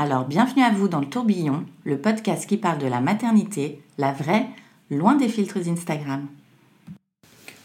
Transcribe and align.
Alors 0.00 0.26
bienvenue 0.26 0.62
à 0.62 0.70
vous 0.70 0.86
dans 0.86 1.00
le 1.00 1.08
tourbillon, 1.08 1.64
le 1.82 1.98
podcast 1.98 2.48
qui 2.48 2.56
parle 2.56 2.78
de 2.78 2.86
la 2.86 3.00
maternité, 3.00 3.80
la 3.98 4.12
vraie, 4.12 4.46
loin 4.92 5.16
des 5.16 5.28
filtres 5.28 5.68
Instagram. 5.68 6.28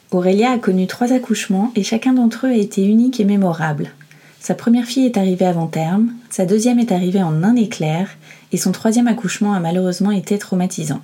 Aurélia 0.10 0.50
a 0.50 0.58
connu 0.58 0.88
trois 0.88 1.14
accouchements 1.14 1.72
et 1.76 1.84
chacun 1.84 2.14
d'entre 2.14 2.48
eux 2.48 2.50
a 2.50 2.56
été 2.56 2.84
unique 2.84 3.20
et 3.20 3.24
mémorable. 3.24 3.92
Sa 4.40 4.56
première 4.56 4.86
fille 4.86 5.06
est 5.06 5.18
arrivée 5.18 5.46
avant 5.46 5.68
terme, 5.68 6.12
sa 6.32 6.48
deuxième 6.48 6.80
est 6.80 6.92
arrivée 6.92 7.22
en 7.22 7.44
un 7.44 7.56
éclair 7.56 8.10
et 8.52 8.58
son 8.58 8.72
troisième 8.72 9.08
accouchement 9.08 9.54
a 9.54 9.60
malheureusement 9.60 10.10
été 10.10 10.40
traumatisant. 10.40 11.02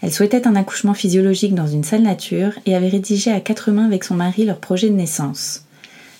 Elle 0.00 0.14
souhaitait 0.14 0.48
un 0.48 0.56
accouchement 0.56 0.94
physiologique 0.94 1.54
dans 1.54 1.66
une 1.66 1.84
salle 1.84 2.02
nature 2.02 2.54
et 2.64 2.74
avait 2.74 2.88
rédigé 2.88 3.30
à 3.30 3.40
quatre 3.40 3.70
mains 3.70 3.84
avec 3.84 4.02
son 4.02 4.14
mari 4.14 4.46
leur 4.46 4.60
projet 4.60 4.88
de 4.88 4.94
naissance. 4.94 5.66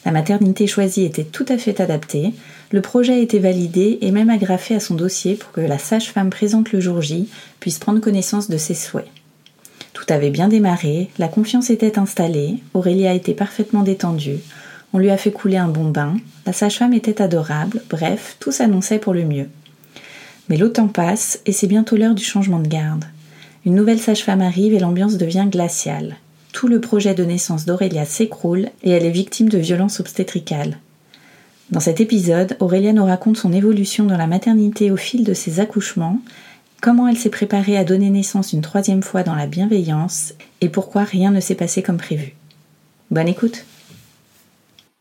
La 0.05 0.13
maternité 0.13 0.67
choisie 0.67 1.05
était 1.05 1.25
tout 1.25 1.47
à 1.49 1.57
fait 1.57 1.81
adaptée, 1.81 2.35
le 2.73 2.81
projet 2.81 3.13
a 3.13 3.19
été 3.19 3.39
validé 3.39 3.99
et 4.01 4.11
même 4.11 4.31
agrafé 4.31 4.75
à 4.75 4.81
son 4.81 4.95
dossier 4.95 5.35
pour 5.35 5.53
que 5.53 5.61
la 5.61 5.79
sage-femme 5.79 6.31
présente 6.31 6.73
le 6.73 6.81
jour 6.81 7.03
J 7.03 7.29
puisse 7.61 7.79
prendre 7.79 8.01
connaissance 8.01 8.49
de 8.49 8.57
ses 8.57 8.75
souhaits. 8.75 9.09
Tout 9.93 10.07
avait 10.09 10.31
bien 10.31 10.49
démarré, 10.49 11.11
la 11.19 11.29
confiance 11.29 11.69
était 11.69 11.99
installée, 11.99 12.57
Aurélia 12.73 13.13
était 13.13 13.35
parfaitement 13.35 13.83
détendue, 13.83 14.39
on 14.95 14.99
lui 14.99 15.11
a 15.11 15.19
fait 15.19 15.33
couler 15.33 15.59
un 15.59 15.69
bon 15.69 15.91
bain, 15.91 16.17
la 16.47 16.55
sage-femme 16.55 16.95
était 16.95 17.21
adorable, 17.21 17.83
bref, 17.91 18.37
tout 18.41 18.53
s'annonçait 18.53 18.99
pour 18.99 19.13
le 19.13 19.25
mieux. 19.25 19.49
Mais 20.49 20.57
l'automne 20.57 20.91
passe 20.91 21.41
et 21.45 21.53
c'est 21.53 21.67
bientôt 21.67 21.97
l'heure 21.97 22.15
du 22.15 22.25
changement 22.25 22.59
de 22.59 22.69
garde. 22.69 23.05
Une 23.67 23.75
nouvelle 23.75 24.01
sage-femme 24.01 24.41
arrive 24.41 24.73
et 24.73 24.81
l'ambiance 24.81 25.19
devient 25.19 25.47
glaciale. 25.49 26.17
Tout 26.53 26.69
le 26.69 26.81
projet 26.81 27.15
de 27.15 27.25
naissance 27.25 27.67
d'Aurélia 27.67 28.07
s'écroule 28.07 28.71
et 28.83 28.91
elle 28.91 29.05
est 29.05 29.11
victime 29.11 29.51
de 29.51 29.59
violences 29.59 30.01
obstétricales. 30.01 30.79
Dans 31.73 31.81
cet 31.81 32.03
épisode, 32.03 32.59
Aurélia 32.61 32.93
nous 32.93 33.07
raconte 33.07 33.39
son 33.39 33.51
évolution 33.51 34.05
dans 34.05 34.19
la 34.19 34.27
maternité 34.27 34.91
au 34.91 34.99
fil 34.99 35.25
de 35.25 35.33
ses 35.33 35.59
accouchements, 35.59 36.19
comment 36.83 37.09
elle 37.09 37.17
s'est 37.17 37.31
préparée 37.31 37.79
à 37.79 37.85
donner 37.85 38.11
naissance 38.11 38.53
une 38.53 38.61
troisième 38.61 39.03
fois 39.03 39.23
dans 39.23 39.35
la 39.35 39.47
bienveillance 39.47 40.35
et 40.61 40.69
pourquoi 40.69 41.05
rien 41.05 41.31
ne 41.31 41.41
s'est 41.41 41.55
passé 41.55 41.83
comme 41.83 41.97
prévu. 41.97 42.35
Bonne 43.11 43.27
écoute. 43.27 43.65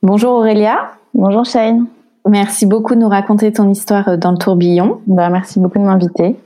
Bonjour 0.02 0.32
Aurélia. 0.32 0.92
Bonjour 1.14 1.44
Shane. 1.44 1.88
Merci 2.26 2.66
beaucoup 2.66 2.96
de 2.96 3.02
nous 3.02 3.10
raconter 3.10 3.52
ton 3.52 3.70
histoire 3.70 4.18
dans 4.18 4.32
le 4.32 4.38
tourbillon. 4.38 5.02
Bah, 5.08 5.28
merci 5.28 5.60
beaucoup 5.60 5.78
de 5.78 5.84
m'inviter. 5.84 6.38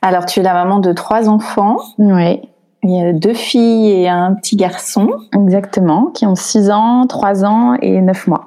Alors, 0.00 0.24
tu 0.24 0.40
es 0.40 0.42
la 0.42 0.54
maman 0.54 0.78
de 0.78 0.94
trois 0.94 1.28
enfants. 1.28 1.76
Oui. 1.98 2.40
Il 2.82 2.90
y 2.90 3.02
a 3.02 3.12
deux 3.12 3.34
filles 3.34 3.90
et 3.90 4.08
un 4.08 4.32
petit 4.34 4.56
garçon. 4.56 5.10
Exactement, 5.34 6.06
qui 6.14 6.24
ont 6.26 6.34
6 6.34 6.70
ans, 6.70 7.06
3 7.06 7.44
ans 7.44 7.74
et 7.82 8.00
9 8.00 8.26
mois. 8.26 8.46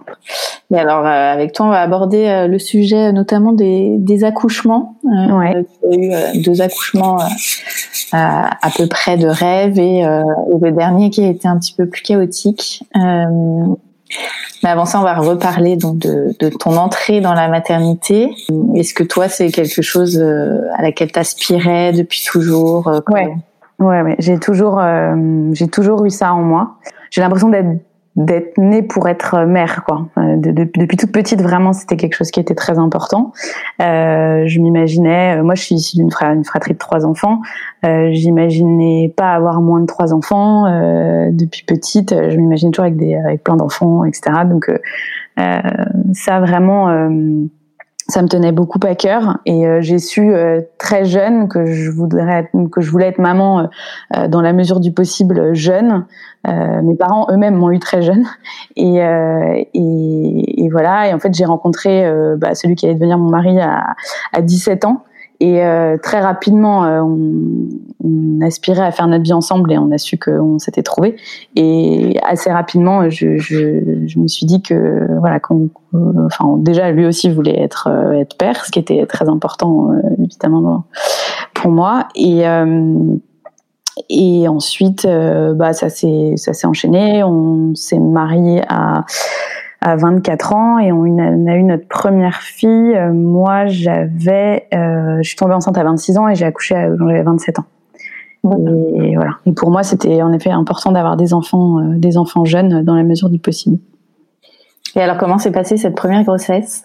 Et 0.73 0.77
alors, 0.77 1.05
euh, 1.05 1.33
avec 1.33 1.53
toi, 1.53 1.67
on 1.67 1.69
va 1.69 1.81
aborder 1.81 2.25
euh, 2.25 2.47
le 2.47 2.57
sujet 2.57 3.11
notamment 3.11 3.53
des, 3.53 3.97
des 3.99 4.23
accouchements. 4.23 4.95
Euh, 5.05 5.38
ouais. 5.38 5.66
Tu 5.91 6.13
as 6.13 6.35
eu 6.35 6.41
deux 6.41 6.61
accouchements 6.61 7.19
à 8.11 8.69
peu 8.75 8.88
près 8.88 9.17
de 9.17 9.27
rêve 9.27 9.79
et, 9.79 9.99
et, 9.99 10.59
le 10.61 10.71
dernier 10.71 11.09
qui 11.09 11.23
a 11.23 11.29
été 11.29 11.47
un 11.47 11.57
petit 11.57 11.73
peu 11.73 11.88
plus 11.88 12.01
chaotique. 12.01 12.83
Mais 12.95 14.69
avant 14.69 14.85
ça, 14.85 15.00
on 15.00 15.03
va 15.03 15.15
reparler 15.15 15.75
donc 15.75 15.97
de, 15.97 16.35
de 16.39 16.50
ton 16.50 16.77
entrée 16.77 17.21
dans 17.21 17.33
la 17.33 17.47
maternité. 17.50 18.33
Est-ce 18.75 18.94
que 18.94 19.03
toi, 19.03 19.29
c'est 19.29 19.50
quelque 19.50 19.81
chose 19.81 20.19
à 20.19 20.81
laquelle 20.81 21.11
tu 21.11 21.19
aspirais 21.19 21.91
depuis 21.91 22.23
toujours 22.25 22.89
Ouais. 23.09 23.33
Ouais, 23.83 24.01
ouais. 24.01 24.16
j'ai 24.19 24.39
toujours, 24.39 24.79
euh, 24.79 25.49
j'ai 25.51 25.67
toujours 25.67 26.05
eu 26.05 26.09
ça 26.09 26.33
en 26.33 26.41
moi. 26.41 26.75
J'ai 27.11 27.21
l'impression 27.21 27.49
d'être 27.49 27.79
d'être 28.16 28.59
née 28.59 28.83
pour 28.83 29.07
être 29.09 29.39
mère, 29.45 29.83
quoi. 29.85 30.07
Euh, 30.17 30.38
de, 30.38 30.51
de, 30.51 30.69
depuis 30.75 30.97
toute 30.97 31.11
petite, 31.11 31.41
vraiment, 31.41 31.73
c'était 31.73 31.97
quelque 31.97 32.13
chose 32.13 32.29
qui 32.29 32.39
était 32.39 32.53
très 32.53 32.77
important. 32.77 33.31
Euh, 33.81 34.44
je 34.45 34.59
m'imaginais, 34.59 35.38
euh, 35.39 35.44
moi, 35.44 35.55
je 35.55 35.63
suis 35.63 35.75
issue 35.75 35.97
d'une 35.97 36.11
fra 36.11 36.27
une 36.27 36.44
fratrie 36.44 36.73
de 36.73 36.77
trois 36.77 37.07
enfants. 37.07 37.41
Euh, 37.85 38.09
J'imaginais 38.11 39.11
pas 39.17 39.33
avoir 39.33 39.61
moins 39.61 39.79
de 39.79 39.88
trois 39.88 40.13
enfants 40.13 40.67
euh, 40.67 41.29
depuis 41.31 41.63
petite. 41.63 42.13
Je 42.29 42.38
m'imagine 42.38 42.69
toujours 42.69 42.85
avec 42.85 42.97
des, 42.97 43.15
avec 43.15 43.44
plein 43.44 43.55
d'enfants, 43.55 44.05
etc. 44.05 44.31
Donc, 44.45 44.69
ça 46.13 46.39
vraiment 46.39 47.09
ça 48.08 48.22
me 48.22 48.28
tenait 48.28 48.52
beaucoup 48.52 48.80
à 48.84 48.96
cœur 48.96 49.38
et 49.46 49.66
euh, 49.66 49.81
j'ai 49.81 49.97
su 49.97 50.34
euh, 50.34 50.62
très 50.78 51.06
jeune 51.06 51.47
que 51.47 51.66
je 51.66 51.90
voudrais 51.90 52.50
que 52.72 52.81
je 52.81 52.91
voulais 52.91 53.08
être 53.08 53.19
maman 53.19 53.69
euh, 54.16 54.28
dans 54.28 54.41
la 54.41 54.52
mesure 54.53 54.80
du 54.80 54.91
possible 54.91 55.53
jeune. 55.53 56.06
mes 56.46 56.96
parents 56.96 57.28
eux-mêmes 57.31 57.56
m'ont 57.56 57.72
eu 57.72 57.80
très 57.80 58.02
jeune 58.02 58.25
et, 58.75 58.97
et, 58.97 60.63
et, 60.63 60.69
voilà 60.69 61.08
et 61.08 61.13
en 61.13 61.19
fait 61.19 61.34
j'ai 61.34 61.46
rencontré 61.46 62.06
bah, 62.38 62.53
celui 62.56 62.75
qui 62.75 62.86
allait 62.86 62.96
devenir 62.96 63.18
mon 63.18 63.30
mari 63.30 63.59
à, 63.62 63.96
à 64.34 64.42
17 64.42 64.86
ans 64.86 65.03
et 65.44 65.62
euh, 65.62 65.98
très 66.02 66.22
rapidement, 66.22 66.86
euh, 66.86 67.02
on, 67.02 68.40
aspirait 68.42 68.86
à 68.86 68.92
faire 68.92 69.08
notre 69.08 69.26
vie 69.26 69.34
ensemble 69.34 69.74
et 69.74 69.78
on 69.78 69.92
a 69.92 69.98
su 69.98 70.18
qu'on 70.18 70.58
s'était 70.58 70.84
trouvé. 70.84 71.18
Et 71.58 72.18
assez 72.26 72.50
rapidement, 72.50 73.09
je, 73.09 73.28
me 74.18 74.28
suis 74.28 74.46
dit 74.46 74.62
que 74.62 75.06
voilà, 75.20 75.42
enfin 76.26 76.56
déjà 76.59 76.92
lui 76.92 77.06
aussi 77.06 77.30
voulait 77.30 77.59
être 77.59 77.90
euh, 77.92 78.14
être 78.14 78.38
père, 78.38 78.64
ce 78.64 78.72
qui 78.72 78.80
était 78.80 79.06
très 79.06 79.28
important 79.28 79.90
évidemment 80.18 80.86
pour 81.54 81.72
moi. 81.72 82.08
Et 82.16 82.44
et 84.10 84.48
ensuite, 84.48 85.06
bah 85.56 85.74
ça 85.74 85.90
s'est 85.90 86.34
ça 86.38 86.54
s'est 86.54 86.68
enchaîné. 86.68 87.22
On 87.24 87.75
s'est 87.75 88.00
marié 88.00 88.62
à 88.70 89.04
à 89.83 89.97
24 89.97 90.53
ans 90.53 90.79
et 90.79 90.91
on 90.94 91.03
a 91.47 91.55
eu 91.55 91.63
notre 91.63 91.88
première 91.88 92.38
fille. 92.38 92.95
Euh, 92.95 93.11
moi, 93.11 93.66
j'avais, 93.66 94.67
euh, 94.73 95.17
je 95.21 95.27
suis 95.27 95.35
tombée 95.35 95.53
enceinte 95.53 95.77
à 95.77 95.83
26 95.83 96.17
ans 96.17 96.27
et 96.29 96.35
j'ai 96.35 96.45
accouché 96.45 96.73
quand 96.97 97.07
j'avais 97.07 97.23
27 97.23 97.59
ans. 97.59 97.66
Et 98.45 99.16
voilà. 99.16 99.31
Et 99.45 99.51
pour 99.51 99.71
moi, 99.71 99.83
c'était 99.83 100.21
en 100.21 100.31
effet 100.33 100.51
important 100.51 100.91
d'avoir 100.91 101.17
des 101.17 101.33
enfants, 101.33 101.79
euh, 101.79 101.97
des 101.97 102.17
enfants 102.17 102.45
jeunes 102.45 102.83
dans 102.83 102.95
la 102.95 103.03
mesure 103.03 103.29
du 103.29 103.39
possible. 103.39 103.77
Et 104.95 105.01
alors, 105.01 105.17
comment 105.17 105.38
s'est 105.38 105.51
passée 105.51 105.75
cette 105.75 105.95
première 105.95 106.23
grossesse? 106.23 106.83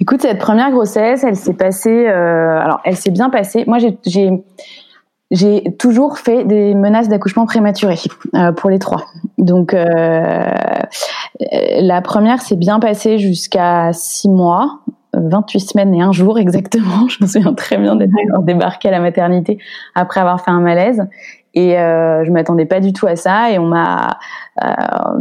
Écoute, 0.00 0.22
cette 0.22 0.38
première 0.38 0.70
grossesse, 0.70 1.24
elle 1.24 1.36
s'est 1.36 1.54
passée. 1.54 2.08
Euh, 2.08 2.58
alors, 2.58 2.80
elle 2.84 2.96
s'est 2.96 3.10
bien 3.10 3.28
passée. 3.28 3.64
Moi, 3.66 3.78
j'ai 3.78 4.44
j'ai 5.30 5.62
toujours 5.78 6.18
fait 6.18 6.44
des 6.44 6.74
menaces 6.74 7.08
d'accouchement 7.08 7.46
prématuré 7.46 7.96
euh, 8.34 8.52
pour 8.52 8.70
les 8.70 8.78
trois. 8.78 9.04
Donc 9.38 9.74
euh, 9.74 10.44
la 11.80 12.02
première 12.02 12.42
s'est 12.42 12.56
bien 12.56 12.80
passée 12.80 13.18
jusqu'à 13.18 13.92
six 13.92 14.28
mois, 14.28 14.80
28 15.14 15.60
semaines 15.60 15.94
et 15.94 16.02
un 16.02 16.12
jour 16.12 16.38
exactement. 16.40 17.08
Je 17.08 17.18
me 17.22 17.28
souviens 17.28 17.54
très 17.54 17.76
bien 17.76 17.96
d'être 17.96 18.12
débarquée 18.42 18.88
à 18.88 18.92
la 18.92 19.00
maternité 19.00 19.58
après 19.94 20.20
avoir 20.20 20.40
fait 20.44 20.50
un 20.50 20.60
malaise. 20.60 21.06
Et 21.54 21.78
euh, 21.78 22.24
je 22.24 22.30
m'attendais 22.30 22.64
pas 22.64 22.80
du 22.80 22.92
tout 22.92 23.06
à 23.06 23.16
ça. 23.16 23.50
Et 23.50 23.58
on 23.58 23.66
m'a, 23.66 24.18
euh, 24.62 24.68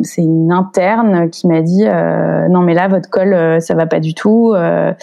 c'est 0.03 0.21
une 0.21 0.51
interne 0.51 1.29
qui 1.29 1.47
m'a 1.47 1.61
dit 1.61 1.85
euh, 1.85 2.47
non 2.49 2.61
mais 2.61 2.73
là 2.73 2.87
votre 2.87 3.09
col 3.09 3.33
euh, 3.33 3.59
ça 3.59 3.73
va 3.73 3.87
pas 3.87 3.99
du 3.99 4.13
tout. 4.13 4.53
Euh, 4.53 4.93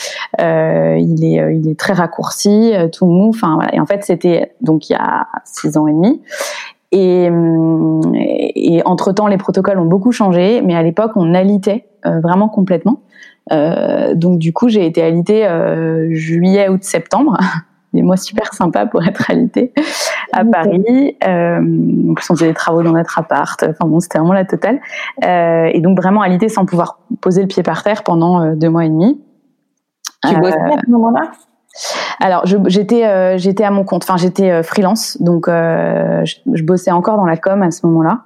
euh, 0.41 0.97
il 0.99 1.25
est 1.25 1.57
il 1.57 1.69
est 1.69 1.79
très 1.79 1.93
raccourci, 1.93 2.73
tout 2.93 3.07
mou. 3.07 3.31
Enfin 3.31 3.57
voilà. 3.57 3.75
Et 3.75 3.81
en 3.81 3.87
fait 3.87 4.05
c'était 4.05 4.53
donc 4.61 4.89
il 4.89 4.93
y 4.93 4.97
a 4.97 5.27
six 5.45 5.77
ans 5.77 5.87
et 5.87 5.93
demi. 5.93 6.23
Et, 6.93 7.29
et 8.55 8.83
entre 8.87 9.13
temps 9.13 9.27
les 9.27 9.37
protocoles 9.37 9.79
ont 9.79 9.87
beaucoup 9.87 10.13
changé, 10.13 10.63
mais 10.63 10.77
à 10.77 10.83
l'époque 10.83 11.13
on 11.17 11.35
alitait 11.35 11.87
vraiment 12.05 12.49
complètement. 12.49 13.01
donc 13.51 14.39
du 14.39 14.53
coup 14.53 14.69
j'ai 14.69 14.87
été 14.87 15.03
alitée 15.03 15.49
juillet, 16.13 16.69
août, 16.69 16.85
septembre. 16.85 17.37
des 17.97 18.03
mois 18.03 18.17
super 18.17 18.53
sympas 18.55 18.87
pour 18.87 19.05
être 19.05 19.31
alité 19.31 19.73
à 20.33 20.45
Paris. 20.45 21.17
Euh, 21.27 21.61
plus, 22.15 22.31
on 22.31 22.35
faisait 22.35 22.49
des 22.49 22.55
travaux 22.55 22.83
dans 22.83 22.93
notre 22.93 23.19
appart. 23.19 23.63
Enfin 23.63 23.89
bon, 23.89 24.01
c'était 24.01 24.19
vraiment 24.19 24.35
la 24.35 24.45
totale. 24.45 24.81
Euh, 25.25 25.71
et 25.73 25.81
donc 25.81 26.01
vraiment 26.01 26.21
alité 26.21 26.49
sans 26.49 26.65
pouvoir 26.65 27.01
poser 27.21 27.43
le 27.43 27.49
pied 27.49 27.63
par 27.63 27.83
terre 27.83 28.05
pendant 28.05 28.43
euh, 28.43 28.55
deux 28.55 28.71
mois 28.71 28.85
et 28.85 28.89
demi. 28.89 29.21
Tu 30.29 30.37
bossais 30.39 30.57
à 30.57 30.81
ce 30.85 30.91
moment-là? 30.91 31.31
alors, 32.21 32.47
j'étais 32.67 33.05
euh, 33.05 33.37
j'étais 33.39 33.65
à 33.65 33.71
mon 33.71 33.85
compte. 33.85 34.05
Enfin, 34.05 34.17
j'étais 34.17 34.51
euh, 34.51 34.63
freelance, 34.63 35.21
donc 35.21 35.49
euh, 35.49 36.25
je, 36.25 36.37
je, 36.55 36.63
bossais 36.63 36.91
encore 36.91 37.17
dans 37.17 37.27
la 37.27 37.37
com 37.37 37.63
à 37.63 37.71
ce 37.71 37.87
moment-là. 37.87 38.23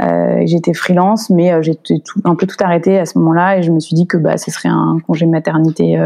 Euh, 0.00 0.42
j'étais 0.44 0.72
freelance, 0.72 1.30
mais 1.30 1.52
euh, 1.52 1.62
j'étais 1.62 2.02
un 2.24 2.34
peu 2.34 2.46
tout 2.46 2.56
arrêté 2.60 2.98
à 2.98 3.06
ce 3.06 3.18
moment-là, 3.18 3.58
et 3.58 3.62
je 3.62 3.72
me 3.72 3.80
suis 3.80 3.94
dit 3.94 4.06
que 4.06 4.16
bah 4.16 4.38
ce 4.38 4.50
serait 4.50 4.68
un 4.68 4.98
congé 5.06 5.26
maternité 5.26 5.98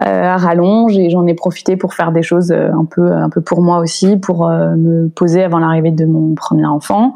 à 0.00 0.36
rallonge, 0.36 0.96
et 0.96 1.10
j'en 1.10 1.26
ai 1.26 1.34
profité 1.34 1.76
pour 1.76 1.94
faire 1.94 2.12
des 2.12 2.22
choses 2.22 2.52
un 2.52 2.84
peu 2.84 3.12
un 3.12 3.30
peu 3.30 3.40
pour 3.40 3.62
moi 3.62 3.78
aussi, 3.78 4.16
pour 4.16 4.48
me 4.48 5.08
poser 5.08 5.42
avant 5.44 5.58
l'arrivée 5.58 5.90
de 5.90 6.04
mon 6.04 6.34
premier 6.34 6.66
enfant. 6.66 7.14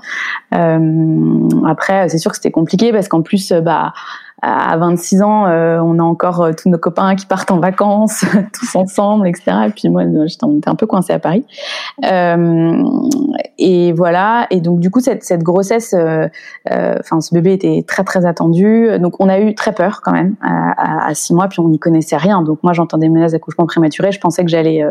après, 0.51 2.09
c'est 2.09 2.19
sûr 2.19 2.31
que 2.31 2.37
c'était 2.37 2.51
compliqué 2.51 2.93
parce 2.93 3.09
qu'en 3.09 3.23
plus, 3.23 3.53
bah 3.53 3.93
à 4.45 4.77
26 4.77 5.23
ans, 5.23 5.47
euh, 5.47 5.79
on 5.79 6.01
a 6.01 6.03
encore 6.03 6.43
euh, 6.43 6.53
tous 6.53 6.69
nos 6.69 6.77
copains 6.77 7.15
qui 7.15 7.27
partent 7.27 7.53
en 7.53 7.61
vacances, 7.61 8.25
tous 8.53 8.75
ensemble, 8.75 9.29
etc. 9.29 9.53
Et 9.69 9.71
puis 9.71 9.89
moi, 9.89 10.03
j'étais 10.27 10.69
un 10.69 10.75
peu 10.75 10.87
coincée 10.87 11.13
à 11.13 11.21
Paris. 11.21 11.47
Euh, 12.05 12.83
et 13.59 13.93
voilà. 13.93 14.49
Et 14.51 14.61
donc 14.61 14.81
du 14.81 14.91
coup, 14.91 14.99
cette, 14.99 15.23
cette 15.23 15.45
grossesse, 15.45 15.95
euh, 15.95 16.27
enfin, 16.67 17.21
ce 17.21 17.33
bébé 17.33 17.53
était 17.53 17.85
très 17.87 18.03
très 18.03 18.27
attendu. 18.27 18.89
Donc 18.99 19.21
on 19.21 19.29
a 19.29 19.39
eu 19.39 19.55
très 19.55 19.73
peur 19.73 20.01
quand 20.03 20.13
même 20.13 20.35
à, 20.43 21.07
à, 21.07 21.15
six 21.15 21.35
mois. 21.35 21.47
Puis 21.47 21.61
on 21.61 21.69
n'y 21.69 21.79
connaissait 21.79 22.17
rien. 22.17 22.43
Donc 22.43 22.59
moi, 22.65 22.73
j'entendais 22.73 23.09
menaces 23.09 23.33
d'accouchement 23.33 23.67
prématuré. 23.67 24.11
Je 24.11 24.19
pensais 24.19 24.43
que 24.43 24.51
j'allais 24.51 24.85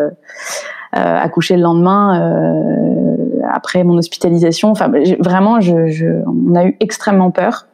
accoucher 0.94 1.58
le 1.58 1.64
lendemain 1.64 2.54
après 3.52 3.84
mon 3.84 3.98
hospitalisation. 3.98 4.72
Enfin, 4.72 4.90
vraiment, 5.20 5.60
je, 5.60 5.88
je, 5.88 6.08
on 6.26 6.56
a 6.56 6.66
eu 6.66 6.78
extrêmement 6.80 7.32
peur. 7.32 7.66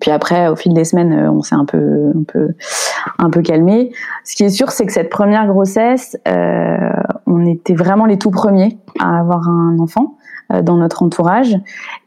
Puis 0.00 0.10
après, 0.10 0.48
au 0.48 0.56
fil 0.56 0.74
des 0.74 0.84
semaines, 0.84 1.12
euh, 1.12 1.30
on 1.30 1.42
s'est 1.42 1.54
un 1.54 1.64
peu, 1.64 2.12
un 2.16 2.24
peu, 2.24 2.48
un 3.18 3.30
peu 3.30 3.42
calmé. 3.42 3.92
Ce 4.24 4.34
qui 4.34 4.44
est 4.44 4.50
sûr, 4.50 4.70
c'est 4.70 4.86
que 4.86 4.92
cette 4.92 5.10
première 5.10 5.46
grossesse, 5.46 6.16
euh, 6.26 6.76
on 7.26 7.46
était 7.46 7.74
vraiment 7.74 8.04
les 8.04 8.18
tout 8.18 8.30
premiers 8.30 8.78
à 8.98 9.20
avoir 9.20 9.48
un 9.48 9.78
enfant 9.78 10.16
euh, 10.52 10.62
dans 10.62 10.76
notre 10.76 11.02
entourage, 11.02 11.56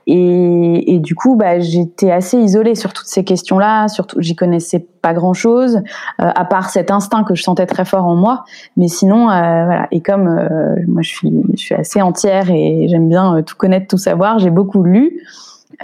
et, 0.05 0.93
et 0.93 0.99
du 0.99 1.15
coup, 1.15 1.35
bah, 1.35 1.59
j'étais 1.59 2.11
assez 2.11 2.37
isolée 2.37 2.75
sur 2.75 2.93
toutes 2.93 3.07
ces 3.07 3.23
questions-là. 3.23 3.87
Surtout, 3.87 4.21
j'y 4.21 4.35
connaissais 4.35 4.85
pas 5.01 5.13
grand-chose, 5.13 5.77
euh, 6.21 6.29
à 6.33 6.45
part 6.45 6.69
cet 6.69 6.91
instinct 6.91 7.23
que 7.23 7.35
je 7.35 7.43
sentais 7.43 7.65
très 7.65 7.83
fort 7.83 8.05
en 8.05 8.15
moi. 8.15 8.45
Mais 8.77 8.87
sinon, 8.87 9.29
euh, 9.29 9.65
voilà. 9.65 9.87
Et 9.91 10.01
comme 10.01 10.25
moi, 10.87 11.01
je 11.01 11.09
suis, 11.09 11.33
je 11.53 11.59
suis 11.59 11.75
assez 11.75 12.01
entière 12.01 12.49
et 12.49 12.87
j'aime 12.89 13.09
bien 13.09 13.41
tout 13.43 13.55
connaître, 13.57 13.87
tout 13.87 13.97
savoir, 13.97 14.39
j'ai 14.39 14.49
beaucoup 14.49 14.83
lu. 14.83 15.21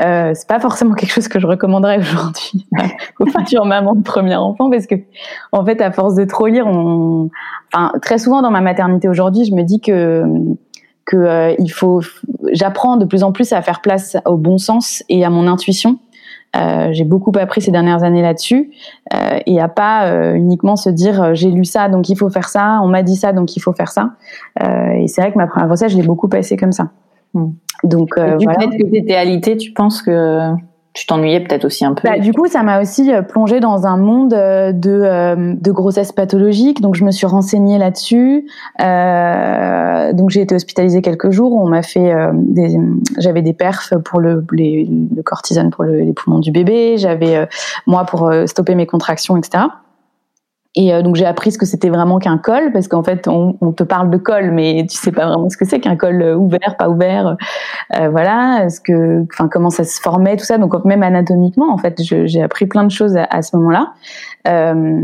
Euh, 0.02 0.32
c'est 0.34 0.48
pas 0.48 0.60
forcément 0.60 0.96
quelque 0.96 1.12
chose 1.12 1.28
que 1.28 1.40
je 1.40 1.46
recommanderais 1.46 2.00
aujourd'hui 2.00 2.66
aux 3.20 3.28
futures 3.28 3.66
mamans 3.66 3.94
de 3.94 4.02
premier 4.02 4.36
enfant 4.36 4.72
parce 4.72 4.88
que 4.88 4.96
en 5.52 5.64
fait 5.64 5.82
à 5.82 5.92
force 5.92 6.16
de 6.16 6.26
trop 6.26 6.48
lire 6.48 6.66
on 6.66 7.30
enfin 7.72 7.92
très 8.02 8.18
souvent 8.18 8.42
dans 8.42 8.50
ma 8.50 8.62
maternité 8.62 9.08
aujourd'hui 9.08 9.46
je 9.46 9.54
me 9.54 9.62
dis 9.62 9.82
que 9.82 10.24
que 11.06 11.18
euh, 11.18 11.56
il 11.60 11.72
faut 11.72 12.02
j'apprends 12.54 12.98
de 12.98 13.06
plus 13.06 13.24
en 13.24 13.32
plus 13.32 13.54
à 13.54 13.62
faire 13.62 13.82
place 13.82 14.18
au 14.26 14.38
bon 14.38 14.58
sens 14.58 15.04
et 15.10 15.24
à 15.24 15.30
mon 15.30 15.48
intuition. 15.48 16.00
Euh, 16.56 16.90
j'ai 16.92 17.04
beaucoup 17.04 17.32
appris 17.40 17.62
ces 17.62 17.72
dernières 17.72 18.04
années 18.04 18.22
là-dessus 18.22 18.72
euh, 19.12 19.40
et 19.48 19.60
à 19.60 19.68
pas 19.68 20.06
euh, 20.06 20.36
uniquement 20.36 20.76
se 20.76 20.92
dire 20.92 21.22
euh, 21.22 21.34
j'ai 21.34 21.50
lu 21.50 21.66
ça 21.66 21.90
donc 21.90 22.10
il 22.10 22.16
faut 22.16 22.30
faire 22.30 22.48
ça 22.48 22.80
on 22.84 22.88
m'a 22.88 23.02
dit 23.02 23.16
ça 23.16 23.34
donc 23.34 23.56
il 23.56 23.60
faut 23.60 23.74
faire 23.74 23.92
ça. 23.92 24.12
Et 24.60 25.08
c'est 25.08 25.22
vrai 25.22 25.32
que 25.32 25.38
ma 25.38 25.48
première 25.48 25.68
grossesse 25.68 25.92
je 25.92 25.98
l'ai 25.98 26.06
beaucoup 26.06 26.28
passée 26.28 26.58
comme 26.58 26.72
ça. 26.72 26.90
Hmm. 27.34 27.54
Donc, 27.84 28.10
euh, 28.18 28.38
du 28.38 28.48
fait 28.48 28.78
que 28.78 28.90
tu 28.90 28.98
étais 28.98 29.16
alité, 29.16 29.58
tu 29.58 29.72
penses 29.72 30.02
que 30.02 30.54
tu 30.94 31.08
t'ennuyais 31.08 31.40
peut-être 31.40 31.66
aussi 31.66 31.86
un 31.86 31.94
peu? 31.94 32.08
Bah, 32.08 32.20
Du 32.20 32.34
coup, 32.34 32.48
ça 32.48 32.62
m'a 32.62 32.80
aussi 32.80 33.12
euh, 33.12 33.24
plongé 33.24 33.60
dans 33.60 33.88
un 33.88 33.98
monde 33.98 34.34
euh, 34.34 34.72
de, 34.72 34.92
euh, 34.92 35.54
de 35.56 35.72
grossesse 35.72 36.12
pathologique. 36.12 36.82
Donc, 36.82 36.96
je 36.96 37.04
me 37.04 37.10
suis 37.10 37.26
renseignée 37.26 37.80
là-dessus. 37.80 38.48
Euh, 38.80 40.14
donc, 40.14 40.30
j'ai 40.30 40.42
été 40.42 40.54
hospitalisée 40.54 41.02
quelques 41.02 41.32
jours. 41.32 41.52
On 41.54 41.68
m'a 41.68 41.82
fait 41.82 42.14
des, 42.34 42.78
j'avais 43.18 43.42
des 43.42 43.54
perfs 43.54 43.96
pour 44.06 44.20
le, 44.20 44.46
les, 44.52 44.88
le 45.16 45.24
cortisone 45.24 45.72
pour 45.72 45.84
le, 45.84 46.00
les 46.00 46.14
poumons 46.14 46.40
du 46.40 46.52
bébé. 46.52 46.98
J'avais 46.98 47.48
moi 47.88 48.06
pour 48.06 48.32
stopper 48.46 48.76
mes 48.76 48.86
contractions, 48.86 49.36
etc. 49.36 49.64
Et 50.76 50.92
euh, 50.92 51.04
donc 51.04 51.16
j'ai 51.16 51.26
appris 51.26 51.52
ce 51.52 51.60
que 51.60 51.68
c'était 51.68 51.90
vraiment 51.90 52.18
qu'un 52.18 52.40
col, 52.40 52.72
parce 52.72 52.88
qu'en 52.88 53.04
fait 53.04 53.28
on, 53.28 53.56
on, 53.62 53.72
te 53.74 53.84
parle 53.84 54.10
de 54.10 54.18
col, 54.18 54.50
mais 54.52 54.86
tu 54.90 54.98
sais 54.98 55.12
pas 55.12 55.28
vraiment 55.28 55.48
ce 55.50 55.56
que 55.56 55.66
c'est 55.66 55.80
qu'un 55.80 55.96
col 55.96 56.20
euh, 56.22 56.36
ouvert, 56.36 56.78
pas 56.80 56.90
ouvert, 56.90 57.38
euh, 57.96 58.10
voilà, 58.10 58.70
ce 58.70 58.80
que, 58.80 59.24
enfin 59.32 59.48
comment 59.48 59.70
ça 59.70 59.84
se 59.84 60.02
formait, 60.02 60.36
tout 60.36 60.46
ça. 60.46 60.58
Donc 60.58 60.84
même 60.84 61.04
anatomiquement, 61.04 61.72
en 61.72 61.78
fait, 61.78 62.02
j'ai 62.02 62.42
appris 62.42 62.66
plein 62.66 62.84
de 62.84 62.92
choses 62.92 63.16
à, 63.16 63.26
à 63.26 63.44
ce 63.44 63.56
moment-là. 63.58 63.94
Euh, 64.48 65.00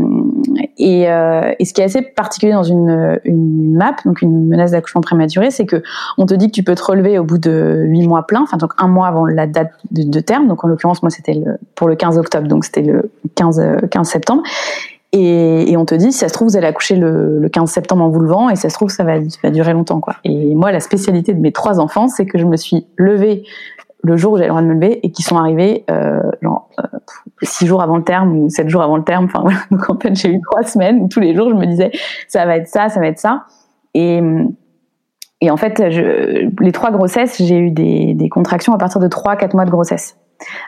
et, 0.76 1.02
et, 1.02 1.64
ce 1.64 1.72
qui 1.72 1.80
est 1.80 1.84
assez 1.84 2.02
particulier 2.02 2.52
dans 2.52 2.64
une, 2.64 3.20
une 3.24 3.76
MAP, 3.76 4.04
donc 4.04 4.22
une 4.22 4.48
menace 4.48 4.72
d'accouchement 4.72 5.00
prématuré, 5.02 5.50
c'est 5.52 5.66
que 5.66 5.82
on 6.18 6.26
te 6.26 6.34
dit 6.34 6.48
que 6.48 6.52
tu 6.52 6.64
peux 6.64 6.74
te 6.74 6.82
relever 6.82 7.18
au 7.18 7.24
bout 7.24 7.38
de 7.38 7.84
huit 7.86 8.06
mois 8.06 8.26
plein, 8.26 8.42
enfin 8.42 8.56
donc 8.56 8.72
un 8.78 8.88
mois 8.88 9.06
avant 9.06 9.24
la 9.24 9.46
date 9.46 9.70
de, 9.92 10.20
terme. 10.20 10.48
Donc 10.48 10.64
en 10.64 10.68
l'occurrence 10.68 11.02
moi 11.02 11.10
c'était 11.10 11.40
pour 11.76 11.88
le 11.88 11.94
15 11.94 12.18
octobre, 12.18 12.48
donc 12.48 12.64
c'était 12.64 12.82
le 12.82 13.10
15 13.36 13.62
15 13.90 14.08
septembre. 14.08 14.42
Et, 15.12 15.72
et, 15.72 15.76
on 15.76 15.84
te 15.84 15.94
dit, 15.94 16.12
si 16.12 16.18
ça 16.18 16.28
se 16.28 16.32
trouve, 16.32 16.48
vous 16.48 16.56
allez 16.56 16.68
accoucher 16.68 16.94
le, 16.94 17.40
le 17.40 17.48
15 17.48 17.68
septembre 17.68 18.04
en 18.04 18.10
vous 18.10 18.20
levant, 18.20 18.48
et 18.48 18.54
si 18.54 18.62
ça 18.62 18.68
se 18.68 18.74
trouve, 18.74 18.90
ça 18.90 19.02
va, 19.02 19.20
ça 19.20 19.38
va 19.42 19.50
durer 19.50 19.72
longtemps, 19.72 19.98
quoi. 19.98 20.14
Et 20.22 20.54
moi, 20.54 20.70
la 20.70 20.78
spécialité 20.78 21.34
de 21.34 21.40
mes 21.40 21.50
trois 21.50 21.80
enfants, 21.80 22.06
c'est 22.06 22.26
que 22.26 22.38
je 22.38 22.46
me 22.46 22.56
suis 22.56 22.86
levée 22.96 23.42
le 24.02 24.16
jour 24.16 24.32
où 24.32 24.36
j'avais 24.36 24.46
le 24.46 24.52
droit 24.52 24.62
de 24.62 24.68
me 24.68 24.74
lever 24.74 25.04
et 25.04 25.10
qui 25.10 25.22
sont 25.22 25.36
arrivés 25.36 25.84
euh, 25.90 26.20
genre 26.42 26.70
euh, 26.78 26.98
six 27.42 27.66
jours 27.66 27.82
avant 27.82 27.96
le 27.96 28.04
terme 28.04 28.36
ou 28.36 28.48
sept 28.48 28.68
jours 28.68 28.82
avant 28.82 28.96
le 28.96 29.04
terme. 29.04 29.26
Enfin 29.26 29.40
voilà. 29.42 29.58
Donc 29.70 29.90
en 29.90 29.98
fait, 29.98 30.14
j'ai 30.14 30.30
eu 30.30 30.40
trois 30.40 30.62
semaines 30.62 31.00
où 31.02 31.08
tous 31.08 31.20
les 31.20 31.34
jours, 31.34 31.50
je 31.50 31.54
me 31.54 31.66
disais, 31.66 31.90
ça 32.28 32.46
va 32.46 32.56
être 32.56 32.68
ça, 32.68 32.88
ça 32.88 33.00
va 33.00 33.06
être 33.08 33.18
ça. 33.18 33.44
Et 33.94 34.22
et 35.42 35.50
en 35.50 35.56
fait, 35.56 35.90
je, 35.90 36.50
les 36.62 36.72
trois 36.72 36.90
grossesses, 36.90 37.40
j'ai 37.42 37.56
eu 37.56 37.70
des, 37.70 38.12
des 38.12 38.28
contractions 38.28 38.74
à 38.74 38.78
partir 38.78 39.00
de 39.00 39.08
trois, 39.08 39.36
quatre 39.36 39.54
mois 39.54 39.64
de 39.64 39.70
grossesse. 39.70 40.18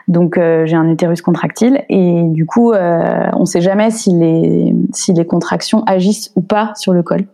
Donc 0.07 0.37
euh, 0.37 0.65
j'ai 0.65 0.75
un 0.75 0.89
utérus 0.89 1.21
contractile 1.21 1.83
et 1.89 2.23
du 2.23 2.45
coup 2.45 2.71
euh, 2.71 3.27
on 3.33 3.41
ne 3.41 3.45
sait 3.45 3.61
jamais 3.61 3.91
si 3.91 4.11
les 4.11 4.75
si 4.93 5.13
les 5.13 5.25
contractions 5.25 5.83
agissent 5.85 6.31
ou 6.35 6.41
pas 6.41 6.71
sur 6.75 6.93
le 6.93 7.03
col. 7.03 7.25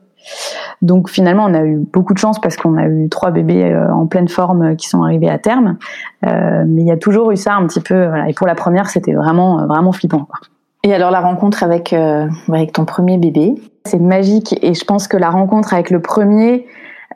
Donc 0.81 1.09
finalement 1.09 1.45
on 1.45 1.53
a 1.53 1.63
eu 1.63 1.77
beaucoup 1.77 2.13
de 2.13 2.19
chance 2.19 2.39
parce 2.39 2.57
qu'on 2.57 2.77
a 2.77 2.88
eu 2.88 3.10
trois 3.10 3.31
bébés 3.31 3.65
euh, 3.65 3.91
en 3.93 4.05
pleine 4.05 4.27
forme 4.27 4.75
qui 4.75 4.88
sont 4.88 5.03
arrivés 5.03 5.29
à 5.29 5.38
terme, 5.39 5.77
mais 6.24 6.81
il 6.81 6.88
y 6.88 6.91
a 6.91 6.98
toujours 6.98 7.31
eu 7.31 7.38
ça 7.38 7.55
un 7.55 7.65
petit 7.67 7.81
peu. 7.81 8.08
Voilà. 8.08 8.29
Et 8.29 8.34
pour 8.34 8.48
la 8.48 8.55
première 8.55 8.89
c'était 8.89 9.13
vraiment 9.13 9.65
vraiment 9.65 9.91
flippant. 9.91 10.25
Quoi. 10.25 10.39
Et 10.84 10.93
alors 10.93 11.12
la 11.12 11.19
rencontre 11.22 11.63
avec 11.63 11.93
avec 11.93 12.74
ton 12.74 12.86
premier 12.86 13.17
bébé, 13.17 13.55
c'est 13.86 14.00
magique 14.00 14.58
et 14.62 14.74
je 14.74 14.86
pense 14.86 15.08
que 15.08 15.17
la 15.17 15.29
rencontre 15.29 15.74
avec 15.74 15.89
le 15.89 16.01
premier 16.01 16.65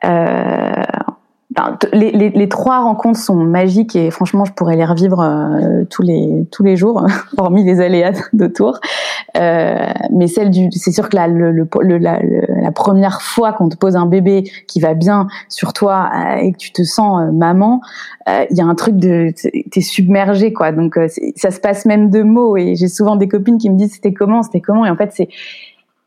euh, 0.04 0.82
les, 1.92 2.10
les, 2.10 2.30
les, 2.30 2.48
trois 2.48 2.80
rencontres 2.80 3.18
sont 3.18 3.36
magiques 3.36 3.96
et 3.96 4.10
franchement, 4.10 4.44
je 4.44 4.52
pourrais 4.52 4.76
les 4.76 4.84
revivre 4.84 5.20
euh, 5.20 5.84
tous 5.90 6.02
les 6.02 6.46
tous 6.50 6.62
les 6.62 6.76
jours, 6.76 7.06
hormis 7.36 7.64
les 7.64 7.80
aléas 7.80 8.28
d'autour. 8.32 8.78
Euh, 9.36 9.86
mais 10.12 10.28
celle 10.28 10.50
du, 10.50 10.68
c'est 10.70 10.92
sûr 10.92 11.08
que 11.08 11.16
la, 11.16 11.26
le, 11.26 11.50
le, 11.50 11.98
la, 11.98 12.72
première 12.72 13.20
fois 13.20 13.52
qu'on 13.52 13.68
te 13.68 13.76
pose 13.76 13.96
un 13.96 14.06
bébé 14.06 14.44
qui 14.68 14.80
va 14.80 14.94
bien 14.94 15.26
sur 15.48 15.72
toi 15.72 16.10
euh, 16.14 16.36
et 16.36 16.52
que 16.52 16.56
tu 16.56 16.72
te 16.72 16.82
sens 16.82 17.20
euh, 17.20 17.32
maman, 17.32 17.80
il 18.28 18.56
y 18.56 18.60
a 18.60 18.64
un 18.64 18.74
truc 18.74 18.96
de, 18.96 19.32
t'es 19.70 19.80
submergé 19.80 20.52
quoi. 20.52 20.72
Donc 20.72 20.98
ça 21.36 21.50
se 21.50 21.60
passe 21.60 21.84
même 21.84 22.10
de 22.10 22.22
mots 22.22 22.56
et 22.56 22.74
j'ai 22.74 22.88
souvent 22.88 23.16
des 23.16 23.28
copines 23.28 23.58
qui 23.58 23.70
me 23.70 23.76
disent 23.76 23.94
c'était 23.94 24.14
comment, 24.14 24.42
c'était 24.42 24.60
comment? 24.60 24.86
Et 24.86 24.90
en 24.90 24.96
fait 24.96 25.10
c'est 25.12 25.28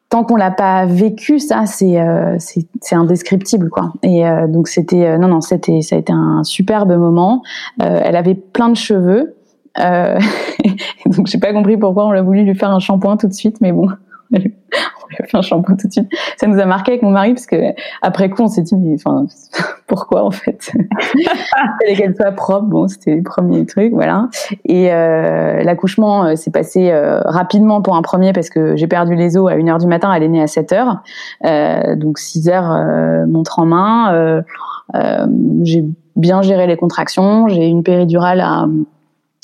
tant 0.09 0.23
qu'on 0.23 0.35
l'a 0.35 0.51
pas 0.51 0.85
vécu, 0.85 1.39
ça 1.39 1.65
c'est 1.65 1.99
euh, 1.99 2.37
c'est 2.39 2.95
indescriptible 2.95 3.69
quoi. 3.69 3.93
Et 4.03 4.25
euh, 4.25 4.47
donc 4.47 4.67
c'était 4.67 5.05
euh, 5.05 5.17
non 5.17 5.27
non 5.27 5.41
c'était 5.41 5.81
ça 5.81 5.95
a 5.95 5.99
été 5.99 6.13
un 6.13 6.43
superbe 6.43 6.91
moment. 6.97 7.43
Euh, 7.81 8.01
elle 8.03 8.15
avait 8.15 8.35
plein 8.35 8.69
de 8.69 8.77
cheveux. 8.77 9.33
donc 11.05 11.27
j'ai 11.27 11.37
pas 11.37 11.53
compris 11.53 11.77
pourquoi 11.77 12.07
on 12.07 12.11
l'a 12.11 12.23
voulu 12.23 12.43
lui 12.43 12.55
faire 12.55 12.71
un 12.71 12.79
shampoing 12.79 13.15
tout 13.15 13.27
de 13.27 13.33
suite, 13.33 13.57
mais 13.61 13.71
bon 13.71 13.87
on 14.33 14.37
lui 14.37 15.17
a 15.19 15.25
fait 15.25 15.37
un 15.37 15.41
shampoing 15.41 15.75
tout 15.75 15.87
de 15.87 15.93
suite. 15.93 16.09
Ça 16.37 16.47
nous 16.47 16.59
a 16.59 16.65
marqué 16.65 16.91
avec 16.91 17.03
mon 17.03 17.11
mari 17.11 17.33
parce 17.33 17.45
que 17.45 17.73
après 18.01 18.29
coup 18.29 18.43
on 18.43 18.47
s'est 18.47 18.61
dit 18.61 18.75
mais 18.75 18.95
enfin 18.95 19.25
pourquoi 19.87 20.23
en 20.23 20.31
fait? 20.31 20.71
Qu'elle 21.95 22.15
soit 22.15 22.31
propre. 22.31 22.65
Bon 22.65 22.87
c'était 22.87 23.15
le 23.15 23.23
premier 23.23 23.65
truc 23.65 23.93
voilà. 23.93 24.29
Et 24.65 24.91
euh, 24.91 25.63
l'accouchement 25.63 26.25
euh, 26.25 26.35
s'est 26.35 26.51
passé 26.51 26.89
euh, 26.91 27.21
rapidement 27.21 27.81
pour 27.81 27.95
un 27.95 28.01
premier 28.01 28.33
parce 28.33 28.49
que 28.49 28.75
j'ai 28.75 28.87
perdu 28.87 29.15
les 29.15 29.37
os 29.37 29.49
à 29.49 29.55
1h 29.55 29.79
du 29.79 29.87
matin. 29.87 30.11
Elle 30.13 30.23
est 30.23 30.29
née 30.29 30.41
à 30.41 30.47
7 30.47 30.71
h 30.71 30.97
euh, 31.45 31.95
donc 31.95 32.19
6 32.19 32.49
heures 32.49 32.71
euh, 32.71 33.25
montre 33.25 33.59
en 33.59 33.65
main. 33.65 34.43
j'ai 35.63 35.85
bien 36.15 36.41
géré 36.41 36.67
les 36.67 36.77
contractions. 36.77 37.47
J'ai 37.47 37.67
une 37.67 37.83
péridurale 37.83 38.41
à 38.41 38.67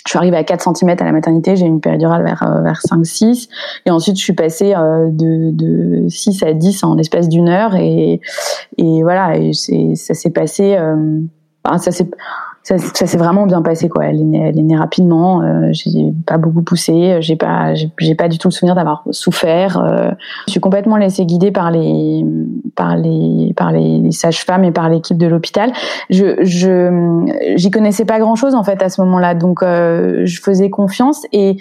je 0.05 0.09
suis 0.11 0.17
arrivée 0.17 0.37
à 0.37 0.43
4 0.43 0.75
cm 0.75 0.89
à 0.99 1.03
la 1.05 1.11
maternité, 1.11 1.55
j'ai 1.55 1.65
eu 1.65 1.69
une 1.69 1.79
péridurale 1.79 2.23
vers, 2.23 2.43
euh, 2.43 2.61
vers 2.61 2.79
5-6. 2.81 3.47
Et 3.85 3.91
ensuite, 3.91 4.17
je 4.17 4.23
suis 4.23 4.33
passée 4.33 4.73
euh, 4.75 5.07
de, 5.09 5.51
de 5.51 6.09
6 6.09 6.43
à 6.43 6.53
10 6.53 6.83
en 6.83 6.95
l'espace 6.95 7.29
d'une 7.29 7.47
heure. 7.47 7.75
Et, 7.75 8.19
et 8.77 9.03
voilà, 9.03 9.37
et 9.37 9.53
ça 9.53 10.13
s'est 10.13 10.31
passé... 10.31 10.75
Euh, 10.75 11.21
ça 11.77 11.91
ça, 12.63 12.77
ça 12.77 13.05
s'est 13.07 13.17
vraiment 13.17 13.45
bien 13.45 13.61
passé 13.61 13.89
quoi. 13.89 14.05
Elle 14.05 14.21
est 14.21 14.23
née, 14.23 14.47
elle 14.47 14.57
est 14.57 14.63
née 14.63 14.77
rapidement. 14.77 15.41
Euh, 15.41 15.69
j'ai 15.71 16.13
pas 16.25 16.37
beaucoup 16.37 16.61
poussé. 16.61 17.17
J'ai 17.19 17.35
pas, 17.35 17.73
j'ai 17.73 18.15
pas 18.15 18.29
du 18.29 18.37
tout 18.37 18.47
le 18.47 18.53
souvenir 18.53 18.75
d'avoir 18.75 19.03
souffert. 19.11 19.77
Euh, 19.79 20.11
je 20.47 20.51
suis 20.51 20.61
complètement 20.61 20.95
laissée 20.95 21.25
guider 21.25 21.51
par 21.51 21.71
les, 21.71 22.25
par 22.75 22.95
les, 22.95 23.53
par 23.55 23.71
les, 23.71 24.11
sages-femmes 24.11 24.63
et 24.63 24.71
par 24.71 24.89
l'équipe 24.89 25.17
de 25.17 25.27
l'hôpital. 25.27 25.73
Je, 26.09 26.41
je, 26.43 27.53
j'y 27.57 27.69
connaissais 27.69 28.05
pas 28.05 28.19
grand 28.19 28.35
chose 28.35 28.55
en 28.55 28.63
fait 28.63 28.81
à 28.81 28.89
ce 28.89 29.01
moment-là, 29.01 29.35
donc 29.35 29.61
euh, 29.61 30.21
je 30.25 30.41
faisais 30.41 30.69
confiance 30.69 31.25
et 31.33 31.57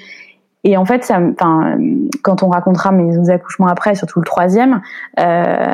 et 0.65 0.77
en 0.77 0.85
fait, 0.85 1.03
ça, 1.03 1.19
enfin, 1.19 1.77
quand 2.23 2.45
on 2.45 2.49
racontera 2.49 2.93
mes 2.93 3.31
accouchements 3.31 3.67
après, 3.67 3.97
surtout 3.97 4.21
le 4.21 4.25
troisième, 4.25 4.81
euh, 5.19 5.67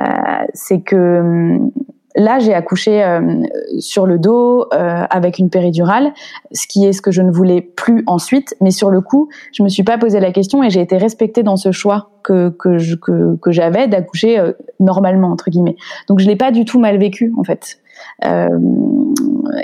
c'est 0.54 0.80
que 0.80 1.58
Là, 2.18 2.40
j'ai 2.40 2.52
accouché 2.52 3.04
euh, 3.04 3.44
sur 3.78 4.04
le 4.04 4.18
dos 4.18 4.66
euh, 4.74 5.04
avec 5.08 5.38
une 5.38 5.50
péridurale, 5.50 6.12
ce 6.50 6.66
qui 6.66 6.84
est 6.84 6.92
ce 6.92 7.00
que 7.00 7.12
je 7.12 7.22
ne 7.22 7.30
voulais 7.30 7.60
plus 7.60 8.02
ensuite. 8.08 8.56
Mais 8.60 8.72
sur 8.72 8.90
le 8.90 9.00
coup, 9.00 9.28
je 9.52 9.62
me 9.62 9.68
suis 9.68 9.84
pas 9.84 9.98
posé 9.98 10.18
la 10.18 10.32
question 10.32 10.64
et 10.64 10.68
j'ai 10.68 10.80
été 10.80 10.96
respectée 10.96 11.44
dans 11.44 11.56
ce 11.56 11.70
choix 11.70 12.10
que 12.24 12.48
que 12.48 12.76
je, 12.76 12.96
que, 12.96 13.36
que 13.36 13.52
j'avais 13.52 13.86
d'accoucher 13.86 14.36
euh, 14.40 14.52
normalement 14.80 15.28
entre 15.28 15.48
guillemets. 15.48 15.76
Donc 16.08 16.18
je 16.18 16.26
l'ai 16.26 16.34
pas 16.34 16.50
du 16.50 16.64
tout 16.64 16.80
mal 16.80 16.98
vécu 16.98 17.32
en 17.38 17.44
fait. 17.44 17.78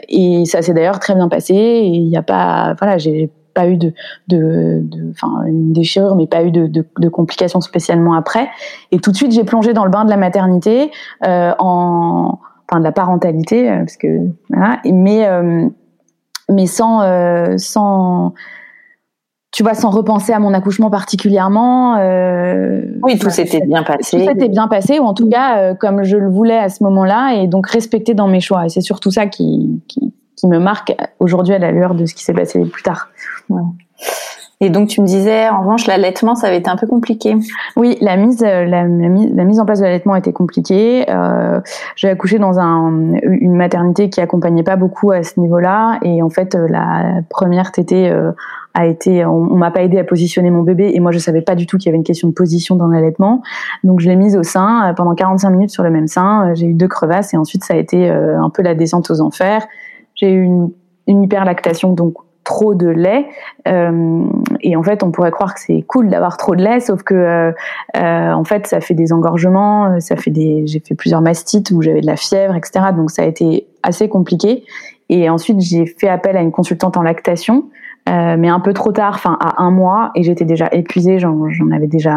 et 0.08 0.44
ça 0.44 0.62
s'est 0.62 0.74
d'ailleurs 0.74 1.00
très 1.00 1.16
bien 1.16 1.28
passé. 1.28 1.54
Il 1.54 2.06
n'y 2.06 2.16
a 2.16 2.22
pas, 2.22 2.76
voilà, 2.78 2.98
j'ai 2.98 3.30
pas 3.54 3.68
eu 3.68 3.76
de, 3.76 3.92
de, 4.28 4.80
de 4.82 5.10
enfin 5.10 5.44
une 5.46 5.72
déchirure, 5.72 6.16
mais 6.16 6.26
pas 6.26 6.42
eu 6.42 6.50
de, 6.50 6.66
de, 6.66 6.84
de, 6.98 7.08
complications 7.08 7.60
spécialement 7.60 8.14
après. 8.14 8.48
Et 8.92 8.98
tout 8.98 9.10
de 9.10 9.16
suite, 9.16 9.32
j'ai 9.32 9.44
plongé 9.44 9.72
dans 9.72 9.84
le 9.84 9.90
bain 9.90 10.04
de 10.04 10.10
la 10.10 10.16
maternité, 10.16 10.90
euh, 11.26 11.52
en, 11.58 12.38
enfin 12.68 12.80
de 12.80 12.84
la 12.84 12.92
parentalité, 12.92 13.70
euh, 13.70 13.78
parce 13.78 13.96
que 13.96 14.28
voilà, 14.50 14.80
mais 14.84 15.26
euh, 15.26 15.68
mais 16.50 16.66
sans 16.66 17.02
euh, 17.02 17.54
sans 17.56 18.34
tu 19.54 19.62
vois, 19.62 19.74
sans 19.74 19.90
repenser 19.90 20.32
à 20.32 20.40
mon 20.40 20.52
accouchement 20.52 20.90
particulièrement. 20.90 21.96
Euh, 21.98 22.82
oui, 23.02 23.16
tout 23.20 23.30
s'était 23.30 23.60
bien 23.60 23.84
passé. 23.84 24.18
Tout 24.18 24.24
s'était 24.24 24.48
bien 24.48 24.66
passé, 24.66 24.98
ou 24.98 25.04
en 25.04 25.14
tout 25.14 25.28
cas, 25.28 25.58
euh, 25.58 25.74
comme 25.74 26.02
je 26.02 26.16
le 26.16 26.28
voulais 26.28 26.58
à 26.58 26.68
ce 26.68 26.82
moment-là, 26.82 27.36
et 27.36 27.46
donc 27.46 27.68
respecté 27.68 28.14
dans 28.14 28.26
mes 28.26 28.40
choix. 28.40 28.66
Et 28.66 28.68
c'est 28.68 28.80
surtout 28.80 29.12
ça 29.12 29.26
qui, 29.26 29.80
qui, 29.86 30.12
qui 30.36 30.46
me 30.46 30.58
marque 30.58 30.94
aujourd'hui 31.18 31.54
à 31.54 31.58
la 31.58 31.72
lueur 31.72 31.94
de 31.94 32.06
ce 32.06 32.14
qui 32.14 32.24
s'est 32.24 32.34
passé 32.34 32.64
plus 32.64 32.82
tard. 32.82 33.08
Et 34.60 34.70
donc 34.70 34.88
tu 34.88 35.00
me 35.00 35.06
disais, 35.06 35.48
en 35.48 35.60
revanche, 35.60 35.86
l'allaitement, 35.86 36.34
ça 36.34 36.46
avait 36.46 36.58
été 36.58 36.70
un 36.70 36.76
peu 36.76 36.86
compliqué. 36.86 37.36
Oui, 37.76 37.98
la 38.00 38.16
mise, 38.16 38.42
euh, 38.42 38.64
la, 38.64 38.84
mise, 38.84 39.60
en 39.60 39.66
place 39.66 39.80
de 39.80 39.84
l'allaitement 39.84 40.14
était 40.16 40.32
compliquée. 40.32 41.04
Euh, 41.10 41.60
j'ai 41.96 42.08
accouché 42.08 42.38
dans 42.38 42.58
un, 42.58 43.14
une 43.22 43.56
maternité 43.56 44.10
qui 44.10 44.20
accompagnait 44.20 44.62
pas 44.62 44.76
beaucoup 44.76 45.10
à 45.10 45.22
ce 45.22 45.38
niveau-là, 45.40 45.98
et 46.02 46.22
en 46.22 46.30
fait, 46.30 46.54
euh, 46.54 46.66
la 46.68 47.20
première 47.28 47.72
tétée 47.72 48.10
euh, 48.10 48.30
a 48.74 48.86
été, 48.86 49.24
on, 49.26 49.34
on 49.34 49.56
m'a 49.56 49.70
pas 49.70 49.82
aidé 49.82 49.98
à 49.98 50.04
positionner 50.04 50.50
mon 50.50 50.62
bébé, 50.62 50.92
et 50.94 51.00
moi 51.00 51.10
je 51.10 51.18
savais 51.18 51.42
pas 51.42 51.56
du 51.56 51.66
tout 51.66 51.76
qu'il 51.76 51.86
y 51.86 51.88
avait 51.90 51.98
une 51.98 52.04
question 52.04 52.28
de 52.28 52.34
position 52.34 52.76
dans 52.76 52.86
l'allaitement, 52.86 53.42
donc 53.82 54.00
je 54.00 54.08
l'ai 54.08 54.16
mise 54.16 54.36
au 54.36 54.42
sein 54.44 54.94
pendant 54.96 55.14
45 55.14 55.50
minutes 55.50 55.70
sur 55.70 55.82
le 55.82 55.90
même 55.90 56.06
sein. 56.06 56.54
J'ai 56.54 56.66
eu 56.66 56.74
deux 56.74 56.88
crevasses, 56.88 57.34
et 57.34 57.36
ensuite 57.36 57.64
ça 57.64 57.74
a 57.74 57.76
été 57.76 58.08
un 58.08 58.50
peu 58.50 58.62
la 58.62 58.74
descente 58.74 59.10
aux 59.10 59.20
enfers. 59.20 59.66
J'ai 60.14 60.32
eu 60.32 60.42
une, 60.42 60.70
une 61.06 61.24
hyperlactation, 61.24 61.92
donc 61.92 62.14
trop 62.44 62.74
de 62.74 62.88
lait. 62.88 63.26
Euh, 63.66 64.24
et 64.60 64.76
en 64.76 64.82
fait, 64.82 65.02
on 65.02 65.10
pourrait 65.10 65.30
croire 65.30 65.54
que 65.54 65.60
c'est 65.60 65.82
cool 65.82 66.10
d'avoir 66.10 66.36
trop 66.36 66.54
de 66.54 66.62
lait, 66.62 66.80
sauf 66.80 67.02
que 67.02 67.14
euh, 67.14 67.52
euh, 67.96 68.32
en 68.32 68.44
fait, 68.44 68.66
ça 68.66 68.80
fait 68.80 68.94
des 68.94 69.12
engorgements, 69.12 69.98
ça 70.00 70.16
fait 70.16 70.30
des. 70.30 70.66
J'ai 70.66 70.80
fait 70.80 70.94
plusieurs 70.94 71.22
mastites 71.22 71.70
où 71.70 71.80
j'avais 71.80 72.02
de 72.02 72.06
la 72.06 72.16
fièvre, 72.16 72.54
etc. 72.54 72.86
Donc 72.94 73.10
ça 73.10 73.22
a 73.22 73.24
été 73.24 73.66
assez 73.82 74.08
compliqué. 74.08 74.64
Et 75.08 75.28
ensuite, 75.28 75.60
j'ai 75.60 75.86
fait 75.86 76.08
appel 76.08 76.36
à 76.36 76.40
une 76.40 76.52
consultante 76.52 76.96
en 76.96 77.02
lactation, 77.02 77.64
euh, 78.08 78.36
mais 78.38 78.48
un 78.48 78.60
peu 78.60 78.72
trop 78.72 78.92
tard, 78.92 79.14
enfin 79.14 79.36
à 79.40 79.62
un 79.62 79.70
mois, 79.70 80.10
et 80.14 80.22
j'étais 80.22 80.44
déjà 80.44 80.68
épuisée, 80.72 81.18
j'en 81.18 81.70
avais 81.74 81.86
déjà 81.86 82.16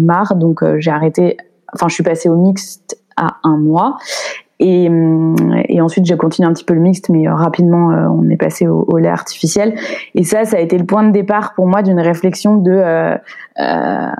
marre, 0.00 0.34
donc 0.36 0.62
euh, 0.62 0.76
j'ai 0.78 0.90
arrêté. 0.90 1.36
Enfin, 1.74 1.88
je 1.88 1.94
suis 1.94 2.02
passée 2.02 2.28
au 2.28 2.36
mixte 2.36 2.98
à 3.16 3.36
un 3.42 3.56
mois. 3.56 3.96
Et, 4.58 4.88
hum, 4.88 5.34
et, 5.68 5.80
ensuite, 5.80 6.06
j'ai 6.06 6.16
continué 6.16 6.48
un 6.48 6.52
petit 6.52 6.64
peu 6.64 6.74
le 6.74 6.80
mixte, 6.80 7.08
mais 7.10 7.28
euh, 7.28 7.34
rapidement, 7.34 7.90
euh, 7.90 8.08
on 8.08 8.28
est 8.30 8.36
passé 8.36 8.66
au, 8.66 8.84
au, 8.88 8.96
lait 8.96 9.08
artificiel. 9.08 9.74
Et 10.14 10.24
ça, 10.24 10.44
ça 10.44 10.56
a 10.56 10.60
été 10.60 10.78
le 10.78 10.86
point 10.86 11.02
de 11.02 11.12
départ 11.12 11.54
pour 11.54 11.66
moi 11.66 11.82
d'une 11.82 12.00
réflexion 12.00 12.56
de 12.56 12.72
euh, 12.72 13.16
euh, 13.60 14.10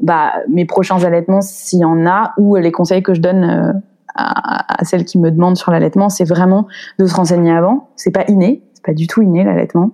bah, 0.00 0.32
mes 0.48 0.64
prochains 0.64 1.02
allaitements, 1.04 1.40
s'il 1.40 1.80
y 1.80 1.84
en 1.84 2.06
a, 2.06 2.32
ou 2.38 2.56
les 2.56 2.72
conseils 2.72 3.02
que 3.02 3.14
je 3.14 3.20
donne 3.20 3.44
euh, 3.44 3.72
à, 4.14 4.80
à, 4.80 4.84
celles 4.84 5.04
qui 5.04 5.18
me 5.18 5.30
demandent 5.30 5.56
sur 5.56 5.72
l'allaitement, 5.72 6.08
c'est 6.08 6.24
vraiment 6.24 6.66
de 6.98 7.06
se 7.06 7.14
renseigner 7.14 7.52
avant. 7.52 7.88
C'est 7.96 8.10
pas 8.10 8.24
inné, 8.28 8.62
c'est 8.74 8.84
pas 8.84 8.94
du 8.94 9.06
tout 9.06 9.22
inné 9.22 9.44
l'allaitement. 9.44 9.90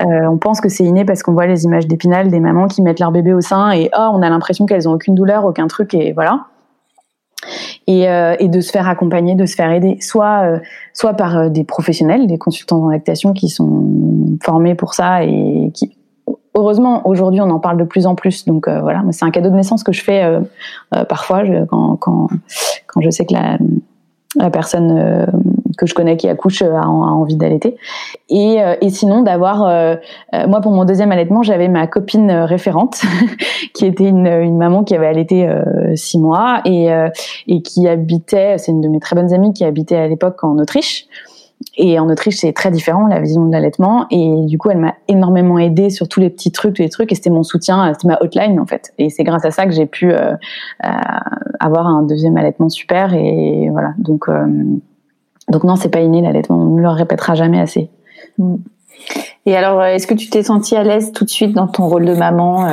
Euh, 0.00 0.26
on 0.26 0.38
pense 0.38 0.60
que 0.60 0.68
c'est 0.68 0.84
inné 0.84 1.04
parce 1.04 1.22
qu'on 1.22 1.32
voit 1.32 1.46
les 1.46 1.64
images 1.64 1.86
d'épinal 1.86 2.28
des 2.28 2.40
mamans 2.40 2.68
qui 2.68 2.82
mettent 2.82 3.00
leur 3.00 3.12
bébé 3.12 3.32
au 3.32 3.40
sein 3.40 3.70
et 3.70 3.90
oh, 3.96 4.10
on 4.12 4.22
a 4.22 4.28
l'impression 4.28 4.66
qu'elles 4.66 4.88
ont 4.88 4.92
aucune 4.92 5.14
douleur, 5.14 5.44
aucun 5.44 5.66
truc 5.66 5.94
et 5.94 6.12
voilà 6.12 6.46
et, 7.86 8.08
euh, 8.08 8.34
et, 8.38 8.48
de 8.48 8.60
se 8.60 8.70
faire 8.70 8.88
accompagner, 8.88 9.34
de 9.34 9.46
se 9.46 9.54
faire 9.54 9.70
aider, 9.70 9.98
soit 10.00 10.42
euh, 10.44 10.58
soit 10.92 11.14
par 11.14 11.36
euh, 11.36 11.48
des 11.48 11.64
professionnels, 11.64 12.26
des 12.26 12.38
consultants 12.38 12.84
en 12.84 12.88
lactation 12.88 13.32
qui 13.32 13.48
sont 13.48 14.38
formés 14.42 14.74
pour 14.74 14.94
ça 14.94 15.24
et 15.24 15.70
qui 15.74 15.96
heureusement 16.54 17.06
aujourd'hui 17.06 17.40
on 17.40 17.50
en 17.50 17.60
parle 17.60 17.78
de 17.78 17.84
plus 17.84 18.06
en 18.06 18.14
plus. 18.14 18.44
Donc 18.46 18.68
voilà, 18.68 19.02
c'est 19.10 19.24
un 19.24 19.30
cadeau 19.30 19.50
de 19.50 19.56
naissance 19.56 19.82
que 19.82 19.92
je 19.92 20.02
fais 20.02 20.24
parfois 21.08 21.42
quand, 21.68 21.96
quand 21.96 22.28
quand 22.86 23.00
je 23.00 23.10
sais 23.10 23.26
que 23.26 23.34
la 23.34 23.58
la 24.36 24.50
personne 24.50 25.26
que 25.76 25.86
je 25.86 25.94
connais 25.94 26.16
qui 26.16 26.28
accouche 26.28 26.62
euh, 26.62 26.74
a, 26.74 26.86
envie 26.86 27.36
d'allaiter. 27.36 27.76
Et, 28.28 28.62
euh, 28.62 28.74
et 28.80 28.90
sinon 28.90 29.22
d'avoir, 29.22 29.58
moi 30.48 30.60
pour 30.60 30.72
mon 30.72 30.84
deuxième 30.84 31.12
allaitement, 31.12 31.42
j'avais 31.42 31.68
ma 31.68 31.86
copine 31.86 32.30
référente 32.30 33.02
qui 33.74 33.86
était 33.86 34.08
une, 34.08 34.56
maman 34.56 34.84
qui 34.84 34.94
avait 34.94 35.06
allaité 35.06 35.48
six 35.94 36.18
mois 36.18 36.60
et, 36.64 36.88
et 37.46 37.62
qui 37.62 37.86
habitait, 37.86 38.58
c'est 38.58 38.72
une 38.72 38.80
de 38.80 38.88
mes 38.88 39.00
très 39.00 39.14
bonnes 39.16 39.32
amies 39.32 39.52
qui 39.52 39.64
habitait 39.64 39.96
à 39.96 40.08
l'époque 40.08 40.42
en 40.42 40.58
Autriche. 40.58 41.06
Et 41.78 41.98
en 41.98 42.08
Autriche, 42.08 42.36
c'est 42.36 42.52
très 42.52 42.70
différent 42.70 43.06
la 43.06 43.20
vision 43.20 43.46
de 43.46 43.52
l'allaitement. 43.52 44.06
Et 44.10 44.44
du 44.46 44.58
coup, 44.58 44.70
elle 44.70 44.78
m'a 44.78 44.94
énormément 45.08 45.58
aidée 45.58 45.90
sur 45.90 46.08
tous 46.08 46.20
les 46.20 46.30
petits 46.30 46.52
trucs, 46.52 46.76
tous 46.76 46.82
les 46.82 46.88
trucs. 46.88 47.12
Et 47.12 47.14
c'était 47.14 47.30
mon 47.30 47.42
soutien, 47.42 47.92
c'était 47.94 48.08
ma 48.08 48.18
hotline 48.20 48.60
en 48.60 48.66
fait. 48.66 48.92
Et 48.98 49.10
c'est 49.10 49.24
grâce 49.24 49.44
à 49.44 49.50
ça 49.50 49.66
que 49.66 49.72
j'ai 49.72 49.86
pu 49.86 50.12
euh, 50.12 50.32
euh, 50.84 50.88
avoir 51.60 51.86
un 51.86 52.02
deuxième 52.02 52.36
allaitement 52.36 52.68
super. 52.68 53.14
Et 53.14 53.68
voilà. 53.70 53.94
Donc, 53.98 54.28
euh, 54.28 54.46
donc 55.50 55.64
non, 55.64 55.76
c'est 55.76 55.88
pas 55.88 56.00
inné 56.00 56.22
l'allaitement. 56.22 56.56
On 56.56 56.76
ne 56.76 56.82
le 56.82 56.88
répétera 56.88 57.34
jamais 57.34 57.60
assez. 57.60 57.90
Mm. 58.38 58.56
Et 59.46 59.56
alors, 59.56 59.82
est-ce 59.84 60.06
que 60.06 60.14
tu 60.14 60.28
t'es 60.28 60.42
sentie 60.42 60.74
à 60.74 60.82
l'aise 60.82 61.12
tout 61.12 61.24
de 61.24 61.30
suite 61.30 61.52
dans 61.52 61.68
ton 61.68 61.86
rôle 61.86 62.04
de 62.04 62.14
maman 62.14 62.66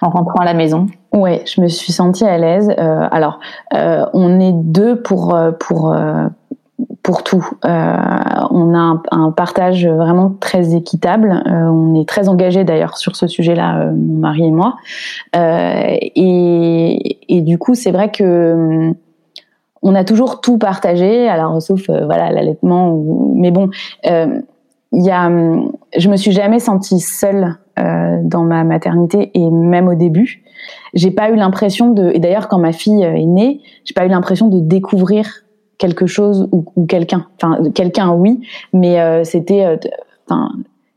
en 0.00 0.08
rentrant 0.08 0.40
à 0.40 0.44
la 0.44 0.54
maison? 0.54 0.86
Ouais, 1.12 1.42
je 1.46 1.60
me 1.60 1.66
suis 1.66 1.92
sentie 1.92 2.24
à 2.24 2.38
l'aise. 2.38 2.70
alors, 2.78 3.40
on 3.72 4.38
est 4.38 4.52
deux 4.52 5.02
pour 5.02 5.36
pour 5.58 5.92
pour 7.02 7.22
tout. 7.22 7.48
Euh, 7.64 7.96
on 8.50 8.74
a 8.74 8.78
un, 8.78 9.02
un, 9.10 9.30
partage 9.30 9.86
vraiment 9.86 10.34
très 10.38 10.74
équitable. 10.74 11.42
Euh, 11.46 11.66
on 11.66 12.00
est 12.00 12.08
très 12.08 12.28
engagé 12.28 12.64
d'ailleurs 12.64 12.96
sur 12.98 13.16
ce 13.16 13.26
sujet-là, 13.26 13.80
euh, 13.80 13.92
mon 13.92 14.18
mari 14.18 14.46
et 14.46 14.50
moi. 14.50 14.76
Euh, 15.36 15.96
et, 16.00 17.18
et, 17.28 17.40
du 17.40 17.58
coup, 17.58 17.74
c'est 17.74 17.90
vrai 17.90 18.10
que 18.10 18.92
on 19.82 19.94
a 19.94 20.04
toujours 20.04 20.40
tout 20.40 20.58
partagé. 20.58 21.28
Alors, 21.28 21.60
sauf 21.62 21.88
euh, 21.88 22.04
voilà 22.04 22.30
l'allaitement. 22.32 23.02
Mais 23.34 23.50
bon, 23.50 23.70
il 24.04 25.04
y 25.04 25.10
a, 25.10 25.30
je 25.96 26.08
me 26.08 26.16
suis 26.16 26.32
jamais 26.32 26.58
sentie 26.58 27.00
seule 27.00 27.56
dans 28.24 28.42
ma 28.42 28.62
maternité 28.62 29.30
et 29.32 29.48
même 29.48 29.88
au 29.88 29.94
début, 29.94 30.42
j'ai 30.92 31.10
pas 31.10 31.30
eu 31.30 31.36
l'impression 31.36 31.92
de. 31.92 32.10
Et 32.14 32.18
d'ailleurs, 32.18 32.48
quand 32.48 32.58
ma 32.58 32.72
fille 32.72 33.02
est 33.02 33.24
née, 33.24 33.60
j'ai 33.84 33.94
pas 33.94 34.04
eu 34.04 34.08
l'impression 34.08 34.48
de 34.48 34.60
découvrir 34.60 35.44
quelque 35.80 36.06
chose 36.06 36.48
ou, 36.52 36.64
quelqu'un. 36.86 37.26
Enfin, 37.36 37.70
quelqu'un, 37.72 38.12
oui, 38.12 38.46
mais 38.72 39.00
euh, 39.00 39.24
c'était. 39.24 39.64
Euh, 39.64 39.76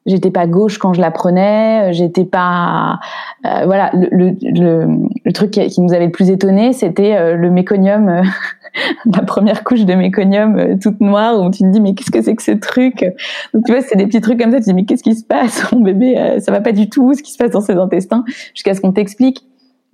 j'étais 0.05 0.31
pas 0.31 0.47
gauche 0.47 0.77
quand 0.77 0.93
je 0.93 1.01
la 1.01 1.11
prenais. 1.11 1.93
J'étais 1.93 2.25
pas. 2.25 2.99
Euh, 3.45 3.65
voilà, 3.65 3.91
le, 3.93 4.35
le, 4.41 4.87
le, 5.23 5.33
truc 5.33 5.51
qui, 5.51 5.81
nous 5.81 5.93
avait 5.93 6.05
le 6.05 6.11
plus 6.11 6.29
étonné, 6.29 6.73
c'était 6.73 7.15
euh, 7.15 7.35
le 7.35 7.49
méconium. 7.49 8.21
la 9.05 9.21
première 9.21 9.63
couche 9.63 9.85
de 9.85 9.93
méconium 9.93 10.79
toute 10.79 10.99
noire 10.99 11.39
où 11.39 11.51
tu 11.51 11.59
te 11.59 11.67
dis 11.67 11.79
mais 11.79 11.93
qu'est-ce 11.93 12.09
que 12.09 12.23
c'est 12.23 12.35
que 12.35 12.41
ce 12.41 12.51
truc? 12.51 13.05
Donc 13.53 13.65
tu 13.65 13.71
vois 13.71 13.81
c'est 13.81 13.95
des 13.95 14.07
petits 14.07 14.19
trucs 14.19 14.39
comme 14.39 14.51
ça 14.51 14.57
tu 14.57 14.63
te 14.63 14.69
dis 14.69 14.73
mais 14.73 14.85
qu'est-ce 14.85 15.03
qui 15.03 15.13
se 15.13 15.23
passe? 15.23 15.71
Mon 15.71 15.81
bébé 15.81 16.39
ça 16.39 16.51
va 16.51 16.59
pas 16.59 16.71
du 16.71 16.89
tout 16.89 17.13
ce 17.13 17.21
qui 17.21 17.31
se 17.31 17.37
passe 17.37 17.51
dans 17.51 17.61
ses 17.61 17.75
intestins 17.75 18.23
jusqu'à 18.55 18.73
ce 18.73 18.81
qu'on 18.81 18.91
t'explique 18.91 19.45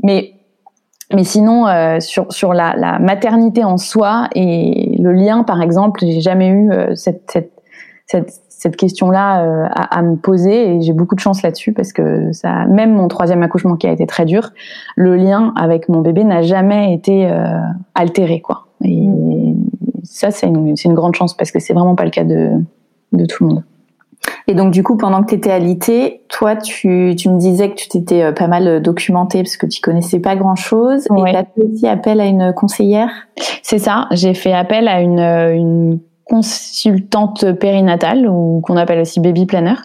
mais 0.01 0.32
mais 1.13 1.24
sinon, 1.24 1.68
euh, 1.68 2.00
sur, 2.00 2.32
sur 2.32 2.54
la, 2.54 2.75
la, 2.75 3.00
maternité 3.00 3.63
en 3.63 3.78
soi 3.78 4.28
et 4.36 4.96
le 5.00 5.12
lien, 5.12 5.44
par 5.44 5.62
exemple, 5.62 6.01
j'ai 6.04 6.22
jamais 6.22 6.50
eu 6.50 6.72
euh, 6.72 6.94
cette, 6.94 7.24
cette, 7.32 7.51
cette, 8.06 8.30
cette 8.60 8.75
question-là 8.75 9.44
euh, 9.44 9.68
à, 9.72 10.00
à, 10.00 10.01
me 10.01 10.18
poser 10.18 10.75
et 10.75 10.82
j'ai 10.82 10.92
beaucoup 10.92 11.16
de 11.16 11.22
chance 11.22 11.42
là-dessus 11.44 11.72
parce 11.72 11.94
que 11.94 12.34
ça, 12.34 12.66
même 12.66 12.94
mon 12.94 13.08
troisième 13.08 13.42
accouchement 13.42 13.78
qui 13.78 13.88
a 13.88 13.92
été 13.92 14.06
très 14.06 14.25
dur, 14.25 14.51
le 14.98 15.16
lien 15.16 15.54
avec 15.56 15.88
mon 15.88 16.01
bébé 16.01 16.25
n'a 16.25 16.42
jamais 16.42 16.94
été 16.94 17.32
euh, 17.32 17.58
altéré, 17.96 18.42
quoi. 18.42 18.68
Et 18.84 19.08
ça, 20.04 20.30
c'est 20.32 20.48
une, 20.48 20.75
une 20.84 20.94
grande 20.94 21.16
chance 21.16 21.34
parce 21.34 21.51
que 21.51 21.60
c'est 21.60 21.74
vraiment 21.74 21.96
pas 21.96 22.04
le 22.04 22.12
cas 22.12 22.25
de, 22.25 22.51
de 23.13 23.25
tout 23.25 23.46
le 23.46 23.50
monde. 23.50 23.63
Et 24.48 24.54
donc 24.54 24.72
du 24.72 24.84
coup, 24.84 24.98
pendant 24.98 25.24
que 25.24 25.30
tu 25.30 25.36
étais 25.36 25.51
alitée, 25.51 26.22
toi, 26.28 26.56
tu, 26.56 27.16
tu 27.18 27.30
me 27.30 27.38
disais 27.38 27.70
que 27.70 27.75
tu 27.75 27.88
t'étais 27.88 28.24
euh, 28.24 28.32
pas 28.32 28.48
mal 28.48 28.68
euh, 28.68 28.80
documentée 28.80 29.44
parce 29.44 29.58
que 29.58 29.66
tu 29.66 29.80
connaissais 29.80 30.20
pas 30.20 30.36
grand-chose. 30.36 31.06
Et 31.06 31.32
tu 31.32 31.36
as 31.38 31.44
fait 31.44 31.63
aussi 31.72 31.88
appel 31.88 32.20
à 32.20 32.25
une 32.25 32.54
conseillère? 32.54 33.10
C'est 33.63 33.80
ça, 33.80 34.08
j'ai 34.12 34.34
fait 34.34 34.54
appel 34.54 34.88
à 34.88 35.01
une, 35.01 35.20
euh, 35.20 35.54
une 35.54 36.00
consultante 36.29 37.51
périnatale 37.53 38.27
ou 38.27 38.62
qu'on 38.62 38.77
appelle 38.77 39.00
aussi 39.00 39.19
baby 39.19 39.45
planner. 39.45 39.75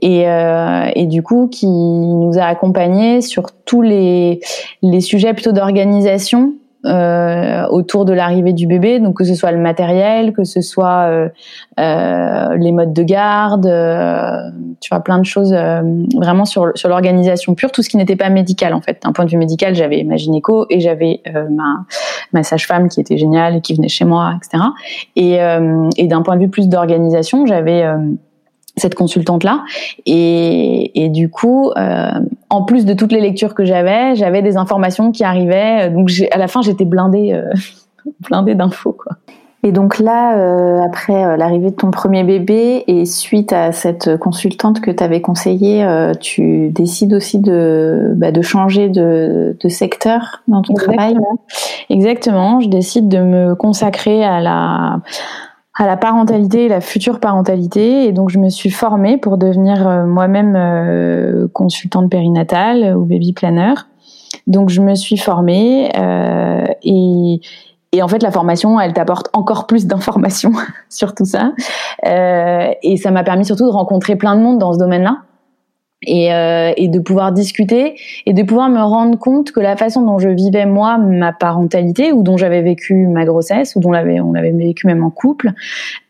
Et, 0.00 0.28
euh, 0.28 0.90
du 1.06 1.22
coup 1.22 1.48
qui 1.48 1.66
nous 1.66 2.38
a 2.38 2.44
accompagnés 2.44 3.20
sur 3.20 3.50
tous 3.64 3.82
les, 3.82 4.40
les 4.82 5.00
sujets 5.00 5.34
plutôt 5.34 5.52
d'organisation 5.52 6.54
euh, 6.84 7.66
autour 7.68 8.04
de 8.04 8.12
l'arrivée 8.12 8.52
du 8.52 8.66
bébé, 8.66 9.00
donc 9.00 9.16
que 9.16 9.24
ce 9.24 9.34
soit 9.34 9.50
le 9.50 9.58
matériel, 9.58 10.32
que 10.32 10.44
ce 10.44 10.60
soit 10.60 11.08
euh, 11.08 11.28
euh, 11.80 12.56
les 12.56 12.70
modes 12.70 12.92
de 12.92 13.02
garde, 13.02 13.66
euh, 13.66 14.36
tu 14.80 14.88
vois 14.90 15.00
plein 15.00 15.18
de 15.18 15.24
choses 15.24 15.52
euh, 15.52 15.82
vraiment 16.16 16.44
sur 16.44 16.70
sur 16.76 16.88
l'organisation 16.88 17.54
pure, 17.54 17.72
tout 17.72 17.82
ce 17.82 17.88
qui 17.88 17.96
n'était 17.96 18.16
pas 18.16 18.30
médical 18.30 18.74
en 18.74 18.80
fait. 18.80 19.02
D'un 19.02 19.12
point 19.12 19.24
de 19.24 19.30
vue 19.30 19.38
médical, 19.38 19.74
j'avais 19.74 20.04
ma 20.04 20.16
gynéco 20.16 20.66
et 20.70 20.78
j'avais 20.78 21.20
euh, 21.34 21.48
ma 21.50 21.84
ma 22.32 22.44
sage-femme 22.44 22.88
qui 22.88 23.00
était 23.00 23.18
géniale 23.18 23.56
et 23.56 23.60
qui 23.60 23.74
venait 23.74 23.88
chez 23.88 24.04
moi, 24.04 24.34
etc. 24.36 24.62
Et, 25.16 25.38
et 25.96 26.06
d'un 26.06 26.22
point 26.22 26.36
de 26.36 26.42
vue 26.42 26.48
plus 26.48 26.68
d'organisation, 26.68 27.46
j'avais 27.46 27.84
cette 28.78 28.94
consultante 28.94 29.44
là 29.44 29.64
et, 30.06 31.04
et 31.04 31.08
du 31.08 31.30
coup 31.30 31.70
euh, 31.76 32.10
en 32.50 32.64
plus 32.64 32.84
de 32.84 32.94
toutes 32.94 33.12
les 33.12 33.20
lectures 33.20 33.54
que 33.54 33.64
j'avais 33.64 34.16
j'avais 34.16 34.42
des 34.42 34.56
informations 34.56 35.12
qui 35.12 35.24
arrivaient. 35.24 35.90
Donc 35.90 36.10
à 36.30 36.38
la 36.38 36.48
fin 36.48 36.62
j'étais 36.62 36.84
blindée 36.84 37.32
euh, 37.32 37.50
blindée 38.28 38.54
d'infos 38.54 38.92
quoi. 38.92 39.16
Et 39.64 39.72
donc 39.72 39.98
là 39.98 40.38
euh, 40.38 40.80
après 40.82 41.24
euh, 41.24 41.36
l'arrivée 41.36 41.70
de 41.70 41.74
ton 41.74 41.90
premier 41.90 42.22
bébé 42.22 42.84
et 42.86 43.04
suite 43.04 43.52
à 43.52 43.72
cette 43.72 44.16
consultante 44.16 44.80
que 44.80 44.92
tu 44.92 45.02
avais 45.02 45.20
conseillé 45.20 45.82
euh, 45.82 46.14
tu 46.14 46.68
décides 46.68 47.12
aussi 47.12 47.40
de 47.40 48.12
bah, 48.14 48.30
de 48.30 48.40
changer 48.40 48.88
de, 48.88 49.56
de 49.58 49.68
secteur 49.68 50.42
dans 50.46 50.62
ton 50.62 50.74
Exactement. 50.74 50.96
travail 50.96 51.16
exactement. 51.90 52.60
Je 52.60 52.68
décide 52.68 53.08
de 53.08 53.18
me 53.18 53.54
consacrer 53.56 54.24
à 54.24 54.40
la 54.40 55.00
à 55.78 55.86
la 55.86 55.96
parentalité 55.96 56.64
et 56.64 56.68
la 56.68 56.80
future 56.80 57.20
parentalité. 57.20 58.04
Et 58.04 58.12
donc, 58.12 58.30
je 58.30 58.38
me 58.38 58.50
suis 58.50 58.70
formée 58.70 59.16
pour 59.16 59.38
devenir 59.38 59.88
euh, 59.88 60.06
moi-même 60.06 60.54
euh, 60.56 61.46
consultante 61.52 62.10
périnatale 62.10 62.96
ou 62.96 63.04
baby 63.04 63.32
planner. 63.32 63.74
Donc, 64.48 64.70
je 64.70 64.82
me 64.82 64.96
suis 64.96 65.16
formée 65.16 65.90
euh, 65.96 66.66
et, 66.82 67.40
et 67.92 68.02
en 68.02 68.08
fait, 68.08 68.22
la 68.22 68.32
formation, 68.32 68.78
elle 68.80 68.92
t'apporte 68.92 69.28
encore 69.32 69.66
plus 69.68 69.86
d'informations 69.86 70.52
sur 70.90 71.14
tout 71.14 71.24
ça. 71.24 71.52
Euh, 72.06 72.70
et 72.82 72.96
ça 72.96 73.12
m'a 73.12 73.22
permis 73.22 73.44
surtout 73.44 73.66
de 73.66 73.72
rencontrer 73.72 74.16
plein 74.16 74.36
de 74.36 74.42
monde 74.42 74.58
dans 74.58 74.72
ce 74.72 74.78
domaine-là 74.78 75.18
et, 76.02 76.32
euh, 76.32 76.72
et, 76.76 76.88
de 76.88 77.00
pouvoir 77.00 77.32
discuter 77.32 77.96
et 78.24 78.32
de 78.32 78.42
pouvoir 78.42 78.68
me 78.68 78.80
rendre 78.80 79.18
compte 79.18 79.50
que 79.50 79.60
la 79.60 79.76
façon 79.76 80.02
dont 80.02 80.18
je 80.18 80.28
vivais 80.28 80.64
moi 80.64 80.96
ma 80.96 81.32
parentalité 81.32 82.12
ou 82.12 82.22
dont 82.22 82.36
j'avais 82.36 82.62
vécu 82.62 83.06
ma 83.08 83.24
grossesse 83.24 83.74
ou 83.74 83.80
dont 83.80 83.88
on 83.88 83.92
l'avait 83.92 84.20
on 84.20 84.32
l'avait 84.32 84.52
vécu 84.52 84.86
même 84.86 85.02
en 85.02 85.10
couple 85.10 85.52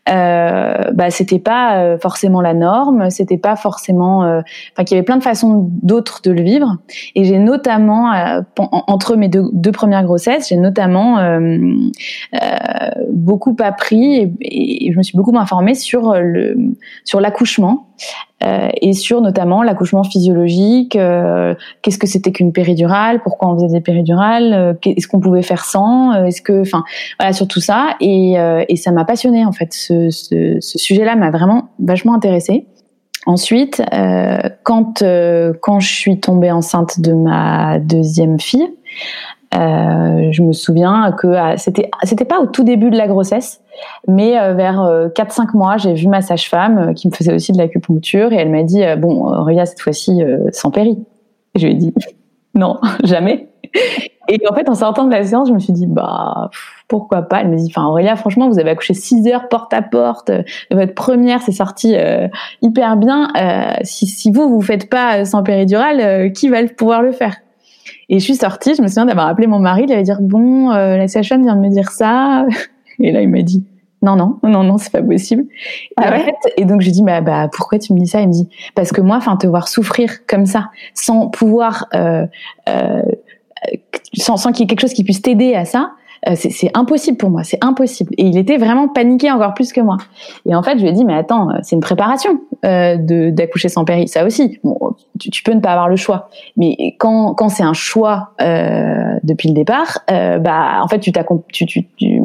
euh, 0.09 0.91
bah 0.93 1.11
c'était 1.11 1.39
pas 1.39 1.81
euh, 1.81 1.97
forcément 1.99 2.41
la 2.41 2.53
norme 2.53 3.09
c'était 3.09 3.37
pas 3.37 3.55
forcément 3.55 4.23
euh, 4.23 4.41
enfin 4.73 4.83
qu'il 4.83 4.95
y 4.95 4.97
avait 4.97 5.05
plein 5.05 5.17
de 5.17 5.23
façons 5.23 5.69
d'autres 5.83 6.21
de 6.23 6.31
le 6.31 6.41
vivre. 6.41 6.77
Et 7.15 7.25
j'ai 7.25 7.37
notamment 7.37 8.11
euh, 8.13 8.41
entre 8.57 9.15
mes 9.15 9.27
deux, 9.27 9.71
premières 9.71 10.03
grossesses 10.03 10.49
j'ai 10.49 10.57
notamment 10.57 11.19
euh, 11.19 11.75
beaucoup 13.11 13.55
appris 13.59 14.15
et, 14.15 14.33
et, 14.41 14.91
je 14.91 14.97
me 14.97 15.03
suis 15.03 15.17
beaucoup 15.17 15.35
informée 15.37 15.75
sur 15.75 16.13
le 16.15 16.57
sur 17.03 17.21
l'accouchement 17.21 17.87
euh, 18.43 18.69
et 18.81 18.93
sur 18.93 19.21
notamment 19.21 19.63
l'accouchement 19.63 20.03
physiologique, 20.03 20.95
euh, 20.95 21.55
qu'est-ce 21.81 21.97
que 21.97 22.07
c'était 22.07 22.31
qu'une 22.31 22.51
péridurale, 22.53 23.21
pourquoi 23.21 23.49
on 23.49 23.55
faisait 23.55 23.67
des 23.67 23.81
péridurales, 23.81 24.53
euh, 24.53 24.73
est-ce 24.85 25.07
qu'on 25.07 25.19
pouvait 25.19 25.41
faire 25.41 25.65
sans, 25.65 26.25
est-ce 26.25 26.41
que, 26.41 26.61
enfin, 26.61 26.83
voilà, 27.19 27.33
sur 27.33 27.47
tout 27.47 27.61
ça, 27.61 27.95
et, 27.99 28.35
et 28.67 28.75
ça 28.75 28.91
m'a 28.91 29.05
passionné 29.05 29.45
en 29.45 29.51
fait. 29.51 29.73
Ce, 29.73 30.09
ce, 30.09 30.57
ce 30.59 30.77
sujet-là 30.77 31.15
m'a 31.15 31.31
vraiment 31.31 31.69
vachement 31.79 32.13
intéressée. 32.13 32.65
Ensuite, 33.25 33.83
quand 34.63 35.03
quand 35.61 35.79
je 35.79 35.93
suis 35.93 36.19
tombée 36.19 36.51
enceinte 36.51 37.01
de 37.01 37.13
ma 37.13 37.79
deuxième 37.79 38.39
fille, 38.39 38.69
euh, 39.55 40.31
je 40.31 40.43
me 40.43 40.53
souviens 40.53 41.11
que 41.11 41.27
c'était 41.57 41.89
c'était 42.03 42.25
pas 42.25 42.39
au 42.39 42.45
tout 42.45 42.63
début 42.63 42.91
de 42.91 42.97
la 42.97 43.07
grossesse, 43.07 43.61
mais 44.07 44.37
euh, 44.37 44.53
vers 44.53 44.81
euh, 44.81 45.07
4-5 45.09 45.55
mois, 45.57 45.77
j'ai 45.77 45.93
vu 45.93 46.07
ma 46.07 46.21
sage-femme 46.21 46.77
euh, 46.77 46.93
qui 46.93 47.07
me 47.07 47.13
faisait 47.13 47.33
aussi 47.33 47.51
de 47.51 47.57
l'acupuncture 47.57 48.31
et 48.31 48.35
elle 48.35 48.51
m'a 48.51 48.63
dit 48.63 48.83
bon 48.97 49.23
regarde 49.43 49.67
cette 49.67 49.81
fois-ci 49.81 50.21
sans 50.51 50.69
péri. 50.71 50.99
Je 51.55 51.65
lui 51.65 51.73
ai 51.73 51.75
dit 51.75 51.93
non 52.53 52.79
jamais. 53.03 53.49
Et 54.31 54.39
en 54.47 54.53
fait 54.53 54.69
en 54.69 54.75
sortant 54.75 55.05
de 55.05 55.11
la 55.11 55.23
séance, 55.23 55.47
je 55.47 55.53
me 55.53 55.59
suis 55.59 55.73
dit 55.73 55.87
bah 55.87 56.51
pourquoi 56.87 57.23
pas? 57.23 57.41
Elle 57.41 57.49
me 57.49 57.57
dit 57.57 57.71
enfin 57.75 57.87
Aurélia 57.87 58.15
franchement 58.15 58.49
vous 58.49 58.59
avez 58.59 58.69
accouché 58.69 58.93
6 58.93 59.27
heures 59.29 59.49
porte 59.49 59.73
à 59.73 59.81
porte, 59.81 60.31
votre 60.69 60.93
première 60.93 61.41
c'est 61.41 61.51
sorti 61.51 61.95
hyper 62.61 62.97
bien. 62.97 63.29
si 63.81 64.05
si 64.05 64.31
vous 64.31 64.47
vous 64.47 64.61
faites 64.61 64.89
pas 64.91 65.25
sans 65.25 65.41
péridurale, 65.41 66.31
qui 66.33 66.49
va 66.49 66.63
pouvoir 66.67 67.01
le 67.01 67.11
faire? 67.11 67.35
Et 68.09 68.19
je 68.19 68.23
suis 68.23 68.35
sortie, 68.35 68.75
je 68.75 68.81
me 68.81 68.87
souviens 68.87 69.05
d'avoir 69.05 69.27
appelé 69.27 69.47
mon 69.47 69.59
mari, 69.59 69.83
il 69.87 69.93
avait 69.93 70.03
dire 70.03 70.19
bon, 70.19 70.71
euh, 70.71 70.97
la 70.97 71.07
sage-femme 71.07 71.43
vient 71.43 71.55
de 71.55 71.61
me 71.61 71.69
dire 71.69 71.91
ça. 71.91 72.45
Et 72.99 73.13
là, 73.13 73.21
il 73.21 73.29
m'a 73.29 73.43
dit 73.43 73.63
non, 74.01 74.15
non, 74.15 74.39
non, 74.43 74.63
non, 74.63 74.77
c'est 74.77 74.91
pas 74.91 75.01
possible. 75.01 75.45
Ah 75.97 76.07
et, 76.07 76.11
ouais 76.11 76.21
en 76.21 76.25
fait, 76.25 76.53
et 76.57 76.65
donc 76.65 76.81
je 76.81 76.85
lui 76.85 76.91
dis 76.93 77.03
bah, 77.03 77.19
bah 77.21 77.49
pourquoi 77.51 77.79
tu 77.79 77.93
me 77.93 77.99
dis 77.99 78.07
ça? 78.07 78.21
Il 78.21 78.27
me 78.27 78.33
dit 78.33 78.49
parce 78.73 78.91
que 78.91 79.01
moi, 79.01 79.17
enfin 79.17 79.35
te 79.35 79.45
voir 79.45 79.67
souffrir 79.67 80.25
comme 80.25 80.45
ça, 80.45 80.69
sans 80.93 81.27
pouvoir, 81.27 81.87
euh, 81.93 82.25
euh, 82.69 83.01
sans, 84.13 84.37
sans 84.37 84.51
qu'il 84.51 84.61
y 84.61 84.63
ait 84.63 84.67
quelque 84.67 84.81
chose 84.81 84.93
qui 84.93 85.03
puisse 85.03 85.21
t'aider 85.21 85.53
à 85.53 85.65
ça, 85.65 85.91
euh, 86.27 86.33
c'est 86.35 86.71
impossible 86.73 87.17
pour 87.17 87.29
moi, 87.29 87.43
c'est 87.43 87.63
impossible. 87.63 88.13
Et 88.17 88.25
il 88.25 88.37
était 88.37 88.57
vraiment 88.57 88.87
paniqué 88.87 89.31
encore 89.31 89.53
plus 89.53 89.71
que 89.71 89.81
moi. 89.81 89.97
Et 90.45 90.55
en 90.55 90.63
fait, 90.63 90.77
je 90.77 90.83
lui 90.83 90.89
ai 90.89 90.93
dit, 90.93 91.05
mais 91.05 91.15
attends, 91.15 91.49
c'est 91.61 91.75
une 91.75 91.81
préparation 91.81 92.41
euh, 92.65 92.97
d'accoucher 93.31 93.69
sans 93.69 93.85
péri, 93.85 94.07
ça 94.07 94.25
aussi. 94.25 94.59
Bon, 94.63 94.77
tu, 95.19 95.29
tu, 95.29 95.43
peux 95.43 95.53
ne 95.53 95.59
pas 95.59 95.71
avoir 95.71 95.89
le 95.89 95.95
choix, 95.95 96.29
mais 96.57 96.95
quand, 96.97 97.33
quand 97.33 97.49
c'est 97.49 97.63
un 97.63 97.73
choix 97.73 98.31
euh, 98.41 99.13
depuis 99.23 99.49
le 99.49 99.53
départ, 99.53 99.99
euh, 100.11 100.39
bah 100.39 100.79
en 100.81 100.87
fait, 100.87 100.99
tu, 100.99 101.11
tu, 101.51 101.65
tu, 101.65 101.85
tu 101.85 102.21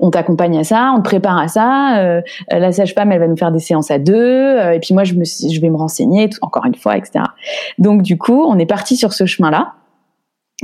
on 0.00 0.10
t'accompagne 0.10 0.58
à 0.58 0.64
ça, 0.64 0.92
on 0.94 0.98
te 0.98 1.04
prépare 1.04 1.38
à 1.38 1.48
ça. 1.48 1.98
Euh, 1.98 2.20
la 2.50 2.72
sage-femme, 2.72 3.12
elle 3.12 3.20
va 3.20 3.28
nous 3.28 3.36
faire 3.36 3.52
des 3.52 3.58
séances 3.58 3.90
à 3.90 3.98
deux, 3.98 4.14
euh, 4.14 4.72
et 4.72 4.80
puis 4.80 4.94
moi, 4.94 5.04
je 5.04 5.14
me, 5.14 5.24
je 5.24 5.60
vais 5.60 5.70
me 5.70 5.76
renseigner, 5.76 6.28
tout, 6.28 6.38
encore 6.42 6.66
une 6.66 6.74
fois, 6.74 6.96
etc. 6.96 7.24
Donc 7.78 8.02
du 8.02 8.18
coup, 8.18 8.44
on 8.44 8.58
est 8.58 8.66
parti 8.66 8.96
sur 8.96 9.12
ce 9.12 9.26
chemin-là. 9.26 9.74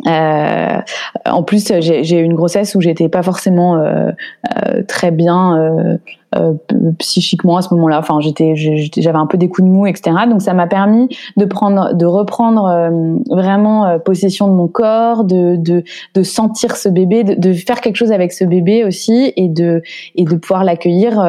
Euh, 0.06 0.80
en 1.26 1.42
plus, 1.42 1.72
j'ai 1.80 2.18
eu 2.18 2.22
une 2.22 2.34
grossesse 2.34 2.74
où 2.74 2.80
j'étais 2.80 3.08
pas 3.08 3.22
forcément 3.22 3.76
euh, 3.76 4.10
euh, 4.56 4.82
très 4.86 5.10
bien 5.10 5.58
euh, 5.58 5.98
euh, 6.36 6.54
psychiquement 6.98 7.56
à 7.56 7.62
ce 7.62 7.74
moment-là. 7.74 7.98
Enfin, 7.98 8.20
j'étais, 8.20 8.54
j'avais 8.54 9.18
un 9.18 9.26
peu 9.26 9.36
des 9.36 9.48
coups 9.48 9.66
de 9.66 9.72
mou, 9.72 9.86
etc. 9.86 10.12
Donc, 10.28 10.42
ça 10.42 10.54
m'a 10.54 10.68
permis 10.68 11.08
de 11.36 11.44
prendre, 11.44 11.92
de 11.92 12.06
reprendre 12.06 12.66
euh, 12.66 13.16
vraiment 13.30 13.98
possession 13.98 14.46
de 14.46 14.52
mon 14.52 14.68
corps, 14.68 15.24
de, 15.24 15.56
de, 15.56 15.82
de 16.14 16.22
sentir 16.22 16.76
ce 16.76 16.88
bébé, 16.88 17.24
de, 17.24 17.34
de, 17.34 17.52
faire 17.52 17.80
quelque 17.80 17.96
chose 17.96 18.12
avec 18.12 18.32
ce 18.32 18.44
bébé 18.44 18.84
aussi, 18.84 19.32
et 19.36 19.48
de 19.48 19.82
et 20.14 20.24
de 20.24 20.36
pouvoir 20.36 20.62
l'accueillir 20.62 21.20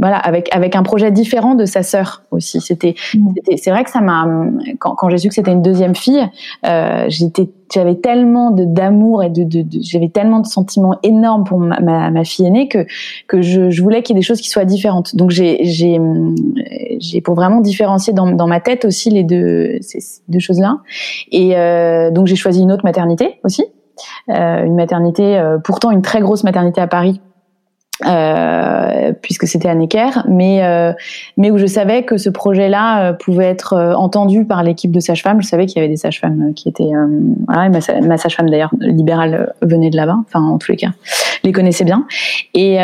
voilà, 0.00 0.16
avec 0.16 0.48
avec 0.52 0.74
un 0.74 0.82
projet 0.82 1.10
différent 1.12 1.54
de 1.54 1.66
sa 1.66 1.82
sœur 1.82 2.22
aussi. 2.30 2.60
C'était, 2.60 2.94
c'est 3.56 3.70
vrai 3.70 3.84
que 3.84 3.90
ça 3.90 4.00
m'a 4.00 4.26
quand, 4.78 4.94
quand 4.94 5.08
j'ai 5.10 5.18
su 5.18 5.28
que 5.28 5.34
c'était 5.34 5.52
une 5.52 5.62
deuxième 5.62 5.94
fille, 5.94 6.26
euh, 6.66 7.04
j'étais 7.08 7.50
j'avais 7.72 7.94
tellement 7.94 8.50
de 8.50 8.64
d'amour 8.64 9.22
et 9.22 9.30
de, 9.30 9.44
de, 9.44 9.62
de 9.62 9.78
j'avais 9.80 10.08
tellement 10.08 10.40
de 10.40 10.46
sentiments 10.46 10.96
énormes 11.04 11.44
pour 11.44 11.58
ma, 11.58 11.78
ma, 11.80 12.10
ma 12.10 12.24
fille 12.24 12.46
aînée 12.46 12.66
que 12.66 12.86
que 13.28 13.42
je, 13.42 13.70
je 13.70 13.82
voulais 13.82 14.02
qu'il 14.02 14.16
y 14.16 14.18
ait 14.18 14.20
des 14.20 14.26
choses 14.26 14.40
qui 14.40 14.48
soient 14.48 14.64
différentes. 14.64 15.14
Donc 15.14 15.30
j'ai 15.30 15.64
j'ai 15.64 16.00
j'ai 16.98 17.20
pour 17.20 17.34
vraiment 17.34 17.60
différencier 17.60 18.12
dans 18.12 18.30
dans 18.32 18.48
ma 18.48 18.60
tête 18.60 18.84
aussi 18.84 19.10
les 19.10 19.22
deux 19.22 19.76
ces 19.82 20.00
deux 20.28 20.40
choses 20.40 20.60
là. 20.60 20.78
Et 21.30 21.56
euh, 21.56 22.10
donc 22.10 22.26
j'ai 22.26 22.36
choisi 22.36 22.62
une 22.62 22.72
autre 22.72 22.84
maternité 22.84 23.38
aussi, 23.44 23.64
euh, 24.30 24.64
une 24.64 24.74
maternité 24.74 25.38
euh, 25.38 25.58
pourtant 25.58 25.90
une 25.90 26.02
très 26.02 26.20
grosse 26.20 26.42
maternité 26.42 26.80
à 26.80 26.86
Paris 26.86 27.20
euh, 28.06 29.12
puisque 29.22 29.46
c'était 29.46 29.68
à 29.68 29.74
Necker, 29.74 30.24
mais 30.28 30.62
euh, 30.62 30.92
mais 31.36 31.50
où 31.50 31.58
je 31.58 31.66
savais 31.66 32.02
que 32.02 32.16
ce 32.16 32.30
projet-là 32.30 33.10
euh, 33.10 33.12
pouvait 33.12 33.46
être 33.46 33.74
euh, 33.74 33.94
entendu 33.94 34.44
par 34.44 34.62
l'équipe 34.62 34.90
de 34.90 35.00
sages-femmes. 35.00 35.42
Je 35.42 35.46
savais 35.46 35.66
qu'il 35.66 35.76
y 35.76 35.84
avait 35.84 35.88
des 35.88 35.96
sages-femmes 35.96 36.52
qui 36.54 36.68
étaient 36.68 36.90
voilà, 37.46 37.68
ma, 37.68 37.78
ma 38.06 38.16
sage-femme 38.16 38.50
d'ailleurs 38.50 38.70
libérale 38.80 39.52
venait 39.62 39.90
de 39.90 39.96
là-bas, 39.96 40.16
enfin 40.26 40.40
en 40.40 40.58
tous 40.58 40.72
les 40.72 40.76
cas, 40.76 40.90
les 41.44 41.52
connaissais 41.52 41.84
bien. 41.84 42.06
Et, 42.54 42.78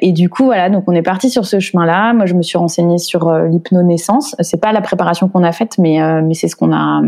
et 0.00 0.12
du 0.12 0.28
coup, 0.28 0.44
voilà, 0.44 0.70
donc 0.70 0.84
on 0.86 0.92
est 0.92 1.02
parti 1.02 1.30
sur 1.30 1.46
ce 1.46 1.60
chemin-là. 1.60 2.12
Moi, 2.14 2.26
je 2.26 2.34
me 2.34 2.42
suis 2.42 2.58
renseignée 2.58 2.98
sur 2.98 3.32
l'hypnonaissance. 3.32 4.34
C'est 4.40 4.60
pas 4.60 4.72
la 4.72 4.80
préparation 4.80 5.28
qu'on 5.28 5.44
a 5.44 5.52
faite, 5.52 5.76
mais 5.78 5.98
mais 6.22 6.34
c'est 6.34 6.48
ce 6.48 6.56
qu'on 6.56 6.72
a, 6.72 7.02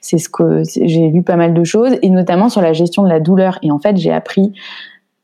c'est 0.00 0.18
ce 0.18 0.28
que 0.28 0.62
j'ai 0.64 1.08
lu 1.08 1.22
pas 1.22 1.36
mal 1.36 1.54
de 1.54 1.64
choses, 1.64 1.96
et 2.02 2.10
notamment 2.10 2.48
sur 2.48 2.60
la 2.60 2.72
gestion 2.72 3.02
de 3.02 3.08
la 3.08 3.20
douleur. 3.20 3.58
Et 3.62 3.70
en 3.70 3.78
fait, 3.78 3.96
j'ai 3.96 4.12
appris 4.12 4.52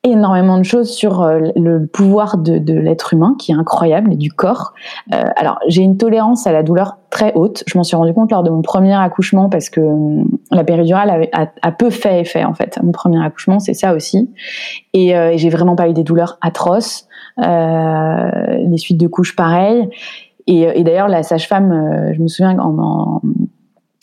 énormément 0.05 0.59
de 0.59 0.65
choses 0.65 0.91
sur 0.91 1.23
euh, 1.23 1.39
le 1.55 1.87
pouvoir 1.87 2.37
de, 2.37 2.59
de 2.59 2.75
l'être 2.75 3.15
humain 3.15 3.37
qui 3.39 3.53
est 3.53 3.55
incroyable 3.55 4.13
et 4.13 4.17
du 4.17 4.33
corps. 4.33 4.75
Euh, 5.13 5.23
alors 5.37 5.61
j'ai 5.69 5.83
une 5.83 5.97
tolérance 5.97 6.47
à 6.47 6.53
la 6.53 6.65
douleur 6.65 6.97
très 7.11 7.33
haute. 7.35 7.63
Je 7.69 7.79
m'en 7.79 7.85
suis 7.85 7.95
rendu 7.95 8.13
compte 8.13 8.33
lors 8.33 8.43
de 8.43 8.51
mon 8.51 8.63
premier 8.63 8.95
accouchement 8.95 9.49
parce 9.49 9.71
que 9.71 9.81
hum, 9.81 10.39
la 10.51 10.65
péridurale 10.65 11.29
a, 11.33 11.47
a, 11.63 11.73
peu 11.73 11.91
fait 11.91 12.21
effet 12.21 12.45
en 12.45 12.53
fait. 12.53 12.81
Mon 12.83 12.91
premier 12.91 13.25
accouchement 13.25 13.61
c'est 13.61 13.75
ça 13.75 13.95
aussi. 13.95 14.29
Et, 14.93 15.17
euh, 15.17 15.35
j'ai 15.37 15.51
vraiment 15.51 15.77
pas 15.77 15.89
eu 15.89 15.93
des 15.93 16.05
douleurs 16.05 16.37
atroces. 16.41 17.07
Euh, 17.39 18.31
les 18.69 18.79
suites 18.79 18.99
de 18.99 19.07
couches 19.07 19.37
pareil. 19.37 19.89
Et, 20.49 20.63
et 20.63 20.83
d'ailleurs 20.83 21.09
la 21.09 21.23
sage-femme, 21.23 22.13
je 22.13 22.21
me 22.21 22.27
souviens 22.27 22.59
en, 22.59 22.77
en 22.77 23.21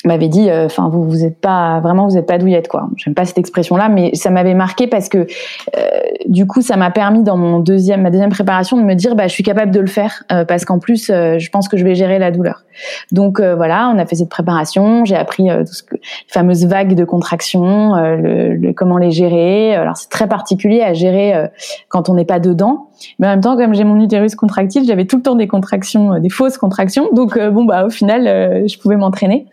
m'avait 0.10 0.28
dit 0.28 0.50
euh, 0.50 0.66
enfin 0.66 0.90
vous 0.90 1.04
vous 1.04 1.24
êtes 1.24 1.40
pas 1.40 1.80
vraiment 1.80 2.08
vous 2.08 2.18
êtes 2.18 2.26
pas 2.26 2.38
douillette 2.38 2.68
quoi. 2.68 2.90
J'aime 2.98 3.14
pas 3.14 3.26
cette 3.26 3.38
expression 3.38 3.78
là 3.78 3.90
mais 3.90 4.14
ça 4.16 4.30
m'avait 4.32 4.56
marqué 4.56 4.88
parce 4.88 5.08
que 5.08 5.20
euh, 5.20 5.90
du 6.26 6.46
coup 6.48 6.62
ça 6.62 6.76
m'a 6.76 6.92
permis 6.92 7.24
dans 7.24 7.38
mon 7.38 7.60
deuxième 7.60 8.02
ma 8.02 8.10
deuxième 8.10 8.32
préparation 8.32 8.76
de 8.78 8.84
me 8.84 8.96
dire 8.96 9.16
bah 9.16 9.28
je 9.28 9.34
suis 9.34 9.44
capable 9.44 9.72
de 9.72 9.80
le 9.80 9.88
faire 9.88 10.24
euh, 10.32 10.46
parce 10.46 10.66
qu'en 10.66 10.80
plus 10.80 11.08
je 11.08 11.50
pense 11.50 11.70
que 11.70 11.78
je 11.78 11.86
vais 11.86 11.96
gérer 11.96 12.20
la 12.20 12.32
douleur. 12.32 12.66
Donc 13.12 13.40
voilà 13.40 13.92
on 13.94 14.00
a 14.00 14.06
fait 14.06 14.16
cette 14.16 14.30
préparation 14.30 15.06
j'ai 15.06 15.16
appris 15.16 15.48
tout 15.66 15.74
ce 15.74 15.84
que 15.84 15.96
les 15.96 16.02
fameuses 16.28 16.66
vagues 16.66 16.96
de 16.96 17.06
contraction 17.06 17.96
le, 17.96 18.56
le, 18.56 18.74
comment 18.74 18.98
les 18.98 19.12
gérer. 19.12 19.76
Alors 19.76 19.98
c'est 19.98 20.10
très 20.10 20.28
particulier 20.28 20.82
à 20.82 20.94
gérer 20.94 21.50
quand 21.88 22.10
on 22.10 22.16
n'est 22.16 22.26
pas 22.26 22.40
dedans. 22.40 22.88
Mais 23.20 23.28
en 23.28 23.32
même 23.32 23.42
temps 23.42 23.56
comme 23.56 23.74
j'ai 23.74 23.84
mon 23.84 24.00
utérus 24.00 24.36
contractile 24.36 24.86
j'avais 24.86 25.06
tout 25.06 25.18
le 25.18 25.22
temps 25.22 25.36
des 25.36 25.48
contractions 25.48 26.20
des 26.20 26.30
fausses 26.30 26.58
contractions. 26.58 27.10
Donc 27.14 27.38
bon 27.38 27.66
bah 27.66 27.86
au 27.86 27.90
final 27.90 28.24
je 28.68 28.78
pouvais 28.80 28.96
m'entraîner 28.96 29.46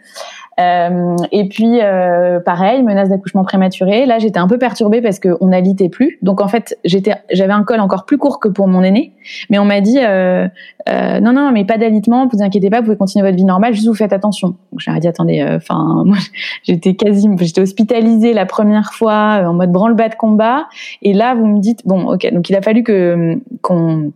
euh, 0.58 1.16
et 1.32 1.48
puis 1.48 1.80
euh, 1.82 2.40
pareil, 2.40 2.82
menace 2.82 3.08
d'accouchement 3.08 3.44
prématuré. 3.44 4.06
Là, 4.06 4.18
j'étais 4.18 4.38
un 4.38 4.48
peu 4.48 4.58
perturbée 4.58 5.02
parce 5.02 5.20
qu'on 5.20 5.46
n'alitait 5.48 5.88
plus. 5.88 6.18
Donc 6.22 6.40
en 6.40 6.48
fait, 6.48 6.78
j'étais, 6.84 7.14
j'avais 7.30 7.52
un 7.52 7.62
col 7.62 7.80
encore 7.80 8.06
plus 8.06 8.16
court 8.16 8.40
que 8.40 8.48
pour 8.48 8.66
mon 8.66 8.82
aîné, 8.82 9.12
mais 9.50 9.58
on 9.58 9.64
m'a 9.64 9.80
dit 9.80 9.98
euh, 9.98 10.48
euh, 10.88 11.20
non 11.20 11.32
non, 11.32 11.52
mais 11.52 11.64
pas 11.64 11.76
d'alitement, 11.76 12.26
vous 12.26 12.42
inquiétez 12.42 12.70
pas, 12.70 12.78
vous 12.78 12.84
pouvez 12.84 12.96
continuer 12.96 13.24
votre 13.24 13.36
vie 13.36 13.44
normale, 13.44 13.74
juste 13.74 13.86
vous 13.86 13.94
faites 13.94 14.12
attention. 14.12 14.56
Donc 14.72 14.80
j'ai 14.80 14.98
dit 14.98 15.08
attendez, 15.08 15.40
euh, 15.40 15.56
enfin 15.56 16.02
moi 16.06 16.16
j'étais 16.62 16.94
quasi, 16.94 17.28
j'étais 17.40 17.60
hospitalisée 17.60 18.32
la 18.32 18.46
première 18.46 18.92
fois 18.92 19.42
en 19.46 19.52
mode 19.52 19.72
branle-bas 19.72 20.08
de 20.08 20.14
combat, 20.14 20.68
et 21.02 21.12
là 21.12 21.34
vous 21.34 21.46
me 21.46 21.60
dites 21.60 21.86
bon 21.86 22.06
ok, 22.12 22.32
donc 22.32 22.48
il 22.48 22.56
a 22.56 22.62
fallu 22.62 22.82
que 22.82 23.38
qu'on 23.60 24.12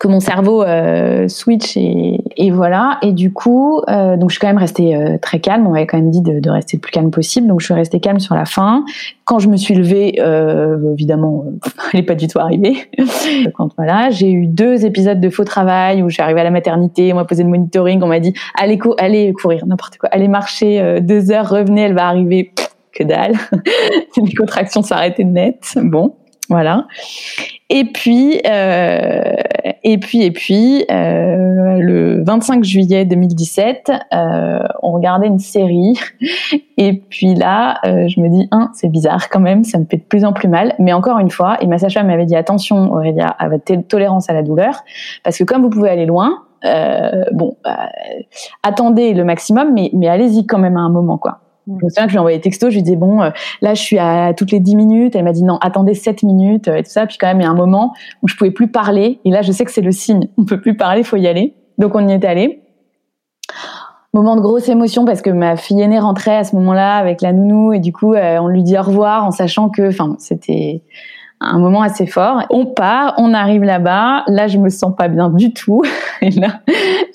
que 0.00 0.08
mon 0.08 0.18
cerveau 0.18 0.62
euh, 0.62 1.28
switch 1.28 1.76
et, 1.76 2.20
et, 2.36 2.50
voilà. 2.50 2.98
Et 3.02 3.12
du 3.12 3.32
coup 3.32 3.80
euh, 3.88 4.16
donc 4.16 4.30
je 4.30 4.34
suis 4.34 4.40
quand 4.40 4.48
même 4.48 4.58
restée 4.58 4.96
euh, 4.96 5.18
très 5.18 5.38
calme. 5.38 5.66
On 5.66 5.70
m'avait 5.70 5.86
quand 5.86 5.96
même 5.96 6.10
dit 6.10 6.20
de, 6.20 6.40
de, 6.40 6.50
rester 6.50 6.76
le 6.76 6.80
plus 6.80 6.90
calme 6.90 7.10
possible. 7.10 7.46
Donc 7.46 7.60
je 7.60 7.66
suis 7.66 7.74
restée 7.74 8.00
calme 8.00 8.18
sur 8.18 8.34
la 8.34 8.44
fin. 8.44 8.84
Quand 9.24 9.38
je 9.38 9.48
me 9.48 9.56
suis 9.56 9.74
levée 9.74 10.16
euh, 10.18 10.92
évidemment 10.94 11.44
elle 11.92 12.00
n'est 12.00 12.06
pas 12.06 12.16
du 12.16 12.26
tout 12.26 12.38
arrivée. 12.38 12.76
Quand 13.54 13.70
voilà 13.76 14.10
j'ai 14.10 14.30
eu 14.30 14.46
deux 14.46 14.84
épisodes 14.84 15.20
de 15.20 15.30
faux 15.30 15.44
travail 15.44 16.02
où 16.02 16.08
je 16.08 16.14
suis 16.14 16.22
arrivée 16.22 16.40
à 16.40 16.44
la 16.44 16.50
maternité. 16.50 17.12
On 17.12 17.16
m'a 17.16 17.24
posé 17.24 17.44
le 17.44 17.48
monitoring. 17.48 18.02
On 18.02 18.08
m'a 18.08 18.20
dit 18.20 18.34
allez 18.58 18.78
allez 18.98 19.32
courir 19.32 19.64
n'importe 19.66 19.98
quoi. 19.98 20.08
Allez 20.12 20.28
marcher 20.28 20.80
euh, 20.80 21.00
deux 21.00 21.30
heures. 21.30 21.48
Revenez 21.48 21.82
elle 21.82 21.94
va 21.94 22.08
arriver. 22.08 22.52
Que 22.92 23.02
dalle. 23.02 23.34
Les 24.16 24.34
contractions 24.34 24.82
s'arrêtaient 24.82 25.24
net. 25.24 25.76
Bon 25.82 26.14
voilà. 26.48 26.86
Et 27.70 27.84
puis, 27.84 28.40
euh, 28.46 29.32
et 29.82 29.98
puis, 29.98 30.22
et 30.22 30.30
puis, 30.30 30.84
euh, 30.90 31.78
le 31.78 32.22
25 32.24 32.64
juillet 32.64 33.04
2017, 33.04 33.90
euh, 34.12 34.58
on 34.82 34.92
regardait 34.92 35.26
une 35.26 35.38
série. 35.38 35.98
Et 36.76 36.92
puis 36.92 37.34
là, 37.34 37.78
euh, 37.86 38.08
je 38.08 38.20
me 38.20 38.28
dis, 38.28 38.48
hein, 38.50 38.70
c'est 38.74 38.88
bizarre 38.88 39.28
quand 39.28 39.40
même, 39.40 39.64
ça 39.64 39.78
me 39.78 39.84
fait 39.84 39.96
de 39.96 40.02
plus 40.02 40.24
en 40.24 40.32
plus 40.32 40.48
mal. 40.48 40.74
Mais 40.78 40.92
encore 40.92 41.18
une 41.18 41.30
fois, 41.30 41.56
et 41.60 41.66
ma 41.66 41.78
sage-femme 41.78 42.08
m'avait 42.08 42.26
dit, 42.26 42.36
attention 42.36 42.92
Aurélia, 42.92 43.28
à 43.28 43.48
votre 43.48 43.72
tolérance 43.88 44.28
à 44.28 44.32
la 44.32 44.42
douleur, 44.42 44.82
parce 45.22 45.38
que 45.38 45.44
comme 45.44 45.62
vous 45.62 45.70
pouvez 45.70 45.90
aller 45.90 46.06
loin, 46.06 46.42
euh, 46.64 47.24
bon, 47.32 47.56
euh, 47.66 47.70
attendez 48.62 49.14
le 49.14 49.24
maximum, 49.24 49.72
mais, 49.72 49.90
mais 49.92 50.08
allez-y 50.08 50.46
quand 50.46 50.58
même 50.58 50.76
à 50.76 50.80
un 50.80 50.90
moment, 50.90 51.18
quoi. 51.18 51.40
Je 51.66 51.72
me 51.72 51.88
souviens 51.88 52.04
que 52.04 52.08
je 52.08 52.14
lui 52.14 52.16
ai 52.16 52.18
envoyé 52.18 52.40
texto, 52.40 52.68
je 52.70 52.76
lui 52.76 52.82
dis 52.82 52.96
bon, 52.96 53.22
euh, 53.22 53.30
là 53.62 53.74
je 53.74 53.80
suis 53.80 53.98
à 53.98 54.34
toutes 54.34 54.50
les 54.50 54.60
10 54.60 54.76
minutes. 54.76 55.16
Elle 55.16 55.24
m'a 55.24 55.32
dit 55.32 55.44
non, 55.44 55.58
attendez 55.60 55.94
7 55.94 56.22
minutes 56.22 56.68
euh, 56.68 56.76
et 56.76 56.82
tout 56.82 56.90
ça. 56.90 57.06
Puis 57.06 57.16
quand 57.18 57.26
même, 57.26 57.40
il 57.40 57.44
y 57.44 57.46
a 57.46 57.50
un 57.50 57.54
moment 57.54 57.94
où 58.22 58.28
je 58.28 58.36
pouvais 58.36 58.50
plus 58.50 58.68
parler. 58.68 59.20
Et 59.24 59.30
là, 59.30 59.42
je 59.42 59.52
sais 59.52 59.64
que 59.64 59.70
c'est 59.70 59.80
le 59.80 59.92
signe. 59.92 60.28
On 60.38 60.44
peut 60.44 60.60
plus 60.60 60.76
parler, 60.76 61.02
faut 61.02 61.16
y 61.16 61.26
aller. 61.26 61.54
Donc 61.78 61.94
on 61.94 62.06
y 62.06 62.12
est 62.12 62.24
allé. 62.24 62.60
Moment 64.12 64.36
de 64.36 64.40
grosse 64.42 64.68
émotion 64.68 65.04
parce 65.04 65.22
que 65.22 65.30
ma 65.30 65.56
fille 65.56 65.80
aînée 65.80 65.98
rentrait 65.98 66.36
à 66.36 66.44
ce 66.44 66.54
moment-là 66.54 66.98
avec 66.98 67.20
la 67.20 67.32
nounou 67.32 67.72
et 67.72 67.80
du 67.80 67.92
coup 67.92 68.14
euh, 68.14 68.38
on 68.38 68.46
lui 68.46 68.62
dit 68.62 68.78
au 68.78 68.82
revoir 68.82 69.24
en 69.24 69.32
sachant 69.32 69.70
que, 69.70 69.88
enfin, 69.88 70.14
c'était 70.20 70.82
un 71.40 71.58
moment 71.58 71.82
assez 71.82 72.06
fort. 72.06 72.42
On 72.50 72.66
part, 72.66 73.14
on 73.18 73.34
arrive 73.34 73.62
là-bas. 73.62 74.24
Là, 74.28 74.46
je 74.46 74.58
me 74.58 74.68
sens 74.68 74.94
pas 74.96 75.08
bien 75.08 75.28
du 75.30 75.52
tout. 75.52 75.82
Et 76.22 76.30
là, 76.30 76.60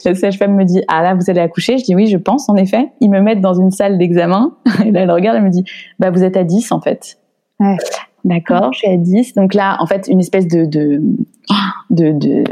la 0.05 0.15
sage-femme 0.15 0.55
me 0.55 0.65
dit, 0.65 0.81
ah 0.87 1.01
là, 1.01 1.15
vous 1.15 1.29
allez 1.29 1.41
accoucher? 1.41 1.77
Je 1.77 1.83
dis 1.83 1.95
oui, 1.95 2.07
je 2.07 2.17
pense, 2.17 2.49
en 2.49 2.55
effet. 2.55 2.91
Ils 2.99 3.09
me 3.09 3.21
mettent 3.21 3.41
dans 3.41 3.53
une 3.53 3.71
salle 3.71 3.97
d'examen. 3.97 4.53
Et 4.85 4.91
là, 4.91 5.01
elle 5.01 5.11
regarde, 5.11 5.37
elle 5.37 5.43
me 5.43 5.49
dit, 5.49 5.63
bah, 5.99 6.11
vous 6.11 6.23
êtes 6.23 6.37
à 6.37 6.43
10, 6.43 6.71
en 6.71 6.81
fait. 6.81 7.17
Ouais. 7.59 7.77
D'accord, 8.25 8.73
je 8.73 8.79
suis 8.79 8.87
à 8.87 8.97
10. 8.97 9.33
Donc 9.35 9.53
là, 9.53 9.77
en 9.79 9.87
fait, 9.87 10.07
une 10.07 10.19
espèce 10.19 10.47
de, 10.47 10.65
de, 10.65 11.01
de, 11.89 12.11
de, 12.11 12.43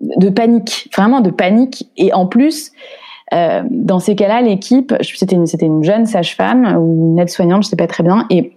de 0.00 0.28
panique. 0.30 0.90
Vraiment 0.96 1.20
de 1.20 1.30
panique. 1.30 1.90
Et 1.96 2.12
en 2.14 2.26
plus, 2.26 2.72
euh, 3.32 3.62
dans 3.70 3.98
ces 3.98 4.14
cas-là, 4.14 4.42
l'équipe, 4.42 4.94
c'était 5.02 5.36
une, 5.36 5.46
c'était 5.46 5.66
une 5.66 5.82
jeune 5.82 6.06
sage-femme 6.06 6.76
ou 6.78 7.12
une 7.12 7.18
aide-soignante, 7.18 7.64
je 7.64 7.68
sais 7.68 7.76
pas 7.76 7.86
très 7.86 8.04
bien, 8.04 8.26
et 8.30 8.53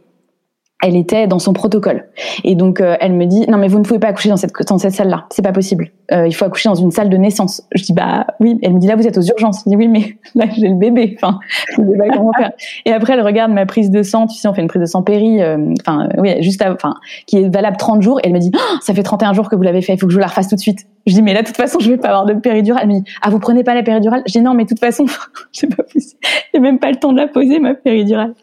elle 0.82 0.96
était 0.96 1.28
dans 1.28 1.40
son 1.40 1.54
protocole. 1.54 2.08
Et 2.44 2.56
donc, 2.56 2.82
euh, 2.82 2.96
elle 3.00 3.14
me 3.14 3.26
dit, 3.26 3.46
non, 3.48 3.58
mais 3.58 3.68
vous 3.68 3.80
ne 3.80 3.84
pouvez 3.84 4.00
pas 4.00 4.08
accoucher 4.08 4.30
dans 4.30 4.38
cette, 4.38 4.54
dans 4.68 4.78
cette 4.78 4.94
salle-là. 4.94 5.26
C'est 5.32 5.42
pas 5.42 5.52
possible. 5.52 5.92
Euh, 6.14 6.28
il 6.28 6.32
faut 6.34 6.46
accoucher 6.46 6.70
dans 6.70 6.76
une 6.76 6.92
salle 6.92 7.10
de 7.10 7.18
naissance. 7.18 7.64
Je 7.74 7.84
dis, 7.84 7.94
bah 7.94 8.28
oui. 8.40 8.58
Elle 8.62 8.74
me 8.74 8.80
dit, 8.80 8.88
là, 8.88 8.96
vous 8.96 9.08
êtes 9.08 9.18
aux 9.18 9.24
urgences. 9.24 9.64
Je 9.66 9.72
dis, 9.72 9.76
oui, 9.76 9.88
mais 9.88 10.18
là, 10.36 10.46
j'ai 10.56 10.70
le 10.70 10.76
bébé. 10.76 11.18
Enfin, 11.18 11.40
je 11.72 11.76
sais 11.76 11.98
pas 11.98 12.10
comment 12.16 12.32
faire? 12.38 12.52
Et 12.86 12.92
après, 12.92 13.14
elle 13.14 13.22
regarde 13.22 13.52
ma 13.52 13.66
prise 13.66 13.90
de 13.90 14.04
sang. 14.04 14.28
Tu 14.28 14.38
sais, 14.38 14.48
on 14.48 14.54
fait 14.54 14.62
une 14.62 14.68
prise 14.68 14.82
de 14.82 14.88
sang 14.88 15.04
péri, 15.04 15.42
euh, 15.42 15.74
enfin, 15.82 16.08
oui, 16.18 16.42
juste 16.42 16.62
enfin, 16.62 16.96
qui 17.26 17.38
est 17.38 17.50
valable 17.50 17.78
30 17.78 18.02
jours. 18.02 18.20
Et 18.20 18.28
elle 18.28 18.34
me 18.34 18.40
dit, 18.40 18.52
oh, 18.56 18.78
ça 18.82 18.94
fait 18.94 19.04
31 19.04 19.34
jours 19.34 19.50
que 19.50 19.56
vous 19.56 19.64
l'avez 19.64 19.82
fait. 19.82 19.94
Il 19.94 20.00
faut 20.00 20.08
que 20.08 20.14
je 20.14 20.18
vous 20.18 20.22
la 20.22 20.28
refasse 20.28 20.48
tout 20.48 20.56
de 20.56 20.62
suite. 20.62 20.88
Je 21.06 21.14
dis, 21.14 21.22
mais 21.22 21.34
là, 21.34 21.42
de 21.42 21.48
toute 21.48 21.58
façon, 21.58 21.80
je 21.80 21.90
vais 21.90 21.98
pas 21.98 22.10
avoir 22.10 22.26
de 22.26 22.34
péridurale. 22.34 22.84
Elle 22.84 22.90
me 22.90 23.00
dit, 23.02 23.12
ah, 23.22 23.30
vous 23.30 23.40
prenez 23.40 23.64
pas 23.64 23.76
la 23.76 23.84
péridurale? 23.84 24.24
Je 24.28 24.34
dis, 24.34 24.42
non, 24.42 24.54
mais 24.54 24.64
de 24.64 24.70
toute 24.70 24.80
façon, 24.80 25.06
c'est 25.52 25.74
pas 25.76 25.84
possible. 25.84 26.20
J'ai 26.54 26.60
même 26.60 26.80
pas 26.80 26.90
le 26.90 26.98
temps 26.98 27.12
de 27.12 27.18
la 27.18 27.28
poser, 27.28 27.60
ma 27.60 27.74
péridurale. 27.74 28.34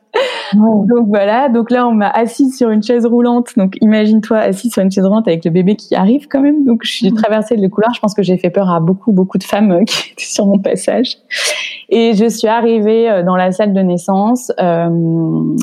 Donc 0.55 1.07
voilà. 1.09 1.49
Donc 1.49 1.71
là, 1.71 1.87
on 1.87 1.93
m'a 1.93 2.09
assise 2.09 2.57
sur 2.57 2.71
une 2.71 2.83
chaise 2.83 3.07
roulante. 3.07 3.49
Donc 3.57 3.77
imagine-toi 3.81 4.39
assise 4.39 4.73
sur 4.73 4.83
une 4.83 4.91
chaise 4.91 5.05
roulante 5.05 5.27
avec 5.27 5.45
le 5.45 5.51
bébé 5.51 5.77
qui 5.77 5.95
arrive 5.95 6.29
quand 6.29 6.41
même. 6.41 6.65
Donc 6.65 6.83
je 6.85 6.93
suis 6.93 7.13
traversée 7.13 7.54
le 7.57 7.69
couloir. 7.69 7.93
Je 7.95 8.01
pense 8.01 8.15
que 8.15 8.23
j'ai 8.23 8.37
fait 8.39 8.51
peur 8.51 8.71
à 8.71 8.81
beaucoup, 8.81 9.13
beaucoup 9.13 9.39
de 9.39 9.45
femmes 9.45 9.73
euh, 9.73 9.85
qui 9.85 10.11
étaient 10.13 10.25
sur 10.25 10.47
mon 10.47 10.59
passage. 10.59 11.17
Et 11.89 12.15
je 12.15 12.29
suis 12.29 12.49
arrivée 12.49 13.11
euh, 13.11 13.23
dans 13.23 13.37
la 13.37 13.53
salle 13.53 13.73
de 13.73 13.81
naissance. 13.81 14.53
Euh, 14.61 15.57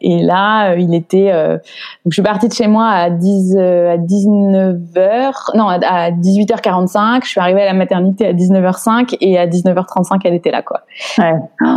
et 0.00 0.22
là, 0.22 0.74
il 0.74 0.94
était. 0.94 1.32
donc 1.32 2.10
je 2.10 2.14
suis 2.14 2.22
partie 2.22 2.48
de 2.48 2.52
chez 2.52 2.66
moi 2.66 2.88
à 2.88 3.10
10 3.10 3.56
à 3.56 3.96
19h. 3.96 5.56
Non, 5.56 5.68
à 5.68 6.10
18h45. 6.10 7.24
Je 7.24 7.28
suis 7.28 7.40
arrivée 7.40 7.62
à 7.62 7.66
la 7.66 7.74
maternité 7.74 8.26
à 8.26 8.32
19h05 8.32 9.16
et 9.20 9.38
à 9.38 9.46
19h35, 9.46 10.20
elle 10.24 10.34
était 10.34 10.50
là, 10.50 10.62
quoi. 10.62 10.82
Ouais. 11.18 11.34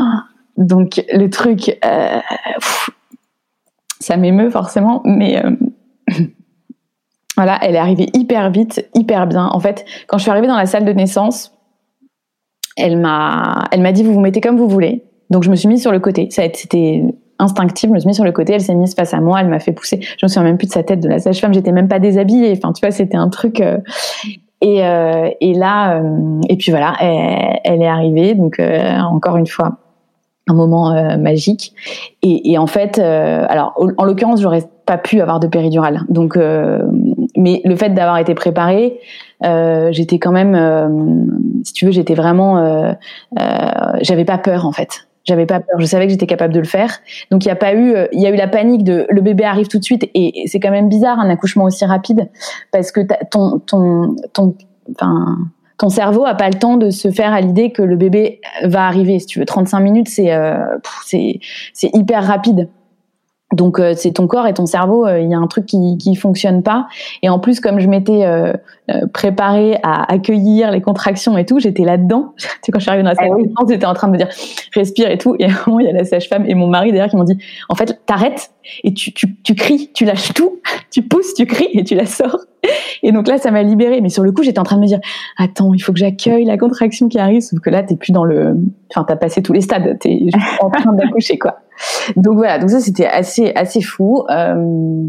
Donc 0.58 1.04
le 1.12 1.30
truc, 1.30 1.80
ça 4.00 4.18
m'émeut 4.18 4.50
forcément, 4.50 5.02
mais 5.04 5.42
voilà, 7.36 7.58
elle 7.62 7.76
est 7.76 7.80
arrivée 7.80 8.08
hyper 8.14 8.52
vite, 8.52 8.88
hyper 8.94 9.28
bien. 9.28 9.48
En 9.52 9.60
fait, 9.60 9.86
quand 10.08 10.18
je 10.18 10.24
suis 10.24 10.32
arrivée 10.32 10.48
dans 10.48 10.58
la 10.58 10.66
salle 10.66 10.86
de 10.86 10.94
naissance, 10.94 11.52
elle 12.78 12.98
m'a, 12.98 13.66
elle 13.72 13.82
m'a 13.82 13.92
dit 13.92 14.04
vous 14.04 14.14
vous 14.14 14.20
mettez 14.20 14.42
comme 14.42 14.58
vous 14.58 14.68
voulez. 14.68 15.04
Donc 15.30 15.44
je 15.44 15.50
me 15.50 15.56
suis 15.56 15.68
mise 15.68 15.82
sur 15.82 15.92
le 15.92 16.00
côté. 16.00 16.30
Ça 16.30 16.44
c'était 16.54 17.04
instinctif, 17.40 17.90
je 17.90 17.94
me 17.94 18.00
suis 18.00 18.08
mise 18.08 18.16
sur 18.16 18.26
le 18.26 18.32
côté, 18.32 18.54
elle 18.54 18.62
s'est 18.62 18.76
mise 18.76 18.96
face 18.96 19.14
à 19.14 19.20
moi, 19.20 19.42
elle 19.42 19.48
m'a 19.48 19.60
fait 19.60 19.72
pousser. 19.72 20.00
Je 20.02 20.26
me 20.26 20.28
souviens 20.28 20.44
même 20.44 20.58
plus 20.58 20.68
de 20.68 20.74
sa 20.74 20.84
tête 20.84 21.00
de 21.00 21.10
la 21.10 21.20
sage-femme, 21.20 21.54
j'étais 21.54 21.72
même 21.72 21.88
pas 21.88 22.00
déshabillée. 22.00 22.54
Enfin, 22.56 22.72
tu 22.74 22.82
vois, 22.82 22.92
c'était 22.92 23.18
un 23.18 23.30
truc. 23.30 23.60
Euh, 23.60 23.80
et, 24.62 24.78
et 25.42 25.54
là, 25.54 26.02
et 26.48 26.56
puis 26.56 26.72
voilà, 26.72 26.94
elle, 27.02 27.82
est 27.82 27.88
arrivée. 27.88 28.34
Donc 28.34 28.62
encore 28.62 29.36
une 29.36 29.46
fois, 29.46 29.78
un 30.48 30.54
moment 30.54 30.92
euh, 30.92 31.18
magique. 31.18 31.74
Et, 32.22 32.58
en 32.58 32.68
fait, 32.68 33.00
euh, 33.00 33.46
alors 33.48 33.74
en 33.98 34.04
l'occurrence, 34.04 34.42
j'aurais 34.42 34.64
pas 34.86 34.98
pu 34.98 35.22
avoir 35.22 35.40
de 35.40 35.48
péridurale. 35.48 36.02
Donc, 36.10 36.38
euh, 36.38 36.82
mais 37.38 37.62
le 37.66 37.76
fait 37.76 37.90
d'avoir 37.90 38.18
été 38.18 38.34
préparée, 38.36 39.00
j'étais 39.92 40.20
quand 40.20 40.32
même, 40.32 41.28
si 41.64 41.74
tu 41.74 41.86
veux, 41.86 41.92
j'étais 41.92 42.16
vraiment, 42.16 42.96
j'avais 44.02 44.26
pas 44.26 44.38
peur 44.38 44.66
en 44.66 44.72
fait. 44.72 45.08
J'avais 45.26 45.46
pas 45.46 45.62
peur, 45.62 45.80
je 45.80 45.86
savais 45.86 46.06
que 46.06 46.12
j'étais 46.12 46.28
capable 46.28 46.54
de 46.54 46.60
le 46.60 46.66
faire. 46.66 47.00
Donc 47.32 47.46
il 47.46 47.48
y 47.48 47.52
a 47.52 47.56
pas 47.56 47.74
eu, 47.74 47.96
il 48.12 48.22
y 48.22 48.26
a 48.26 48.30
eu 48.30 48.36
la 48.36 48.48
panique 48.48 48.84
de 48.84 49.08
le 49.10 49.22
bébé 49.22 49.46
arrive 49.46 49.68
tout 49.68 49.80
de 49.80 49.84
suite 49.84 50.10
et, 50.14 50.44
c'est 50.48 50.60
quand 50.60 50.72
même 50.72 50.90
bizarre 50.90 51.18
un 51.18 51.30
accouchement 51.30 51.64
aussi 51.64 51.86
rapide 51.86 52.30
parce 52.72 52.92
que 52.92 53.02
ton 53.32 53.60
ton 53.60 54.16
ton 54.34 54.56
enfin 54.92 55.38
ton 55.78 55.90
cerveau 55.90 56.26
a 56.26 56.36
pas 56.36 56.50
le 56.50 56.56
temps 56.56 56.78
de 56.78 56.90
se 56.90 57.12
faire 57.12 57.34
à 57.34 57.42
l'idée 57.42 57.72
que 57.72 57.82
le 57.82 57.96
bébé 57.96 58.42
va 58.64 58.86
arriver. 58.86 59.20
Si 59.20 59.26
tu 59.26 59.40
veux, 59.40 59.46
35 59.46 59.80
minutes, 59.80 60.10
c'est 60.10 60.32
euh, 60.34 60.58
c'est 61.06 61.40
c'est 61.74 61.90
hyper 61.94 62.26
rapide. 62.26 62.70
Donc 63.54 63.80
euh, 63.80 63.94
c'est 63.96 64.12
ton 64.14 64.28
corps 64.28 64.48
et 64.48 64.54
ton 64.54 64.66
cerveau, 64.66 65.06
euh, 65.06 65.20
il 65.20 65.30
y 65.30 65.34
a 65.34 65.38
un 65.38 65.48
truc 65.48 65.66
qui 65.66 65.98
qui 65.98 66.16
fonctionne 66.16 66.64
pas. 66.64 66.88
Et 67.22 67.30
en 67.30 67.40
plus, 67.40 67.60
comme 67.60 67.80
je 67.80 67.88
m'étais 67.88 68.26
euh, 68.26 68.54
préparée 69.14 69.78
à 69.84 70.12
accueillir 70.12 70.72
les 70.72 70.82
contractions 70.82 71.38
et 71.38 71.46
tout, 71.46 71.60
j'étais 71.60 71.84
là-dedans. 71.84 72.34
tu 72.38 72.48
sais, 72.62 72.72
quand 72.72 72.80
je 72.80 72.84
suis 72.84 72.90
arrivée 72.90 73.04
dans 73.04 73.10
la 73.10 73.16
salle 73.16 73.30
ah 73.56 73.64
j'étais 73.70 73.86
en 73.86 73.94
train 73.94 74.08
de 74.08 74.14
me 74.14 74.18
dire 74.18 74.30
respire 74.74 75.10
et 75.10 75.18
tout. 75.18 75.36
Et 75.40 75.46
à 75.46 75.50
un 75.50 75.64
moment, 75.68 75.80
il 75.80 75.86
y 75.86 75.90
a 75.90 75.94
la 75.94 76.04
sage-femme 76.04 76.46
et 76.48 76.56
mon 76.56 76.68
mari 76.68 76.92
derrière 76.92 77.10
qui 77.10 77.16
m'ont 77.16 77.24
dit 77.24 77.38
en 77.70 77.76
fait, 77.76 78.02
t'arrêtes 78.06 78.52
et 78.84 78.94
tu, 78.94 79.14
tu 79.14 79.36
tu 79.44 79.56
cries, 79.56 79.92
tu 79.94 80.06
lâches 80.06 80.34
tout, 80.34 80.60
tu 80.92 81.04
pousses, 81.04 81.34
tu 81.36 81.46
cries 81.46 81.70
et 81.74 81.84
tu 81.84 81.96
la 81.96 82.06
sors. 82.06 82.38
Et 83.04 83.12
donc 83.12 83.28
là, 83.28 83.38
ça 83.38 83.52
m'a 83.52 83.62
libérée. 83.62 84.02
Mais 84.02 84.10
sur 84.10 84.24
le 84.24 84.32
coup, 84.32 84.42
j'étais 84.42 84.60
en 84.60 84.64
train 84.64 84.78
de 84.78 84.82
me 84.82 84.88
dire 84.88 85.00
attends, 85.38 85.74
il 85.74 85.80
faut 85.80 85.94
que 85.94 86.00
j'accueille 86.00 86.46
la 86.46 86.58
contraction 86.58 87.08
qui 87.08 87.20
arrive. 87.20 87.42
Sauf 87.42 87.60
que 87.60 87.70
là, 87.70 87.84
t'es 87.84 87.98
plus 87.98 88.14
dans 88.14 88.24
le, 88.24 88.56
enfin, 88.90 89.06
t'as 89.08 89.18
passé 89.18 89.44
tous 89.44 89.54
les 89.54 89.62
stades. 89.62 90.00
T'es 90.00 90.20
en 90.62 90.70
train 90.72 90.94
d'accoucher 90.94 91.38
quoi. 91.38 91.58
Donc 92.16 92.36
voilà, 92.36 92.60
donc 92.60 92.70
ça 92.70 92.80
c'était 92.80 93.08
assez 93.08 93.52
assez 93.56 93.82
fou. 93.82 94.26
Euh, 94.30 95.06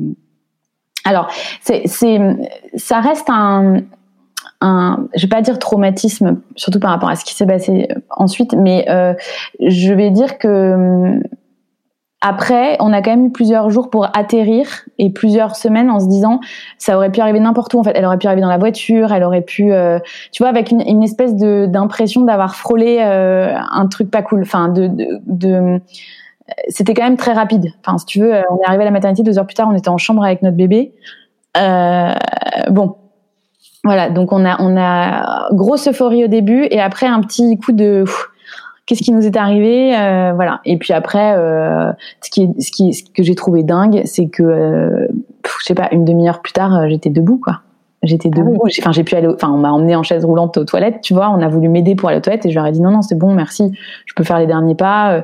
alors 1.04 1.28
c'est 1.60 1.82
c'est 1.86 2.18
ça 2.76 3.00
reste 3.00 3.28
un 3.28 3.82
un, 4.60 5.08
je 5.14 5.22
vais 5.22 5.28
pas 5.28 5.42
dire 5.42 5.58
traumatisme, 5.58 6.40
surtout 6.56 6.80
par 6.80 6.90
rapport 6.90 7.10
à 7.10 7.16
ce 7.16 7.24
qui 7.24 7.34
s'est 7.34 7.46
passé 7.46 7.88
ensuite, 8.10 8.54
mais 8.54 8.86
euh, 8.88 9.12
je 9.60 9.92
vais 9.92 10.10
dire 10.10 10.38
que 10.38 11.20
après, 12.26 12.78
on 12.80 12.94
a 12.94 13.02
quand 13.02 13.10
même 13.10 13.26
eu 13.26 13.30
plusieurs 13.30 13.68
jours 13.68 13.90
pour 13.90 14.06
atterrir 14.16 14.66
et 14.96 15.10
plusieurs 15.10 15.56
semaines 15.56 15.90
en 15.90 16.00
se 16.00 16.08
disant 16.08 16.40
ça 16.78 16.96
aurait 16.96 17.10
pu 17.10 17.20
arriver 17.20 17.38
n'importe 17.38 17.74
où. 17.74 17.80
En 17.80 17.84
fait, 17.84 17.92
elle 17.94 18.06
aurait 18.06 18.16
pu 18.16 18.26
arriver 18.26 18.40
dans 18.40 18.48
la 18.48 18.56
voiture, 18.56 19.12
elle 19.12 19.24
aurait 19.24 19.42
pu, 19.42 19.74
euh, 19.74 19.98
tu 20.32 20.42
vois, 20.42 20.48
avec 20.48 20.70
une, 20.70 21.02
espèce 21.02 21.34
d'impression 21.34 22.22
d'avoir 22.22 22.56
frôlé 22.56 22.96
euh, 23.02 23.54
un 23.54 23.86
truc 23.88 24.10
pas 24.10 24.22
cool. 24.22 24.40
Enfin, 24.40 24.70
de 24.70 25.80
c'était 26.68 26.94
quand 26.94 27.04
même 27.04 27.16
très 27.16 27.32
rapide. 27.32 27.72
Enfin, 27.84 27.98
si 27.98 28.06
tu 28.06 28.20
veux, 28.20 28.32
on 28.50 28.56
est 28.58 28.66
arrivé 28.66 28.82
à 28.82 28.86
la 28.86 28.90
maternité 28.90 29.22
deux 29.22 29.38
heures 29.38 29.46
plus 29.46 29.54
tard, 29.54 29.68
on 29.70 29.76
était 29.76 29.88
en 29.88 29.98
chambre 29.98 30.24
avec 30.24 30.42
notre 30.42 30.56
bébé. 30.56 30.92
Euh, 31.56 32.12
bon, 32.70 32.96
voilà. 33.84 34.10
Donc 34.10 34.32
on 34.32 34.44
a 34.44 34.60
on 34.60 34.76
a 34.76 35.48
grosse 35.52 35.88
euphorie 35.88 36.24
au 36.24 36.28
début 36.28 36.66
et 36.70 36.80
après 36.80 37.06
un 37.06 37.20
petit 37.20 37.58
coup 37.58 37.72
de 37.72 38.04
qu'est-ce 38.86 39.02
qui 39.02 39.12
nous 39.12 39.26
est 39.26 39.36
arrivé, 39.36 39.96
euh, 39.96 40.32
voilà. 40.34 40.60
Et 40.64 40.76
puis 40.78 40.92
après, 40.92 41.34
euh, 41.36 41.92
ce 42.22 42.30
qui 42.30 42.42
est 42.42 42.60
ce 42.60 42.70
qui 42.70 42.92
ce 42.92 43.04
que 43.04 43.22
j'ai 43.22 43.34
trouvé 43.34 43.62
dingue, 43.62 44.02
c'est 44.04 44.28
que 44.28 44.42
euh, 44.42 45.08
je 45.60 45.64
sais 45.64 45.74
pas, 45.74 45.88
une 45.92 46.04
demi-heure 46.04 46.42
plus 46.42 46.52
tard, 46.52 46.74
euh, 46.74 46.88
j'étais 46.88 47.10
debout 47.10 47.38
quoi. 47.42 47.60
J'étais 48.02 48.28
ah 48.34 48.36
debout. 48.36 48.60
Enfin, 48.80 48.92
j'ai 48.92 49.02
pu 49.02 49.14
aller. 49.14 49.28
Enfin, 49.28 49.50
on 49.50 49.56
m'a 49.56 49.72
emmené 49.72 49.96
en 49.96 50.02
chaise 50.02 50.26
roulante 50.26 50.58
aux 50.58 50.64
toilettes, 50.66 51.00
tu 51.00 51.14
vois. 51.14 51.30
On 51.30 51.40
a 51.40 51.48
voulu 51.48 51.70
m'aider 51.70 51.94
pour 51.94 52.10
aller 52.10 52.18
aux 52.18 52.20
toilettes 52.20 52.44
et 52.44 52.50
je 52.50 52.54
leur 52.54 52.66
ai 52.66 52.72
dit 52.72 52.82
non, 52.82 52.90
non, 52.90 53.00
c'est 53.00 53.16
bon, 53.16 53.32
merci. 53.32 53.72
Je 54.04 54.12
peux 54.14 54.24
faire 54.24 54.38
les 54.38 54.46
derniers 54.46 54.74
pas. 54.74 55.22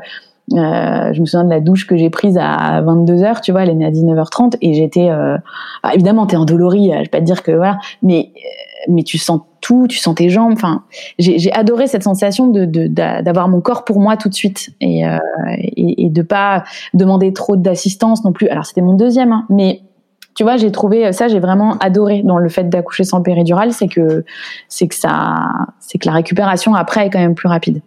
Euh, 0.52 1.12
je 1.12 1.20
me 1.20 1.26
souviens 1.26 1.44
de 1.44 1.50
la 1.50 1.60
douche 1.60 1.86
que 1.86 1.96
j'ai 1.96 2.10
prise 2.10 2.36
à 2.36 2.80
22 2.80 3.14
h 3.14 3.40
tu 3.40 3.52
vois, 3.52 3.62
elle 3.62 3.70
est 3.70 3.74
née 3.74 3.86
à 3.86 3.90
19h30 3.90 4.56
et 4.60 4.74
j'étais 4.74 5.08
euh, 5.08 5.36
bah, 5.84 5.94
évidemment 5.94 6.26
t'es 6.26 6.36
endolorie, 6.36 6.90
euh, 6.90 6.96
je 6.96 7.02
vais 7.02 7.08
pas 7.08 7.20
te 7.20 7.24
dire 7.24 7.44
que 7.44 7.52
voilà, 7.52 7.78
mais 8.02 8.32
euh, 8.34 8.90
mais 8.92 9.04
tu 9.04 9.16
sens 9.16 9.42
tout, 9.60 9.86
tu 9.88 9.98
sens 9.98 10.14
tes 10.14 10.30
jambes. 10.30 10.54
Enfin, 10.54 10.84
j'ai 11.18 11.52
adoré 11.52 11.86
cette 11.86 12.02
sensation 12.02 12.48
de 12.48 12.64
d'avoir 12.88 13.48
mon 13.48 13.60
corps 13.60 13.84
pour 13.84 14.00
moi 14.00 14.16
tout 14.16 14.28
de 14.28 14.34
suite 14.34 14.70
et 14.80 15.06
euh, 15.06 15.18
et 15.76 16.08
de 16.10 16.22
pas 16.22 16.64
demander 16.94 17.32
trop 17.32 17.56
d'assistance 17.56 18.24
non 18.24 18.32
plus. 18.32 18.48
Alors 18.48 18.66
c'était 18.66 18.80
mon 18.80 18.94
deuxième, 18.94 19.32
hein, 19.32 19.46
mais 19.50 19.82
tu 20.34 20.42
vois, 20.42 20.56
j'ai 20.56 20.72
trouvé 20.72 21.12
ça, 21.12 21.28
j'ai 21.28 21.40
vraiment 21.40 21.76
adoré 21.78 22.22
dans 22.22 22.38
le 22.38 22.48
fait 22.48 22.68
d'accoucher 22.68 23.04
sans 23.04 23.22
péridurale, 23.22 23.72
c'est 23.72 23.88
que 23.88 24.24
c'est 24.68 24.88
que 24.88 24.94
ça, 24.94 25.52
c'est 25.78 25.98
que 25.98 26.08
la 26.08 26.14
récupération 26.14 26.74
après 26.74 27.06
est 27.06 27.10
quand 27.10 27.20
même 27.20 27.34
plus 27.34 27.48
rapide. 27.48 27.82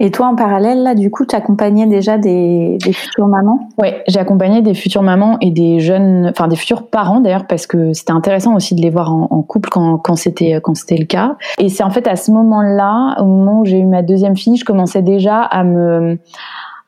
Et 0.00 0.10
toi, 0.10 0.26
en 0.26 0.34
parallèle, 0.34 0.82
là, 0.82 0.94
du 0.94 1.10
coup, 1.10 1.24
tu 1.24 1.34
accompagnais 1.34 1.86
déjà 1.86 2.18
des, 2.18 2.78
des 2.84 2.92
futures 2.92 3.26
mamans? 3.26 3.68
Oui, 3.78 3.88
j'ai 4.08 4.18
accompagné 4.18 4.62
des 4.62 4.74
futures 4.74 5.02
mamans 5.02 5.38
et 5.40 5.50
des 5.50 5.80
jeunes, 5.80 6.28
enfin 6.30 6.48
des 6.48 6.56
futurs 6.56 6.88
parents 6.88 7.20
d'ailleurs, 7.20 7.46
parce 7.46 7.66
que 7.66 7.92
c'était 7.92 8.12
intéressant 8.12 8.54
aussi 8.54 8.74
de 8.74 8.82
les 8.82 8.90
voir 8.90 9.12
en, 9.12 9.42
couple 9.42 9.70
quand, 9.70 9.98
quand 9.98 10.16
c'était 10.16 10.60
quand 10.62 10.74
c'était 10.74 10.96
le 10.96 11.06
cas. 11.06 11.36
Et 11.58 11.68
c'est 11.68 11.82
en 11.82 11.90
fait 11.90 12.06
à 12.08 12.16
ce 12.16 12.30
moment-là, 12.32 13.16
au 13.20 13.24
moment 13.24 13.60
où 13.60 13.64
j'ai 13.64 13.78
eu 13.78 13.86
ma 13.86 14.02
deuxième 14.02 14.36
fille, 14.36 14.56
je 14.56 14.64
commençais 14.64 15.02
déjà 15.02 15.40
à 15.40 15.64
me 15.64 16.18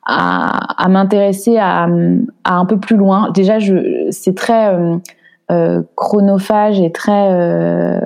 à, 0.05 0.83
à 0.83 0.89
m'intéresser 0.89 1.59
à, 1.59 1.87
à, 2.45 2.55
un 2.55 2.65
peu 2.65 2.79
plus 2.79 2.97
loin. 2.97 3.31
Déjà, 3.33 3.59
je, 3.59 4.09
c'est 4.11 4.35
très 4.35 4.75
euh, 5.51 5.79
euh, 5.79 5.83
chronophage 5.97 6.81
et 6.81 6.93
très 6.93 7.33
euh, 7.33 8.01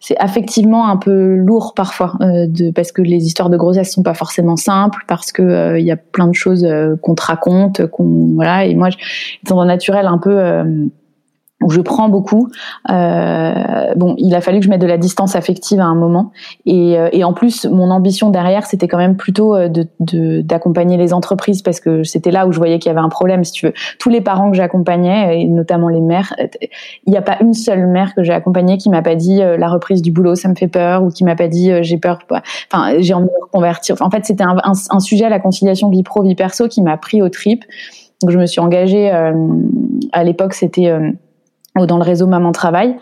c'est 0.00 0.16
affectivement 0.18 0.88
un 0.88 0.96
peu 0.96 1.36
lourd 1.36 1.72
parfois 1.74 2.14
euh, 2.20 2.46
de 2.46 2.70
parce 2.70 2.92
que 2.92 3.02
les 3.02 3.26
histoires 3.26 3.50
de 3.50 3.56
grossesse 3.56 3.92
sont 3.92 4.02
pas 4.02 4.14
forcément 4.14 4.56
simples 4.56 5.04
parce 5.08 5.32
que 5.32 5.78
il 5.78 5.84
y 5.84 5.90
a 5.90 5.96
plein 5.96 6.28
de 6.28 6.34
choses 6.34 6.66
qu'on 7.02 7.14
te 7.14 7.22
raconte 7.22 7.86
qu'on 7.86 8.34
voilà 8.34 8.64
et 8.64 8.74
moi 8.74 8.88
étant 9.44 9.60
un 9.60 9.66
naturel 9.66 10.06
un 10.06 10.18
peu 10.18 10.90
où 11.62 11.70
je 11.70 11.80
prends 11.80 12.08
beaucoup. 12.08 12.48
Euh, 12.90 13.94
bon, 13.96 14.14
il 14.18 14.34
a 14.34 14.40
fallu 14.40 14.58
que 14.58 14.64
je 14.64 14.70
mette 14.70 14.80
de 14.80 14.86
la 14.86 14.98
distance 14.98 15.36
affective 15.36 15.80
à 15.80 15.84
un 15.84 15.94
moment, 15.94 16.32
et, 16.66 16.98
euh, 16.98 17.08
et 17.12 17.24
en 17.24 17.32
plus, 17.32 17.66
mon 17.66 17.90
ambition 17.90 18.30
derrière, 18.30 18.66
c'était 18.66 18.88
quand 18.88 18.98
même 18.98 19.16
plutôt 19.16 19.54
euh, 19.54 19.68
de 19.68 20.40
d'accompagner 20.42 20.96
les 20.96 21.12
entreprises 21.12 21.62
parce 21.62 21.80
que 21.80 22.02
c'était 22.02 22.30
là 22.30 22.46
où 22.46 22.52
je 22.52 22.58
voyais 22.58 22.78
qu'il 22.78 22.90
y 22.90 22.92
avait 22.92 23.04
un 23.04 23.08
problème. 23.08 23.44
Si 23.44 23.52
tu 23.52 23.66
veux, 23.66 23.72
tous 23.98 24.08
les 24.08 24.20
parents 24.20 24.50
que 24.50 24.56
j'accompagnais, 24.56 25.40
et 25.40 25.44
notamment 25.46 25.88
les 25.88 26.00
mères, 26.00 26.34
il 27.06 27.10
n'y 27.10 27.16
a 27.16 27.22
pas 27.22 27.36
une 27.40 27.54
seule 27.54 27.86
mère 27.86 28.14
que 28.14 28.22
j'ai 28.22 28.32
accompagnée 28.32 28.78
qui 28.78 28.90
m'a 28.90 29.02
pas 29.02 29.14
dit 29.14 29.40
la 29.40 29.68
reprise 29.68 30.02
du 30.02 30.10
boulot, 30.10 30.34
ça 30.34 30.48
me 30.48 30.54
fait 30.54 30.68
peur, 30.68 31.02
ou 31.02 31.10
qui 31.10 31.24
m'a 31.24 31.36
pas 31.36 31.48
dit 31.48 31.70
j'ai 31.82 31.98
peur, 31.98 32.18
enfin 32.72 32.94
j'ai 32.98 33.14
envie 33.14 33.26
de 33.26 33.44
reconvertir. 33.44 33.96
en 34.00 34.10
fait, 34.10 34.24
c'était 34.24 34.44
un, 34.44 34.56
un, 34.64 35.00
sujet 35.00 35.26
à 35.26 35.28
la 35.28 35.40
conciliation 35.40 35.88
vie 35.88 36.02
pro 36.02 36.22
vie 36.22 36.34
perso 36.34 36.68
qui 36.68 36.82
m'a 36.82 36.96
pris 36.96 37.22
au 37.22 37.28
trip. 37.28 37.64
Donc 38.20 38.30
je 38.30 38.38
me 38.38 38.46
suis 38.46 38.60
engagée 38.60 39.10
à 40.12 40.24
l'époque, 40.24 40.54
c'était 40.54 40.92
dans 41.74 41.96
le 41.96 42.02
réseau 42.02 42.26
Maman 42.26 42.52
Travail. 42.52 42.96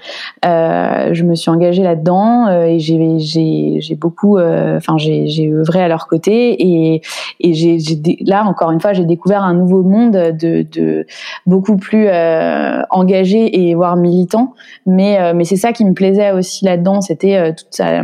Euh, 0.44 1.12
je 1.12 1.24
me 1.24 1.34
suis 1.34 1.50
engagée 1.50 1.82
là-dedans 1.82 2.46
euh, 2.46 2.66
et 2.66 2.78
j'ai, 2.78 3.96
beaucoup, 3.96 4.38
euh, 4.38 4.76
enfin 4.76 4.96
j'ai, 4.96 5.26
j'ai 5.26 5.50
œuvré 5.50 5.82
à 5.82 5.88
leur 5.88 6.06
côté 6.06 6.54
et, 6.62 7.02
et 7.40 7.52
j'ai, 7.52 7.78
là 8.24 8.44
encore 8.44 8.70
une 8.70 8.80
fois 8.80 8.92
j'ai 8.92 9.04
découvert 9.04 9.42
un 9.42 9.54
nouveau 9.54 9.82
monde 9.82 10.12
de, 10.12 10.62
de 10.62 11.06
beaucoup 11.46 11.76
plus 11.76 12.06
euh, 12.06 12.82
engagé 12.90 13.68
et 13.68 13.74
voire 13.74 13.96
militant. 13.96 14.54
Mais 14.86 15.20
euh, 15.20 15.32
mais 15.34 15.44
c'est 15.44 15.56
ça 15.56 15.72
qui 15.72 15.84
me 15.84 15.92
plaisait 15.92 16.30
aussi 16.30 16.64
là-dedans, 16.64 17.00
c'était 17.00 17.52
toute 17.54 17.68
ça, 17.70 18.02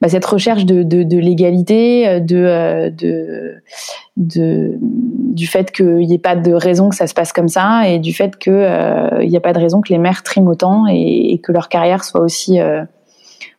bah, 0.00 0.08
cette 0.08 0.24
recherche 0.24 0.64
de, 0.64 0.82
de, 0.82 1.18
l'égalité, 1.18 2.20
de, 2.20 2.90
de 2.90 3.62
de 4.18 4.76
du 4.80 5.46
fait 5.46 5.70
qu'il 5.70 5.98
n'y 5.98 6.14
ait 6.14 6.18
pas 6.18 6.34
de 6.34 6.52
raison 6.52 6.88
que 6.88 6.96
ça 6.96 7.06
se 7.06 7.14
passe 7.14 7.32
comme 7.32 7.48
ça 7.48 7.88
et 7.88 8.00
du 8.00 8.12
fait 8.12 8.36
qu'il 8.36 8.52
euh, 8.52 9.24
n'y 9.24 9.36
a 9.36 9.40
pas 9.40 9.52
de 9.52 9.60
raison 9.60 9.80
que 9.80 9.92
les 9.92 9.98
mères 9.98 10.24
triment 10.24 10.48
autant 10.48 10.86
et, 10.88 11.40
que 11.42 11.52
leur 11.52 11.68
carrière 11.68 12.02
soit 12.02 12.20
aussi 12.20 12.60
euh, 12.60 12.82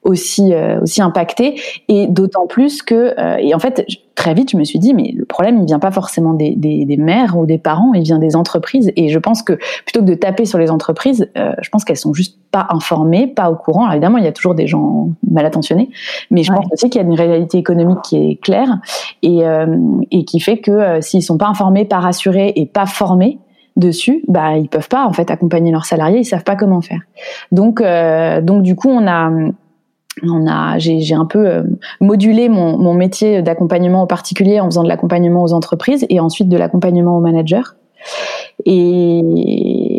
aussi 0.04 0.54
euh, 0.54 0.82
aussi 0.82 1.02
impactée. 1.02 1.60
Et 1.88 2.08
d'autant 2.08 2.48
plus 2.48 2.82
que 2.82 3.14
euh, 3.20 3.38
et 3.38 3.54
en 3.54 3.60
fait 3.60 3.86
très 4.16 4.34
vite 4.34 4.52
je 4.52 4.58
me 4.58 4.64
suis 4.64 4.80
dit 4.80 4.94
mais 4.94 5.14
le 5.16 5.26
problème 5.26 5.60
il 5.60 5.66
vient 5.66 5.80
pas 5.80 5.92
forcément 5.92 6.34
des, 6.34 6.56
des, 6.56 6.86
des 6.86 6.98
mères 6.98 7.38
ou 7.38 7.46
des 7.46 7.58
parents 7.58 7.94
il 7.94 8.04
vient 8.04 8.20
des 8.20 8.36
entreprises. 8.36 8.92
Et 8.96 9.10
je 9.10 9.20
pense 9.20 9.44
que 9.44 9.54
plutôt 9.86 10.02
que 10.02 10.06
de 10.06 10.14
taper 10.14 10.46
sur 10.46 10.58
les 10.58 10.72
entreprises 10.72 11.30
je 11.36 11.70
pense 11.70 11.84
qu'elles 11.84 11.98
sont 11.98 12.14
juste 12.14 12.38
pas 12.52 12.68
informées 12.70 13.28
pas 13.28 13.52
au 13.52 13.56
courant. 13.56 13.84
Alors, 13.84 13.94
évidemment 13.94 14.18
il 14.18 14.24
y 14.24 14.28
a 14.28 14.32
toujours 14.32 14.56
des 14.56 14.68
gens 14.68 15.10
mal 15.30 15.46
attentionnés 15.46 15.90
mais 16.32 16.44
je 16.44 16.52
pense 16.52 16.66
aussi 16.72 16.90
qu'il 16.90 17.02
y 17.02 17.04
a 17.04 17.08
une 17.08 17.16
réalité 17.16 17.58
économique 17.58 18.02
qui 18.04 18.32
est 18.32 18.36
claire 18.42 18.80
et 19.22 19.42
et 20.12 20.26
qui 20.26 20.40
fait 20.40 20.58
que 20.58 21.02
s'ils 21.02 21.24
sont 21.24 21.38
pas 21.38 21.48
informés 21.48 21.86
pas 21.86 22.00
rassurés 22.00 22.54
et 22.56 22.66
pas 22.66 22.86
formés 22.86 23.40
dessus, 23.80 24.24
bah 24.28 24.58
ils 24.58 24.70
peuvent 24.70 24.90
pas 24.90 25.06
en 25.06 25.14
fait 25.14 25.32
accompagner 25.32 25.72
leurs 25.72 25.86
salariés, 25.86 26.20
ils 26.20 26.26
savent 26.26 26.44
pas 26.44 26.56
comment 26.56 26.82
faire. 26.82 27.02
Donc 27.52 27.82
euh, 27.82 28.42
donc 28.42 28.62
du 28.62 28.76
coup 28.76 28.90
on 28.90 29.08
a 29.08 29.32
on 30.24 30.48
a 30.48 30.78
j'ai 30.78 31.14
un 31.14 31.26
peu 31.26 31.48
euh, 31.48 31.64
modulé 32.02 32.50
mon, 32.50 32.78
mon 32.78 32.94
métier 32.94 33.42
d'accompagnement 33.42 34.04
aux 34.04 34.08
particuliers 34.08 34.60
en 34.60 34.66
faisant 34.66 34.84
de 34.84 34.90
l'accompagnement 34.90 35.44
aux 35.44 35.54
entreprises 35.54 36.06
et 36.10 36.20
ensuite 36.20 36.50
de 36.50 36.58
l'accompagnement 36.58 37.18
aux 37.18 37.22
managers. 37.22 37.62
Et, 38.66 39.99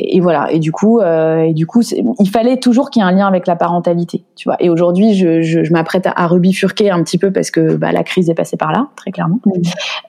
et, 0.00 0.20
voilà. 0.20 0.50
Et 0.52 0.60
du 0.60 0.70
coup, 0.70 1.00
euh, 1.00 1.40
et 1.40 1.52
du 1.52 1.66
coup, 1.66 1.82
il 1.82 2.28
fallait 2.28 2.58
toujours 2.58 2.90
qu'il 2.90 3.02
y 3.02 3.04
ait 3.04 3.08
un 3.08 3.12
lien 3.12 3.26
avec 3.26 3.46
la 3.46 3.56
parentalité, 3.56 4.24
tu 4.36 4.48
vois. 4.48 4.56
Et 4.60 4.70
aujourd'hui, 4.70 5.14
je, 5.14 5.42
je, 5.42 5.64
je 5.64 5.72
m'apprête 5.72 6.06
à, 6.06 6.12
à, 6.14 6.26
rebifurquer 6.28 6.90
un 6.90 7.02
petit 7.02 7.18
peu 7.18 7.32
parce 7.32 7.50
que 7.50 7.74
bah, 7.74 7.90
la 7.90 8.04
crise 8.04 8.30
est 8.30 8.34
passée 8.34 8.56
par 8.56 8.70
là, 8.70 8.86
très 8.96 9.10
clairement. 9.10 9.40
Mmh. 9.44 9.50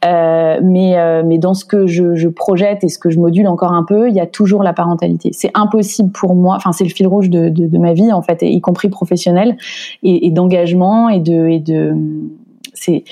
Euh, 0.05 0.59
mais, 0.63 0.97
euh, 0.97 1.23
mais 1.25 1.39
dans 1.39 1.55
ce 1.55 1.65
que 1.65 1.87
je, 1.87 2.15
je, 2.15 2.27
projette 2.27 2.83
et 2.83 2.89
ce 2.89 2.99
que 2.99 3.09
je 3.09 3.19
module 3.19 3.47
encore 3.47 3.73
un 3.73 3.83
peu, 3.83 4.09
il 4.09 4.15
y 4.15 4.19
a 4.19 4.27
toujours 4.27 4.61
la 4.61 4.73
parentalité. 4.73 5.31
C'est 5.33 5.51
impossible 5.55 6.11
pour 6.11 6.35
moi. 6.35 6.55
Enfin, 6.55 6.71
c'est 6.71 6.83
le 6.83 6.91
fil 6.91 7.07
rouge 7.07 7.29
de, 7.29 7.49
de, 7.49 7.65
de, 7.65 7.77
ma 7.79 7.93
vie 7.93 8.13
en 8.13 8.21
fait, 8.21 8.43
y 8.43 8.61
compris 8.61 8.89
professionnelle 8.89 9.57
et, 10.03 10.27
et 10.27 10.31
d'engagement 10.31 11.09
et 11.09 11.19
de, 11.19 11.47
et 11.47 11.59
de 11.59 11.95
c'est 12.73 13.03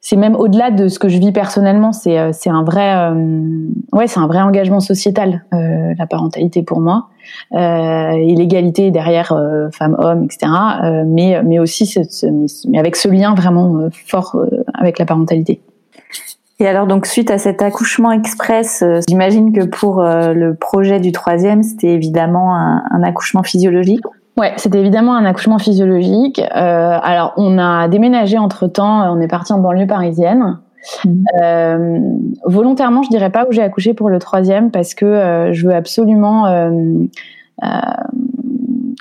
c'est 0.00 0.16
même 0.16 0.36
au-delà 0.36 0.70
de 0.70 0.88
ce 0.88 0.98
que 0.98 1.08
je 1.08 1.18
vis 1.18 1.32
personnellement. 1.32 1.92
C'est 1.92 2.18
euh, 2.18 2.30
c'est 2.32 2.50
un 2.50 2.62
vrai 2.62 2.94
euh, 2.94 3.66
ouais 3.92 4.06
c'est 4.06 4.20
un 4.20 4.26
vrai 4.26 4.40
engagement 4.40 4.80
sociétal 4.80 5.44
euh, 5.52 5.94
la 5.98 6.06
parentalité 6.06 6.62
pour 6.62 6.80
moi 6.80 7.08
euh, 7.54 8.10
et 8.12 8.34
l'égalité 8.34 8.90
derrière 8.90 9.32
euh, 9.32 9.68
femmes-hommes 9.72 10.24
etc. 10.24 10.52
mais 11.06 11.42
mais 11.42 11.58
aussi 11.58 11.92
mais 12.68 12.78
avec 12.78 12.96
ce 12.96 13.08
lien 13.08 13.34
vraiment 13.34 13.88
fort 14.06 14.36
avec 14.74 14.98
la 14.98 15.04
parentalité. 15.04 15.60
Et 16.60 16.66
alors 16.66 16.86
donc 16.88 17.06
suite 17.06 17.30
à 17.30 17.38
cet 17.38 17.62
accouchement 17.62 18.10
express, 18.10 18.82
j'imagine 19.08 19.52
que 19.52 19.64
pour 19.64 20.02
le 20.02 20.54
projet 20.54 20.98
du 20.98 21.12
troisième, 21.12 21.62
c'était 21.62 21.94
évidemment 21.94 22.56
un, 22.56 22.82
un 22.90 23.02
accouchement 23.04 23.44
physiologique. 23.44 24.02
Ouais, 24.38 24.52
c'était 24.56 24.78
évidemment 24.78 25.16
un 25.16 25.24
accouchement 25.24 25.58
physiologique. 25.58 26.40
Euh, 26.40 26.98
alors, 27.02 27.32
on 27.36 27.58
a 27.58 27.88
déménagé 27.88 28.38
entre 28.38 28.68
temps. 28.68 29.12
On 29.12 29.20
est 29.20 29.28
parti 29.28 29.52
en 29.52 29.58
banlieue 29.58 29.86
parisienne. 29.88 30.58
Mhm. 31.04 31.24
Euh, 31.42 31.98
volontairement, 32.44 33.02
je 33.02 33.08
dirais 33.10 33.30
pas 33.30 33.46
où 33.48 33.52
j'ai 33.52 33.62
accouché 33.62 33.94
pour 33.94 34.08
le 34.08 34.20
troisième 34.20 34.70
parce 34.70 34.94
que 34.94 35.04
euh, 35.04 35.52
je 35.52 35.66
veux 35.66 35.74
absolument 35.74 36.46
euh, 36.46 36.70
euh, 37.64 37.66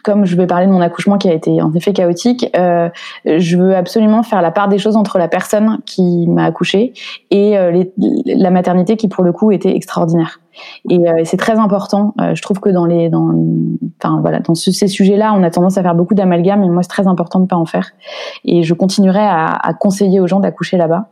comme 0.04 0.26
je 0.26 0.38
vais 0.38 0.48
parler 0.48 0.68
de 0.68 0.72
mon 0.72 0.80
accouchement 0.80 1.18
qui 1.18 1.30
a 1.30 1.34
été 1.34 1.62
en 1.62 1.74
effet 1.74 1.92
chaotique, 1.92 2.50
euh, 2.56 2.90
je 3.26 3.58
veux 3.58 3.76
absolument 3.76 4.24
faire 4.24 4.42
la 4.42 4.52
part 4.52 4.70
des 4.70 4.78
choses 4.78 4.96
entre 4.96 5.18
la 5.18 5.28
personne 5.28 5.80
qui 5.86 6.28
m'a 6.28 6.46
accouché 6.46 6.94
et 7.30 7.58
euh, 7.58 7.72
les, 7.72 7.92
la 8.26 8.50
maternité 8.50 8.96
qui 8.96 9.10
pour 9.10 9.26
le 9.26 9.34
coup 9.34 9.52
était 9.52 9.76
extraordinaire. 9.76 10.40
Et 10.90 11.00
euh, 11.00 11.22
c'est 11.24 11.38
très 11.38 11.58
important. 11.58 12.14
Euh, 12.20 12.36
je 12.36 12.42
trouve 12.42 12.60
que 12.60 12.70
dans 12.70 12.86
les, 12.86 13.10
dans, 13.10 13.34
enfin 14.02 14.20
voilà, 14.22 14.40
dans 14.40 14.56
ce, 14.56 14.72
ces 14.72 14.88
sujets-là, 14.88 15.34
on 15.36 15.44
a 15.44 15.52
tendance 15.52 15.78
à 15.78 15.84
faire 15.84 15.96
beaucoup 15.96 16.16
d'amalgames, 16.16 16.64
et 16.64 16.70
moi 16.70 16.84
c'est 16.84 16.90
très 16.90 17.08
important 17.08 17.40
de 17.40 17.46
pas 17.46 17.56
en 17.56 17.66
faire. 17.66 17.92
Et 18.46 18.64
je 18.64 18.74
continuerai 18.74 19.20
à, 19.22 19.46
à 19.48 19.74
conseiller 19.74 20.20
aux 20.20 20.28
gens 20.28 20.40
d'accoucher 20.40 20.78
là-bas. 20.78 21.08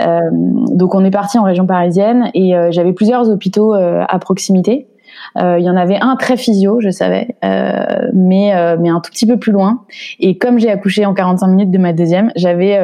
Euh, 0.00 0.20
donc 0.32 0.94
on 0.94 1.04
est 1.04 1.10
parti 1.10 1.38
en 1.38 1.44
région 1.44 1.66
parisienne 1.66 2.30
et 2.34 2.54
j'avais 2.70 2.92
plusieurs 2.92 3.30
hôpitaux 3.30 3.74
à 3.74 4.18
proximité. 4.18 4.87
Euh, 5.36 5.58
il 5.58 5.64
y 5.64 5.70
en 5.70 5.76
avait 5.76 5.98
un 6.00 6.16
très 6.16 6.36
physio, 6.36 6.80
je 6.80 6.90
savais, 6.90 7.36
euh, 7.44 8.08
mais 8.14 8.54
euh, 8.54 8.76
mais 8.80 8.88
un 8.88 9.00
tout 9.00 9.10
petit 9.10 9.26
peu 9.26 9.38
plus 9.38 9.52
loin. 9.52 9.84
Et 10.20 10.38
comme 10.38 10.58
j'ai 10.58 10.70
accouché 10.70 11.04
en 11.06 11.14
45 11.14 11.46
minutes 11.48 11.70
de 11.70 11.78
ma 11.78 11.92
deuxième, 11.92 12.32
j'avais 12.36 12.78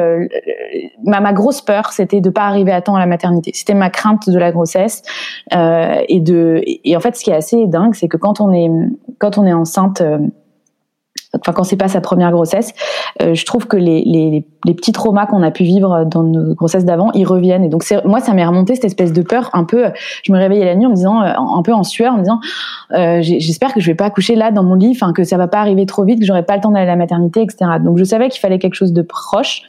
ma, 1.03 1.19
ma 1.19 1.33
grosse 1.33 1.61
peur, 1.61 1.91
c'était 1.91 2.21
de 2.21 2.29
pas 2.29 2.43
arriver 2.43 2.71
à 2.71 2.81
temps 2.81 2.95
à 2.95 2.99
la 2.99 3.05
maternité. 3.05 3.51
C'était 3.53 3.73
ma 3.73 3.89
crainte 3.89 4.29
de 4.29 4.37
la 4.37 4.51
grossesse 4.51 5.03
et 5.51 6.19
de 6.19 6.61
et 6.65 6.95
en 6.95 6.99
fait, 6.99 7.15
ce 7.15 7.23
qui 7.23 7.31
est 7.31 7.35
assez 7.35 7.67
dingue, 7.67 7.95
c'est 7.95 8.07
que 8.07 8.17
quand 8.17 8.41
on 8.41 8.51
est 8.53 8.69
quand 9.19 9.37
on 9.37 9.45
est 9.45 9.53
enceinte 9.53 10.01
enfin 11.39 11.53
quand 11.53 11.63
c'est 11.63 11.77
pas 11.77 11.87
sa 11.87 12.01
première 12.01 12.31
grossesse, 12.31 12.73
euh, 13.21 13.33
je 13.33 13.45
trouve 13.45 13.67
que 13.67 13.77
les, 13.77 14.03
les, 14.05 14.45
les 14.65 14.73
petits 14.73 14.91
traumas 14.91 15.25
qu'on 15.25 15.43
a 15.43 15.51
pu 15.51 15.63
vivre 15.63 16.05
dans 16.05 16.23
nos 16.23 16.53
grossesses 16.55 16.85
d'avant, 16.85 17.11
ils 17.13 17.25
reviennent. 17.25 17.63
Et 17.63 17.69
donc 17.69 17.83
moi, 18.05 18.19
ça 18.19 18.33
m'est 18.33 18.45
remonté 18.45 18.75
cette 18.75 18.85
espèce 18.85 19.13
de 19.13 19.21
peur, 19.21 19.49
un 19.53 19.63
peu. 19.63 19.85
Je 20.23 20.31
me 20.31 20.37
réveillais 20.37 20.65
la 20.65 20.75
nuit 20.75 20.85
en 20.85 20.89
me 20.89 20.95
disant, 20.95 21.21
euh, 21.21 21.33
un 21.37 21.61
peu 21.61 21.73
en 21.73 21.83
sueur, 21.83 22.13
en 22.13 22.17
me 22.17 22.23
disant, 22.23 22.39
euh, 22.93 23.19
j'espère 23.21 23.73
que 23.73 23.79
je 23.79 23.87
vais 23.87 23.95
pas 23.95 24.05
accoucher 24.05 24.35
là 24.35 24.51
dans 24.51 24.63
mon 24.63 24.75
lit, 24.75 24.91
enfin 24.91 25.13
que 25.13 25.23
ça 25.23 25.37
va 25.37 25.47
pas 25.47 25.59
arriver 25.59 25.85
trop 25.85 26.03
vite, 26.03 26.19
que 26.19 26.25
j'aurai 26.25 26.43
pas 26.43 26.55
le 26.55 26.61
temps 26.61 26.71
d'aller 26.71 26.85
à 26.85 26.91
la 26.91 26.95
maternité, 26.95 27.41
etc. 27.41 27.71
Donc 27.83 27.97
je 27.97 28.03
savais 28.03 28.29
qu'il 28.29 28.39
fallait 28.39 28.59
quelque 28.59 28.75
chose 28.75 28.93
de 28.93 29.01
proche. 29.01 29.63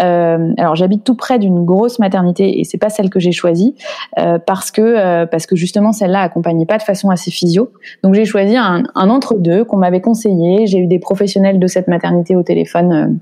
Euh, 0.00 0.52
alors 0.58 0.76
j'habite 0.76 1.04
tout 1.04 1.14
près 1.14 1.38
d'une 1.38 1.64
grosse 1.64 1.98
maternité 1.98 2.60
et 2.60 2.64
c'est 2.64 2.78
pas 2.78 2.90
celle 2.90 3.10
que 3.10 3.20
j'ai 3.20 3.32
choisie 3.32 3.74
euh, 4.18 4.38
parce 4.38 4.70
que 4.70 4.80
euh, 4.80 5.26
parce 5.26 5.46
que 5.46 5.56
justement 5.56 5.92
celle-là 5.92 6.20
accompagnait 6.20 6.66
pas 6.66 6.78
de 6.78 6.82
façon 6.82 7.10
assez 7.10 7.30
physio. 7.30 7.72
Donc 8.02 8.14
j'ai 8.14 8.24
choisi 8.24 8.56
un, 8.56 8.84
entre 8.94 9.34
deux 9.38 9.64
qu'on 9.64 9.76
m'avait 9.76 10.00
conseillé. 10.00 10.66
J'ai 10.66 10.78
eu 10.78 10.86
des 10.86 10.98
professionnels 10.98 11.58
de 11.58 11.66
cette 11.66 11.88
maternité 11.88 12.36
au 12.36 12.42
téléphone 12.42 13.18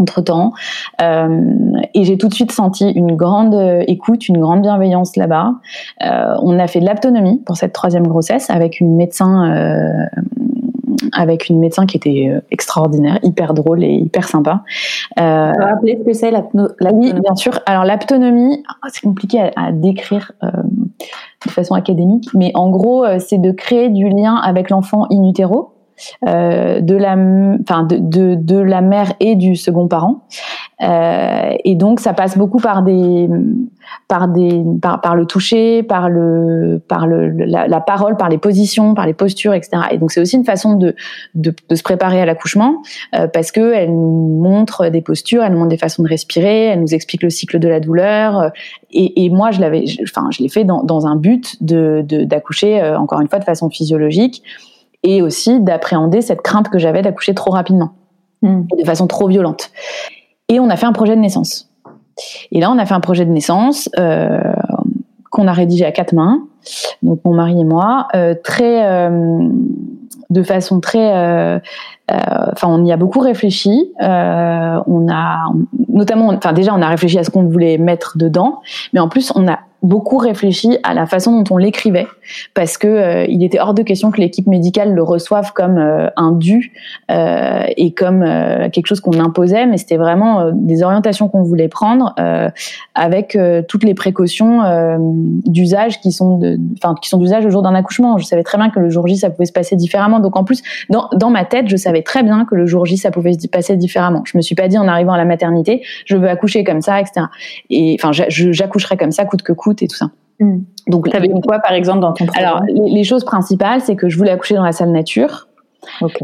entre 0.00 0.22
temps 0.22 0.52
et 0.98 2.04
j'ai 2.04 2.16
tout 2.16 2.28
de 2.28 2.34
suite 2.34 2.50
senti 2.50 2.90
une 2.90 3.14
grande 3.14 3.84
écoute, 3.86 4.26
une 4.26 4.38
grande 4.38 4.62
bienveillance 4.62 5.16
là-bas. 5.16 5.52
On 6.00 6.58
a 6.58 6.66
fait 6.66 6.80
de 6.80 6.86
l'autonomie 6.86 7.42
pour 7.44 7.56
cette 7.56 7.74
troisième 7.74 8.06
grossesse 8.06 8.48
avec 8.48 8.80
une 8.80 8.96
médecin 8.96 10.08
avec 11.12 11.48
une 11.48 11.58
médecin 11.58 11.86
qui 11.86 11.96
était 11.96 12.28
euh, 12.28 12.40
extraordinaire, 12.50 13.18
hyper 13.22 13.54
drôle 13.54 13.84
et 13.84 13.92
hyper 13.92 14.28
sympa. 14.28 14.62
Euh, 15.18 15.52
rappeler 15.52 15.98
ce 16.00 16.04
que 16.04 16.12
c'est 16.12 16.30
l'autonomie 16.30 17.12
bien 17.12 17.34
sûr. 17.34 17.58
Alors 17.66 17.84
l'autonomie, 17.84 18.62
ah, 18.68 18.88
c'est 18.92 19.02
compliqué 19.02 19.40
à, 19.40 19.50
à 19.56 19.72
décrire 19.72 20.32
euh, 20.42 20.50
de 21.46 21.50
façon 21.50 21.74
académique, 21.74 22.28
mais 22.34 22.52
en 22.54 22.70
gros, 22.70 23.04
euh, 23.04 23.18
c'est 23.18 23.38
de 23.38 23.50
créer 23.50 23.88
du 23.88 24.08
lien 24.08 24.36
avec 24.36 24.70
l'enfant 24.70 25.06
in 25.10 25.28
utero. 25.28 25.71
Euh, 26.26 26.80
de 26.80 26.94
la, 26.94 27.12
enfin 27.60 27.82
de, 27.84 27.96
de, 27.98 28.34
de, 28.34 28.58
la 28.58 28.80
mère 28.80 29.12
et 29.20 29.34
du 29.34 29.56
second 29.56 29.88
parent. 29.88 30.26
Euh, 30.82 31.56
et 31.64 31.74
donc 31.74 32.00
ça 32.00 32.12
passe 32.12 32.38
beaucoup 32.38 32.58
par 32.58 32.82
des, 32.82 33.28
par 34.08 34.28
des, 34.28 34.62
par, 34.80 35.00
par 35.00 35.16
le 35.16 35.26
toucher, 35.26 35.82
par 35.82 36.08
le, 36.08 36.80
par 36.86 37.06
le, 37.06 37.28
la, 37.28 37.80
parole, 37.80 38.16
par 38.16 38.28
les 38.28 38.38
positions, 38.38 38.94
par 38.94 39.06
les 39.06 39.14
postures, 39.14 39.54
etc. 39.54 39.82
Et 39.90 39.98
donc 39.98 40.12
c'est 40.12 40.20
aussi 40.20 40.36
une 40.36 40.44
façon 40.44 40.74
de, 40.74 40.94
de, 41.34 41.54
de 41.68 41.74
se 41.74 41.82
préparer 41.82 42.20
à 42.20 42.26
l'accouchement 42.26 42.82
euh, 43.14 43.26
parce 43.26 43.52
que 43.52 43.72
elle 43.74 43.90
nous 43.90 44.40
montre 44.40 44.88
des 44.88 45.02
postures, 45.02 45.42
elle 45.42 45.52
nous 45.52 45.58
montre 45.58 45.70
des 45.70 45.78
façons 45.78 46.02
de 46.02 46.08
respirer, 46.08 46.66
elle 46.66 46.80
nous 46.80 46.94
explique 46.94 47.22
le 47.22 47.30
cycle 47.30 47.58
de 47.58 47.68
la 47.68 47.80
douleur. 47.80 48.52
Et, 48.90 49.24
et 49.24 49.30
moi 49.30 49.50
je 49.50 49.60
l'avais, 49.60 49.84
enfin 50.02 50.28
je 50.30 50.42
l'ai 50.42 50.48
fait 50.48 50.64
dans, 50.64 50.82
dans 50.82 51.06
un 51.06 51.16
but 51.16 51.62
de 51.62 52.04
d'accoucher 52.24 52.82
encore 52.96 53.20
une 53.20 53.28
fois 53.28 53.38
de 53.38 53.44
façon 53.44 53.70
physiologique 53.70 54.42
et 55.02 55.22
aussi 55.22 55.60
d'appréhender 55.60 56.20
cette 56.20 56.42
crainte 56.42 56.68
que 56.68 56.78
j'avais 56.78 57.02
d'accoucher 57.02 57.34
trop 57.34 57.50
rapidement, 57.50 57.92
mm. 58.42 58.62
de 58.78 58.84
façon 58.84 59.06
trop 59.06 59.28
violente. 59.28 59.70
Et 60.48 60.60
on 60.60 60.68
a 60.70 60.76
fait 60.76 60.86
un 60.86 60.92
projet 60.92 61.16
de 61.16 61.20
naissance. 61.20 61.68
Et 62.50 62.60
là, 62.60 62.70
on 62.70 62.78
a 62.78 62.86
fait 62.86 62.94
un 62.94 63.00
projet 63.00 63.24
de 63.24 63.30
naissance 63.30 63.88
euh, 63.98 64.38
qu'on 65.30 65.46
a 65.48 65.52
rédigé 65.52 65.84
à 65.84 65.92
quatre 65.92 66.12
mains, 66.12 66.42
donc 67.02 67.20
mon 67.24 67.34
mari 67.34 67.58
et 67.58 67.64
moi, 67.64 68.08
euh, 68.14 68.34
très, 68.42 68.86
euh, 68.86 69.48
de 70.28 70.42
façon 70.42 70.80
très, 70.80 71.60
enfin, 72.10 72.68
on 72.68 72.84
y 72.84 72.92
a 72.92 72.96
beaucoup 72.96 73.20
réfléchi. 73.20 73.92
on 73.98 75.08
a, 75.10 75.52
notamment, 75.88 76.28
enfin 76.28 76.52
déjà, 76.52 76.74
on 76.74 76.82
a 76.82 76.88
réfléchi 76.88 77.18
à 77.18 77.24
ce 77.24 77.30
qu'on 77.30 77.44
voulait 77.44 77.78
mettre 77.78 78.18
dedans, 78.18 78.60
mais 78.92 79.00
en 79.00 79.08
plus, 79.08 79.32
on 79.34 79.48
a 79.48 79.58
beaucoup 79.82 80.18
réfléchi 80.18 80.78
à 80.84 80.94
la 80.94 81.06
façon 81.06 81.40
dont 81.40 81.54
on 81.54 81.56
l'écrivait 81.56 82.06
parce 82.54 82.78
que 82.78 82.86
euh, 82.86 83.26
il 83.28 83.42
était 83.42 83.58
hors 83.58 83.74
de 83.74 83.82
question 83.82 84.12
que 84.12 84.20
l'équipe 84.20 84.46
médicale 84.46 84.94
le 84.94 85.02
reçoive 85.02 85.52
comme 85.52 85.76
euh, 85.78 86.08
un 86.16 86.32
dû 86.32 86.72
euh, 87.10 87.64
et 87.76 87.92
comme 87.92 88.22
euh, 88.22 88.68
quelque 88.70 88.86
chose 88.86 89.00
qu'on 89.00 89.18
imposait 89.18 89.66
mais 89.66 89.78
c'était 89.78 89.96
vraiment 89.96 90.50
des 90.52 90.84
orientations 90.84 91.28
qu'on 91.28 91.42
voulait 91.42 91.68
prendre 91.68 92.14
avec 92.94 93.36
toutes 93.68 93.84
les 93.84 93.94
précautions 93.94 94.60
d'usage 95.46 96.00
qui 96.00 96.12
sont 96.12 96.40
enfin 96.76 96.94
qui 97.00 97.08
sont 97.08 97.18
d'usage 97.18 97.44
au 97.46 97.50
jour 97.50 97.62
d'un 97.62 97.74
accouchement. 97.74 98.18
Je 98.18 98.24
savais 98.24 98.42
très 98.42 98.58
bien 98.58 98.70
que 98.70 98.80
le 98.80 98.90
jour 98.90 99.06
J 99.06 99.16
ça 99.16 99.30
pouvait 99.30 99.46
se 99.46 99.52
passer 99.52 99.76
différemment. 99.76 100.20
Donc 100.20 100.36
en 100.36 100.44
plus 100.44 100.62
dans, 100.90 101.08
dans 101.14 101.30
ma 101.30 101.44
tête 101.44 101.68
je 101.68 101.76
savais 101.76 102.02
très 102.02 102.22
bien 102.22 102.44
que 102.44 102.54
le 102.54 102.66
jour 102.66 102.86
J 102.86 102.96
ça 102.96 103.10
pouvait 103.10 103.32
se 103.32 103.48
passer 103.48 103.76
différemment. 103.76 104.22
Je 104.24 104.36
me 104.36 104.42
suis 104.42 104.54
pas 104.54 104.68
dit 104.68 104.78
en 104.78 104.88
arrivant 104.88 105.12
à 105.12 105.18
la 105.18 105.24
maternité 105.24 105.82
je 106.06 106.16
veux 106.16 106.28
accoucher 106.28 106.64
comme 106.64 106.82
ça 106.82 107.00
etc 107.00 107.26
et 107.70 107.96
enfin 107.98 108.12
j'accoucherai 108.12 108.96
comme 108.96 109.12
ça 109.12 109.24
coûte 109.24 109.42
que 109.42 109.52
coûte 109.52 109.71
et 109.80 109.88
tout 109.88 109.96
ça. 109.96 110.10
Mmh. 110.40 110.58
Donc, 110.88 111.08
tu 111.08 111.16
avais 111.16 111.28
quoi, 111.28 111.60
par 111.60 111.72
exemple, 111.72 112.00
dans 112.00 112.12
ton 112.12 112.26
projet 112.26 112.44
Alors, 112.44 112.62
les, 112.68 113.04
choses 113.04 113.24
principales, 113.24 113.80
c'est 113.80 113.96
que 113.96 114.08
je 114.08 114.18
voulais 114.18 114.30
accoucher 114.30 114.54
dans 114.54 114.64
la 114.64 114.72
salle 114.72 114.90
nature. 114.90 115.48
Ok. 116.00 116.18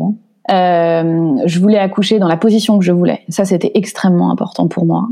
Euh, 0.51 1.37
je 1.45 1.61
voulais 1.61 1.79
accoucher 1.79 2.19
dans 2.19 2.27
la 2.27 2.39
position 2.39 2.79
que 2.79 2.85
je 2.85 2.93
voulais. 2.93 3.21
Ça, 3.29 3.45
c'était 3.45 3.71
extrêmement 3.75 4.31
important 4.31 4.67
pour 4.67 4.87
moi. 4.87 5.07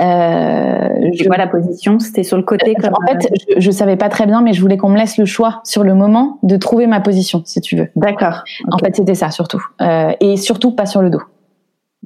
Euh, 0.00 1.10
je 1.12 1.24
vois 1.24 1.36
la 1.36 1.48
position, 1.48 1.98
c'était 1.98 2.22
sur 2.22 2.36
le 2.36 2.44
côté. 2.44 2.74
Comme 2.74 2.92
en 2.92 3.06
fait, 3.06 3.28
je, 3.48 3.60
je 3.60 3.70
savais 3.72 3.96
pas 3.96 4.08
très 4.08 4.26
bien, 4.26 4.42
mais 4.42 4.52
je 4.52 4.60
voulais 4.60 4.76
qu'on 4.76 4.88
me 4.88 4.96
laisse 4.96 5.18
le 5.18 5.24
choix 5.24 5.60
sur 5.64 5.82
le 5.82 5.94
moment 5.94 6.38
de 6.44 6.56
trouver 6.56 6.86
ma 6.86 7.00
position, 7.00 7.42
si 7.44 7.60
tu 7.60 7.76
veux. 7.76 7.88
D'accord. 7.96 8.44
Okay. 8.44 8.72
En 8.72 8.78
fait, 8.78 8.94
c'était 8.94 9.16
ça 9.16 9.30
surtout, 9.30 9.64
euh, 9.82 10.12
et 10.20 10.36
surtout 10.36 10.70
pas 10.70 10.86
sur 10.86 11.02
le 11.02 11.10
dos. 11.10 11.22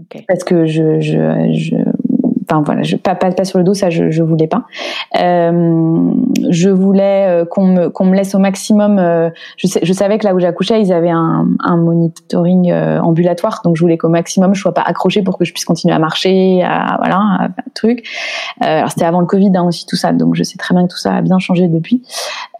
Okay. 0.00 0.24
Parce 0.26 0.42
que 0.42 0.64
je, 0.64 1.00
je, 1.00 1.52
je 1.52 1.76
enfin 2.50 2.62
voilà, 2.62 2.82
je, 2.82 2.96
pas, 2.96 3.14
pas, 3.14 3.30
pas 3.30 3.44
sur 3.44 3.58
le 3.58 3.64
dos, 3.64 3.74
ça 3.74 3.90
je, 3.90 4.10
je 4.10 4.22
voulais 4.22 4.46
pas. 4.46 4.64
Euh, 5.20 6.10
je 6.50 6.68
voulais 6.68 7.26
euh, 7.28 7.44
qu'on 7.44 7.66
me 7.66 7.88
qu'on 7.88 8.04
me 8.04 8.14
laisse 8.14 8.34
au 8.34 8.38
maximum. 8.38 8.98
Euh, 8.98 9.30
je, 9.56 9.66
sais, 9.66 9.80
je 9.82 9.92
savais 9.92 10.18
que 10.18 10.24
là 10.24 10.34
où 10.34 10.40
j'accouchais, 10.40 10.80
ils 10.80 10.92
avaient 10.92 11.10
un, 11.10 11.46
un 11.60 11.76
monitoring 11.76 12.70
euh, 12.70 13.00
ambulatoire, 13.00 13.60
donc 13.64 13.76
je 13.76 13.80
voulais 13.80 13.98
qu'au 13.98 14.08
maximum 14.08 14.54
je 14.54 14.60
sois 14.60 14.74
pas 14.74 14.82
accrochée 14.82 15.22
pour 15.22 15.38
que 15.38 15.44
je 15.44 15.52
puisse 15.52 15.64
continuer 15.64 15.94
à 15.94 15.98
marcher, 15.98 16.62
à 16.62 16.96
voilà, 16.98 17.16
à, 17.16 17.44
à 17.44 17.70
truc. 17.74 18.06
Euh, 18.62 18.78
alors 18.78 18.90
c'était 18.90 19.06
avant 19.06 19.20
le 19.20 19.26
Covid 19.26 19.52
hein, 19.56 19.64
aussi 19.64 19.86
tout 19.86 19.96
ça, 19.96 20.12
donc 20.12 20.34
je 20.34 20.42
sais 20.42 20.56
très 20.58 20.74
bien 20.74 20.86
que 20.86 20.92
tout 20.92 20.98
ça 20.98 21.14
a 21.14 21.20
bien 21.22 21.38
changé 21.38 21.68
depuis. 21.68 22.02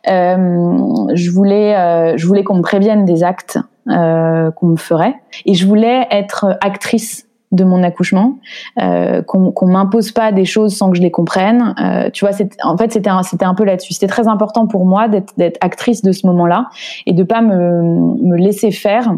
je 0.06 1.30
voulais 1.30 2.16
je 2.16 2.26
voulais 2.26 2.44
qu'on 2.44 2.56
me 2.56 2.62
prévienne 2.62 3.04
des 3.04 3.22
actes 3.24 3.58
qu'on 3.86 4.66
me 4.66 4.76
ferait 4.76 5.14
et 5.46 5.54
je 5.54 5.66
voulais 5.66 6.06
être 6.10 6.56
actrice 6.60 7.23
de 7.54 7.64
mon 7.64 7.82
accouchement, 7.82 8.38
euh, 8.80 9.22
qu'on 9.22 9.52
qu'on 9.52 9.66
m'impose 9.66 10.12
pas 10.12 10.32
des 10.32 10.44
choses 10.44 10.76
sans 10.76 10.90
que 10.90 10.96
je 10.96 11.02
les 11.02 11.10
comprenne. 11.10 11.74
Euh, 11.80 12.10
tu 12.10 12.24
vois, 12.24 12.34
en 12.62 12.76
fait, 12.76 12.92
c'était 12.92 13.10
un, 13.10 13.22
un 13.40 13.54
peu 13.54 13.64
là-dessus. 13.64 13.94
C'était 13.94 14.06
très 14.06 14.28
important 14.28 14.66
pour 14.66 14.84
moi 14.84 15.08
d'être 15.08 15.58
actrice 15.60 16.02
de 16.02 16.12
ce 16.12 16.26
moment-là 16.26 16.68
et 17.06 17.12
de 17.12 17.22
pas 17.22 17.40
me, 17.40 17.82
me 18.22 18.36
laisser 18.36 18.70
faire 18.70 19.12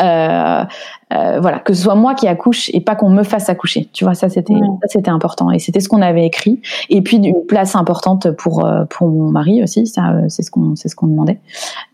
Euh, 0.00 0.64
euh, 1.12 1.38
voilà, 1.40 1.58
que 1.58 1.72
ce 1.72 1.82
soit 1.82 1.94
moi 1.94 2.14
qui 2.14 2.28
accouche 2.28 2.70
et 2.74 2.80
pas 2.80 2.94
qu'on 2.94 3.08
me 3.08 3.22
fasse 3.22 3.48
accoucher. 3.48 3.88
Tu 3.92 4.04
vois, 4.04 4.14
ça 4.14 4.28
c'était 4.28 4.54
c'était 4.86 5.10
important 5.10 5.50
et 5.50 5.58
c'était 5.58 5.80
ce 5.80 5.88
qu'on 5.88 6.02
avait 6.02 6.26
écrit. 6.26 6.60
Et 6.90 7.02
puis 7.02 7.16
une 7.16 7.46
place 7.46 7.76
importante 7.76 8.30
pour 8.32 8.64
euh, 8.64 8.84
pour 8.90 9.08
mon 9.08 9.30
mari 9.30 9.62
aussi, 9.62 9.86
ça 9.86 10.10
euh, 10.10 10.26
c'est 10.28 10.42
ce 10.42 10.50
qu'on 10.50 10.76
c'est 10.76 10.88
ce 10.88 10.96
qu'on 10.96 11.06
demandait. 11.06 11.40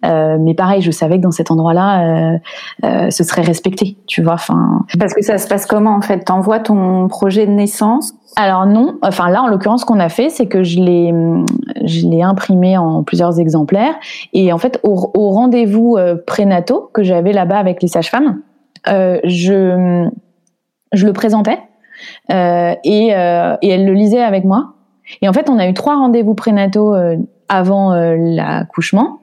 Euh, 0.05 0.37
mais 0.41 0.55
pareil, 0.55 0.83
je 0.83 0.91
savais 0.91 1.19
que 1.19 1.23
dans 1.23 1.31
cet 1.31 1.51
endroit-là, 1.51 2.39
euh, 2.85 3.11
ce 3.11 3.25
serait 3.25 3.43
respecté. 3.43 3.97
Tu 4.07 4.23
vois, 4.23 4.35
enfin. 4.35 4.85
Parce 4.99 5.15
que 5.15 5.23
ça 5.23 5.39
se 5.39 5.47
passe 5.47 5.67
comment 5.67 5.95
en 5.95 6.01
fait? 6.01 6.25
T'envoies 6.25 6.61
ton 6.61 7.09
projet 7.09 7.47
de 7.47 7.53
naissance? 7.53 8.15
Alors 8.37 8.67
non, 8.67 8.97
enfin 9.03 9.31
là 9.31 9.43
en 9.43 9.47
l'occurrence 9.47 9.83
ce 9.83 9.87
qu'on 9.87 10.01
a 10.01 10.09
fait 10.09 10.29
c'est 10.29 10.47
que 10.47 10.65
je 10.65 10.81
l'ai 10.81 11.15
je 11.85 12.09
l'ai 12.09 12.21
imprimé 12.21 12.77
en 12.77 13.05
plusieurs 13.05 13.39
exemplaires 13.39 13.95
et 14.33 14.53
en 14.53 14.59
fait 14.59 14.81
au, 14.83 15.13
au 15.15 15.31
rendez-vous 15.31 15.97
prénataux 16.27 16.91
que 16.93 17.05
j'avais 17.05 17.33
là-bas 17.33 17.59
avec 17.59 17.81
les 17.81 17.87
sages-femmes, 17.87 18.41
euh, 18.89 19.19
je, 19.25 20.09
je 20.93 21.07
le 21.07 21.13
présentais 21.13 21.59
euh, 22.31 22.75
et, 22.85 23.15
euh, 23.15 23.57
et 23.63 23.69
elle 23.69 23.87
le 23.87 23.95
lisait 23.95 24.23
avec 24.23 24.45
moi. 24.45 24.75
Et 25.23 25.29
en 25.29 25.33
fait, 25.33 25.51
on 25.51 25.59
a 25.59 25.69
eu 25.69 25.75
trois 25.75 25.97
rendez-vous 25.97 26.35
prénataux 26.35 26.95
avant 27.49 27.95
l'accouchement 27.95 29.21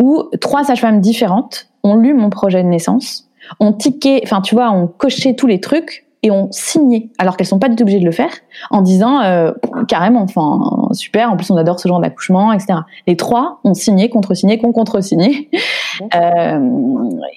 où 0.00 0.24
trois 0.40 0.64
sages-femmes 0.64 1.00
différentes 1.00 1.68
ont 1.82 1.94
lu 1.96 2.14
mon 2.14 2.30
projet 2.30 2.62
de 2.62 2.68
naissance, 2.68 3.28
ont 3.58 3.72
tiqué, 3.72 4.20
enfin 4.24 4.40
tu 4.40 4.54
vois, 4.54 4.70
ont 4.70 4.86
coché 4.86 5.36
tous 5.36 5.46
les 5.46 5.60
trucs 5.60 6.06
et 6.22 6.30
ont 6.30 6.48
signé, 6.50 7.10
alors 7.18 7.36
qu'elles 7.36 7.46
sont 7.46 7.58
pas 7.58 7.68
du 7.68 7.76
tout 7.76 7.82
obligées 7.82 8.00
de 8.00 8.04
le 8.04 8.12
faire, 8.12 8.30
en 8.70 8.82
disant 8.82 9.22
euh, 9.22 9.52
carrément, 9.88 10.22
enfin 10.22 10.88
super, 10.92 11.30
en 11.30 11.36
plus 11.36 11.50
on 11.50 11.56
adore 11.56 11.80
ce 11.80 11.88
genre 11.88 12.00
d'accouchement, 12.00 12.52
etc. 12.52 12.80
Les 13.06 13.16
trois 13.16 13.60
ont 13.64 13.74
signé, 13.74 14.10
contre-signé, 14.10 14.58
contre-signé, 14.58 15.48
euh, 16.14 16.60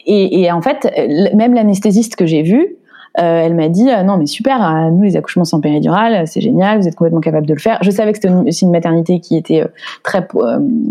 et, 0.05 0.41
et, 0.41 0.51
en 0.51 0.61
fait, 0.61 0.91
même 1.33 1.53
l'anesthésiste 1.53 2.15
que 2.15 2.25
j'ai 2.25 2.41
vue, 2.41 2.77
euh, 3.19 3.41
elle 3.45 3.53
m'a 3.53 3.69
dit 3.69 3.89
non 4.05 4.17
mais 4.17 4.25
super, 4.25 4.67
euh, 4.67 4.89
nous 4.89 5.03
les 5.03 5.15
accouchements 5.15 5.45
sans 5.45 5.59
péridurale, 5.59 6.27
c'est 6.27 6.41
génial, 6.41 6.79
vous 6.79 6.87
êtes 6.87 6.95
complètement 6.95 7.21
capable 7.21 7.45
de 7.45 7.53
le 7.53 7.59
faire. 7.59 7.77
Je 7.81 7.91
savais 7.91 8.11
que 8.11 8.17
c'était 8.17 8.33
aussi 8.33 8.65
une 8.65 8.71
maternité 8.71 9.19
qui 9.19 9.37
était 9.37 9.61
euh, 9.61 9.67
très, 10.03 10.27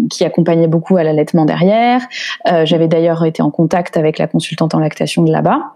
qui 0.08 0.24
accompagnait 0.24 0.68
beaucoup 0.68 0.96
à 0.96 1.02
l'allaitement 1.02 1.44
derrière. 1.44 2.02
J'avais 2.64 2.88
d'ailleurs 2.88 3.24
été 3.24 3.42
en 3.42 3.50
contact 3.50 3.96
avec 3.96 4.18
la 4.18 4.26
consultante 4.26 4.74
en 4.74 4.78
lactation 4.78 5.22
de 5.22 5.32
là-bas. 5.32 5.74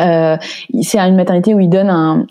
Euh, 0.00 0.36
c'est 0.82 0.98
une 0.98 1.16
maternité 1.16 1.54
où 1.54 1.60
ils 1.60 1.68
donnent 1.68 1.90
un, 1.90 2.26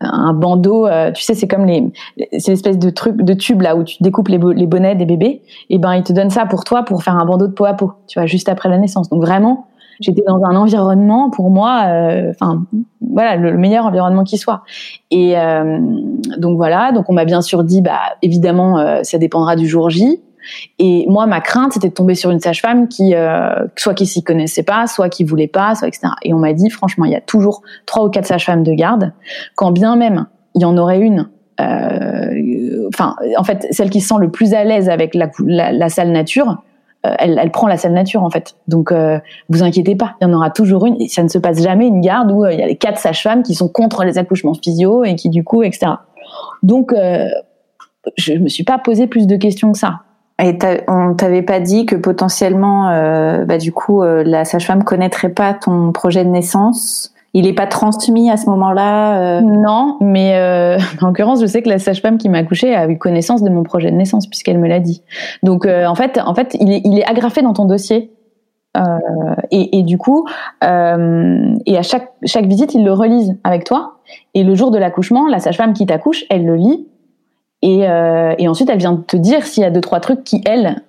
un, 0.00 0.32
bandeau. 0.32 0.86
Euh, 0.86 1.12
tu 1.12 1.22
sais, 1.22 1.34
c'est 1.34 1.48
comme 1.48 1.66
les, 1.66 1.92
c'est 2.38 2.52
l'espèce 2.52 2.78
de 2.78 2.90
truc, 2.90 3.16
de 3.16 3.34
tube 3.34 3.62
là 3.62 3.76
où 3.76 3.84
tu 3.84 4.02
découpes 4.02 4.28
les, 4.28 4.38
les 4.38 4.66
bonnets 4.66 4.94
des 4.94 5.06
bébés. 5.06 5.42
Et 5.70 5.78
ben, 5.78 5.94
ils 5.94 6.02
te 6.02 6.12
donnent 6.12 6.30
ça 6.30 6.46
pour 6.46 6.64
toi 6.64 6.84
pour 6.84 7.02
faire 7.02 7.16
un 7.16 7.24
bandeau 7.24 7.46
de 7.46 7.52
peau 7.52 7.64
à 7.64 7.74
peau. 7.74 7.92
Tu 8.06 8.18
vois, 8.18 8.26
juste 8.26 8.48
après 8.48 8.68
la 8.68 8.78
naissance. 8.78 9.08
Donc 9.08 9.22
vraiment, 9.22 9.66
j'étais 10.00 10.22
dans 10.26 10.42
un 10.44 10.56
environnement 10.56 11.30
pour 11.30 11.50
moi, 11.50 11.84
euh, 11.86 12.30
enfin 12.30 12.64
voilà, 13.00 13.36
le, 13.36 13.56
meilleur 13.56 13.86
environnement 13.86 14.24
qui 14.24 14.38
soit. 14.38 14.62
Et 15.10 15.38
euh, 15.38 15.78
donc 16.38 16.56
voilà, 16.56 16.92
donc 16.92 17.08
on 17.08 17.12
m'a 17.12 17.24
bien 17.24 17.42
sûr 17.42 17.62
dit, 17.64 17.82
bah 17.82 18.00
évidemment, 18.22 19.02
ça 19.04 19.18
dépendra 19.18 19.56
du 19.56 19.66
jour 19.66 19.90
J. 19.90 20.20
Et 20.78 21.06
moi, 21.08 21.26
ma 21.26 21.40
crainte, 21.40 21.72
c'était 21.72 21.88
de 21.88 21.94
tomber 21.94 22.14
sur 22.14 22.30
une 22.30 22.40
sage-femme 22.40 22.88
qui, 22.88 23.14
euh, 23.14 23.66
soit 23.76 23.94
qui 23.94 24.06
s'y 24.06 24.22
connaissait 24.22 24.62
pas, 24.62 24.86
soit 24.86 25.08
qui 25.08 25.24
voulait 25.24 25.48
pas, 25.48 25.74
etc. 25.82 26.08
Et 26.22 26.34
on 26.34 26.38
m'a 26.38 26.52
dit, 26.52 26.70
franchement, 26.70 27.04
il 27.04 27.12
y 27.12 27.16
a 27.16 27.20
toujours 27.20 27.62
trois 27.86 28.04
ou 28.04 28.10
quatre 28.10 28.26
sages-femmes 28.26 28.62
de 28.62 28.72
garde, 28.72 29.12
quand 29.54 29.72
bien 29.72 29.96
même 29.96 30.26
il 30.54 30.62
y 30.62 30.64
en 30.64 30.76
aurait 30.76 31.00
une. 31.00 31.28
Euh, 31.60 32.88
enfin, 32.88 33.16
en 33.36 33.44
fait, 33.44 33.66
celle 33.70 33.90
qui 33.90 34.00
se 34.00 34.08
sent 34.08 34.20
le 34.20 34.30
plus 34.30 34.54
à 34.54 34.64
l'aise 34.64 34.88
avec 34.88 35.14
la, 35.14 35.30
la, 35.38 35.88
salle 35.88 36.10
nature, 36.10 36.62
euh, 37.06 37.14
elle, 37.18 37.50
prend 37.50 37.66
la 37.66 37.76
salle 37.76 37.92
nature 37.92 38.22
en 38.22 38.30
fait. 38.30 38.56
Donc, 38.68 38.92
euh, 38.92 39.18
vous 39.48 39.62
inquiétez 39.62 39.94
pas, 39.94 40.16
il 40.20 40.26
y 40.26 40.30
en 40.30 40.34
aura 40.34 40.50
toujours 40.50 40.86
une. 40.86 41.00
Et 41.00 41.08
ça 41.08 41.22
ne 41.22 41.28
se 41.28 41.38
passe 41.38 41.62
jamais 41.62 41.86
une 41.86 42.00
garde 42.00 42.30
où 42.32 42.46
il 42.46 42.58
y 42.58 42.62
a 42.62 42.66
les 42.66 42.76
quatre 42.76 42.98
sages-femmes 42.98 43.42
qui 43.42 43.54
sont 43.54 43.68
contre 43.68 44.04
les 44.04 44.18
accouchements 44.18 44.54
physio 44.54 45.04
et 45.04 45.14
qui 45.14 45.30
du 45.30 45.44
coup, 45.44 45.62
etc. 45.62 45.92
Donc, 46.62 46.94
je 48.16 48.32
me 48.34 48.48
suis 48.48 48.64
pas 48.64 48.78
posé 48.78 49.06
plus 49.06 49.26
de 49.26 49.36
questions 49.36 49.72
que 49.72 49.78
ça. 49.78 50.00
Et 50.40 50.58
on 50.88 51.14
t'avait 51.14 51.42
pas 51.42 51.60
dit 51.60 51.86
que 51.86 51.94
potentiellement, 51.94 52.88
euh, 52.90 53.44
bah, 53.44 53.58
du 53.58 53.72
coup, 53.72 54.02
euh, 54.02 54.22
la 54.24 54.44
sage-femme 54.44 54.82
connaîtrait 54.82 55.28
pas 55.28 55.54
ton 55.54 55.92
projet 55.92 56.24
de 56.24 56.30
naissance. 56.30 57.12
Il 57.34 57.46
est 57.46 57.52
pas 57.52 57.66
transmis 57.66 58.30
à 58.30 58.36
ce 58.36 58.48
moment-là. 58.50 59.38
Euh... 59.38 59.40
Non, 59.40 59.98
mais 60.00 60.36
euh, 60.36 60.78
en 61.00 61.08
l'occurrence, 61.08 61.40
je 61.40 61.46
sais 61.46 61.62
que 61.62 61.68
la 61.68 61.78
sage-femme 61.78 62.18
qui 62.18 62.28
m'a 62.28 62.38
accouchée 62.38 62.74
a 62.74 62.88
eu 62.88 62.98
connaissance 62.98 63.42
de 63.42 63.50
mon 63.50 63.62
projet 63.62 63.90
de 63.90 63.96
naissance 63.96 64.26
puisqu'elle 64.26 64.58
me 64.58 64.68
l'a 64.68 64.80
dit. 64.80 65.02
Donc, 65.42 65.66
euh, 65.66 65.86
en 65.86 65.94
fait, 65.94 66.18
en 66.24 66.34
fait, 66.34 66.56
il 66.60 66.72
est, 66.72 66.82
il 66.84 66.98
est 66.98 67.08
agrafé 67.08 67.42
dans 67.42 67.52
ton 67.52 67.64
dossier. 67.64 68.10
Et, 69.50 69.80
et, 69.80 69.82
du 69.82 69.98
coup, 69.98 70.26
et 70.62 70.66
à 70.66 71.82
chaque 71.82 72.10
chaque 72.24 72.46
visite, 72.46 72.72
ils 72.72 72.82
le 72.82 72.92
relisent 72.94 73.36
avec 73.44 73.64
toi. 73.64 73.98
Et 74.32 74.44
le 74.44 74.54
jour 74.54 74.70
de 74.70 74.78
l'accouchement, 74.78 75.28
la 75.28 75.40
sage-femme 75.40 75.74
qui 75.74 75.84
t'accouche, 75.84 76.24
elle 76.30 76.46
le 76.46 76.56
lit 76.56 76.86
et, 77.62 77.88
euh, 77.88 78.34
et, 78.38 78.48
ensuite, 78.48 78.68
elle 78.70 78.78
vient 78.78 78.96
te 79.06 79.16
dire 79.16 79.44
s'il 79.46 79.62
y 79.62 79.66
a 79.66 79.70
deux 79.70 79.80
trois 79.80 80.00
trucs 80.00 80.24
qui 80.24 80.42
elle, 80.44 80.82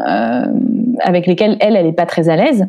euh, 0.00 0.42
avec 1.00 1.26
lesquels 1.26 1.56
elle, 1.60 1.74
elle 1.74 1.86
est 1.86 1.92
pas 1.92 2.06
très 2.06 2.28
à 2.28 2.36
l'aise. 2.36 2.66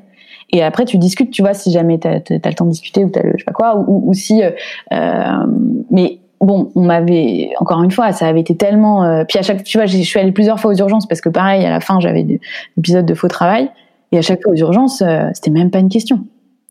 Et 0.51 0.63
après, 0.63 0.85
tu 0.85 0.97
discutes, 0.97 1.31
tu 1.31 1.41
vois, 1.41 1.53
si 1.53 1.71
jamais 1.71 1.99
t'as 1.99 2.15
as, 2.15 2.49
le 2.49 2.53
temps 2.53 2.65
de 2.65 2.71
discuter 2.71 3.03
ou 3.03 3.09
t'as 3.09 3.21
le 3.21 3.33
je 3.33 3.39
sais 3.39 3.43
pas 3.43 3.51
quoi, 3.51 3.83
ou, 3.87 4.13
si. 4.13 4.41
Euh, 4.41 5.45
mais 5.91 6.19
bon, 6.41 6.71
on 6.73 6.81
m'avait 6.81 7.51
encore 7.59 7.83
une 7.83 7.91
fois, 7.91 8.13
ça 8.13 8.27
avait 8.27 8.39
été 8.39 8.55
tellement. 8.55 9.23
Puis 9.27 9.37
à 9.37 9.43
chaque, 9.43 9.63
tu 9.63 9.77
vois, 9.77 9.85
je 9.85 9.97
suis 9.97 10.19
allée 10.19 10.31
plusieurs 10.31 10.59
fois 10.59 10.71
aux 10.71 10.77
urgences 10.77 11.05
parce 11.05 11.21
que 11.21 11.29
pareil, 11.29 11.63
à 11.65 11.69
la 11.69 11.81
fin, 11.81 11.99
j'avais 11.99 12.23
des 12.23 12.39
épisodes 12.77 13.05
de 13.05 13.13
faux 13.13 13.27
travail. 13.27 13.69
Et 14.11 14.17
à 14.17 14.21
chaque 14.23 14.41
fois 14.41 14.53
aux 14.53 14.57
urgences, 14.57 15.03
c'était 15.33 15.51
même 15.51 15.69
pas 15.69 15.79
une 15.79 15.89
question. 15.89 16.25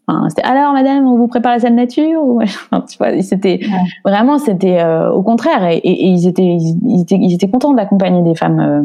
Enfin, 0.09 0.29
c'était 0.31 0.43
alors 0.43 0.73
madame, 0.73 1.07
on 1.07 1.17
vous 1.17 1.29
prépare 1.29 1.53
la 1.53 1.59
salle 1.59 1.75
nature 1.75 2.23
ou 2.23 2.41
tu 2.89 2.99
vois, 2.99 3.21
c'était 3.21 3.61
vraiment 4.05 4.39
c'était 4.39 4.81
euh, 4.81 5.11
au 5.11 5.23
contraire 5.23 5.65
et, 5.69 5.77
et, 5.77 6.07
ils, 6.07 6.27
étaient, 6.27 6.43
ils, 6.45 7.03
étaient 7.03 7.19
ils 7.21 7.35
étaient 7.35 7.51
contents 7.51 7.75
d'accompagner 7.75 8.23
des 8.23 8.35
femmes 8.35 8.61
euh, 8.61 8.83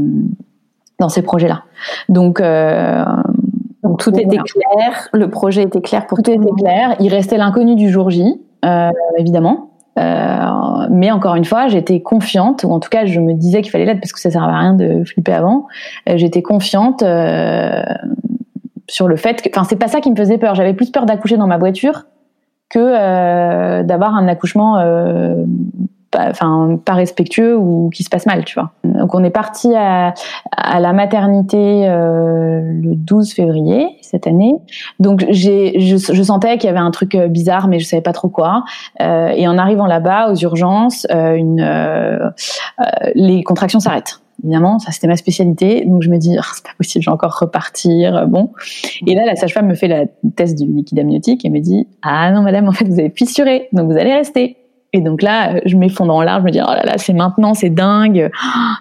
dans 0.99 1.07
ces 1.07 1.21
projets-là. 1.21 1.63
Donc 2.09 2.41
euh, 2.41 3.05
donc 3.83 3.99
tout 3.99 4.09
était 4.17 4.37
clair, 4.37 5.09
le 5.13 5.29
projet 5.29 5.63
était 5.63 5.81
clair 5.81 6.07
pour 6.07 6.17
tout, 6.17 6.23
tout 6.23 6.31
était 6.31 6.51
clair. 6.57 6.95
Il 6.99 7.09
restait 7.09 7.37
l'inconnu 7.37 7.75
du 7.75 7.89
jour 7.89 8.09
J, 8.09 8.41
évidemment. 9.17 9.69
mais 9.95 11.11
encore 11.11 11.35
une 11.35 11.43
fois, 11.43 11.67
j'étais 11.67 12.01
confiante, 12.01 12.63
ou 12.63 12.71
en 12.71 12.79
tout 12.79 12.89
cas, 12.89 13.05
je 13.05 13.19
me 13.19 13.33
disais 13.33 13.61
qu'il 13.61 13.71
fallait 13.71 13.85
l'être 13.85 13.99
parce 13.99 14.13
que 14.13 14.21
ça 14.21 14.31
servait 14.31 14.53
à 14.53 14.57
rien 14.57 14.73
de 14.73 15.03
flipper 15.03 15.33
avant. 15.33 15.67
j'étais 16.07 16.41
confiante 16.41 17.03
sur 18.93 19.07
le 19.07 19.15
fait 19.15 19.41
que, 19.41 19.49
enfin, 19.49 19.63
c'est 19.67 19.75
pas 19.75 19.87
ça 19.87 20.01
qui 20.01 20.11
me 20.11 20.15
faisait 20.15 20.37
peur. 20.37 20.53
J'avais 20.53 20.75
plus 20.75 20.91
peur 20.91 21.07
d'accoucher 21.07 21.35
dans 21.35 21.47
ma 21.47 21.57
voiture 21.57 22.03
que 22.69 22.77
euh, 22.79 23.81
d'avoir 23.81 24.15
un 24.15 24.27
accouchement, 24.27 24.77
euh, 24.77 25.45
pas, 26.11 26.29
enfin, 26.29 26.77
pas 26.85 26.93
respectueux 26.93 27.57
ou 27.57 27.89
qui 27.91 28.03
se 28.03 28.09
passe 28.09 28.27
mal, 28.27 28.45
tu 28.45 28.53
vois. 28.53 28.69
Donc, 28.83 29.15
on 29.15 29.23
est 29.23 29.31
parti 29.31 29.73
à, 29.75 30.13
à 30.55 30.79
la 30.79 30.93
maternité 30.93 31.87
euh, 31.89 32.61
le 32.61 32.93
12 32.93 33.33
février 33.33 33.87
cette 34.01 34.27
année. 34.27 34.53
Donc, 34.99 35.25
j'ai, 35.29 35.79
je, 35.79 35.97
je 35.97 36.23
sentais 36.23 36.59
qu'il 36.59 36.67
y 36.67 36.69
avait 36.69 36.77
un 36.77 36.91
truc 36.91 37.15
euh, 37.15 37.27
bizarre, 37.27 37.67
mais 37.67 37.79
je 37.79 37.85
savais 37.85 38.03
pas 38.03 38.13
trop 38.13 38.29
quoi. 38.29 38.63
Euh, 39.01 39.29
et 39.29 39.47
en 39.47 39.57
arrivant 39.57 39.87
là-bas, 39.87 40.31
aux 40.31 40.35
urgences, 40.35 41.07
euh, 41.09 41.33
une, 41.33 42.31
les 43.15 43.43
contractions 43.43 43.79
s'arrêtent 43.79 44.22
évidemment, 44.43 44.79
ça 44.79 44.91
c'était 44.91 45.07
ma 45.07 45.15
spécialité. 45.15 45.85
Donc 45.85 46.03
je 46.03 46.09
me 46.09 46.17
dis, 46.17 46.35
oh, 46.37 46.43
c'est 46.53 46.63
pas 46.63 46.71
possible, 46.77 47.03
je 47.03 47.09
vais 47.09 47.13
encore 47.13 47.37
repartir. 47.39 48.27
Bon. 48.27 48.51
Et 49.07 49.15
là, 49.15 49.25
la 49.25 49.35
sage-femme 49.35 49.67
me 49.67 49.75
fait 49.75 49.87
la 49.87 50.05
test 50.35 50.57
du 50.57 50.71
liquide 50.71 50.99
amniotique 50.99 51.45
et 51.45 51.49
me 51.49 51.59
dit, 51.59 51.87
ah 52.01 52.31
non 52.31 52.41
madame, 52.41 52.67
en 52.67 52.71
fait 52.71 52.85
vous 52.85 52.99
avez 52.99 53.09
fissuré, 53.09 53.69
donc 53.71 53.91
vous 53.91 53.97
allez 53.97 54.13
rester. 54.13 54.57
Et 54.95 55.01
donc 55.01 55.23
là, 55.23 55.59
je 55.65 55.75
m'effondre 55.75 56.13
en 56.13 56.21
larmes, 56.21 56.41
je 56.41 56.45
me 56.45 56.51
dis, 56.51 56.59
oh 56.61 56.71
là 56.71 56.83
là, 56.85 56.97
c'est 56.97 57.13
maintenant, 57.13 57.55
c'est 57.55 57.71
dingue, 57.71 58.29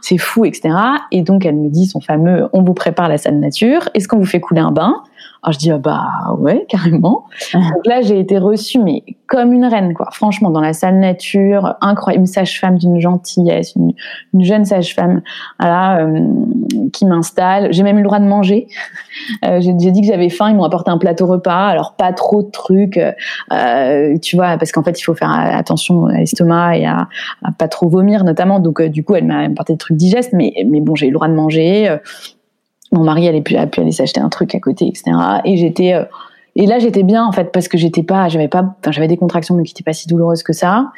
c'est 0.03 0.19
fou, 0.19 0.45
etc. 0.45 0.75
Et 1.11 1.23
donc 1.23 1.47
elle 1.47 1.57
me 1.57 1.71
dit 1.71 1.87
son 1.87 2.01
fameux, 2.01 2.49
on 2.53 2.63
vous 2.63 2.75
prépare 2.75 3.09
la 3.09 3.17
salle 3.17 3.39
nature, 3.39 3.89
est-ce 3.95 4.09
qu'on 4.09 4.19
vous 4.19 4.27
fait 4.27 4.41
couler 4.41 4.61
un 4.61 4.73
bain? 4.73 4.97
Alors 5.43 5.55
je 5.55 5.59
dis 5.59 5.71
ah 5.73 5.79
bah 5.79 6.37
ouais 6.39 6.67
carrément. 6.69 7.25
Donc 7.53 7.87
là 7.87 8.01
j'ai 8.01 8.21
été 8.21 8.39
reçue 8.39 8.79
mais 8.79 9.03
comme 9.27 9.53
une 9.53 9.65
reine 9.65 9.93
quoi. 9.93 10.09
Franchement 10.13 10.51
dans 10.51 10.61
la 10.61 10.73
salle 10.73 11.01
nature, 11.01 11.75
incroyable, 11.81 12.23
une 12.23 12.27
sage-femme 12.27 12.79
d'une 12.79 13.01
gentillesse, 13.01 13.75
une, 13.75 13.93
une 14.35 14.45
jeune 14.45 14.65
sage-femme 14.65 15.23
voilà 15.59 16.05
euh, 16.05 16.29
qui 16.93 17.07
m'installe. 17.07 17.73
J'ai 17.73 17.83
même 17.83 17.97
eu 17.97 18.03
le 18.03 18.07
droit 18.07 18.21
de 18.21 18.27
manger. 18.27 18.69
Euh, 19.45 19.61
j'ai 19.61 19.73
dit 19.73 20.01
que 20.01 20.07
j'avais 20.07 20.31
faim, 20.31 20.51
ils 20.51 20.57
m'ont 20.57 20.65
apporté 20.65 20.91
un 20.91 20.99
plateau 20.99 21.27
repas. 21.27 21.69
Alors 21.69 21.95
pas 21.95 22.13
trop 22.13 22.43
de 22.43 22.51
trucs, 22.51 22.99
euh, 22.99 24.19
tu 24.21 24.37
vois 24.37 24.57
parce 24.57 24.73
qu'en 24.73 24.83
fait 24.83 24.99
il 24.99 25.03
faut 25.03 25.15
faire 25.15 25.31
attention 25.31 26.07
à 26.07 26.19
l'estomac 26.19 26.79
et 26.79 26.87
à, 26.87 27.09
à, 27.45 27.53
pas 27.53 27.69
trop 27.69 27.89
vomir 27.89 28.25
notamment. 28.25 28.59
Donc 28.59 28.81
euh, 28.81 28.89
du 28.89 29.05
coup 29.05 29.15
elle 29.15 29.27
m'a 29.27 29.41
apporté 29.41 29.75
des 29.75 29.79
trucs 29.79 29.97
digestes 29.97 30.33
mais 30.33 30.55
mais 30.67 30.81
bon 30.81 30.95
j'ai 30.95 31.07
eu 31.07 31.11
le 31.11 31.15
droit 31.15 31.29
de 31.29 31.35
manger 31.35 31.99
mon 32.93 33.05
mari 33.05 33.27
allait 33.27 33.43
a 33.57 33.67
pu 33.67 33.81
aller 33.81 33.93
s'acheter 33.93 34.21
un 34.21 34.29
truc 34.29 34.55
à 34.55 34.61
côté, 34.61 34.87
etc. 34.87 35.11
Et 35.45 35.57
j'étais 35.57 35.95
euh, 35.95 36.05
et 36.55 36.67
là 36.67 36.79
j'étais 36.79 37.03
bien 37.03 37.25
en 37.25 37.33
fait 37.33 37.51
parce 37.51 37.69
que 37.69 37.79
j'étais 37.79 38.03
pas, 38.03 38.29
j'avais 38.29 38.49
pas, 38.49 38.77
j'avais 38.91 39.09
des 39.09 39.17
contractions 39.17 39.55
mais 39.55 39.65
qui 39.65 39.73
n'étaient 39.73 39.85
pas 39.85 39.95
si 39.95 40.07
douloureuses 40.07 40.43
que 40.43 40.53
ça. 40.53 40.93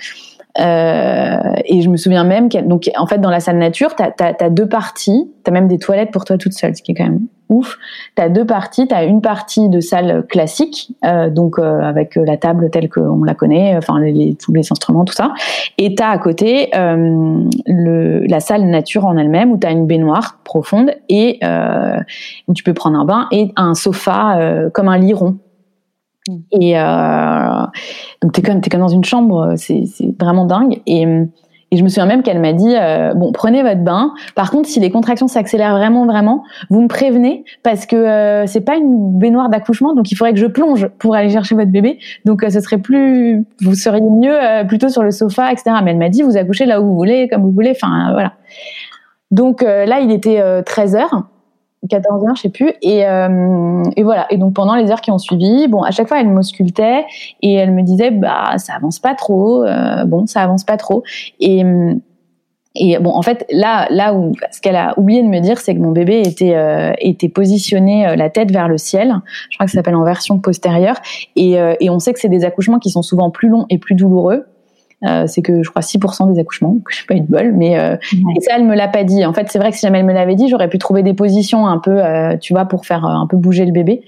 Euh, 0.61 1.37
et 1.65 1.83
je 1.83 1.89
me 1.89 1.97
souviens 1.97 2.25
même 2.25 2.49
que, 2.49 2.59
donc 2.59 2.89
en 2.97 3.07
fait 3.07 3.19
dans 3.19 3.31
la 3.31 3.41
salle 3.41 3.59
nature, 3.59 3.95
t'as 3.97 4.13
as, 4.19 4.51
deux 4.51 4.69
parties, 4.69 5.31
t'as 5.43 5.51
même 5.51 5.67
des 5.67 5.79
toilettes 5.79 6.13
pour 6.13 6.25
toi 6.25 6.39
toute 6.39 6.53
seule, 6.53 6.77
ce 6.77 6.83
qui 6.83 6.93
est 6.93 6.95
quand 6.95 7.05
même 7.05 7.27
ouf. 7.49 7.77
T'as 8.15 8.29
deux 8.29 8.47
parties, 8.47 8.87
t'as 8.87 9.05
une 9.05 9.21
partie 9.21 9.69
de 9.69 9.81
salle 9.81 10.25
classique, 10.29 10.93
euh, 11.05 11.29
donc 11.29 11.59
euh, 11.59 11.81
avec 11.81 12.17
la 12.17 12.37
table 12.37 12.71
telle 12.71 12.89
qu'on 12.89 13.25
la 13.25 13.35
connaît, 13.35 13.77
enfin 13.77 13.99
les, 14.01 14.37
tous 14.37 14.53
les 14.53 14.71
instruments, 14.71 15.05
tout 15.05 15.15
ça, 15.15 15.35
et 15.77 15.95
t'as 15.95 16.09
à 16.09 16.19
côté 16.19 16.71
euh, 16.77 17.43
le, 17.67 18.21
la 18.21 18.41
salle 18.41 18.65
nature 18.65 19.05
en 19.07 19.17
elle-même 19.17 19.51
où 19.51 19.57
t'as 19.57 19.73
une 19.73 19.87
baignoire 19.87 20.39
profonde 20.45 20.93
et 21.09 21.39
euh, 21.43 21.99
où 22.49 22.55
tu 22.55 22.63
peux 22.63 22.75
prendre 22.75 22.99
un 22.99 23.05
bain 23.05 23.27
et 23.33 23.53
un 23.57 23.75
sofa 23.75 24.39
comme 24.73 24.89
un 24.89 24.99
lit 24.99 25.15
rond. 25.15 25.37
Et 26.53 26.79
euh, 26.79 27.67
donc 28.23 28.33
t'es 28.33 28.43
comme 28.43 28.61
t'es 28.61 28.71
comme 28.71 28.81
dans 28.81 28.89
une 28.89 29.05
chambre, 29.05 29.55
c'est 29.57 29.85
vraiment 30.19 30.47
dingue. 30.47 30.81
Et, 30.87 31.07
et 31.71 31.77
je 31.77 31.83
me 31.83 31.89
souviens 31.89 32.07
même 32.07 32.23
qu'elle 32.23 32.41
m'a 32.41 32.53
dit 32.53 32.75
euh, 32.77 33.15
bon 33.15 33.33
prenez 33.33 33.63
votre 33.63 33.83
bain. 33.83 34.13
Par 34.35 34.51
contre 34.51 34.69
si 34.69 34.81
les 34.81 34.91
contractions 34.91 35.27
s'accélèrent 35.27 35.77
vraiment 35.77 36.07
vraiment, 36.07 36.45
vous 36.71 36.81
me 36.81 36.89
prévenez 36.89 37.45
parce 37.63 37.85
que 37.85 37.97
euh, 37.97 38.47
c'est 38.47 38.61
pas 38.61 38.77
une 38.77 39.19
baignoire 39.19 39.49
d'accouchement, 39.49 39.95
donc 39.95 40.13
il 40.13 40.15
faudrait 40.15 40.33
que 40.33 40.39
je 40.39 40.47
plonge 40.47 40.89
pour 40.99 41.15
aller 41.15 41.31
chercher 41.31 41.57
votre 41.57 41.71
bébé. 41.71 41.99
Donc 42.25 42.43
euh, 42.43 42.51
ce 42.51 42.61
serait 42.61 42.79
plus, 42.79 43.45
vous 43.61 43.75
seriez 43.75 44.01
mieux 44.01 44.41
euh, 44.41 44.65
plutôt 44.65 44.89
sur 44.89 45.03
le 45.03 45.11
sofa, 45.11 45.51
etc. 45.51 45.77
Mais 45.83 45.91
elle 45.91 45.99
m'a 45.99 46.11
dit 46.11 46.23
vous 46.23 46.37
accouchez 46.37 46.65
là 46.65 46.81
où 46.81 46.87
vous 46.87 46.95
voulez, 46.95 47.29
comme 47.29 47.43
vous 47.43 47.53
voulez. 47.53 47.73
Enfin 47.73 48.13
voilà. 48.13 48.35
Donc 49.31 49.63
là 49.63 49.99
il 49.99 50.13
était 50.13 50.41
13 50.63 50.95
heures. 50.95 51.25
14 51.89 52.25
heures, 52.25 52.37
je 52.37 52.43
sais 52.43 52.49
plus. 52.49 52.73
Et, 52.83 53.07
euh, 53.07 53.83
et, 53.97 54.03
voilà. 54.03 54.27
Et 54.31 54.37
donc 54.37 54.55
pendant 54.55 54.75
les 54.75 54.91
heures 54.91 55.01
qui 55.01 55.11
ont 55.11 55.19
suivi, 55.19 55.69
bon, 55.69 55.83
à 55.83 55.91
chaque 55.91 56.09
fois 56.09 56.21
elle 56.21 56.29
m'auscultait 56.29 57.05
et 57.43 57.55
elle 57.55 57.73
me 57.73 57.83
disait, 57.83 58.11
bah 58.11 58.59
ça 58.59 58.75
avance 58.75 58.99
pas 58.99 59.15
trop. 59.15 59.65
Euh, 59.65 60.05
bon, 60.05 60.27
ça 60.27 60.43
avance 60.43 60.65
pas 60.65 60.77
trop. 60.77 61.03
Et 61.41 61.65
et 62.77 62.99
bon, 62.99 63.11
en 63.11 63.23
fait, 63.23 63.47
là, 63.53 63.87
là 63.91 64.15
où 64.15 64.33
ce 64.51 64.61
qu'elle 64.61 64.75
a 64.75 64.99
oublié 64.99 65.23
de 65.23 65.29
me 65.29 65.39
dire, 65.39 65.59
c'est 65.59 65.75
que 65.75 65.81
mon 65.81 65.93
bébé 65.93 66.23
était 66.25 66.57
euh, 66.57 66.93
était 66.99 67.29
positionné 67.29 68.07
euh, 68.07 68.17
la 68.17 68.31
tête 68.31 68.51
vers 68.51 68.67
le 68.67 68.79
ciel. 68.79 69.15
Je 69.51 69.57
crois 69.57 69.67
que 69.67 69.71
ça 69.71 69.79
s'appelle 69.79 69.95
en 69.95 70.05
version 70.05 70.41
postérieure. 70.41 70.97
Et, 71.37 71.61
euh, 71.61 71.75
et 71.79 71.89
on 71.89 72.01
sait 72.01 72.13
que 72.13 72.19
c'est 72.19 72.29
des 72.29 72.45
accouchements 72.45 72.81
qui 72.81 72.91
sont 72.91 73.03
souvent 73.03 73.31
plus 73.31 73.49
longs 73.49 73.67
et 73.71 73.79
plus 73.79 73.95
douloureux. 73.95 74.47
Euh, 75.07 75.27
c'est 75.27 75.43
que 75.43 75.63
je 75.63 75.71
crois 75.71 75.83
6% 75.83 76.33
des 76.33 76.41
accouchements, 76.41 76.77
que 76.85 76.91
je 76.91 76.97
suis 76.97 77.07
pas 77.07 77.15
une 77.15 77.27
bol, 77.27 77.53
mais 77.55 77.79
euh, 77.79 77.97
et 78.37 78.41
ça 78.41 78.53
elle 78.57 78.65
me 78.65 78.75
l'a 78.75 78.89
pas 78.89 79.05
dit. 79.05 79.25
En 79.25 79.33
fait, 79.33 79.49
c'est 79.51 79.59
vrai 79.59 79.71
que 79.71 79.77
si 79.77 79.83
jamais 79.83 79.99
elle 79.99 80.07
me 80.07 80.13
l'avait 80.13 80.35
dit, 80.35 80.49
j'aurais 80.49 80.69
pu 80.69 80.79
trouver 80.79 81.03
des 81.03 81.15
positions 81.15 81.67
un 81.67 81.79
peu, 81.79 82.05
euh, 82.05 82.37
tu 82.37 82.53
vois, 82.53 82.65
pour 82.65 82.87
faire 82.87 83.05
un 83.05 83.27
peu 83.27 83.37
bouger 83.37 83.65
le 83.67 83.73
bébé. 83.73 84.03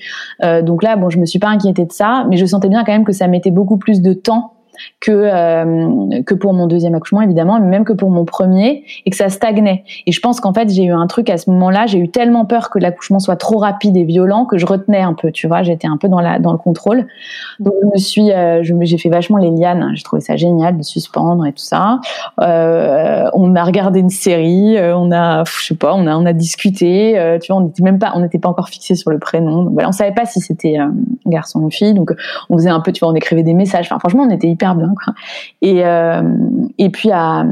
donc 0.62 0.82
là, 0.82 0.96
bon, 0.96 1.10
je 1.10 1.18
me 1.18 1.26
suis 1.26 1.38
pas 1.38 1.48
inquiétée 1.48 1.84
de 1.84 1.92
ça, 1.92 2.26
mais 2.28 2.36
je 2.36 2.46
sentais 2.46 2.68
bien 2.68 2.84
quand 2.84 2.92
même 2.92 3.04
que 3.04 3.12
ça 3.12 3.28
mettait 3.28 3.50
beaucoup 3.50 3.76
plus 3.76 4.00
de 4.00 4.12
temps 4.12 4.55
que 5.00 5.10
euh, 5.12 6.22
que 6.22 6.34
pour 6.34 6.52
mon 6.52 6.66
deuxième 6.66 6.94
accouchement 6.94 7.22
évidemment, 7.22 7.58
mais 7.60 7.66
même 7.66 7.84
que 7.84 7.92
pour 7.92 8.10
mon 8.10 8.24
premier 8.24 8.84
et 9.04 9.10
que 9.10 9.16
ça 9.16 9.28
stagnait. 9.28 9.84
Et 10.06 10.12
je 10.12 10.20
pense 10.20 10.40
qu'en 10.40 10.52
fait 10.52 10.68
j'ai 10.68 10.84
eu 10.84 10.92
un 10.92 11.06
truc 11.06 11.30
à 11.30 11.36
ce 11.36 11.50
moment-là, 11.50 11.86
j'ai 11.86 11.98
eu 11.98 12.08
tellement 12.08 12.44
peur 12.44 12.70
que 12.70 12.78
l'accouchement 12.78 13.18
soit 13.18 13.36
trop 13.36 13.58
rapide 13.58 13.96
et 13.96 14.04
violent 14.04 14.44
que 14.44 14.58
je 14.58 14.66
retenais 14.66 15.00
un 15.00 15.14
peu, 15.14 15.30
tu 15.30 15.46
vois, 15.46 15.62
j'étais 15.62 15.88
un 15.88 15.96
peu 15.96 16.08
dans 16.08 16.20
la 16.20 16.38
dans 16.38 16.52
le 16.52 16.58
contrôle. 16.58 17.06
Donc 17.60 17.74
je 17.82 17.86
me 17.86 17.98
suis, 17.98 18.32
euh, 18.32 18.62
j'ai 18.62 18.98
fait 18.98 19.08
vachement 19.08 19.38
les 19.38 19.50
lianes, 19.50 19.92
j'ai 19.94 20.02
trouvé 20.02 20.20
ça 20.20 20.36
génial 20.36 20.76
de 20.76 20.82
suspendre 20.82 21.46
et 21.46 21.52
tout 21.52 21.64
ça. 21.64 22.00
Euh, 22.40 23.24
on 23.34 23.54
a 23.54 23.64
regardé 23.64 24.00
une 24.00 24.10
série, 24.10 24.76
on 24.80 25.12
a, 25.12 25.44
je 25.44 25.66
sais 25.66 25.74
pas, 25.74 25.94
on 25.94 26.06
a 26.06 26.16
on 26.16 26.26
a 26.26 26.32
discuté, 26.32 27.38
tu 27.42 27.52
vois, 27.52 27.60
on 27.60 27.66
n'était 27.66 27.82
même 27.82 27.98
pas, 27.98 28.12
on 28.14 28.20
n'était 28.20 28.38
pas 28.38 28.48
encore 28.48 28.68
fixé 28.68 28.94
sur 28.94 29.10
le 29.10 29.18
prénom. 29.18 29.64
Donc, 29.64 29.72
voilà, 29.72 29.88
on 29.88 29.92
savait 29.92 30.14
pas 30.14 30.24
si 30.26 30.40
c'était 30.40 30.78
garçon 31.26 31.60
ou 31.60 31.70
fille, 31.70 31.94
donc 31.94 32.12
on 32.50 32.56
faisait 32.56 32.70
un 32.70 32.80
peu, 32.80 32.92
tu 32.92 33.00
vois, 33.00 33.08
on 33.08 33.14
écrivait 33.14 33.42
des 33.42 33.54
messages. 33.54 33.86
Enfin 33.86 33.98
franchement, 33.98 34.24
on 34.28 34.30
était 34.30 34.48
hyper 34.48 34.65
bien. 34.74 34.92
Quoi. 35.04 35.14
Et, 35.62 35.84
euh, 35.84 36.22
et 36.78 36.90
puis, 36.90 37.10
à, 37.10 37.44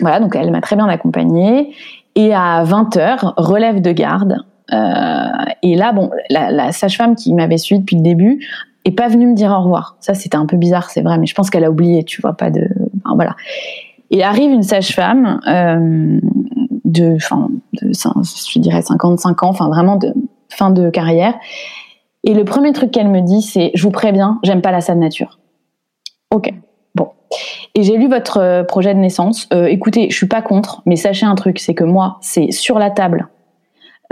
voilà, 0.00 0.20
donc 0.20 0.34
elle 0.34 0.50
m'a 0.50 0.60
très 0.60 0.76
bien 0.76 0.88
accompagnée. 0.88 1.74
Et 2.16 2.34
à 2.34 2.64
20h, 2.64 3.34
relève 3.36 3.80
de 3.80 3.92
garde. 3.92 4.38
Euh, 4.72 5.28
et 5.62 5.76
là, 5.76 5.92
bon, 5.92 6.10
la, 6.30 6.72
sage-femme 6.72 7.14
qui 7.14 7.32
m'avait 7.34 7.58
suivi 7.58 7.80
depuis 7.80 7.96
le 7.96 8.02
début 8.02 8.46
est 8.84 8.92
pas 8.92 9.08
venue 9.08 9.26
me 9.26 9.34
dire 9.34 9.50
au 9.50 9.62
revoir. 9.62 9.96
Ça, 10.00 10.14
c'était 10.14 10.36
un 10.36 10.46
peu 10.46 10.56
bizarre, 10.56 10.90
c'est 10.90 11.02
vrai, 11.02 11.18
mais 11.18 11.26
je 11.26 11.34
pense 11.34 11.50
qu'elle 11.50 11.64
a 11.64 11.70
oublié, 11.70 12.04
tu 12.04 12.20
vois, 12.20 12.32
pas 12.32 12.50
de. 12.50 12.68
Voilà. 13.14 13.36
Et 14.10 14.24
arrive 14.24 14.50
une 14.50 14.62
sage-femme 14.62 15.40
euh, 15.46 16.20
de, 16.84 17.14
enfin, 17.14 17.48
de, 17.80 17.92
je 17.92 18.58
dirais 18.58 18.82
55 18.82 19.42
ans, 19.44 19.48
enfin 19.48 19.68
vraiment 19.68 19.96
de 19.96 20.12
fin 20.48 20.70
de 20.70 20.90
carrière. 20.90 21.34
Et 22.24 22.34
le 22.34 22.44
premier 22.44 22.72
truc 22.72 22.90
qu'elle 22.90 23.08
me 23.08 23.20
dit, 23.20 23.42
c'est, 23.42 23.70
je 23.74 23.82
vous 23.82 23.90
préviens, 23.90 24.38
j'aime 24.42 24.62
pas 24.62 24.72
la 24.72 24.80
salle 24.80 24.98
nature. 24.98 25.39
Ok. 26.32 26.52
Bon. 26.94 27.08
Et 27.74 27.82
j'ai 27.82 27.96
lu 27.96 28.08
votre 28.08 28.38
euh, 28.38 28.64
projet 28.64 28.94
de 28.94 28.98
naissance. 28.98 29.48
Euh, 29.52 29.66
écoutez, 29.66 30.08
je 30.10 30.16
suis 30.16 30.28
pas 30.28 30.42
contre, 30.42 30.82
mais 30.86 30.96
sachez 30.96 31.26
un 31.26 31.34
truc, 31.34 31.58
c'est 31.58 31.74
que 31.74 31.84
moi, 31.84 32.18
c'est 32.20 32.50
sur 32.50 32.78
la 32.78 32.90
table, 32.90 33.28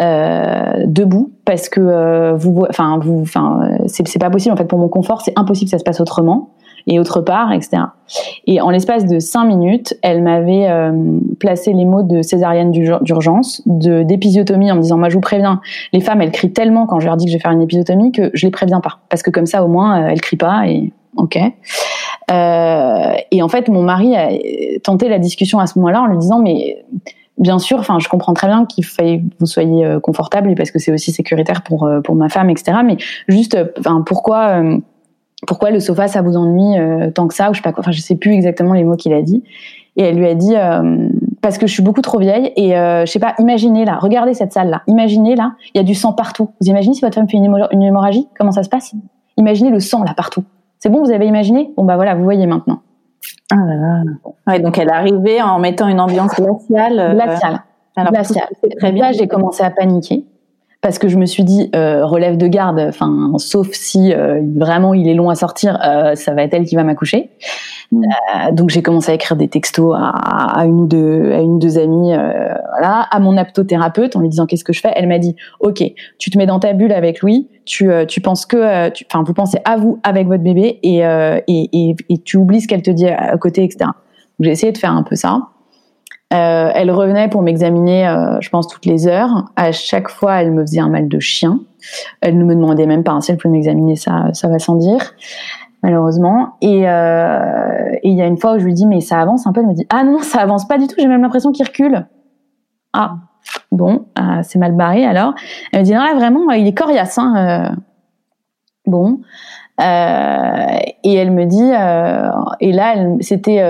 euh, 0.01 0.85
debout, 0.87 1.33
parce 1.45 1.69
que 1.69 2.35
vous, 2.37 2.65
enfin, 2.69 2.99
vous, 3.03 3.21
enfin, 3.23 3.69
c'est 3.87 4.21
pas 4.21 4.31
possible 4.31 4.53
en 4.53 4.57
fait 4.57 4.67
pour 4.67 4.79
mon 4.79 4.89
confort, 4.89 5.23
c'est 5.23 5.37
impossible 5.37 5.67
que 5.67 5.73
ça 5.73 5.79
se 5.79 5.85
passe 5.85 6.01
autrement 6.01 6.51
et 6.87 7.01
autre 7.01 7.21
part, 7.21 7.53
etc. 7.53 7.83
Et 8.47 8.61
en 8.61 8.71
l'espace 8.71 9.05
de 9.07 9.19
cinq 9.19 9.45
minutes, 9.45 9.99
elle 10.03 10.23
m'avait 10.23 10.69
placé 11.41 11.73
les 11.73 11.85
mots 11.85 12.05
de 12.05 12.23
césarienne 12.23 12.71
d'urgence, 12.71 13.61
d'épisiotomie 13.67 14.71
en 14.71 14.77
me 14.77 14.83
disant 14.83 14.99
moi 14.99 15.09
je 15.09 15.15
vous 15.15 15.21
préviens, 15.21 15.61
les 15.93 16.01
femmes 16.01 16.23
elles 16.23 16.31
crient 16.31 16.53
tellement 16.53 16.87
quand 16.87 17.01
je 17.01 17.07
leur 17.07 17.17
dis 17.17 17.25
que 17.25 17.33
je 17.33 17.37
vais 17.37 17.43
faire 17.43 17.51
une 17.51 17.61
épisiotomie 17.61 18.13
que 18.13 18.31
je 18.35 18.47
les 18.47 18.53
préviens 18.53 18.81
pas, 18.81 19.01
parce 19.09 19.25
que 19.25 19.31
comme 19.31 19.47
ça 19.47 19.65
au 19.65 19.69
moins 19.69 20.07
elles 20.07 20.21
crient 20.21 20.37
pas 20.37 20.69
et 20.69 20.93
ok. 21.19 21.39
Euh, 22.31 23.13
et 23.31 23.43
en 23.43 23.49
fait, 23.49 23.69
mon 23.69 23.83
mari 23.83 24.17
a 24.17 24.31
tenté 24.83 25.09
la 25.09 25.19
discussion 25.19 25.59
à 25.59 25.67
ce 25.67 25.79
moment-là 25.79 26.03
en 26.03 26.07
lui 26.07 26.19
disant, 26.19 26.41
mais 26.41 26.85
bien 27.37 27.59
sûr, 27.59 27.79
enfin, 27.79 27.99
je 27.99 28.09
comprends 28.09 28.35
très 28.35 28.47
bien 28.47 28.65
qu'il 28.67 28.85
faille 28.85 29.23
que 29.23 29.35
vous 29.41 29.47
soyez 29.47 29.85
euh, 29.85 30.01
confortable 30.01 30.55
parce 30.55 30.71
que 30.71 30.79
c'est 30.79 30.93
aussi 30.93 31.13
sécuritaire 31.13 31.63
pour 31.63 31.85
euh, 31.85 32.01
pour 32.01 32.15
ma 32.15 32.29
femme, 32.29 32.51
etc. 32.51 32.79
Mais 32.85 32.97
juste, 33.29 33.59
enfin, 33.79 34.03
pourquoi 34.07 34.63
pourquoi 35.47 35.71
le 35.71 35.81
sofa 35.81 36.09
ça 36.09 36.21
vous 36.23 36.37
ennuie 36.37 36.77
tant 37.15 37.29
que 37.29 37.35
ça 37.35 37.51
je 37.53 37.59
sais 37.59 37.63
pas. 37.63 37.73
Enfin, 37.79 37.93
je 37.93 38.01
sais 38.01 38.17
plus 38.17 38.33
exactement 38.33 38.73
les 38.73 38.85
mots 38.85 38.97
qu'il 38.97 39.13
a 39.13 39.23
dit. 39.23 39.43
Et 39.97 40.03
elle 40.03 40.17
lui 40.17 40.29
a 40.29 40.35
dit 40.35 40.55
parce 41.41 41.59
que 41.59 41.67
je 41.67 41.73
suis 41.73 41.83
beaucoup 41.83 42.03
trop 42.03 42.19
vieille 42.19 42.53
et 42.57 42.71
je 42.71 43.07
sais 43.07 43.21
pas. 43.21 43.35
Imaginez 43.39 43.85
là, 43.85 43.99
regardez 44.01 44.35
cette 44.35 44.53
salle 44.53 44.69
là. 44.69 44.83
Imaginez 44.87 45.37
là, 45.37 45.55
il 45.75 45.79
y 45.79 45.81
a 45.81 45.85
du 45.85 45.95
sang 45.95 46.13
partout. 46.13 46.51
Vous 46.61 46.69
imaginez 46.69 46.95
si 46.95 47.01
votre 47.01 47.15
femme 47.15 47.29
fait 47.29 47.37
une 47.37 47.83
hémorragie, 47.83 48.29
comment 48.37 48.53
ça 48.53 48.65
se 48.65 48.69
passe? 48.69 48.95
Imaginez 49.37 49.71
le 49.71 49.81
sang 49.81 50.03
là 50.03 50.13
partout. 50.15 50.45
C'est 50.79 50.89
bon, 50.89 51.03
vous 51.03 51.11
avez 51.11 51.27
imaginé? 51.27 51.73
Bon 51.77 51.85
bah 51.85 51.97
voilà, 51.97 52.15
vous 52.15 52.25
voyez 52.25 52.47
maintenant. 52.47 52.83
Ah 53.51 53.57
là 53.57 53.75
là. 53.75 54.03
Ouais, 54.47 54.61
donc 54.61 54.79
elle 54.79 54.89
est 54.89 54.93
arrivée 54.93 55.43
en 55.43 55.59
mettant 55.59 55.89
une 55.89 56.01
ambiance 56.01 56.35
glaciale. 56.35 56.99
Euh, 56.99 57.15
glaciale. 57.15 57.61
glaciale. 57.97 58.49
Très 58.79 58.93
bien, 58.93 59.13
j'ai 59.13 59.27
commencé 59.27 59.63
à 59.63 59.71
paniquer 59.71 60.25
parce 60.81 60.99
que 60.99 61.09
je 61.09 61.17
me 61.17 61.27
suis 61.27 61.43
dit 61.43 61.71
euh, 61.75 62.07
relève 62.07 62.37
de 62.37 62.47
garde, 62.47 62.79
enfin 62.79 63.33
sauf 63.39 63.69
si 63.73 64.13
euh, 64.13 64.41
vraiment 64.57 64.95
il 64.95 65.09
est 65.09 65.15
long 65.15 65.29
à 65.29 65.35
sortir, 65.35 65.79
euh, 65.85 66.15
ça 66.15 66.35
va 66.35 66.45
être 66.45 66.55
elle 66.55 66.65
qui 66.67 66.77
va 66.77 66.85
m'accoucher. 66.85 67.31
Mm. 67.91 68.03
Euh, 68.05 68.53
donc 68.53 68.71
j'ai 68.71 68.81
commencé 68.81 69.11
à 69.11 69.15
écrire 69.15 69.37
des 69.37 69.49
textos 69.49 69.97
à, 69.99 70.11
à 70.61 70.67
une 70.67 70.83
ou 70.83 70.87
deux 70.87 71.33
à 71.33 71.41
une 71.41 71.55
ou 71.55 71.59
deux 71.59 71.79
amies, 71.79 72.13
voilà, 72.13 73.07
à 73.11 73.19
mon 73.19 73.37
aptothérapeute 73.37 74.15
en 74.15 74.21
lui 74.21 74.29
disant 74.29 74.47
qu'est-ce 74.47 74.65
que 74.65 74.73
je 74.73 74.81
fais? 74.81 74.93
Elle 74.95 75.09
m'a 75.09 75.19
dit 75.19 75.35
ok, 75.59 75.83
tu 76.19 76.31
te 76.31 76.39
mets 76.39 76.47
dans 76.47 76.61
ta 76.61 76.73
bulle 76.75 76.93
avec 76.93 77.23
Louis, 77.23 77.49
tu 77.65 77.91
tu 78.07 78.21
penses 78.21 78.47
que, 78.47 78.89
enfin 79.07 79.25
vous 79.25 79.35
pensez 79.35 79.59
à 79.65 79.77
vous 79.77 79.99
avec 80.05 80.29
votre 80.29 80.45
bébé 80.45 80.79
et 80.85 80.99
et, 80.99 81.43
et, 81.73 81.97
et 82.09 82.19
tu 82.19 82.37
oublies 82.37 82.61
ce 82.61 82.69
qu'elle 82.69 82.83
te 82.83 82.91
dit 82.93 83.09
à 83.09 83.37
côté, 83.37 83.65
etc. 83.65 83.91
J'ai 84.39 84.53
essayé 84.53 84.71
de 84.71 84.79
faire 84.79 84.93
un 84.93 85.03
peu 85.03 85.17
ça. 85.17 85.41
Euh, 86.35 86.71
elle 86.75 86.91
revenait 86.91 87.29
pour 87.29 87.41
m'examiner, 87.41 88.07
euh, 88.07 88.39
je 88.41 88.51
pense, 88.51 88.69
toutes 88.69 88.85
les 88.85 89.07
heures. 89.07 89.47
À 89.57 89.73
chaque 89.73 90.11
fois, 90.11 90.43
elle 90.43 90.53
me 90.53 90.61
faisait 90.63 90.81
un 90.81 90.91
mal 90.91 91.09
de 91.09 91.19
chien. 91.21 91.61
Elle 92.21 92.37
ne 92.37 92.45
me 92.45 92.55
demandait 92.55 92.87
même 92.87 93.03
pas 93.03 93.13
hein, 93.13 93.21
si 93.23 93.31
elle 93.31 93.39
pouvait 93.39 93.53
m'examiner, 93.53 93.97
ça, 93.97 94.27
ça 94.35 94.49
va 94.49 94.59
sans 94.59 94.75
dire, 94.75 95.15
malheureusement. 95.83 96.57
Euh, 96.63 97.93
et 98.03 98.09
il 98.11 98.15
y 98.15 98.21
a 98.21 98.27
une 98.27 98.37
fois 98.37 98.55
où 98.55 98.59
je 98.59 98.65
lui 98.67 98.75
dis, 98.75 98.85
mais 98.85 99.01
ça 99.01 99.21
avance 99.21 99.47
un 99.47 99.53
peu. 99.53 99.63
Elle 99.63 99.69
me 99.69 99.75
dit, 99.75 99.87
ah 99.89 100.05
non, 100.05 100.19
ça 100.19 100.41
avance 100.41 100.69
pas 100.69 100.77
du 100.77 100.87
tout. 100.87 100.97
J'ai 100.99 101.07
même 101.07 101.23
l'impression 101.23 101.51
qu'il 101.51 101.67
recule. 101.67 102.07
Ah, 102.93 103.17
bon, 103.73 104.07
c'est 104.43 104.59
mal 104.59 104.73
barré 104.73 105.07
alors. 105.07 105.33
Elle 105.73 105.81
me 105.81 105.85
dit, 105.85 105.93
non, 105.93 106.03
là, 106.03 106.15
vraiment, 106.15 106.51
il 106.51 106.67
est 106.67 106.77
coriace. 106.77 107.17
Hein, 107.17 107.77
bon. 108.87 109.21
et 109.79 111.15
elle 111.15 111.31
me 111.31 111.45
dit, 111.45 111.71
et 112.61 112.73
là, 112.73 112.95
c'était 113.21 113.63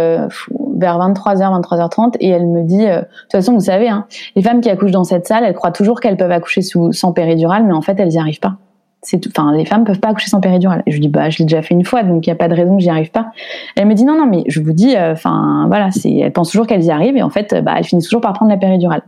vers 0.78 0.98
23h, 0.98 1.60
23h30, 1.60 2.16
et 2.20 2.28
elle 2.28 2.46
me 2.46 2.62
dit, 2.62 2.86
euh, 2.86 3.00
de 3.00 3.00
toute 3.00 3.32
façon, 3.32 3.52
vous 3.52 3.60
savez, 3.60 3.88
hein, 3.88 4.06
les 4.36 4.42
femmes 4.42 4.60
qui 4.60 4.70
accouchent 4.70 4.92
dans 4.92 5.04
cette 5.04 5.26
salle, 5.26 5.44
elles 5.44 5.54
croient 5.54 5.72
toujours 5.72 6.00
qu'elles 6.00 6.16
peuvent 6.16 6.32
accoucher 6.32 6.62
sous, 6.62 6.92
sans 6.92 7.12
péridurale, 7.12 7.64
mais 7.64 7.72
en 7.72 7.82
fait, 7.82 7.98
elles 7.98 8.08
n'y 8.08 8.18
arrivent 8.18 8.40
pas. 8.40 8.56
C'est 9.02 9.20
tout. 9.20 9.30
Enfin, 9.36 9.52
les 9.52 9.64
femmes 9.64 9.84
peuvent 9.84 10.00
pas 10.00 10.08
accoucher 10.08 10.28
sans 10.28 10.40
péridurale. 10.40 10.82
Et 10.86 10.90
je 10.90 10.96
lui 10.96 11.02
dis, 11.02 11.08
bah, 11.08 11.30
je 11.30 11.38
l'ai 11.38 11.44
déjà 11.44 11.62
fait 11.62 11.74
une 11.74 11.84
fois, 11.84 12.02
donc 12.02 12.26
il 12.26 12.30
n'y 12.30 12.32
a 12.32 12.36
pas 12.36 12.48
de 12.48 12.54
raison 12.54 12.76
que 12.76 12.82
j'y 12.82 12.90
arrive 12.90 13.10
pas. 13.10 13.30
Elle 13.76 13.86
me 13.86 13.94
dit, 13.94 14.04
non, 14.04 14.16
non, 14.16 14.26
mais 14.26 14.42
je 14.48 14.60
vous 14.60 14.72
dis, 14.72 14.96
euh, 14.96 15.12
enfin, 15.12 15.66
voilà, 15.68 15.90
c'est, 15.90 16.12
elles 16.12 16.32
pensent 16.32 16.50
toujours 16.50 16.66
qu'elles 16.66 16.84
y 16.84 16.90
arrivent, 16.90 17.16
et 17.16 17.22
en 17.22 17.30
fait, 17.30 17.54
bah, 17.62 17.74
elles 17.76 17.84
finissent 17.84 18.06
toujours 18.06 18.20
par 18.20 18.32
prendre 18.32 18.50
la 18.50 18.56
péridurale. 18.56 19.02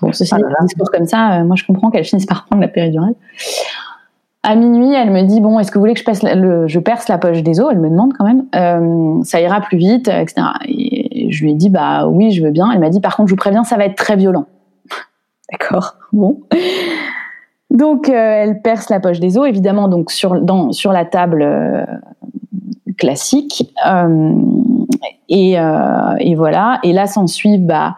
Bon, 0.00 0.12
ceci 0.12 0.34
dit, 0.34 0.42
un 0.58 0.64
discours 0.64 0.90
comme 0.90 1.06
ça, 1.06 1.40
euh, 1.40 1.44
moi, 1.44 1.54
je 1.56 1.64
comprends 1.64 1.90
qu'elles 1.90 2.04
finissent 2.04 2.26
par 2.26 2.46
prendre 2.46 2.60
la 2.60 2.68
péridurale. 2.68 3.14
À 4.44 4.56
minuit, 4.56 4.92
elle 4.92 5.10
me 5.10 5.22
dit 5.22 5.40
bon, 5.40 5.60
est-ce 5.60 5.70
que 5.70 5.78
vous 5.78 5.82
voulez 5.82 5.94
que 5.94 6.00
je, 6.00 6.78
perce, 6.80 7.08
la 7.08 7.18
poche 7.18 7.42
des 7.44 7.60
os? 7.60 7.68
Elle 7.70 7.78
me 7.78 7.88
demande 7.88 8.12
quand 8.18 8.24
même. 8.24 8.46
Euh, 8.56 9.22
ça 9.22 9.40
ira 9.40 9.60
plus 9.60 9.78
vite, 9.78 10.08
etc. 10.08 10.42
Et 10.66 11.30
je 11.30 11.44
lui 11.44 11.52
ai 11.52 11.54
dit 11.54 11.70
bah 11.70 12.08
oui, 12.08 12.32
je 12.32 12.42
veux 12.42 12.50
bien. 12.50 12.68
Elle 12.72 12.80
m'a 12.80 12.90
dit 12.90 13.00
par 13.00 13.16
contre, 13.16 13.28
je 13.28 13.34
vous 13.34 13.38
préviens, 13.38 13.62
ça 13.62 13.76
va 13.76 13.84
être 13.84 13.94
très 13.94 14.16
violent. 14.16 14.46
D'accord. 15.52 15.94
Bon. 16.12 16.40
Donc 17.70 18.08
euh, 18.08 18.12
elle 18.12 18.62
perce 18.62 18.90
la 18.90 18.98
poche 18.98 19.20
des 19.20 19.38
os, 19.38 19.48
évidemment, 19.48 19.88
donc 19.88 20.10
sur 20.10 20.34
la 20.34 21.04
table 21.04 21.42
euh, 21.42 21.86
classique. 22.98 23.72
Euh, 23.86 24.34
et, 25.28 25.52
et, 26.20 26.34
voilà. 26.34 26.80
Et 26.82 26.92
là 26.92 27.06
s'ensuit 27.06 27.58
bah 27.58 27.96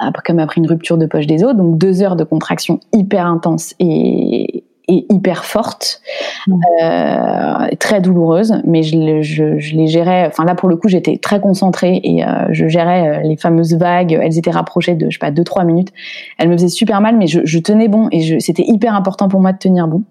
après 0.00 0.22
qu'elle 0.22 0.36
m'a 0.36 0.46
pris 0.46 0.60
une 0.60 0.66
rupture 0.66 0.98
de 0.98 1.06
poche 1.06 1.26
des 1.26 1.44
os, 1.44 1.54
donc 1.54 1.78
deux 1.78 2.02
heures 2.02 2.16
de 2.16 2.24
contraction 2.24 2.80
hyper 2.92 3.26
intense 3.26 3.74
et, 3.78 4.63
et 4.88 5.06
hyper 5.10 5.44
forte, 5.44 6.02
mmh. 6.46 6.60
euh, 6.82 7.68
très 7.78 8.00
douloureuse, 8.00 8.60
mais 8.64 8.82
je, 8.82 9.22
je, 9.22 9.58
je, 9.58 9.76
les 9.76 9.86
gérais. 9.86 10.26
Enfin 10.26 10.44
là 10.44 10.54
pour 10.54 10.68
le 10.68 10.76
coup 10.76 10.88
j'étais 10.88 11.16
très 11.16 11.40
concentrée 11.40 12.00
et 12.02 12.24
euh, 12.24 12.46
je 12.50 12.68
gérais 12.68 13.08
euh, 13.08 13.20
les 13.22 13.36
fameuses 13.36 13.74
vagues. 13.74 14.18
Elles 14.20 14.38
étaient 14.38 14.50
rapprochées 14.50 14.94
de 14.94 15.08
je 15.08 15.14
sais 15.14 15.18
pas 15.18 15.30
deux 15.30 15.44
trois 15.44 15.64
minutes. 15.64 15.92
Elles 16.38 16.48
me 16.48 16.54
faisaient 16.54 16.68
super 16.68 17.00
mal, 17.00 17.16
mais 17.16 17.26
je, 17.26 17.40
je 17.44 17.58
tenais 17.58 17.88
bon 17.88 18.08
et 18.12 18.40
c'était 18.40 18.64
hyper 18.66 18.94
important 18.94 19.28
pour 19.28 19.40
moi 19.40 19.52
de 19.52 19.58
tenir 19.58 19.88
bon. 19.88 20.02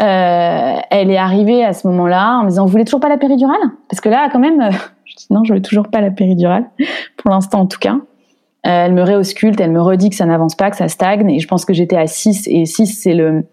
Euh, 0.00 0.76
elle 0.90 1.10
est 1.10 1.18
arrivée 1.18 1.62
à 1.64 1.74
ce 1.74 1.86
moment-là 1.86 2.38
en 2.38 2.44
me 2.44 2.48
disant 2.48 2.64
vous 2.64 2.70
voulez 2.70 2.84
toujours 2.84 3.00
pas 3.00 3.10
la 3.10 3.18
péridurale? 3.18 3.60
Parce 3.88 4.00
que 4.00 4.08
là 4.08 4.28
quand 4.32 4.38
même 4.40 4.70
je 5.04 5.14
dis 5.14 5.26
non 5.30 5.44
je 5.44 5.54
veux 5.54 5.62
toujours 5.62 5.88
pas 5.88 6.00
la 6.00 6.10
péridurale 6.10 6.64
pour 7.16 7.30
l'instant 7.30 7.60
en 7.60 7.66
tout 7.66 7.78
cas 7.78 7.96
elle 8.62 8.92
me 8.92 9.02
réausculte, 9.02 9.60
elle 9.60 9.72
me 9.72 9.80
redit 9.80 10.10
que 10.10 10.16
ça 10.16 10.26
n'avance 10.26 10.54
pas, 10.54 10.70
que 10.70 10.76
ça 10.76 10.88
stagne. 10.88 11.30
Et 11.30 11.38
je 11.38 11.48
pense 11.48 11.64
que 11.64 11.72
j'étais 11.72 11.96
à 11.96 12.06
6. 12.06 12.46
Et 12.48 12.66
6, 12.66 12.86
c'est 12.86 13.14
le, 13.14 13.44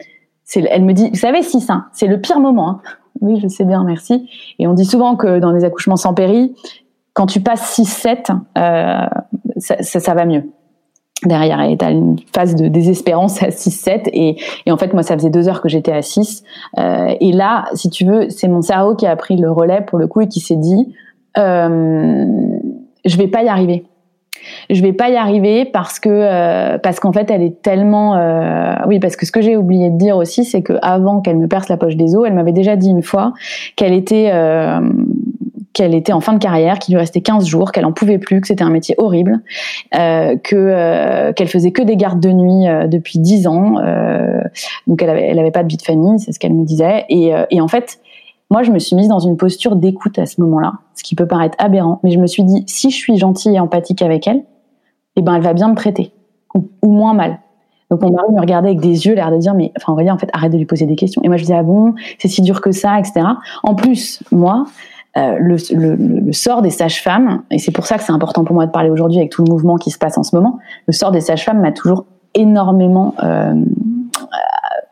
c'est, 0.43 0.63
elle 0.69 0.83
me 0.83 0.93
dit, 0.93 1.09
vous 1.09 1.15
savez, 1.19 1.43
6, 1.43 1.69
hein, 1.69 1.85
c'est 1.93 2.07
le 2.07 2.19
pire 2.19 2.39
moment. 2.39 2.69
Hein. 2.69 2.81
Oui, 3.21 3.39
je 3.41 3.47
sais 3.47 3.65
bien, 3.65 3.83
merci. 3.83 4.29
Et 4.59 4.67
on 4.67 4.73
dit 4.73 4.85
souvent 4.85 5.15
que 5.15 5.39
dans 5.39 5.51
les 5.51 5.63
accouchements 5.65 5.95
sans 5.95 6.13
péri, 6.13 6.55
quand 7.13 7.25
tu 7.25 7.41
passes 7.41 7.79
6-7, 7.79 8.31
euh, 8.57 9.07
ça, 9.57 9.75
ça, 9.81 9.99
ça, 9.99 10.13
va 10.13 10.25
mieux. 10.25 10.43
Derrière, 11.25 11.59
et 11.61 11.75
t'as 11.75 11.91
une 11.91 12.17
phase 12.33 12.55
de 12.55 12.67
désespérance 12.67 13.41
à 13.41 13.47
6-7. 13.47 14.09
Et, 14.13 14.37
et, 14.65 14.71
en 14.71 14.77
fait, 14.77 14.93
moi, 14.93 15.03
ça 15.03 15.15
faisait 15.15 15.31
deux 15.31 15.49
heures 15.49 15.61
que 15.61 15.69
j'étais 15.69 15.93
à 15.93 16.01
6. 16.01 16.43
Euh, 16.77 17.15
et 17.19 17.31
là, 17.31 17.65
si 17.73 17.89
tu 17.89 18.05
veux, 18.05 18.29
c'est 18.29 18.47
mon 18.47 18.61
cerveau 18.61 18.95
qui 18.95 19.07
a 19.07 19.15
pris 19.15 19.35
le 19.35 19.51
relais 19.51 19.81
pour 19.81 19.97
le 19.97 20.07
coup 20.07 20.21
et 20.21 20.27
qui 20.27 20.39
s'est 20.39 20.57
dit, 20.57 20.93
euh, 21.37 22.25
je 23.03 23.17
vais 23.17 23.27
pas 23.27 23.43
y 23.43 23.47
arriver 23.47 23.85
je 24.69 24.81
vais 24.81 24.93
pas 24.93 25.09
y 25.09 25.15
arriver 25.15 25.65
parce 25.65 25.99
que 25.99 26.09
euh, 26.09 26.77
parce 26.77 26.99
qu'en 26.99 27.11
fait 27.11 27.29
elle 27.31 27.41
est 27.41 27.61
tellement 27.61 28.15
euh, 28.15 28.75
oui 28.87 28.99
parce 28.99 29.15
que 29.15 29.25
ce 29.25 29.31
que 29.31 29.41
j'ai 29.41 29.57
oublié 29.57 29.89
de 29.89 29.97
dire 29.97 30.17
aussi 30.17 30.45
c'est 30.45 30.61
que 30.61 30.73
avant 30.81 31.21
qu'elle 31.21 31.37
me 31.37 31.47
perce 31.47 31.69
la 31.69 31.77
poche 31.77 31.95
des 31.95 32.15
os 32.15 32.25
elle 32.27 32.33
m'avait 32.33 32.51
déjà 32.51 32.75
dit 32.75 32.89
une 32.89 33.03
fois 33.03 33.33
qu'elle 33.75 33.93
était 33.93 34.29
euh, 34.33 34.79
qu'elle 35.77 35.93
était 35.93 36.11
en 36.11 36.21
fin 36.21 36.33
de 36.33 36.39
carrière, 36.39 36.79
qu'il 36.79 36.95
lui 36.95 36.99
restait 36.99 37.21
15 37.21 37.45
jours, 37.45 37.71
qu'elle 37.71 37.85
en 37.85 37.91
pouvait 37.91 38.17
plus, 38.17 38.41
que 38.41 38.47
c'était 38.47 38.63
un 38.63 38.71
métier 38.71 38.95
horrible, 38.97 39.41
euh, 39.93 40.35
que 40.35 40.55
euh, 40.55 41.33
qu'elle 41.33 41.47
faisait 41.47 41.71
que 41.71 41.83
des 41.83 41.95
gardes 41.95 42.19
de 42.19 42.31
nuit 42.31 42.67
euh, 42.67 42.87
depuis 42.87 43.19
10 43.19 43.45
ans, 43.45 43.75
donc 44.87 45.03
elle 45.03 45.09
avait 45.09 45.27
elle 45.27 45.37
avait 45.37 45.51
pas 45.51 45.61
de 45.61 45.67
vie 45.67 45.77
de 45.77 45.83
famille, 45.83 46.19
c'est 46.19 46.31
ce 46.31 46.39
qu'elle 46.39 46.53
me 46.53 46.65
disait, 46.65 47.05
et, 47.09 47.31
et 47.51 47.61
en 47.61 47.67
fait 47.67 47.99
moi, 48.49 48.63
je 48.63 48.71
me 48.71 48.79
suis 48.79 48.95
mise 48.95 49.09
dans 49.09 49.19
une 49.19 49.35
posture 49.35 49.75
d'écoute 49.75 50.17
à 50.19 50.25
ce 50.25 50.39
moment-là, 50.41 50.73
ce 50.95 51.03
qui 51.03 51.15
peut 51.15 51.25
paraître 51.25 51.55
aberrant, 51.59 51.99
mais 52.03 52.11
je 52.11 52.19
me 52.19 52.27
suis 52.27 52.43
dit, 52.43 52.63
si 52.65 52.91
je 52.91 52.95
suis 52.95 53.17
gentille 53.17 53.55
et 53.55 53.59
empathique 53.59 54.01
avec 54.01 54.25
elle, 54.27 54.43
eh 55.17 55.21
ben, 55.21 55.35
elle 55.35 55.41
va 55.41 55.53
bien 55.53 55.67
me 55.67 55.75
traiter, 55.75 56.13
ou, 56.53 56.91
moins 56.91 57.13
mal. 57.13 57.39
Donc 57.91 58.01
mon 58.01 58.11
mari 58.11 58.31
me 58.33 58.39
regardait 58.39 58.69
avec 58.69 58.79
des 58.79 59.05
yeux, 59.05 59.15
l'air 59.15 59.31
de 59.31 59.37
dire, 59.37 59.53
mais 59.53 59.73
enfin, 59.77 59.93
en 59.93 60.17
fait, 60.17 60.29
arrête 60.33 60.51
de 60.51 60.57
lui 60.57 60.65
poser 60.65 60.85
des 60.85 60.95
questions. 60.95 61.21
Et 61.23 61.27
moi, 61.27 61.37
je 61.37 61.43
disais, 61.43 61.55
ah 61.55 61.63
bon, 61.63 61.93
c'est 62.19 62.27
si 62.27 62.41
dur 62.41 62.61
que 62.61 62.71
ça, 62.71 62.99
etc. 62.99 63.25
En 63.63 63.75
plus, 63.75 64.23
moi, 64.31 64.65
euh, 65.17 65.37
le, 65.39 66.31
sort 66.31 66.61
des 66.61 66.69
sages-femmes, 66.69 67.43
et 67.51 67.59
c'est 67.59 67.71
pour 67.71 67.85
ça 67.85 67.97
que 67.97 68.03
c'est 68.03 68.11
important 68.13 68.45
pour 68.45 68.55
moi 68.55 68.65
de 68.65 68.71
parler 68.71 68.89
aujourd'hui 68.89 69.19
avec 69.19 69.31
tout 69.31 69.43
le 69.43 69.51
mouvement 69.51 69.75
qui 69.75 69.91
se 69.91 69.97
passe 69.97 70.17
en 70.17 70.23
ce 70.23 70.35
moment, 70.35 70.59
le 70.85 70.93
sort 70.93 71.11
des 71.11 71.21
sages-femmes 71.21 71.59
m'a 71.59 71.71
toujours 71.71 72.05
énormément 72.33 73.13
euh, 73.23 73.53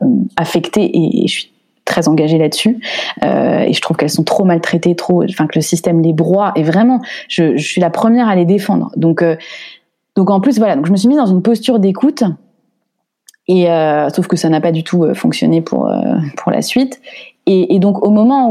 euh 0.01 0.05
affectée 0.37 0.91
et 0.93 1.27
je 1.27 1.31
suis 1.31 1.54
très 1.85 2.07
engagée 2.07 2.37
là-dessus 2.37 2.79
euh, 3.23 3.59
et 3.59 3.73
je 3.73 3.81
trouve 3.81 3.95
qu'elles 3.95 4.09
sont 4.09 4.23
trop 4.23 4.43
maltraitées, 4.43 4.95
trop, 4.95 5.23
enfin 5.23 5.47
que 5.47 5.55
le 5.55 5.61
système 5.61 6.01
les 6.01 6.13
broie 6.13 6.51
et 6.55 6.63
vraiment, 6.63 6.99
je, 7.29 7.55
suis 7.57 7.79
la 7.79 7.89
première 7.89 8.27
à 8.27 8.35
les 8.35 8.45
défendre. 8.45 8.91
Donc, 8.97 9.21
euh, 9.21 9.35
donc 10.15 10.29
en 10.29 10.41
plus 10.41 10.57
voilà, 10.57 10.75
donc 10.75 10.87
je 10.87 10.91
me 10.91 10.97
suis 10.97 11.07
mise 11.07 11.17
dans 11.17 11.25
une 11.25 11.41
posture 11.41 11.79
d'écoute 11.79 12.23
et 13.47 13.69
euh, 13.69 14.09
sauf 14.09 14.27
que 14.27 14.35
ça 14.35 14.49
n'a 14.49 14.59
pas 14.59 14.71
du 14.71 14.83
tout 14.83 15.03
euh, 15.03 15.13
fonctionné 15.13 15.61
pour 15.61 15.91
pour 16.37 16.51
la 16.51 16.61
suite. 16.61 16.99
Et, 17.47 17.77
donc 17.77 18.03
au 18.03 18.09
moment 18.09 18.49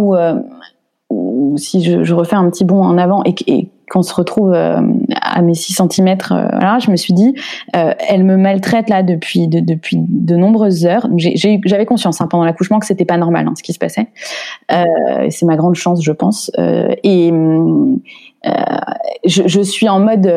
où, 1.11 1.57
si 1.59 1.83
je, 1.83 2.05
je, 2.05 2.15
refais 2.15 2.37
un 2.37 2.49
petit 2.49 2.65
bond 2.65 2.83
en 2.83 2.97
avant 2.97 3.25
et, 3.25 3.35
et 3.49 3.69
qu'on 3.91 4.03
se 4.03 4.15
retrouve 4.15 4.53
euh, 4.55 4.81
à 5.21 5.43
mes 5.43 5.55
6 5.55 5.75
cm, 5.75 6.09
euh, 6.09 6.49
voilà, 6.53 6.79
je 6.79 6.91
me 6.91 6.97
suis 6.97 7.13
dit, 7.13 7.35
euh, 7.77 7.93
elle 8.09 8.25
me 8.25 8.37
maltraite 8.37 8.89
là 8.89 9.03
depuis 9.03 9.49
de, 9.49 9.61
depuis 9.61 9.97
de 9.99 10.37
nombreuses 10.37 10.87
heures. 10.87 11.09
J'avais 11.17 11.87
conscience 11.87 12.21
hein, 12.21 12.27
pendant 12.29 12.45
l'accouchement 12.45 12.79
que 12.79 12.87
c'était 12.87 13.05
pas 13.05 13.17
normal 13.17 13.47
hein, 13.47 13.55
ce 13.57 13.63
qui 13.63 13.73
se 13.73 13.79
passait. 13.79 14.09
c'est 14.69 15.47
ma 15.47 15.57
grande 15.57 15.75
chance, 15.75 16.03
je 16.03 16.13
pense. 16.13 16.51
et 16.59 17.33
je, 19.25 19.43
je, 19.47 19.61
suis 19.61 19.89
en 19.89 20.01
mode 20.01 20.31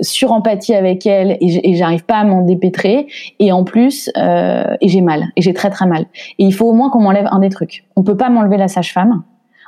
surempathie 0.00 0.74
avec 0.74 1.06
elle 1.06 1.32
et, 1.40 1.70
et 1.70 1.74
j'arrive 1.74 2.04
pas 2.04 2.16
à 2.16 2.24
m'en 2.24 2.42
dépêtrer. 2.42 3.06
Et 3.38 3.52
en 3.52 3.64
plus, 3.64 4.10
et 4.16 4.88
j'ai 4.88 5.00
mal, 5.00 5.24
et 5.36 5.42
j'ai 5.42 5.52
très 5.52 5.70
très 5.70 5.86
mal. 5.86 6.06
Et 6.38 6.44
il 6.44 6.52
faut 6.52 6.66
au 6.66 6.74
moins 6.74 6.90
qu'on 6.90 7.00
m'enlève 7.00 7.28
un 7.30 7.38
des 7.38 7.50
trucs. 7.50 7.84
On 7.96 8.02
peut 8.02 8.16
pas 8.16 8.28
m'enlever 8.28 8.56
la 8.56 8.68
sage-femme 8.68 9.22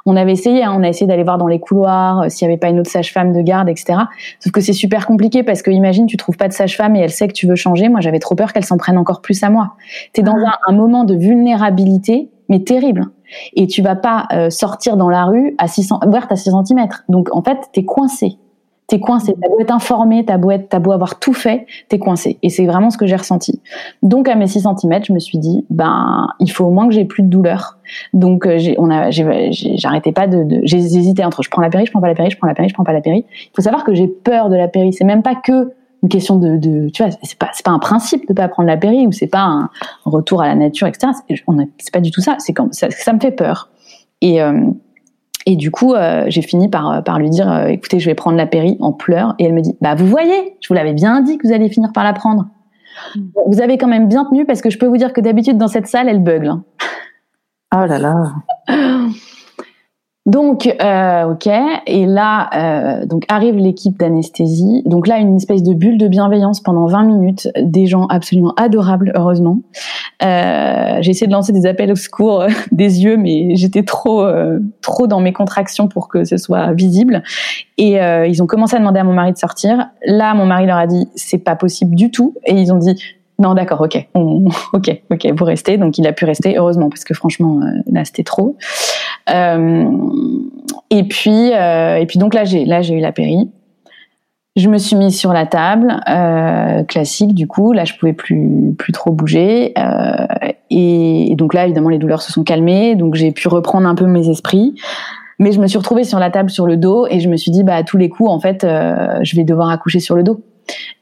on 0.06 0.16
avait 0.16 0.32
essayé, 0.32 0.62
hein, 0.62 0.74
on 0.76 0.82
a 0.82 0.88
essayé 0.88 1.06
d'aller 1.06 1.24
voir 1.24 1.38
dans 1.38 1.46
les 1.46 1.58
couloirs 1.58 2.22
euh, 2.22 2.28
s'il 2.28 2.46
n'y 2.46 2.52
avait 2.52 2.60
pas 2.60 2.68
une 2.68 2.80
autre 2.80 2.90
sage-femme 2.90 3.32
de 3.32 3.40
garde, 3.40 3.68
etc. 3.68 4.00
Sauf 4.38 4.52
que 4.52 4.60
c'est 4.60 4.72
super 4.72 5.06
compliqué 5.06 5.42
parce 5.42 5.62
que 5.62 5.70
imagine, 5.70 6.06
tu 6.06 6.16
trouves 6.16 6.36
pas 6.36 6.48
de 6.48 6.52
sage-femme 6.52 6.94
et 6.96 7.00
elle 7.00 7.10
sait 7.10 7.28
que 7.28 7.32
tu 7.32 7.46
veux 7.46 7.56
changer. 7.56 7.88
Moi, 7.88 8.00
j'avais 8.00 8.18
trop 8.18 8.34
peur 8.34 8.52
qu'elle 8.52 8.64
s'en 8.64 8.76
prenne 8.76 8.98
encore 8.98 9.22
plus 9.22 9.42
à 9.42 9.50
moi. 9.50 9.72
Tu 10.12 10.20
es 10.20 10.22
dans 10.24 10.36
ah. 10.46 10.58
un, 10.68 10.72
moment 10.72 11.04
de 11.04 11.14
vulnérabilité, 11.14 12.30
mais 12.48 12.60
terrible. 12.60 13.06
Et 13.54 13.66
tu 13.66 13.82
vas 13.82 13.96
pas 13.96 14.26
euh, 14.32 14.50
sortir 14.50 14.96
dans 14.96 15.08
la 15.08 15.24
rue 15.24 15.54
à 15.58 15.68
600, 15.68 16.00
ouverte 16.06 16.30
à 16.30 16.36
6 16.36 16.50
cm. 16.68 16.88
Donc, 17.08 17.34
en 17.34 17.42
fait, 17.42 17.58
tu 17.72 17.80
es 17.80 17.84
coincé 17.84 18.38
t'es 18.86 19.00
coincé. 19.00 19.34
T'as 19.40 19.48
beau 19.48 19.60
être 19.60 19.72
informé, 19.72 20.24
t'as 20.24 20.36
beau, 20.36 20.50
être, 20.50 20.68
t'as 20.68 20.78
beau 20.78 20.92
avoir 20.92 21.18
tout 21.18 21.32
fait, 21.32 21.66
t'es 21.88 21.98
coincé. 21.98 22.38
Et 22.42 22.50
c'est 22.50 22.66
vraiment 22.66 22.90
ce 22.90 22.98
que 22.98 23.06
j'ai 23.06 23.16
ressenti. 23.16 23.60
Donc 24.02 24.28
à 24.28 24.34
mes 24.34 24.46
6 24.46 24.60
cm, 24.60 25.04
je 25.04 25.12
me 25.12 25.18
suis 25.18 25.38
dit, 25.38 25.64
ben 25.70 26.28
il 26.40 26.50
faut 26.50 26.64
au 26.64 26.70
moins 26.70 26.86
que 26.86 26.94
j'ai 26.94 27.04
plus 27.04 27.22
de 27.22 27.28
douleur. 27.28 27.78
Donc 28.12 28.46
euh, 28.46 28.58
j'ai, 28.58 28.76
on 28.78 28.90
a, 28.90 29.10
j'ai, 29.10 29.50
j'arrêtais 29.50 30.12
pas 30.12 30.26
de, 30.26 30.44
de 30.44 30.60
j'hésitais 30.64 31.24
entre 31.24 31.42
je 31.42 31.50
prends 31.50 31.62
la 31.62 31.70
péri, 31.70 31.86
je 31.86 31.90
prends 31.90 32.00
pas 32.00 32.08
la 32.08 32.14
péri, 32.14 32.30
je 32.30 32.36
prends 32.36 32.46
la 32.46 32.54
péri, 32.54 32.68
je 32.68 32.74
prends 32.74 32.84
pas 32.84 32.92
la 32.92 33.00
péri. 33.00 33.24
Il 33.30 33.50
faut 33.54 33.62
savoir 33.62 33.84
que 33.84 33.94
j'ai 33.94 34.08
peur 34.08 34.50
de 34.50 34.56
la 34.56 34.68
péri. 34.68 34.92
C'est 34.92 35.04
même 35.04 35.22
pas 35.22 35.34
que 35.34 35.72
une 36.02 36.10
question 36.10 36.36
de, 36.36 36.58
de 36.58 36.90
tu 36.90 37.02
vois, 37.02 37.12
c'est 37.22 37.38
pas, 37.38 37.48
c'est 37.54 37.64
pas 37.64 37.70
un 37.70 37.78
principe 37.78 38.28
de 38.28 38.34
pas 38.34 38.46
prendre 38.48 38.68
la 38.68 38.76
péri 38.76 39.06
ou 39.06 39.12
c'est 39.12 39.26
pas 39.26 39.40
un 39.40 39.70
retour 40.04 40.42
à 40.42 40.46
la 40.46 40.54
nature, 40.54 40.86
etc. 40.86 41.12
C'est, 41.26 41.42
on 41.46 41.56
c'est 41.78 41.92
pas 41.92 42.00
du 42.00 42.10
tout 42.10 42.20
ça. 42.20 42.36
C'est 42.38 42.52
comme 42.52 42.72
ça, 42.72 42.90
ça 42.90 43.14
me 43.14 43.18
fait 43.18 43.30
peur. 43.30 43.70
Et 44.20 44.42
euh, 44.42 44.70
et 45.46 45.56
du 45.56 45.70
coup, 45.70 45.94
euh, 45.94 46.24
j'ai 46.28 46.42
fini 46.42 46.68
par, 46.68 46.90
euh, 46.90 47.00
par 47.02 47.18
lui 47.18 47.28
dire, 47.28 47.50
euh, 47.50 47.66
écoutez, 47.66 48.00
je 48.00 48.06
vais 48.06 48.14
prendre 48.14 48.36
la 48.36 48.46
péri 48.46 48.76
en 48.80 48.92
pleurs. 48.92 49.34
Et 49.38 49.44
elle 49.44 49.52
me 49.52 49.60
dit, 49.60 49.76
bah 49.80 49.94
vous 49.94 50.06
voyez, 50.06 50.56
je 50.60 50.68
vous 50.68 50.74
l'avais 50.74 50.94
bien 50.94 51.20
dit 51.20 51.36
que 51.36 51.46
vous 51.46 51.52
allez 51.52 51.68
finir 51.68 51.92
par 51.92 52.04
la 52.04 52.14
prendre. 52.14 52.46
Mm. 53.14 53.20
Vous 53.48 53.60
avez 53.60 53.76
quand 53.76 53.88
même 53.88 54.08
bien 54.08 54.24
tenu 54.24 54.46
parce 54.46 54.62
que 54.62 54.70
je 54.70 54.78
peux 54.78 54.86
vous 54.86 54.96
dire 54.96 55.12
que 55.12 55.20
d'habitude 55.20 55.58
dans 55.58 55.68
cette 55.68 55.86
salle, 55.86 56.08
elle 56.08 56.22
bugle. 56.22 56.48
Hein. 56.48 56.64
Oh 57.74 57.84
là 57.86 57.98
là. 57.98 58.32
Donc, 60.26 60.66
euh, 60.66 61.24
ok. 61.24 61.48
Et 61.86 62.06
là, 62.06 62.48
euh, 62.54 63.04
donc 63.06 63.24
arrive 63.28 63.56
l'équipe 63.56 63.98
d'anesthésie. 63.98 64.82
Donc 64.86 65.06
là, 65.06 65.18
une 65.18 65.36
espèce 65.36 65.62
de 65.62 65.74
bulle 65.74 65.98
de 65.98 66.08
bienveillance 66.08 66.60
pendant 66.60 66.86
20 66.86 67.02
minutes. 67.04 67.48
Des 67.60 67.86
gens 67.86 68.06
absolument 68.06 68.54
adorables, 68.56 69.12
heureusement. 69.14 69.60
Euh, 70.22 70.98
j'ai 71.00 71.10
essayé 71.10 71.26
de 71.26 71.32
lancer 71.32 71.52
des 71.52 71.66
appels 71.66 71.92
au 71.92 71.96
secours 71.96 72.40
euh, 72.40 72.48
des 72.72 73.02
yeux, 73.02 73.18
mais 73.18 73.54
j'étais 73.56 73.82
trop, 73.82 74.24
euh, 74.24 74.60
trop 74.80 75.06
dans 75.06 75.20
mes 75.20 75.34
contractions 75.34 75.88
pour 75.88 76.08
que 76.08 76.24
ce 76.24 76.38
soit 76.38 76.72
visible. 76.72 77.22
Et 77.76 78.00
euh, 78.00 78.26
ils 78.26 78.42
ont 78.42 78.46
commencé 78.46 78.76
à 78.76 78.78
demander 78.78 79.00
à 79.00 79.04
mon 79.04 79.12
mari 79.12 79.32
de 79.32 79.38
sortir. 79.38 79.90
Là, 80.06 80.32
mon 80.32 80.46
mari 80.46 80.64
leur 80.64 80.78
a 80.78 80.86
dit 80.86 81.06
c'est 81.14 81.38
pas 81.38 81.56
possible 81.56 81.94
du 81.94 82.10
tout. 82.10 82.34
Et 82.46 82.54
ils 82.54 82.72
ont 82.72 82.78
dit 82.78 82.98
non, 83.38 83.52
d'accord, 83.54 83.80
ok, 83.82 84.08
ok, 84.72 85.02
ok, 85.10 85.32
vous 85.36 85.44
restez. 85.44 85.76
Donc 85.76 85.98
il 85.98 86.06
a 86.06 86.12
pu 86.12 86.24
rester, 86.24 86.56
heureusement, 86.56 86.88
parce 86.88 87.04
que 87.04 87.12
franchement, 87.12 87.60
là 87.90 88.06
c'était 88.06 88.22
trop. 88.22 88.56
Euh, 89.30 89.90
et 90.90 91.04
puis, 91.04 91.52
euh, 91.52 91.96
et 91.96 92.06
puis 92.06 92.18
donc 92.18 92.34
là 92.34 92.44
j'ai 92.44 92.64
là 92.64 92.82
j'ai 92.82 92.94
eu 92.94 93.00
la 93.00 93.12
péri. 93.12 93.50
Je 94.56 94.68
me 94.68 94.78
suis 94.78 94.94
mise 94.94 95.18
sur 95.18 95.32
la 95.32 95.46
table 95.46 96.00
euh, 96.08 96.84
classique 96.84 97.34
du 97.34 97.46
coup. 97.46 97.72
Là 97.72 97.84
je 97.84 97.94
pouvais 97.94 98.12
plus 98.12 98.74
plus 98.78 98.92
trop 98.92 99.10
bouger. 99.10 99.72
Euh, 99.78 100.26
et, 100.70 101.34
donc 101.36 101.54
là 101.54 101.64
évidemment 101.64 101.88
les 101.88 101.98
douleurs 101.98 102.22
se 102.22 102.32
sont 102.32 102.44
calmées. 102.44 102.94
Donc 102.94 103.14
j'ai 103.14 103.32
pu 103.32 103.48
reprendre 103.48 103.88
un 103.88 103.94
peu 103.94 104.06
mes 104.06 104.28
esprits. 104.28 104.74
Mais 105.40 105.50
je 105.50 105.60
me 105.60 105.66
suis 105.66 105.78
retrouvée 105.78 106.04
sur 106.04 106.20
la 106.20 106.30
table 106.30 106.50
sur 106.50 106.66
le 106.66 106.76
dos 106.76 107.08
et 107.10 107.18
je 107.18 107.28
me 107.28 107.36
suis 107.36 107.50
dit 107.50 107.64
bah 107.64 107.74
à 107.74 107.82
tous 107.82 107.96
les 107.96 108.08
coups 108.08 108.30
en 108.30 108.38
fait 108.38 108.62
je 108.62 109.36
vais 109.36 109.42
devoir 109.42 109.70
accoucher 109.70 109.98
sur 109.98 110.14
le 110.14 110.22
dos 110.22 110.40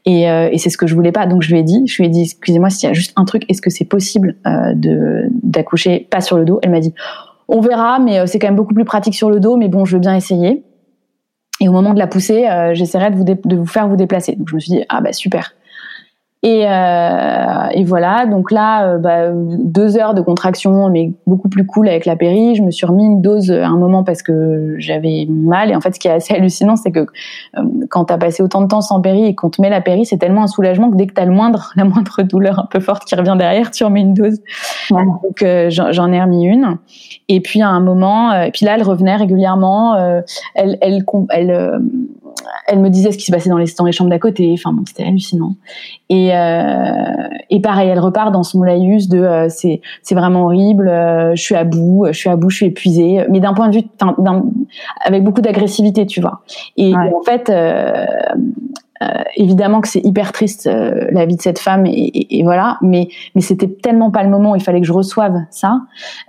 Et, 0.04 0.28
euh, 0.28 0.48
et 0.50 0.58
c'est 0.58 0.70
ce 0.70 0.76
que 0.78 0.86
je 0.86 0.94
voulais 0.94 1.12
pas. 1.12 1.26
Donc 1.26 1.42
je 1.42 1.52
lui 1.52 1.60
ai 1.60 1.62
dit, 1.62 1.86
je 1.86 1.96
lui 1.96 2.06
ai 2.06 2.08
dit, 2.08 2.22
excusez-moi, 2.22 2.70
s'il 2.70 2.88
y 2.88 2.90
a 2.90 2.94
juste 2.94 3.12
un 3.16 3.24
truc, 3.24 3.44
est-ce 3.48 3.62
que 3.62 3.70
c'est 3.70 3.84
possible 3.84 4.36
euh, 4.46 4.72
de 4.74 5.28
d'accoucher 5.42 6.06
pas 6.10 6.20
sur 6.20 6.36
le 6.36 6.44
dos? 6.44 6.58
Elle 6.62 6.70
m'a 6.70 6.80
dit, 6.80 6.94
on 7.53 7.61
verra, 7.61 7.98
mais 7.98 8.18
euh, 8.18 8.26
c'est 8.26 8.38
quand 8.38 8.48
même 8.48 8.57
beaucoup 8.57 8.74
plus 8.74 8.86
pratique 8.86 9.14
sur 9.14 9.30
le 9.30 9.38
dos, 9.38 9.57
mais 9.57 9.68
bon, 9.68 9.84
je 9.84 9.96
veux 9.96 10.00
bien 10.00 10.16
essayer. 10.16 10.64
Et 11.61 11.68
au 11.68 11.72
moment 11.72 11.92
de 11.92 11.98
la 11.98 12.07
pousser, 12.07 12.48
euh, 12.48 12.74
j'essaierai 12.74 13.11
de 13.11 13.16
vous, 13.16 13.24
de 13.24 13.57
vous 13.57 13.66
faire 13.66 13.86
vous 13.86 13.96
déplacer. 13.96 14.34
Donc 14.34 14.48
je 14.48 14.55
me 14.55 14.61
suis 14.61 14.72
dit, 14.72 14.84
ah 14.88 15.00
bah 15.00 15.12
super. 15.12 15.55
Et, 16.45 16.64
euh, 16.66 17.68
et, 17.70 17.84
voilà, 17.84 18.26
donc 18.26 18.51
là, 18.51 18.95
euh, 18.95 18.99
bah, 18.99 19.30
deux 19.32 19.97
heures 19.97 20.12
de 20.12 20.20
contraction, 20.20 20.90
mais 20.90 21.12
beaucoup 21.24 21.49
plus 21.49 21.64
cool 21.64 21.88
avec 21.88 22.05
la 22.05 22.16
péri. 22.16 22.57
Je 22.57 22.62
me 22.62 22.72
suis 22.72 22.84
remis 22.84 23.05
une 23.05 23.22
dose 23.22 23.53
à 23.53 23.68
un 23.68 23.76
moment 23.76 24.03
parce 24.03 24.24
que 24.24 24.74
j'avais 24.78 25.28
mal. 25.30 25.70
Et 25.70 25.76
en 25.76 25.80
fait, 25.80 25.95
ce 25.95 26.01
qui 26.01 26.09
est 26.09 26.12
assez 26.12 26.34
hallucinant, 26.34 26.74
c'est 26.74 26.90
que 26.90 27.07
euh, 27.57 27.62
quand 27.90 28.07
t'as 28.07 28.18
passé 28.18 28.43
autant 28.43 28.61
de 28.61 28.66
temps 28.66 28.80
sans 28.80 29.01
péri 29.01 29.24
et 29.24 29.36
qu'on 29.36 29.51
te 29.51 29.62
met 29.62 29.70
la 29.70 29.80
péri, 29.80 30.05
c'est 30.05 30.18
tellement 30.18 30.43
un 30.43 30.49
soulagement 30.49 30.90
que 30.90 30.97
dès 30.97 31.07
que 31.07 31.14
t'as 31.14 31.26
le 31.26 31.32
moindre, 31.32 31.70
la 31.76 31.84
moindre 31.84 32.22
douleur 32.22 32.59
un 32.59 32.66
peu 32.68 32.80
forte 32.80 33.05
qui 33.05 33.14
revient 33.14 33.36
derrière, 33.38 33.70
tu 33.70 33.84
remets 33.84 34.01
une 34.01 34.14
dose. 34.14 34.40
Ouais. 34.90 35.05
Donc 35.05 35.43
euh, 35.43 35.70
j'en 35.70 36.11
ai 36.11 36.20
remis 36.20 36.45
une. 36.45 36.78
Et 37.28 37.40
puis 37.40 37.62
à 37.62 37.68
un 37.68 37.80
moment, 37.80 38.32
et 38.32 38.51
puis 38.51 38.66
là, 38.66 38.74
elle 38.74 38.82
revenait 38.82 39.14
régulièrement. 39.14 39.97
elle, 39.97 40.24
elle, 40.57 40.78
elle 40.80 41.05
elle 41.30 41.82
me 42.78 42.89
disait 42.89 43.12
ce 43.12 43.18
qui 43.18 43.24
se 43.24 43.33
passait 43.33 43.51
dans 43.51 43.59
les, 43.59 43.66
dans 43.78 43.85
les 43.85 43.93
chambres 43.93 44.11
d'à 44.11 44.18
côté. 44.18 44.51
Enfin, 44.53 44.72
bon, 44.72 44.83
c'était 44.87 45.05
hallucinant. 45.05 45.55
Et, 46.09 46.35
euh, 46.35 47.28
et 47.51 47.61
pareil, 47.61 47.89
elle 47.89 48.01
repart 48.01 48.33
dans 48.33 48.43
son 48.43 48.62
laïus 48.62 49.09
de 49.09 49.18
euh, 49.18 49.49
c'est 49.49 49.80
c'est 50.03 50.14
vraiment 50.14 50.45
horrible. 50.45 50.89
Euh, 50.89 51.35
je 51.35 51.43
suis 51.43 51.55
à 51.55 51.64
bout, 51.64 52.07
je 52.09 52.18
suis 52.18 52.30
à 52.30 52.37
bout, 52.37 52.51
je 52.51 52.57
suis 52.57 52.66
épuisée. 52.66 53.24
Mais 53.30 53.41
d'un 53.41 53.55
point 53.55 53.68
de 53.68 53.76
vue, 53.76 53.85
avec 55.05 55.24
beaucoup 55.24 55.41
d'agressivité, 55.41 56.07
tu 56.07 56.20
vois. 56.20 56.43
Et, 56.76 56.95
ouais. 56.95 57.12
en 57.14 57.22
fait. 57.22 57.51
Euh, 57.51 58.07
euh, 59.03 59.07
évidemment 59.35 59.80
que 59.80 59.89
c'est 59.89 60.05
hyper 60.07 60.30
triste 60.30 60.70
la 60.70 61.26
vie 61.26 61.35
de 61.35 61.43
cette 61.43 61.59
femme 61.59 61.87
et, 61.87 61.91
et, 61.91 62.39
et, 62.39 62.43
voilà, 62.45 62.78
mais 62.83 63.09
mais 63.35 63.41
c'était 63.41 63.66
tellement 63.66 64.12
pas 64.12 64.22
le 64.22 64.30
moment. 64.30 64.55
Il 64.55 64.62
fallait 64.62 64.80
que 64.80 64.87
je 64.87 64.93
reçoive 64.93 65.41
ça, 65.51 65.80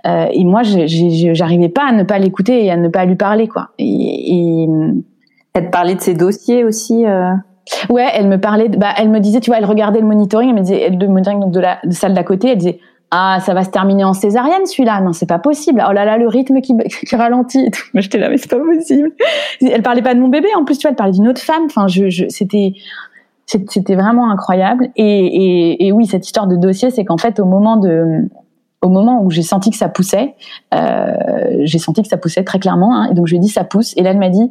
et 0.04 0.42
moi 0.42 0.62
j'arrivais 0.64 1.68
pas 1.68 1.84
à 1.88 1.92
ne 1.92 2.02
pas 2.02 2.18
l'écouter 2.18 2.64
et 2.64 2.72
à 2.72 2.76
ne 2.76 2.88
pas 2.88 3.04
lui 3.04 3.14
parler 3.14 3.46
quoi. 3.46 3.68
Et, 3.78 4.66
elle 5.54 5.66
te 5.66 5.70
parlait 5.70 5.94
de 5.94 6.00
ses 6.00 6.14
dossiers 6.14 6.64
aussi 6.64 7.06
euh... 7.06 7.32
Ouais, 7.88 8.08
elle 8.12 8.28
me 8.28 8.38
parlait, 8.38 8.68
bah, 8.68 8.92
elle 8.98 9.08
me 9.08 9.20
disait, 9.20 9.40
tu 9.40 9.48
vois, 9.48 9.58
elle 9.58 9.64
regardait 9.64 10.00
le 10.00 10.06
monitoring, 10.06 10.50
elle 10.50 10.54
me 10.54 10.60
disait, 10.60 10.90
le 10.90 11.08
monitoring 11.08 11.40
donc 11.40 11.50
de 11.50 11.60
la 11.60 11.78
de 11.82 11.92
salle 11.92 12.12
d'à 12.12 12.22
côté, 12.22 12.50
elle 12.50 12.58
disait, 12.58 12.78
ah, 13.10 13.38
ça 13.40 13.54
va 13.54 13.64
se 13.64 13.70
terminer 13.70 14.04
en 14.04 14.12
césarienne 14.12 14.66
celui-là, 14.66 15.00
non, 15.00 15.14
c'est 15.14 15.28
pas 15.28 15.38
possible. 15.38 15.82
Oh 15.88 15.92
là 15.92 16.04
là, 16.04 16.18
le 16.18 16.28
rythme 16.28 16.60
qui, 16.60 16.76
qui 17.08 17.16
ralentit. 17.16 17.70
Moi, 17.94 18.02
j'étais 18.02 18.18
là, 18.18 18.28
mais 18.28 18.36
c'est 18.36 18.50
pas 18.50 18.58
possible. 18.58 19.12
Elle 19.62 19.82
parlait 19.82 20.02
pas 20.02 20.14
de 20.14 20.20
mon 20.20 20.28
bébé, 20.28 20.48
en 20.56 20.64
plus, 20.64 20.76
tu 20.76 20.82
vois, 20.82 20.90
elle 20.90 20.96
parlait 20.96 21.12
d'une 21.12 21.28
autre 21.28 21.40
femme. 21.40 21.62
Enfin, 21.66 21.86
je, 21.88 22.10
je 22.10 22.26
c'était, 22.28 22.74
c'était 23.46 23.94
vraiment 23.94 24.30
incroyable. 24.30 24.90
Et, 24.96 25.04
et, 25.04 25.86
et 25.86 25.92
oui, 25.92 26.06
cette 26.06 26.26
histoire 26.26 26.48
de 26.48 26.56
dossier, 26.56 26.90
c'est 26.90 27.04
qu'en 27.04 27.18
fait, 27.18 27.40
au 27.40 27.46
moment 27.46 27.76
de, 27.78 28.28
au 28.84 28.88
moment 28.90 29.22
où 29.22 29.30
j'ai 29.30 29.42
senti 29.42 29.70
que 29.70 29.76
ça 29.76 29.88
poussait, 29.88 30.34
euh, 30.74 31.14
j'ai 31.62 31.78
senti 31.78 32.02
que 32.02 32.08
ça 32.08 32.18
poussait 32.18 32.44
très 32.44 32.58
clairement, 32.58 32.94
hein, 32.94 33.08
et 33.10 33.14
donc 33.14 33.26
je 33.26 33.32
lui 33.32 33.38
ai 33.38 33.40
dit 33.40 33.48
ça 33.48 33.64
pousse, 33.64 33.94
et 33.96 34.02
là 34.02 34.10
elle 34.10 34.18
m'a 34.18 34.28
dit 34.28 34.50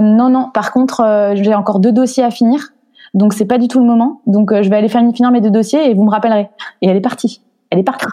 non, 0.00 0.28
non. 0.28 0.50
Par 0.52 0.72
contre, 0.72 1.00
euh, 1.00 1.32
j'ai 1.34 1.54
encore 1.54 1.80
deux 1.80 1.92
dossiers 1.92 2.24
à 2.24 2.30
finir, 2.30 2.68
donc 3.14 3.32
c'est 3.32 3.44
pas 3.44 3.58
du 3.58 3.68
tout 3.68 3.80
le 3.80 3.86
moment. 3.86 4.20
Donc 4.26 4.52
euh, 4.52 4.62
je 4.62 4.70
vais 4.70 4.76
aller 4.76 4.88
finir 4.88 5.30
mes 5.30 5.40
deux 5.40 5.50
dossiers 5.50 5.90
et 5.90 5.94
vous 5.94 6.04
me 6.04 6.10
rappellerez. 6.10 6.48
Et 6.82 6.88
elle 6.88 6.96
est 6.96 7.02
partie. 7.02 7.42
Elle 7.70 7.78
est 7.78 7.84
partie. 7.84 8.06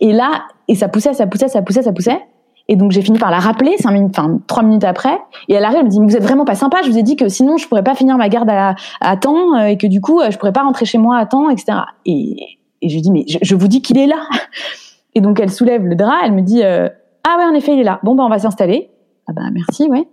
Et 0.00 0.12
là, 0.12 0.44
et 0.68 0.74
ça 0.74 0.88
poussait, 0.88 1.12
ça 1.12 1.26
poussait, 1.26 1.48
ça 1.48 1.62
poussait, 1.62 1.82
ça 1.82 1.92
poussait. 1.92 2.20
Et 2.68 2.74
donc 2.74 2.90
j'ai 2.90 3.02
fini 3.02 3.18
par 3.18 3.30
la 3.30 3.38
rappeler 3.38 3.76
cinq 3.78 3.92
minutes, 3.92 4.18
enfin 4.18 4.38
trois 4.46 4.62
minutes 4.62 4.84
après. 4.84 5.18
Et 5.48 5.54
elle 5.54 5.64
arrive, 5.64 5.78
elle 5.78 5.84
me 5.84 5.90
dit 5.90 6.00
vous 6.00 6.16
êtes 6.16 6.22
vraiment 6.22 6.44
pas 6.44 6.56
sympa. 6.56 6.78
Je 6.84 6.90
vous 6.90 6.98
ai 6.98 7.02
dit 7.04 7.16
que 7.16 7.28
sinon 7.28 7.56
je 7.56 7.68
pourrais 7.68 7.84
pas 7.84 7.94
finir 7.94 8.16
ma 8.16 8.28
garde 8.28 8.50
à, 8.50 8.74
à 9.00 9.16
temps 9.16 9.56
et 9.56 9.76
que 9.76 9.86
du 9.86 10.00
coup 10.00 10.20
je 10.28 10.36
pourrais 10.36 10.52
pas 10.52 10.62
rentrer 10.62 10.84
chez 10.84 10.98
moi 10.98 11.16
à 11.16 11.26
temps, 11.26 11.48
etc. 11.48 11.78
Et, 12.06 12.58
et 12.82 12.88
je 12.88 12.94
lui 12.94 13.02
dis 13.02 13.12
mais 13.12 13.24
je, 13.28 13.38
je 13.40 13.54
vous 13.54 13.68
dis 13.68 13.82
qu'il 13.82 13.98
est 13.98 14.08
là. 14.08 14.18
Et 15.14 15.20
donc 15.20 15.38
elle 15.38 15.50
soulève 15.50 15.84
le 15.84 15.94
drap, 15.94 16.16
elle 16.24 16.32
me 16.32 16.42
dit 16.42 16.62
ah 16.64 17.36
ouais 17.38 17.44
en 17.44 17.54
effet 17.54 17.72
il 17.74 17.80
est 17.80 17.84
là. 17.84 18.00
Bon 18.02 18.16
ben 18.16 18.24
on 18.24 18.28
va 18.28 18.40
s'installer. 18.40 18.90
Ah 19.28 19.32
ben 19.32 19.50
merci 19.52 19.88
ouais. 19.88 20.06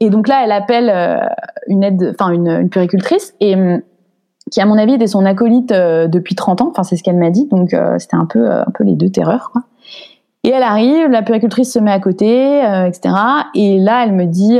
Et 0.00 0.10
donc 0.10 0.28
là, 0.28 0.42
elle 0.44 0.52
appelle 0.52 0.90
euh, 0.90 1.26
une 1.68 1.82
aide, 1.82 2.14
enfin 2.18 2.30
une, 2.30 2.48
une, 2.48 2.68
puricultrice 2.68 3.34
et 3.40 3.54
hum, 3.54 3.82
qui 4.50 4.60
à 4.60 4.66
mon 4.66 4.78
avis 4.78 4.94
était 4.94 5.06
son 5.06 5.24
acolyte 5.24 5.72
euh, 5.72 6.08
depuis 6.08 6.34
30 6.34 6.60
ans. 6.62 6.68
Enfin 6.70 6.82
c'est 6.82 6.96
ce 6.96 7.02
qu'elle 7.02 7.16
m'a 7.16 7.30
dit. 7.30 7.48
Donc 7.50 7.74
euh, 7.74 7.98
c'était 7.98 8.16
un 8.16 8.26
peu 8.26 8.50
un 8.50 8.70
peu 8.74 8.84
les 8.84 8.94
deux 8.94 9.10
terreurs. 9.10 9.52
Et 10.44 10.50
elle 10.50 10.64
arrive, 10.64 11.08
la 11.08 11.22
puricultrice 11.22 11.72
se 11.72 11.78
met 11.78 11.92
à 11.92 12.00
côté, 12.00 12.58
etc. 12.88 13.14
Et 13.54 13.78
là, 13.78 14.02
elle 14.04 14.12
me 14.12 14.24
dit 14.24 14.58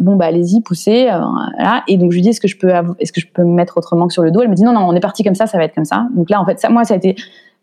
bon 0.00 0.16
bah 0.16 0.26
allez-y, 0.26 0.60
poussez. 0.60 1.06
Voilà. 1.06 1.82
Et 1.88 1.96
donc 1.96 2.12
je 2.12 2.16
lui 2.16 2.22
dis 2.22 2.28
est-ce 2.28 2.42
que 2.42 2.48
je 2.48 2.58
peux 2.58 2.70
est-ce 2.98 3.10
que 3.10 3.22
je 3.22 3.26
peux 3.26 3.42
me 3.42 3.54
mettre 3.54 3.78
autrement 3.78 4.06
que 4.06 4.12
sur 4.12 4.22
le 4.22 4.30
dos? 4.30 4.42
Elle 4.42 4.50
me 4.50 4.54
dit 4.54 4.64
non 4.64 4.74
non, 4.74 4.82
on 4.82 4.94
est 4.94 5.00
parti 5.00 5.24
comme 5.24 5.34
ça, 5.34 5.46
ça 5.46 5.56
va 5.56 5.64
être 5.64 5.74
comme 5.74 5.86
ça. 5.86 6.08
Donc 6.14 6.28
là 6.28 6.42
en 6.42 6.44
fait 6.44 6.60
ça 6.60 6.68
moi 6.68 6.84
ça 6.84 6.92
a 6.92 6.98
été 6.98 7.16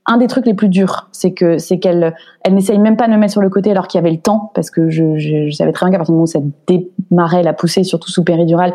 un 0.10 0.18
des 0.18 0.28
trucs 0.28 0.46
les 0.46 0.54
plus 0.54 0.68
durs, 0.68 1.08
c'est 1.12 1.32
que 1.32 1.58
c'est 1.58 1.80
qu'elle 1.80 2.14
elle 2.44 2.56
n'essaye 2.56 2.78
même 2.80 2.98
pas 2.98 3.08
de 3.08 3.14
me 3.14 3.18
mettre 3.18 3.32
sur 3.32 3.42
le 3.42 3.50
côté 3.50 3.72
alors 3.72 3.88
qu'il 3.88 3.98
y 3.98 4.02
avait 4.02 4.12
le 4.12 4.20
temps, 4.20 4.52
parce 4.54 4.70
que 4.70 4.90
je, 4.90 5.18
je, 5.18 5.48
je 5.50 5.56
savais 5.56 5.72
très 5.72 5.86
bien 5.86 5.92
qu'à 5.92 5.98
partir 5.98 6.14
du 6.14 6.18
moment 6.18 6.24
où 6.24 6.28
ça 6.28 6.40
démarrait 6.68 7.44
la 7.44 7.54
poussée, 7.54 7.84
surtout 7.84 8.10
sous 8.10 8.24
péridurale, 8.24 8.74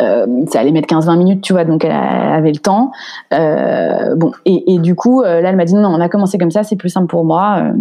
euh, 0.00 0.26
ça 0.48 0.60
allait 0.60 0.72
mettre 0.72 0.94
15-20 0.94 1.18
minutes, 1.18 1.42
tu 1.42 1.52
vois, 1.52 1.64
donc 1.64 1.84
elle, 1.84 1.92
avait 1.92 2.52
le 2.52 2.58
temps. 2.58 2.92
Euh, 3.32 4.14
bon, 4.14 4.30
et, 4.44 4.74
et, 4.74 4.78
du 4.78 4.94
coup, 4.94 5.22
euh, 5.22 5.40
là, 5.40 5.50
elle 5.50 5.56
m'a 5.56 5.64
dit 5.64 5.74
non, 5.74 5.88
on 5.88 6.00
a 6.00 6.08
commencé 6.08 6.38
comme 6.38 6.50
ça, 6.50 6.62
c'est 6.62 6.76
plus 6.76 6.90
simple 6.90 7.08
pour 7.08 7.24
moi. 7.24 7.72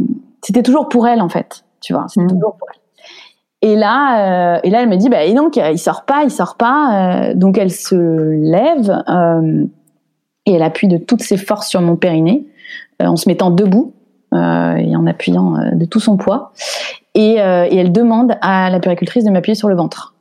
C'était 0.42 0.64
toujours 0.64 0.90
pour 0.90 1.08
elle 1.08 1.22
en 1.22 1.30
fait, 1.30 1.66
tu 1.82 1.94
vois, 1.94 2.06
c'était 2.08 2.26
mmh. 2.26 2.30
toujours 2.30 2.56
pour 2.58 2.68
elle. 2.74 2.80
Et 3.64 3.78
là, 3.78 4.58
euh, 4.58 4.60
et 4.66 4.70
là, 4.70 4.82
elle 4.82 4.90
me 4.90 4.98
dit, 4.98 5.08
bah, 5.08 5.24
et 5.24 5.34
donc, 5.34 5.56
il 5.56 5.80
sort 5.80 6.04
pas, 6.04 6.24
il 6.26 6.30
sort 6.32 6.58
pas. 6.58 7.30
Euh, 7.30 7.34
donc, 7.34 7.58
elle 7.58 7.72
se 7.72 7.96
lève 7.96 8.92
euh, 9.08 9.64
et 10.46 10.52
elle 10.56 10.64
appuie 10.64 10.90
de 10.90 10.98
toutes 10.98 11.22
ses 11.22 11.38
forces 11.38 11.70
sur 11.70 11.80
mon 11.80 11.96
périnée. 11.96 12.46
Euh, 13.04 13.08
en 13.08 13.16
se 13.16 13.30
mettant 13.30 13.52
debout 13.52 13.94
euh, 14.34 14.76
et 14.76 14.96
en 14.96 15.06
appuyant 15.06 15.56
euh, 15.56 15.72
de 15.74 15.86
tout 15.86 16.00
son 16.00 16.18
poids. 16.18 16.52
Et, 17.16 17.34
et 17.36 17.78
elle 17.78 17.92
demande 17.92 18.38
à 18.42 18.72
la 18.72 18.80
puricultrice 18.80 19.24
de 19.24 19.30
m'appuyer 19.30 19.54
sur 19.54 19.70
le 19.70 19.76
ventre. 19.76 20.16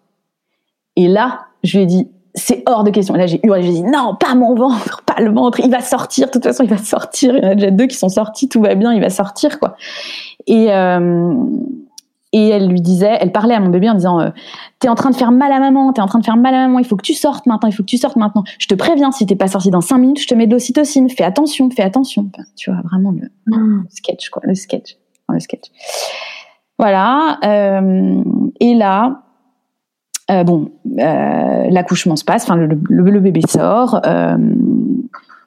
Et 0.97 1.09
là, 1.09 1.47
je 1.65 1.79
lui 1.79 1.85
ai 1.85 1.87
dit, 1.87 2.11
c'est 2.35 2.63
hors 2.67 2.85
de 2.85 2.91
question. 2.91 3.15
Et 3.15 3.19
là, 3.19 3.27
j'ai 3.27 3.41
hurlé, 3.43 3.63
j'ai 3.63 3.73
dit, 3.73 3.83
non, 3.83 4.15
pas 4.15 4.35
mon 4.35 4.55
ventre, 4.55 5.03
pas 5.07 5.23
le 5.23 5.31
ventre, 5.31 5.61
il 5.61 5.71
va 5.71 5.81
sortir, 5.81 6.27
de 6.27 6.33
toute 6.33 6.45
façon, 6.45 6.65
il 6.65 6.69
va 6.69 6.77
sortir. 6.77 7.35
Il 7.35 7.43
y 7.43 7.47
en 7.47 7.51
a 7.53 7.55
déjà 7.55 7.71
deux 7.71 7.87
qui 7.87 7.97
sont 7.97 8.11
sortis, 8.11 8.51
tout 8.51 8.61
va 8.61 8.75
bien, 8.75 8.93
il 8.93 9.01
va 9.01 9.09
sortir, 9.09 9.59
quoi. 9.59 9.77
Et, 10.47 10.71
euh, 10.71 11.35
et 12.33 12.49
elle 12.49 12.69
lui 12.69 12.81
disait, 12.81 13.17
elle 13.21 13.31
parlait 13.31 13.55
à 13.55 13.61
mon 13.61 13.69
bébé 13.69 13.91
en 13.91 13.95
disant, 13.95 14.21
euh, 14.21 14.31
t'es 14.79 14.89
en 14.89 14.95
train 14.95 15.11
de 15.11 15.17
faire 15.17 15.33
mal 15.33 15.53
à 15.53 15.61
maman, 15.61 15.93
t'es 15.93 16.01
en 16.01 16.07
train 16.07 16.19
de 16.19 16.25
faire 16.25 16.37
mal 16.37 16.55
à 16.55 16.67
maman, 16.67 16.79
il 16.79 16.87
faut 16.87 16.97
que 16.97 17.03
tu 17.03 17.15
sortes 17.15 17.47
maintenant, 17.47 17.69
il 17.69 17.73
faut 17.73 17.83
que 17.83 17.89
tu 17.89 17.99
sortes 17.99 18.17
maintenant. 18.17 18.45
Je 18.59 18.67
te 18.67 18.75
préviens, 18.75 19.13
si 19.13 19.27
t'es 19.27 19.37
pas 19.37 19.49
sorti 19.49 19.71
dans 19.71 19.83
cinq 19.83 19.99
minutes, 19.99 20.21
je 20.21 20.27
te 20.27 20.35
mets 20.35 20.47
de 20.47 20.53
l'ocytocine. 20.53 21.11
Fais 21.11 21.25
attention, 21.25 21.69
fais 21.71 21.83
attention. 21.83 22.31
tu 22.57 22.71
vois 22.71 22.81
vraiment 22.83 23.11
le, 23.11 23.29
le, 23.47 23.83
sketch, 23.91 24.31
quoi, 24.31 24.43
le 24.47 24.55
sketch, 24.55 24.97
le 25.29 25.41
sketch. 25.41 25.71
Voilà. 26.79 27.39
Euh, 27.45 28.23
et 28.61 28.75
là, 28.75 29.23
euh, 30.31 30.45
bon, 30.45 30.71
euh, 30.99 31.67
l'accouchement 31.71 32.17
se 32.17 32.25
passe, 32.25 32.45
enfin 32.45 32.57
le, 32.57 32.67
le, 32.67 33.11
le, 33.11 33.21
bébé 33.21 33.43
sort. 33.47 34.01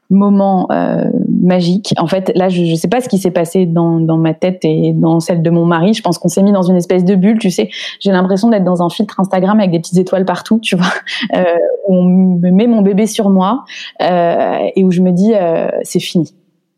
Moment 0.10 0.68
euh, 0.72 1.06
magique. 1.42 1.94
En 1.98 2.08
fait, 2.08 2.32
là, 2.36 2.50
je 2.50 2.62
ne 2.62 2.76
sais 2.76 2.88
pas 2.88 3.02
ce 3.02 3.10
qui 3.10 3.18
s'est 3.18 3.32
passé 3.32 3.66
dans, 3.66 4.00
dans 4.00 4.18
ma 4.18 4.34
tête 4.34 4.60
et 4.64 4.94
dans 4.94 5.20
celle 5.20 5.42
de 5.42 5.50
mon 5.50 5.66
mari. 5.66 5.94
Je 5.94 6.02
pense 6.02 6.18
qu'on 6.18 6.28
s'est 6.28 6.44
mis 6.44 6.52
dans 6.52 6.62
une 6.62 6.76
espèce 6.76 7.04
de 7.04 7.16
bulle, 7.16 7.40
tu 7.40 7.50
sais. 7.50 7.70
J'ai 8.00 8.12
l'impression 8.12 8.50
d'être 8.50 8.64
dans 8.64 8.84
un 8.84 8.90
filtre 8.90 9.20
Instagram 9.20 9.60
avec 9.60 9.72
des 9.72 9.80
petites 9.80 9.98
étoiles 9.98 10.26
partout, 10.26 10.60
tu 10.60 10.76
vois. 10.76 10.86
Euh, 11.36 11.44
où 11.88 11.96
on 11.96 12.04
me 12.04 12.52
met 12.52 12.68
mon 12.68 12.82
bébé 12.82 13.08
sur 13.08 13.30
moi 13.30 13.66
euh, 14.02 14.70
et 14.76 14.84
où 14.84 14.92
je 14.92 15.02
me 15.02 15.12
dis, 15.12 15.34
euh, 15.34 15.68
c'est 15.84 16.00
fini, 16.00 16.34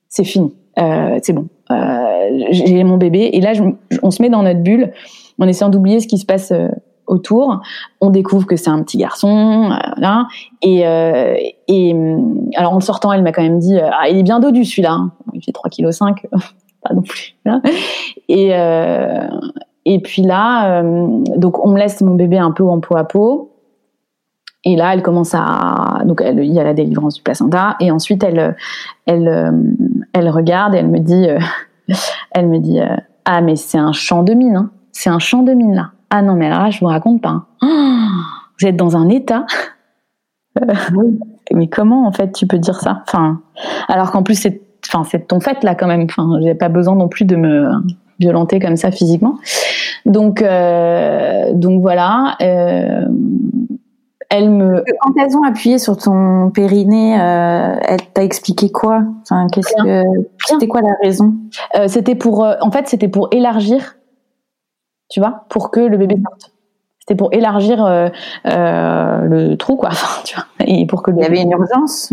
c'est 0.10 0.24
fini, 0.24 0.54
euh, 0.80 1.20
c'est 1.22 1.34
bon. 1.34 1.48
Euh, 1.70 2.48
j'ai 2.52 2.84
mon 2.84 2.98
bébé 2.98 3.30
et 3.34 3.42
là, 3.42 3.54
je, 3.54 3.64
on 4.04 4.12
se 4.12 4.22
met 4.22 4.30
dans 4.30 4.44
notre 4.44 4.62
bulle 4.62 4.94
en 5.40 5.48
essayant 5.48 5.70
d'oublier 5.70 6.00
ce 6.00 6.08
qui 6.08 6.18
se 6.18 6.26
passe 6.26 6.54
autour. 7.08 7.62
On 8.02 8.10
découvre 8.10 8.46
que 8.46 8.56
c'est 8.56 8.70
un 8.70 8.82
petit 8.84 8.98
garçon, 8.98 9.72
euh, 9.72 10.24
Et, 10.62 10.86
euh, 10.86 11.36
et 11.68 11.96
alors 12.56 12.74
en 12.74 12.76
le 12.76 12.82
sortant, 12.82 13.12
elle 13.12 13.24
m'a 13.24 13.32
quand 13.32 13.42
même 13.42 13.60
dit, 13.60 13.78
ah, 13.80 14.10
il 14.10 14.18
est 14.18 14.24
bien 14.24 14.40
dodu 14.40 14.64
celui-là. 14.66 14.92
Hein. 14.92 15.12
Il 15.34 15.44
fait 15.44 15.52
3 15.52 15.70
kg 15.70 15.92
5, 15.92 16.28
pas 16.84 16.94
non 16.94 17.02
plus. 17.02 17.36
Là. 17.46 17.62
Et 18.28 18.50
euh, 18.54 19.28
et 19.86 20.02
puis 20.02 20.22
là, 20.22 20.82
euh, 20.82 21.08
donc 21.38 21.66
on 21.66 21.72
me 21.72 21.80
laisse 21.80 22.02
mon 22.02 22.16
bébé 22.16 22.38
un 22.38 22.52
peu 22.52 22.66
en 22.66 22.80
peau 22.80 22.98
à 22.98 23.06
peau. 23.06 23.54
Et 24.66 24.76
là, 24.76 24.94
elle 24.94 25.02
commence 25.02 25.34
à 25.34 26.02
donc 26.06 26.22
elle, 26.22 26.40
il 26.40 26.52
y 26.52 26.60
a 26.60 26.64
la 26.64 26.74
délivrance 26.74 27.16
du 27.16 27.22
placenta 27.22 27.78
et 27.80 27.90
ensuite 27.90 28.22
elle 28.24 28.58
elle 29.06 29.54
elle 30.12 30.30
regarde 30.30 30.76
et 30.76 30.80
elle 30.80 30.90
me 30.90 31.00
dit 31.00 31.28
elle 32.32 32.48
me 32.50 32.58
dit 32.58 32.80
ah 33.24 33.42
mais 33.42 33.56
c'est 33.56 33.78
un 33.78 33.94
champ 33.94 34.24
de 34.24 34.34
mine, 34.34 34.58
hein. 34.58 34.72
c'est 34.92 35.10
un 35.10 35.20
champ 35.20 35.44
de 35.44 35.54
mine 35.54 35.74
là. 35.74 35.92
Ah 36.10 36.22
non, 36.22 36.36
mais 36.36 36.50
là, 36.50 36.70
je 36.70 36.80
vous 36.80 36.88
raconte 36.88 37.22
pas. 37.22 37.46
Oh, 37.62 37.66
vous 38.60 38.68
êtes 38.68 38.76
dans 38.76 38.96
un 38.96 39.10
état. 39.10 39.46
mais 41.54 41.68
comment, 41.68 42.08
en 42.08 42.12
fait, 42.12 42.32
tu 42.32 42.48
peux 42.48 42.58
dire 42.58 42.80
ça? 42.80 43.04
Enfin, 43.08 43.42
alors 43.88 44.12
qu'en 44.12 44.24
plus, 44.24 44.36
c'est, 44.36 44.62
enfin, 44.88 45.04
c'est 45.04 45.28
ton 45.28 45.40
fait 45.40 45.64
là, 45.64 45.76
quand 45.76 45.88
même. 45.88 46.04
Enfin, 46.10 46.40
j'ai 46.42 46.56
pas 46.56 46.70
besoin 46.70 46.96
non 46.96 47.08
plus 47.08 47.26
de 47.26 47.36
me 47.36 47.70
violenter 48.20 48.60
comme 48.60 48.78
ça 48.78 48.92
physiquement. 48.92 49.36
Donc, 50.06 50.42
euh, 50.42 51.54
donc 51.54 51.82
voilà. 51.82 52.36
Euh, 52.42 53.06
elle 54.30 54.50
me. 54.50 54.84
Quand 55.02 55.14
elles 55.22 55.38
ont 55.38 55.44
appuyé 55.44 55.78
sur 55.78 55.98
ton 55.98 56.50
périnée, 56.52 57.20
euh, 57.20 57.76
elle 57.82 58.02
t'a 58.14 58.24
expliqué 58.24 58.72
quoi? 58.72 59.04
Enfin, 59.22 59.48
qu'est-ce 59.52 59.74
que 59.74 60.04
c'était 60.46 60.68
quoi 60.68 60.82
la 60.82 60.96
raison? 61.02 61.34
Euh, 61.76 61.88
C'était 61.88 62.16
pour, 62.16 62.44
euh, 62.44 62.56
en 62.62 62.72
fait, 62.72 62.88
c'était 62.88 63.08
pour 63.08 63.30
élargir, 63.32 63.96
tu 65.10 65.20
vois, 65.20 65.46
pour 65.50 65.72
que 65.72 65.80
le 65.80 65.98
bébé 65.98 66.16
sorte. 66.16 66.54
C'était 67.00 67.16
pour 67.16 67.34
élargir 67.34 67.86
euh, 67.86 68.10
euh, 68.48 69.22
le 69.22 69.56
trou, 69.56 69.78
quoi. 69.78 69.92
tu 70.26 70.36
vois, 70.36 70.46
et 70.66 70.86
pour 70.86 71.04
que 71.04 71.12
le 71.12 71.18
il 71.18 71.24
y 71.24 71.26
avait 71.26 71.42
une 71.42 71.52
urgence 71.52 72.12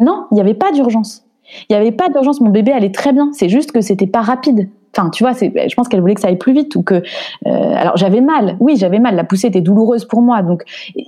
Non, 0.00 0.26
il 0.30 0.34
n'y 0.34 0.40
avait 0.40 0.54
pas 0.54 0.70
d'urgence. 0.72 1.24
Il 1.68 1.74
n'y 1.74 1.76
avait 1.76 1.92
pas 1.92 2.08
d'urgence. 2.08 2.40
Mon 2.40 2.50
bébé 2.50 2.72
allait 2.72 2.92
très 2.92 3.12
bien. 3.12 3.30
C'est 3.32 3.48
juste 3.48 3.72
que 3.72 3.80
c'était 3.80 4.06
pas 4.06 4.20
rapide. 4.20 4.68
Enfin, 4.96 5.10
tu 5.10 5.24
vois, 5.24 5.34
c'est, 5.34 5.52
je 5.68 5.74
pense 5.74 5.88
qu'elle 5.88 6.00
voulait 6.00 6.14
que 6.14 6.20
ça 6.20 6.28
aille 6.28 6.38
plus 6.38 6.52
vite 6.52 6.76
ou 6.76 6.82
que. 6.82 6.94
Euh, 6.94 7.02
alors, 7.46 7.96
j'avais 7.96 8.20
mal. 8.20 8.56
Oui, 8.60 8.76
j'avais 8.76 9.00
mal. 9.00 9.16
La 9.16 9.24
poussée 9.24 9.48
était 9.48 9.60
douloureuse 9.60 10.04
pour 10.04 10.22
moi, 10.22 10.42
donc 10.42 10.62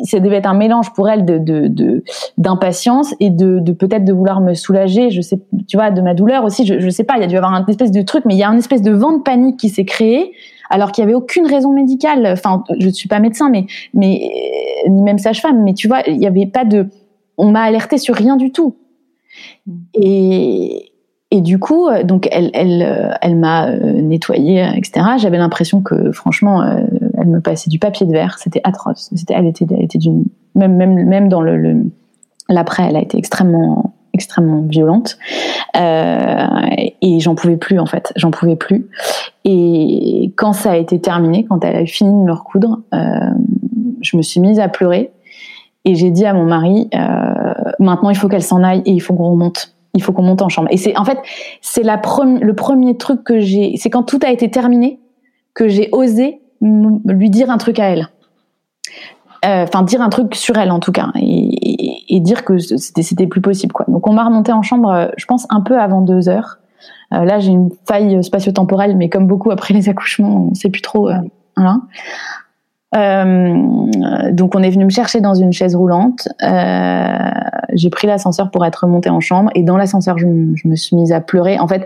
ça 0.04 0.18
devait 0.18 0.36
être 0.36 0.48
un 0.48 0.54
mélange 0.54 0.92
pour 0.92 1.08
elle 1.08 1.24
de, 1.24 1.38
de, 1.38 2.02
d'impatience 2.36 3.14
et 3.20 3.30
de, 3.30 3.60
de 3.60 3.72
peut-être 3.72 4.04
de 4.04 4.12
vouloir 4.12 4.40
me 4.40 4.54
soulager. 4.54 5.10
Je 5.10 5.20
sais, 5.20 5.38
tu 5.68 5.76
vois, 5.76 5.90
de 5.90 6.00
ma 6.00 6.14
douleur 6.14 6.44
aussi. 6.44 6.66
Je, 6.66 6.80
je 6.80 6.90
sais 6.90 7.04
pas. 7.04 7.14
Il 7.16 7.20
y 7.20 7.24
a 7.24 7.28
dû 7.28 7.36
avoir 7.36 7.54
un 7.54 7.64
espèce 7.66 7.92
de 7.92 8.02
truc, 8.02 8.24
mais 8.24 8.34
il 8.34 8.38
y 8.38 8.44
a 8.44 8.48
un 8.48 8.56
espèce 8.56 8.82
de 8.82 8.92
vent 8.92 9.12
de 9.12 9.22
panique 9.22 9.58
qui 9.58 9.68
s'est 9.68 9.84
créé 9.84 10.32
alors 10.70 10.92
qu'il 10.92 11.02
y 11.02 11.04
avait 11.04 11.14
aucune 11.14 11.46
raison 11.46 11.72
médicale. 11.72 12.26
Enfin, 12.26 12.64
je 12.78 12.86
ne 12.86 12.92
suis 12.92 13.08
pas 13.08 13.18
médecin, 13.18 13.50
mais 13.50 13.66
mais 13.94 14.30
ni 14.88 15.02
même 15.02 15.18
sage-femme. 15.18 15.62
Mais 15.62 15.74
tu 15.74 15.88
vois, 15.88 16.00
il 16.06 16.20
y 16.20 16.26
avait 16.26 16.46
pas 16.46 16.64
de. 16.64 16.88
On 17.38 17.50
m'a 17.50 17.62
alerté 17.62 17.98
sur 17.98 18.14
rien 18.14 18.36
du 18.36 18.50
tout. 18.52 18.76
Et, 19.94 20.92
et 21.30 21.40
du 21.40 21.58
coup, 21.58 21.88
euh, 21.88 22.02
donc 22.02 22.28
elle, 22.30 22.50
elle, 22.54 22.82
euh, 22.82 23.10
elle 23.20 23.36
m'a 23.36 23.68
euh, 23.68 24.00
nettoyée, 24.00 24.64
etc. 24.76 25.06
J'avais 25.18 25.38
l'impression 25.38 25.82
que, 25.82 26.12
franchement, 26.12 26.64
elle 27.18 27.28
me 27.28 27.40
passait 27.40 27.68
du 27.68 27.78
papier 27.78 28.06
de 28.06 28.12
verre. 28.12 28.38
C'était 28.38 28.60
atroce. 28.64 29.10
C'était, 29.14 29.34
elle 29.34 29.46
était, 29.46 29.66
elle 29.70 29.84
était 29.84 29.98
d'une, 29.98 30.24
même, 30.54 30.76
même, 30.76 30.94
même 31.06 31.28
dans 31.28 31.42
le, 31.42 31.56
le 31.56 31.84
l'après, 32.48 32.84
elle 32.88 32.96
a 32.96 33.00
été 33.00 33.18
extrêmement, 33.18 33.94
extrêmement 34.12 34.62
violente. 34.62 35.18
Euh, 35.76 36.46
et 37.02 37.20
j'en 37.20 37.34
pouvais 37.34 37.56
plus 37.56 37.78
en 37.78 37.86
fait, 37.86 38.12
j'en 38.16 38.30
pouvais 38.30 38.56
plus. 38.56 38.88
Et 39.48 40.32
quand 40.34 40.52
ça 40.52 40.72
a 40.72 40.76
été 40.76 41.00
terminé, 41.00 41.44
quand 41.44 41.64
elle 41.64 41.76
a 41.76 41.86
fini 41.86 42.10
de 42.10 42.26
me 42.26 42.32
recoudre, 42.32 42.80
euh, 42.92 42.98
je 44.00 44.16
me 44.16 44.22
suis 44.22 44.40
mise 44.40 44.58
à 44.58 44.68
pleurer 44.68 45.12
et 45.84 45.94
j'ai 45.94 46.10
dit 46.10 46.26
à 46.26 46.34
mon 46.34 46.44
mari 46.44 46.88
euh, 46.94 47.54
maintenant 47.78 48.10
il 48.10 48.16
faut 48.16 48.28
qu'elle 48.28 48.42
s'en 48.42 48.64
aille 48.64 48.82
et 48.86 48.90
il 48.90 48.98
faut 48.98 49.14
qu'on 49.14 49.30
remonte 49.30 49.72
il 49.94 50.02
faut 50.02 50.12
qu'on 50.12 50.22
monte 50.22 50.42
en 50.42 50.48
chambre. 50.48 50.68
Et 50.72 50.76
c'est 50.76 50.98
en 50.98 51.04
fait, 51.04 51.18
c'est 51.62 51.84
le 51.84 52.52
premier 52.54 52.96
truc 52.96 53.22
que 53.22 53.38
j'ai, 53.38 53.76
c'est 53.76 53.88
quand 53.88 54.02
tout 54.02 54.18
a 54.22 54.30
été 54.30 54.50
terminé 54.50 54.98
que 55.54 55.68
j'ai 55.68 55.88
osé 55.92 56.40
lui 56.60 57.30
dire 57.30 57.48
un 57.48 57.56
truc 57.56 57.78
à 57.78 57.90
elle. 57.90 58.08
Euh, 59.44 59.62
enfin, 59.62 59.84
dire 59.84 60.02
un 60.02 60.08
truc 60.08 60.34
sur 60.34 60.58
elle 60.58 60.72
en 60.72 60.80
tout 60.80 60.92
cas, 60.92 61.12
et, 61.14 62.20
dire 62.20 62.44
que 62.44 62.58
c'était 62.58 63.26
plus 63.26 63.40
possible. 63.40 63.72
Donc 63.88 64.06
on 64.08 64.12
m'a 64.12 64.24
remonté 64.24 64.52
en 64.52 64.62
chambre, 64.62 65.12
je 65.16 65.24
pense 65.26 65.46
un 65.50 65.60
peu 65.60 65.78
avant 65.78 66.00
deux 66.00 66.28
heures. 66.28 66.58
Euh, 67.12 67.24
là, 67.24 67.38
j'ai 67.38 67.50
une 67.50 67.70
faille 67.86 68.22
spatio-temporelle, 68.22 68.96
mais 68.96 69.08
comme 69.08 69.26
beaucoup 69.26 69.50
après 69.50 69.74
les 69.74 69.88
accouchements, 69.88 70.48
on 70.50 70.54
sait 70.54 70.70
plus 70.70 70.82
trop. 70.82 71.10
voilà. 71.56 71.78
Euh, 72.94 74.30
donc 74.30 74.54
on 74.54 74.62
est 74.62 74.70
venu 74.70 74.84
me 74.84 74.90
chercher 74.90 75.20
dans 75.20 75.34
une 75.34 75.52
chaise 75.52 75.74
roulante. 75.74 76.28
Euh, 76.42 77.18
j'ai 77.74 77.90
pris 77.90 78.06
l'ascenseur 78.06 78.50
pour 78.50 78.64
être 78.64 78.84
remontée 78.84 79.10
en 79.10 79.20
chambre 79.20 79.50
et 79.54 79.62
dans 79.62 79.76
l'ascenseur 79.76 80.18
je, 80.18 80.26
me 80.26 80.76
suis 80.76 80.96
mise 80.96 81.12
à 81.12 81.20
pleurer. 81.20 81.58
En 81.58 81.68
fait, 81.68 81.84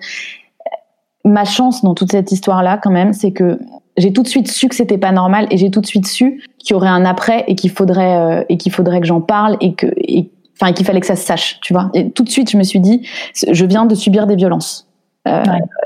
ma 1.25 1.45
chance 1.45 1.83
dans 1.83 1.95
toute 1.95 2.13
cette 2.13 2.33
histoire-là 2.33 2.79
quand 2.83 2.91
même, 2.91 3.13
c'est 3.13 3.33
que 3.33 3.59
j'ai 3.97 4.13
tout 4.13 4.23
de 4.23 4.29
suite 4.29 4.51
su 4.51 4.69
que 4.69 4.75
c'était 4.75 4.99
pas 4.99 5.13
normal 5.13 5.47
et 5.51 5.57
j'ai 5.57 5.71
tout 5.71 5.81
de 5.81 5.87
suite 5.87 6.07
su 6.07 6.43
qu'il 6.59 6.75
y 6.75 6.77
aurait 6.77 6.89
un 6.89 7.05
après 7.05 7.45
et 7.49 7.55
qu'il 7.55 7.71
faudrait 7.71 8.17
euh, 8.17 8.45
et 8.49 8.57
qu'il 8.57 8.73
faudrait 8.73 9.01
que 9.01 9.07
j'en 9.07 9.21
parle 9.21 9.57
et 9.61 9.75
que 9.75 9.87
enfin 10.55 10.73
qu'il 10.73 10.87
fallait 10.87 11.01
que 11.01 11.07
ça 11.07 11.17
se 11.17 11.27
sache, 11.27 11.59
tu 11.63 11.73
vois. 11.73 11.91
Et 11.95 12.11
tout 12.11 12.23
de 12.23 12.31
suite 12.31 12.51
je 12.51 12.59
me 12.59 12.63
suis 12.63 12.81
dit 12.81 13.07
je 13.51 13.65
viens 13.65 13.87
de 13.87 13.95
subir 13.95 14.27
des 14.27 14.37
violences. 14.37 14.90
Euh, 15.29 15.43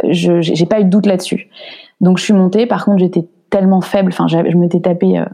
je 0.09 0.41
j'ai 0.41 0.67
pas 0.67 0.81
eu 0.81 0.85
de 0.85 0.91
doute 0.91 1.07
là-dessus. 1.07 1.49
Donc 2.01 2.19
je 2.19 2.25
suis 2.25 2.33
montée. 2.33 2.67
Par 2.67 2.85
contre 2.85 2.99
j'étais 2.99 3.25
tellement 3.55 3.81
faible. 3.81 4.11
Enfin, 4.13 4.27
je 4.27 4.57
m'étais 4.57 4.81
tapé 4.81 5.17
euh, 5.17 5.25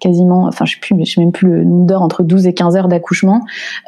quasiment, 0.00 0.46
enfin, 0.46 0.64
je 0.64 0.74
sais 0.74 0.80
plus, 0.80 0.96
je 1.04 1.12
sais 1.12 1.20
même 1.20 1.30
plus 1.30 1.48
le 1.48 1.64
nombre 1.64 1.86
d'heures 1.86 2.02
entre 2.02 2.24
12 2.24 2.48
et 2.48 2.54
15 2.54 2.74
heures 2.74 2.88
d'accouchement, 2.88 3.40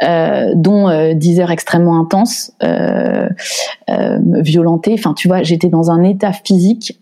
euh, 0.04 0.52
dont 0.54 1.12
10 1.12 1.40
euh, 1.40 1.42
heures 1.42 1.50
extrêmement 1.50 1.98
intenses, 1.98 2.52
euh, 2.62 3.28
euh, 3.90 4.18
violentées. 4.42 4.94
Enfin, 4.96 5.12
tu 5.12 5.26
vois, 5.26 5.42
j'étais 5.42 5.70
dans 5.70 5.90
un 5.90 6.04
état 6.04 6.32
physique 6.32 7.00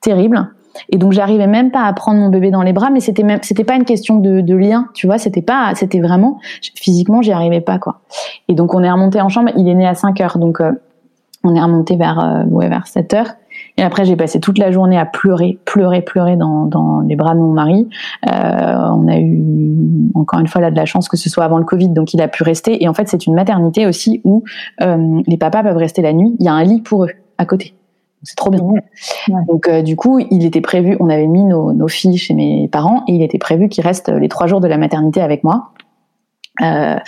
terrible. 0.00 0.48
Et 0.90 0.98
donc 0.98 1.12
j'arrivais 1.12 1.46
même 1.46 1.70
pas 1.70 1.84
à 1.84 1.92
prendre 1.92 2.18
mon 2.18 2.28
bébé 2.28 2.50
dans 2.50 2.62
les 2.62 2.72
bras, 2.72 2.90
mais 2.90 3.00
c'était 3.00 3.22
même 3.22 3.40
c'était 3.42 3.64
pas 3.64 3.74
une 3.74 3.84
question 3.84 4.16
de, 4.16 4.40
de 4.40 4.54
lien, 4.54 4.88
tu 4.94 5.06
vois, 5.06 5.18
c'était 5.18 5.42
pas 5.42 5.74
c'était 5.74 6.00
vraiment 6.00 6.38
physiquement 6.74 7.22
j'y 7.22 7.32
arrivais 7.32 7.60
pas 7.60 7.78
quoi. 7.78 8.00
Et 8.48 8.54
donc 8.54 8.74
on 8.74 8.82
est 8.82 8.90
remonté 8.90 9.20
en 9.20 9.28
chambre, 9.28 9.50
il 9.56 9.68
est 9.68 9.74
né 9.74 9.86
à 9.86 9.94
5 9.94 10.20
heures, 10.20 10.38
donc 10.38 10.60
on 11.44 11.54
est 11.54 11.62
remonté 11.62 11.96
vers 11.96 12.44
ouais, 12.48 12.68
vers 12.68 12.86
7 12.86 13.14
heures 13.14 13.34
et 13.78 13.82
après, 13.82 14.04
j'ai 14.04 14.16
passé 14.16 14.40
toute 14.40 14.58
la 14.58 14.70
journée 14.70 14.98
à 14.98 15.06
pleurer, 15.06 15.58
pleurer, 15.64 16.02
pleurer 16.02 16.36
dans, 16.36 16.66
dans 16.66 17.00
les 17.00 17.16
bras 17.16 17.34
de 17.34 17.40
mon 17.40 17.52
mari. 17.52 17.88
Euh, 18.26 18.30
on 18.30 19.08
a 19.08 19.18
eu 19.18 20.10
encore 20.14 20.40
une 20.40 20.46
fois 20.46 20.60
là 20.60 20.70
de 20.70 20.76
la 20.76 20.84
chance 20.84 21.08
que 21.08 21.16
ce 21.16 21.30
soit 21.30 21.44
avant 21.44 21.58
le 21.58 21.64
Covid, 21.64 21.88
donc 21.88 22.12
il 22.14 22.20
a 22.20 22.28
pu 22.28 22.42
rester. 22.42 22.82
Et 22.82 22.88
en 22.88 22.94
fait, 22.94 23.08
c'est 23.08 23.26
une 23.26 23.34
maternité 23.34 23.86
aussi 23.86 24.20
où 24.24 24.44
euh, 24.82 25.20
les 25.26 25.36
papas 25.36 25.62
peuvent 25.62 25.76
rester 25.76 26.02
la 26.02 26.12
nuit. 26.12 26.36
Il 26.38 26.44
y 26.44 26.48
a 26.48 26.52
un 26.52 26.64
lit 26.64 26.80
pour 26.80 27.04
eux 27.04 27.10
à 27.38 27.46
côté. 27.46 27.74
C'est 28.22 28.36
trop 28.36 28.50
bien. 28.50 28.60
Donc 29.48 29.68
euh, 29.68 29.82
du 29.82 29.96
coup, 29.96 30.20
il 30.30 30.44
était 30.44 30.60
prévu, 30.60 30.96
on 31.00 31.08
avait 31.08 31.26
mis 31.26 31.44
nos, 31.44 31.72
nos 31.72 31.88
filles 31.88 32.18
chez 32.18 32.34
mes 32.34 32.68
parents 32.68 33.02
et 33.08 33.12
il 33.12 33.22
était 33.22 33.38
prévu 33.38 33.68
qu'ils 33.68 33.84
restent 33.84 34.10
les 34.10 34.28
trois 34.28 34.46
jours 34.46 34.60
de 34.60 34.68
la 34.68 34.78
maternité 34.78 35.20
avec 35.20 35.42
moi. 35.42 35.70
Euh, 36.60 36.98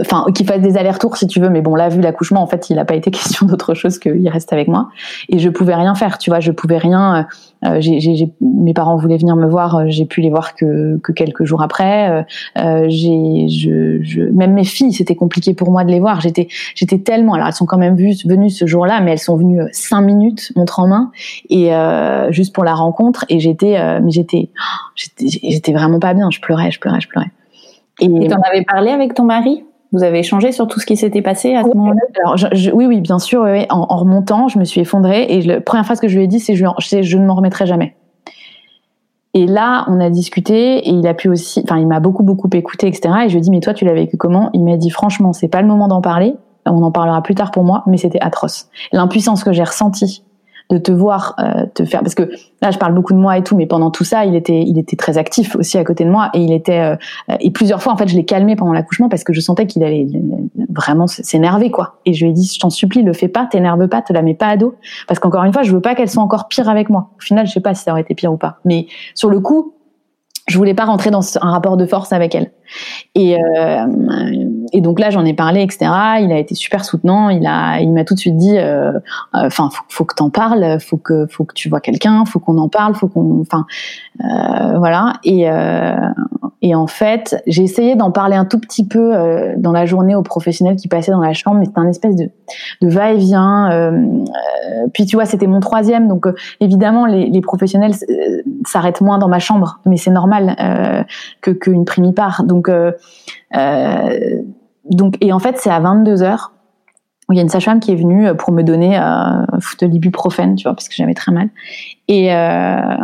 enfin 0.00 0.26
qu'il 0.32 0.46
fasse 0.46 0.60
des 0.60 0.76
allers-retours 0.76 1.16
si 1.16 1.26
tu 1.26 1.40
veux 1.40 1.50
mais 1.50 1.60
bon 1.60 1.74
là 1.74 1.88
vu 1.88 2.00
l'accouchement 2.00 2.40
en 2.40 2.46
fait 2.46 2.70
il 2.70 2.76
n'a 2.76 2.84
pas 2.84 2.94
été 2.94 3.10
question 3.10 3.46
d'autre 3.46 3.74
chose 3.74 3.98
qu'il 3.98 4.28
reste 4.28 4.52
avec 4.52 4.68
moi. 4.68 4.90
Et 5.28 5.40
je 5.40 5.48
pouvais 5.48 5.74
rien 5.74 5.96
faire 5.96 6.18
tu 6.18 6.30
vois 6.30 6.38
je 6.38 6.52
pouvais 6.52 6.78
rien 6.78 7.26
euh, 7.64 7.68
euh 7.68 7.80
j'ai, 7.80 8.32
mes 8.40 8.74
parents 8.74 8.96
voulaient 8.96 9.16
venir 9.16 9.34
me 9.34 9.48
voir 9.48 9.74
euh, 9.74 9.84
j'ai 9.88 10.06
pu 10.06 10.20
les 10.20 10.30
voir 10.30 10.54
que, 10.54 10.98
que 11.02 11.10
quelques 11.10 11.44
jours 11.44 11.62
après 11.62 12.24
euh, 12.56 12.84
j'ai 12.88 13.48
je, 13.48 13.98
je, 14.04 14.22
même 14.22 14.52
mes 14.52 14.62
filles 14.62 14.92
c'était 14.92 15.16
compliqué 15.16 15.52
pour 15.52 15.72
moi 15.72 15.82
de 15.82 15.90
les 15.90 15.98
voir. 15.98 16.20
J'étais 16.20 16.46
j'étais 16.76 17.00
tellement 17.00 17.34
alors 17.34 17.48
elles 17.48 17.54
sont 17.54 17.66
quand 17.66 17.78
même 17.78 17.96
venues 17.96 18.50
ce 18.50 18.66
jour-là 18.66 19.00
mais 19.00 19.10
elles 19.10 19.18
sont 19.18 19.36
venues 19.36 19.62
cinq 19.72 20.02
minutes 20.02 20.52
montre 20.54 20.78
en 20.78 20.86
main 20.86 21.10
et 21.50 21.72
juste 22.30 22.54
pour 22.54 22.62
la 22.62 22.74
rencontre 22.74 23.24
et 23.28 23.40
j'étais 23.40 24.00
mais 24.00 24.12
j'étais 24.12 24.50
j'étais 24.94 25.26
j'étais 25.42 25.72
vraiment 25.72 25.98
pas 25.98 26.14
bien 26.14 26.30
je 26.30 26.38
pleurais 26.38 26.70
je 26.70 26.78
pleurais 26.78 27.00
je 27.00 27.08
pleurais 27.08 27.32
et 28.04 28.28
tu 28.28 28.34
en 28.34 28.40
avais 28.40 28.62
parlé 28.62 28.90
avec 28.90 29.14
ton 29.14 29.24
mari? 29.24 29.64
Vous 29.92 30.02
avez 30.02 30.20
échangé 30.20 30.52
sur 30.52 30.66
tout 30.68 30.80
ce 30.80 30.86
qui 30.86 30.96
s'était 30.96 31.20
passé 31.20 31.54
à 31.54 31.62
ce 31.62 31.68
moment-là? 31.68 32.00
Alors, 32.24 32.36
Oui, 32.74 32.86
oui, 32.86 33.00
bien 33.00 33.18
sûr. 33.18 33.46
En, 33.68 33.96
remontant, 33.96 34.48
je 34.48 34.58
me 34.58 34.64
suis 34.64 34.80
effondrée 34.80 35.24
et 35.24 35.42
la 35.42 35.60
première 35.60 35.84
phrase 35.84 36.00
que 36.00 36.08
je 36.08 36.16
lui 36.16 36.24
ai 36.24 36.26
dit, 36.26 36.40
c'est 36.40 36.54
je, 36.54 36.64
je 37.02 37.18
ne 37.18 37.26
m'en 37.26 37.34
remettrai 37.34 37.66
jamais. 37.66 37.94
Et 39.34 39.46
là, 39.46 39.84
on 39.88 40.00
a 40.00 40.10
discuté 40.10 40.78
et 40.78 40.90
il 40.90 41.06
a 41.06 41.14
pu 41.14 41.28
aussi, 41.28 41.62
enfin, 41.64 41.78
il 41.78 41.86
m'a 41.86 42.00
beaucoup, 42.00 42.22
beaucoup 42.22 42.48
écouté, 42.52 42.86
etc. 42.86 43.14
Et 43.24 43.28
je 43.28 43.34
lui 43.34 43.38
ai 43.38 43.40
dit, 43.40 43.50
mais 43.50 43.60
toi, 43.60 43.74
tu 43.74 43.84
l'as 43.84 43.94
vécu 43.94 44.16
comment? 44.16 44.50
Il 44.52 44.62
m'a 44.64 44.76
dit, 44.76 44.90
franchement, 44.90 45.32
c'est 45.32 45.48
pas 45.48 45.62
le 45.62 45.68
moment 45.68 45.88
d'en 45.88 46.00
parler. 46.00 46.34
On 46.66 46.82
en 46.82 46.92
parlera 46.92 47.22
plus 47.22 47.34
tard 47.34 47.50
pour 47.50 47.64
moi, 47.64 47.82
mais 47.86 47.96
c'était 47.96 48.20
atroce. 48.20 48.68
L'impuissance 48.92 49.42
que 49.42 49.52
j'ai 49.52 49.64
ressentie 49.64 50.22
de 50.70 50.78
te 50.78 50.92
voir 50.92 51.34
euh, 51.38 51.66
te 51.74 51.84
faire 51.84 52.00
parce 52.00 52.14
que 52.14 52.30
là 52.60 52.70
je 52.70 52.78
parle 52.78 52.94
beaucoup 52.94 53.12
de 53.12 53.18
moi 53.18 53.38
et 53.38 53.42
tout 53.42 53.56
mais 53.56 53.66
pendant 53.66 53.90
tout 53.90 54.04
ça 54.04 54.24
il 54.24 54.34
était 54.34 54.62
il 54.62 54.78
était 54.78 54.96
très 54.96 55.18
actif 55.18 55.56
aussi 55.56 55.78
à 55.78 55.84
côté 55.84 56.04
de 56.04 56.10
moi 56.10 56.30
et 56.34 56.40
il 56.40 56.52
était 56.52 56.78
euh, 56.78 56.96
et 57.40 57.50
plusieurs 57.50 57.82
fois 57.82 57.92
en 57.92 57.96
fait 57.96 58.08
je 58.08 58.16
l'ai 58.16 58.24
calmé 58.24 58.56
pendant 58.56 58.72
l'accouchement 58.72 59.08
parce 59.08 59.24
que 59.24 59.32
je 59.32 59.40
sentais 59.40 59.66
qu'il 59.66 59.84
allait 59.84 60.06
vraiment 60.70 61.06
s'énerver 61.06 61.70
quoi. 61.70 61.98
Et 62.06 62.12
je 62.12 62.24
lui 62.24 62.30
ai 62.30 62.34
dit 62.34 62.50
je 62.52 62.60
t'en 62.60 62.70
supplie 62.70 63.02
le 63.02 63.12
fais 63.12 63.28
pas 63.28 63.46
t'énerve 63.46 63.88
pas 63.88 64.02
te 64.02 64.12
la 64.12 64.22
mets 64.22 64.34
pas 64.34 64.48
à 64.48 64.56
dos 64.56 64.74
parce 65.08 65.20
qu'encore 65.20 65.44
une 65.44 65.52
fois 65.52 65.62
je 65.62 65.72
veux 65.72 65.80
pas 65.80 65.94
qu'elle 65.94 66.10
soit 66.10 66.22
encore 66.22 66.48
pire 66.48 66.68
avec 66.68 66.90
moi. 66.90 67.10
Au 67.18 67.20
final 67.20 67.46
je 67.46 67.52
sais 67.52 67.60
pas 67.60 67.74
si 67.74 67.84
ça 67.84 67.92
aurait 67.92 68.02
été 68.02 68.14
pire 68.14 68.32
ou 68.32 68.36
pas. 68.36 68.58
Mais 68.64 68.86
sur 69.14 69.28
le 69.28 69.40
coup 69.40 69.74
je 70.52 70.58
voulais 70.58 70.74
pas 70.74 70.84
rentrer 70.84 71.10
dans 71.10 71.22
un 71.40 71.50
rapport 71.50 71.78
de 71.78 71.86
force 71.86 72.12
avec 72.12 72.34
elle. 72.34 72.50
Et, 73.14 73.36
euh, 73.36 73.86
donc 74.74 75.00
là, 75.00 75.10
j'en 75.10 75.24
ai 75.24 75.32
parlé, 75.34 75.62
etc. 75.62 75.90
Il 76.20 76.30
a 76.32 76.38
été 76.38 76.54
super 76.54 76.84
soutenant. 76.84 77.30
Il 77.30 77.42
m'a 77.42 78.04
tout 78.04 78.14
de 78.14 78.18
suite 78.18 78.36
dit, 78.36 78.58
euh, 78.58 78.92
enfin, 79.32 79.70
faut, 79.70 79.82
faut, 79.88 80.04
que 80.04 80.14
t'en 80.14 80.30
parles, 80.30 80.78
faut 80.80 80.98
que, 80.98 81.26
faut 81.26 81.44
que 81.44 81.54
tu 81.54 81.68
vois 81.68 81.80
quelqu'un, 81.80 82.24
faut 82.26 82.38
qu'on 82.38 82.58
en 82.58 82.68
parle, 82.68 82.94
faut 82.94 83.08
qu'on, 83.08 83.40
enfin, 83.40 83.66
euh, 84.24 84.78
voilà. 84.78 85.14
Et, 85.24 85.50
euh, 85.50 85.94
en 86.74 86.86
fait, 86.86 87.42
j'ai 87.46 87.62
essayé 87.62 87.96
d'en 87.96 88.10
parler 88.10 88.36
un 88.36 88.44
tout 88.44 88.58
petit 88.58 88.86
peu 88.86 89.14
euh, 89.14 89.54
dans 89.56 89.72
la 89.72 89.84
journée 89.84 90.14
aux 90.14 90.22
professionnels 90.22 90.76
qui 90.76 90.88
passaient 90.88 91.10
dans 91.10 91.20
la 91.20 91.32
chambre, 91.32 91.58
mais 91.58 91.66
c'était 91.66 91.80
un 91.80 91.88
espèce 91.88 92.16
de, 92.16 92.30
va-et-vient. 92.82 93.70
Euh, 93.72 94.08
puis 94.94 95.06
tu 95.06 95.16
vois, 95.16 95.24
c'était 95.24 95.46
mon 95.46 95.60
troisième, 95.60 96.08
donc 96.08 96.26
évidemment, 96.60 97.06
les 97.06 97.40
professionnels 97.40 97.94
s'arrêtent 98.66 99.00
moins 99.00 99.18
dans 99.18 99.28
ma 99.28 99.38
chambre, 99.38 99.80
mais 99.86 99.96
c'est 99.96 100.10
normal 100.10 100.41
que 101.40 101.50
qu'une 101.50 101.84
primipare. 101.84 102.44
Donc 102.44 102.70
donc, 104.84 105.16
et 105.20 105.32
en 105.32 105.38
fait, 105.38 105.58
c'est 105.58 105.70
à 105.70 105.80
22 105.80 106.16
h 106.16 106.48
où 107.28 107.32
il 107.32 107.36
y 107.36 107.38
a 107.38 107.42
une 107.42 107.48
sage-femme 107.48 107.80
qui 107.80 107.92
est 107.92 107.96
venue 107.96 108.34
pour 108.36 108.52
me 108.52 108.62
donner 108.62 108.98
euh, 108.98 109.44
de 109.80 109.86
l'ibuprofène, 109.86 110.56
tu 110.56 110.64
vois, 110.64 110.74
parce 110.74 110.88
que 110.88 110.94
j'avais 110.94 111.14
très 111.14 111.32
mal, 111.32 111.50
et, 112.08 112.34
euh, 112.34 112.96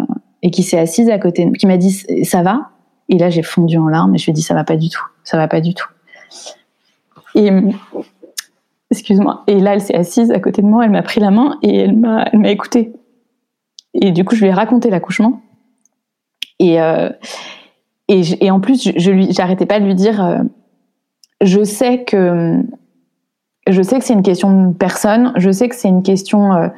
et 0.43 0.51
qui 0.51 0.63
s'est 0.63 0.79
assise 0.79 1.09
à 1.09 1.19
côté, 1.19 1.51
qui 1.53 1.67
m'a 1.67 1.77
dit 1.77 2.05
ça 2.25 2.43
va, 2.43 2.71
Et 3.09 3.17
là, 3.17 3.31
j'ai 3.31 3.43
fondu 3.43 3.79
en 3.79 3.89
larmes 3.89 4.15
et 4.15 4.19
je 4.19 4.25
lui 4.25 4.31
ai 4.31 4.35
dit, 4.35 4.43
ça 4.43 4.55
va 4.55 4.65
pas 4.65 4.77
du 4.77 4.89
tout, 4.89 5.05
ça 5.23 5.37
va 5.37 5.47
pas 5.47 5.61
du 5.61 5.73
tout. 5.73 5.89
Et 7.35 7.51
excuse-moi. 8.91 9.45
Et 9.47 9.61
là, 9.61 9.75
elle 9.75 9.81
s'est 9.81 9.95
assise 9.95 10.33
à 10.33 10.41
côté 10.41 10.63
de 10.63 10.67
moi, 10.67 10.85
elle 10.85 10.91
m'a 10.91 11.03
pris 11.03 11.21
la 11.21 11.31
main 11.31 11.57
et 11.63 11.77
elle 11.77 11.97
m'a, 11.97 12.25
elle 12.33 12.41
m'a 12.41 12.51
écoutée. 12.51 12.93
Et 13.95 14.11
du 14.11 14.25
coup, 14.25 14.35
je 14.35 14.43
lui 14.43 14.49
ai 14.49 14.53
raconté 14.53 14.91
l'accouchement. 14.91 15.43
Et, 16.59 16.81
euh, 16.81 17.11
et, 18.09 18.23
et, 18.45 18.51
en 18.51 18.61
plus, 18.61 18.91
je, 18.97 19.11
lui, 19.11 19.33
j'arrêtais 19.33 19.67
pas 19.67 19.81
de 19.81 19.85
lui 19.85 19.95
dire, 19.95 20.25
euh, 20.25 20.39
je 21.41 21.63
sais 21.63 22.05
que 22.05 22.63
je 23.69 23.83
sais 23.83 23.99
que 23.99 24.05
c'est 24.05 24.15
une 24.15 24.23
question 24.23 24.69
de 24.69 24.73
personne, 24.73 25.33
je 25.37 25.51
sais 25.51 25.69
que 25.69 25.77
c'est 25.77 25.89
une 25.89 26.03
question 26.03 26.55
euh, 26.55 26.69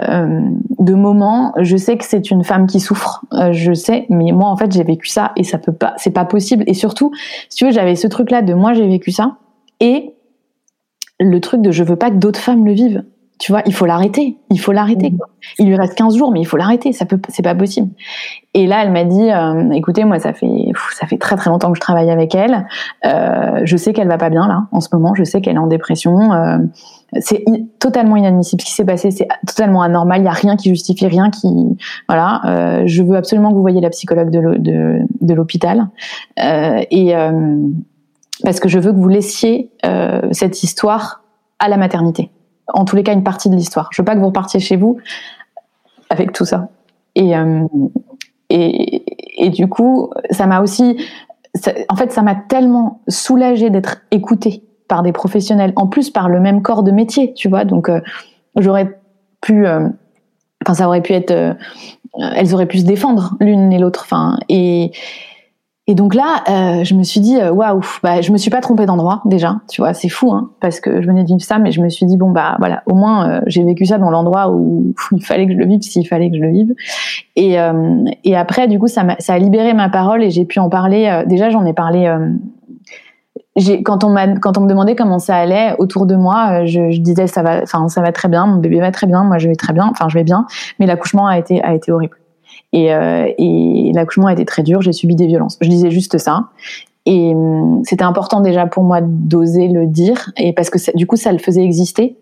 euh, 0.00 0.40
de 0.78 0.94
moment, 0.94 1.52
je 1.60 1.76
sais 1.76 1.96
que 1.96 2.04
c'est 2.04 2.30
une 2.30 2.42
femme 2.42 2.66
qui 2.66 2.80
souffre, 2.80 3.24
euh, 3.32 3.52
je 3.52 3.72
sais, 3.72 4.06
mais 4.10 4.32
moi 4.32 4.48
en 4.48 4.56
fait 4.56 4.72
j'ai 4.72 4.82
vécu 4.82 5.06
ça 5.06 5.32
et 5.36 5.44
ça 5.44 5.58
peut 5.58 5.72
pas, 5.72 5.94
c'est 5.96 6.10
pas 6.10 6.24
possible. 6.24 6.64
Et 6.66 6.74
surtout, 6.74 7.12
si 7.48 7.58
tu 7.58 7.66
veux, 7.66 7.70
j'avais 7.70 7.94
ce 7.94 8.08
truc 8.08 8.30
là 8.30 8.42
de 8.42 8.54
moi 8.54 8.72
j'ai 8.72 8.86
vécu 8.86 9.12
ça 9.12 9.36
et 9.80 10.14
le 11.20 11.40
truc 11.40 11.62
de 11.62 11.70
je 11.70 11.84
veux 11.84 11.96
pas 11.96 12.10
que 12.10 12.16
d'autres 12.16 12.40
femmes 12.40 12.64
le 12.64 12.72
vivent 12.72 13.04
tu 13.42 13.50
vois, 13.50 13.62
il 13.66 13.74
faut 13.74 13.86
l'arrêter, 13.86 14.36
il 14.50 14.60
faut 14.60 14.70
l'arrêter. 14.70 15.10
Mmh. 15.10 15.18
Il 15.58 15.66
lui 15.66 15.74
reste 15.74 15.96
15 15.96 16.16
jours, 16.16 16.30
mais 16.30 16.38
il 16.38 16.44
faut 16.44 16.56
l'arrêter, 16.56 16.92
ça 16.92 17.06
peut, 17.06 17.18
c'est 17.28 17.42
pas 17.42 17.56
possible. 17.56 17.90
Et 18.54 18.68
là, 18.68 18.84
elle 18.84 18.92
m'a 18.92 19.02
dit, 19.02 19.32
euh, 19.32 19.68
écoutez, 19.72 20.04
moi, 20.04 20.20
ça 20.20 20.32
fait, 20.32 20.68
ça 20.92 21.08
fait 21.08 21.18
très 21.18 21.34
très 21.34 21.50
longtemps 21.50 21.72
que 21.72 21.76
je 21.76 21.80
travaille 21.80 22.08
avec 22.12 22.36
elle. 22.36 22.68
Euh, 23.04 23.62
je 23.64 23.76
sais 23.76 23.92
qu'elle 23.92 24.06
va 24.06 24.16
pas 24.16 24.30
bien 24.30 24.46
là, 24.46 24.68
en 24.70 24.78
ce 24.78 24.90
moment. 24.92 25.16
Je 25.16 25.24
sais 25.24 25.40
qu'elle 25.40 25.56
est 25.56 25.58
en 25.58 25.66
dépression. 25.66 26.32
Euh, 26.32 26.58
c'est 27.18 27.44
totalement 27.80 28.14
inadmissible 28.14 28.60
ce 28.60 28.66
qui 28.66 28.72
s'est 28.74 28.84
passé. 28.84 29.10
C'est 29.10 29.26
totalement 29.44 29.82
anormal. 29.82 30.20
Il 30.20 30.24
y 30.26 30.28
a 30.28 30.30
rien 30.30 30.54
qui 30.54 30.68
justifie, 30.68 31.08
rien 31.08 31.28
qui, 31.30 31.76
voilà. 32.08 32.42
Euh, 32.44 32.82
je 32.86 33.02
veux 33.02 33.16
absolument 33.16 33.50
que 33.50 33.56
vous 33.56 33.60
voyez 33.60 33.80
la 33.80 33.90
psychologue 33.90 34.30
de, 34.30 35.34
l'hôpital. 35.34 35.88
Euh, 36.40 36.80
et 36.92 37.12
parce 38.44 38.60
que 38.60 38.68
je 38.68 38.78
veux 38.78 38.92
que 38.92 38.98
vous 38.98 39.08
laissiez 39.08 39.72
cette 40.30 40.62
histoire 40.62 41.24
à 41.58 41.68
la 41.68 41.76
maternité 41.76 42.30
en 42.68 42.84
tous 42.84 42.96
les 42.96 43.02
cas 43.02 43.12
une 43.12 43.24
partie 43.24 43.48
de 43.48 43.56
l'histoire. 43.56 43.88
Je 43.92 44.00
veux 44.00 44.04
pas 44.04 44.14
que 44.14 44.20
vous 44.20 44.26
repartiez 44.26 44.60
chez 44.60 44.76
vous 44.76 44.98
avec 46.10 46.32
tout 46.32 46.44
ça. 46.44 46.68
Et, 47.14 47.36
euh, 47.36 47.66
et, 48.50 49.44
et, 49.44 49.50
du 49.50 49.68
coup, 49.68 50.10
ça 50.30 50.46
m'a 50.46 50.60
aussi, 50.60 50.98
en 51.88 51.96
fait, 51.96 52.12
ça 52.12 52.22
m'a 52.22 52.34
tellement 52.34 53.00
soulagée 53.08 53.70
d'être 53.70 54.02
écoutée 54.10 54.62
par 54.88 55.02
des 55.02 55.12
professionnels, 55.12 55.72
en 55.76 55.86
plus 55.86 56.10
par 56.10 56.28
le 56.28 56.40
même 56.40 56.62
corps 56.62 56.82
de 56.82 56.90
métier, 56.90 57.32
tu 57.34 57.48
vois. 57.48 57.64
Donc, 57.64 57.88
euh, 57.88 58.00
j'aurais 58.56 58.98
pu, 59.40 59.66
euh, 59.66 59.88
enfin, 60.62 60.74
ça 60.74 60.86
aurait 60.86 61.02
pu 61.02 61.12
être, 61.12 61.56
elles 62.18 62.54
auraient 62.54 62.66
pu 62.66 62.78
se 62.78 62.84
défendre 62.84 63.36
l'une 63.40 63.72
et 63.72 63.78
l'autre. 63.78 64.02
Enfin, 64.04 64.38
et 64.48 64.92
et 65.88 65.96
donc 65.96 66.14
là, 66.14 66.44
euh, 66.48 66.84
je 66.84 66.94
me 66.94 67.02
suis 67.02 67.18
dit, 67.18 67.36
euh, 67.36 67.50
waouh, 67.50 67.80
bah, 68.04 68.20
je 68.20 68.30
me 68.30 68.36
suis 68.36 68.50
pas 68.50 68.60
trompée 68.60 68.86
d'endroit 68.86 69.20
déjà, 69.24 69.56
tu 69.68 69.80
vois, 69.80 69.94
c'est 69.94 70.08
fou, 70.08 70.30
hein, 70.30 70.50
parce 70.60 70.78
que 70.78 71.02
je 71.02 71.06
venais 71.08 71.24
de 71.24 71.26
vivre 71.26 71.42
ça, 71.42 71.58
mais 71.58 71.72
je 71.72 71.80
me 71.80 71.88
suis 71.88 72.06
dit 72.06 72.16
bon 72.16 72.30
bah 72.30 72.54
voilà, 72.60 72.84
au 72.86 72.94
moins 72.94 73.28
euh, 73.28 73.40
j'ai 73.46 73.64
vécu 73.64 73.84
ça 73.84 73.98
dans 73.98 74.10
l'endroit 74.10 74.52
où, 74.52 74.94
il 75.12 75.24
fallait 75.24 75.46
que 75.46 75.52
je 75.54 75.58
le 75.58 75.66
vive, 75.66 75.82
s'il 75.82 76.06
fallait 76.06 76.30
que 76.30 76.36
je 76.36 76.42
le 76.42 76.50
vive. 76.50 76.74
Et, 77.34 77.56
et 78.24 78.36
après, 78.36 78.68
du 78.68 78.78
coup, 78.78 78.88
ça, 78.88 79.00
a, 79.00 79.16
ça 79.18 79.34
a 79.34 79.38
libéré 79.38 79.72
ma 79.72 79.88
parole 79.88 80.22
et 80.22 80.30
j'ai 80.30 80.44
pu 80.44 80.58
en 80.58 80.68
parler. 80.68 81.22
déjà, 81.26 81.48
j'en 81.48 81.64
ai 81.64 81.72
parlé. 81.72 82.14
j'ai 83.56 83.82
quand 83.82 84.04
on 84.04 84.10
m'a 84.10 84.28
quand 84.36 84.58
on 84.58 84.60
me 84.60 84.68
demandait 84.68 84.94
comment 84.94 85.18
ça 85.18 85.36
allait 85.36 85.74
autour 85.78 86.04
de 86.04 86.14
moi, 86.14 86.66
je, 86.66 86.90
je 86.90 87.00
disais 87.00 87.26
ça 87.26 87.42
va, 87.42 87.62
enfin 87.62 87.88
ça 87.88 88.02
va 88.02 88.12
très 88.12 88.28
bien, 88.28 88.46
mon 88.46 88.58
bébé 88.58 88.80
va 88.80 88.92
très 88.92 89.06
bien, 89.06 89.24
moi 89.24 89.38
je 89.38 89.48
vais 89.48 89.56
très 89.56 89.72
bien, 89.72 89.88
enfin 89.90 90.08
je 90.08 90.14
vais 90.14 90.24
bien, 90.24 90.46
mais 90.78 90.86
l'accouchement 90.86 91.26
a 91.26 91.38
été 91.38 91.62
a 91.62 91.74
été 91.74 91.90
horrible. 91.90 92.16
Et, 92.72 92.92
euh, 92.92 93.30
et 93.38 93.92
l'accouchement 93.94 94.28
a 94.28 94.32
été 94.32 94.44
très 94.44 94.62
dur, 94.62 94.80
j'ai 94.82 94.92
subi 94.92 95.14
des 95.14 95.26
violences. 95.26 95.58
Je 95.60 95.68
disais 95.68 95.90
juste 95.90 96.18
ça. 96.18 96.48
Et 97.04 97.34
hum, 97.34 97.82
c'était 97.84 98.04
important 98.04 98.40
déjà 98.40 98.66
pour 98.66 98.84
moi 98.84 99.00
d'oser 99.02 99.68
le 99.68 99.86
dire, 99.86 100.30
et 100.36 100.52
parce 100.52 100.70
que 100.70 100.78
du 100.96 101.06
coup 101.06 101.16
ça 101.16 101.32
le 101.32 101.38
faisait 101.38 101.64
exister. 101.64 102.16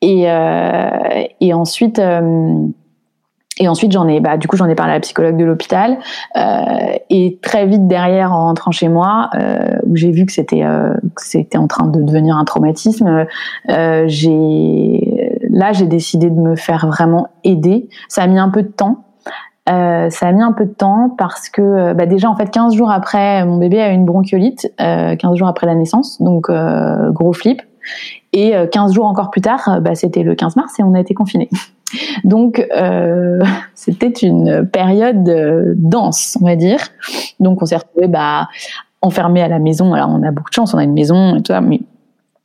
Et, 0.00 0.30
euh, 0.30 1.24
et 1.40 1.52
ensuite, 1.54 1.98
euh, 1.98 2.66
et 3.60 3.68
ensuite 3.68 3.90
j'en 3.90 4.06
ai, 4.06 4.20
bah 4.20 4.36
du 4.36 4.46
coup 4.46 4.56
j'en 4.56 4.68
ai 4.68 4.74
parlé 4.76 4.92
à 4.92 4.96
la 4.96 5.00
psychologue 5.00 5.36
de 5.36 5.44
l'hôpital. 5.44 5.98
Euh, 6.36 6.96
et 7.10 7.38
très 7.42 7.66
vite 7.66 7.86
derrière, 7.86 8.32
en 8.32 8.46
rentrant 8.46 8.70
chez 8.70 8.88
moi, 8.88 9.30
euh, 9.34 9.78
où 9.86 9.96
j'ai 9.96 10.10
vu 10.10 10.26
que 10.26 10.32
c'était 10.32 10.64
euh, 10.64 10.94
c'était 11.16 11.58
en 11.58 11.66
train 11.66 11.86
de 11.86 12.02
devenir 12.02 12.36
un 12.36 12.44
traumatisme, 12.44 13.26
j'ai 13.68 15.40
là 15.50 15.72
j'ai 15.72 15.86
décidé 15.86 16.30
de 16.30 16.38
me 16.38 16.56
faire 16.56 16.86
vraiment 16.86 17.28
aider. 17.44 17.88
Ça 18.08 18.22
a 18.22 18.26
mis 18.26 18.38
un 18.38 18.50
peu 18.50 18.62
de 18.62 18.68
temps 18.68 19.04
euh, 19.68 20.08
ça 20.10 20.28
a 20.28 20.32
mis 20.32 20.42
un 20.42 20.52
peu 20.52 20.64
de 20.64 20.72
temps 20.72 21.14
parce 21.16 21.48
que 21.48 21.60
euh, 21.60 21.94
bah 21.94 22.06
déjà 22.06 22.30
en 22.30 22.36
fait 22.36 22.50
15 22.50 22.74
jours 22.74 22.90
après 22.90 23.44
mon 23.44 23.58
bébé 23.58 23.80
a 23.80 23.90
eu 23.90 23.94
une 23.94 24.06
bronchiolite, 24.06 24.72
euh, 24.80 25.14
15 25.16 25.36
jours 25.36 25.48
après 25.48 25.66
la 25.66 25.74
naissance, 25.74 26.22
donc 26.22 26.48
euh, 26.48 27.10
gros 27.10 27.32
flip. 27.32 27.62
Et 28.34 28.52
15 28.70 28.92
jours 28.92 29.06
encore 29.06 29.30
plus 29.30 29.40
tard, 29.40 29.80
bah, 29.80 29.94
c'était 29.94 30.22
le 30.22 30.34
15 30.34 30.56
mars 30.56 30.78
et 30.78 30.82
on 30.82 30.92
a 30.92 31.00
été 31.00 31.14
confinés. 31.14 31.48
Donc 32.24 32.62
c'était 33.74 34.08
une 34.08 34.68
période 34.70 35.24
dense, 35.78 36.36
on 36.42 36.44
va 36.44 36.54
dire. 36.54 36.80
Donc 37.40 37.62
on 37.62 37.64
s'est 37.64 37.76
retrouvé 37.76 38.06
bah, 38.06 38.48
enfermé 39.00 39.40
à 39.40 39.48
la 39.48 39.58
maison. 39.58 39.94
Alors 39.94 40.10
on 40.10 40.22
a 40.22 40.30
beaucoup 40.32 40.50
de 40.50 40.54
chance, 40.54 40.74
on 40.74 40.78
a 40.78 40.84
une 40.84 40.92
maison 40.92 41.36
et 41.36 41.38
tout 41.42 41.54
ça, 41.54 41.62
mais 41.62 41.80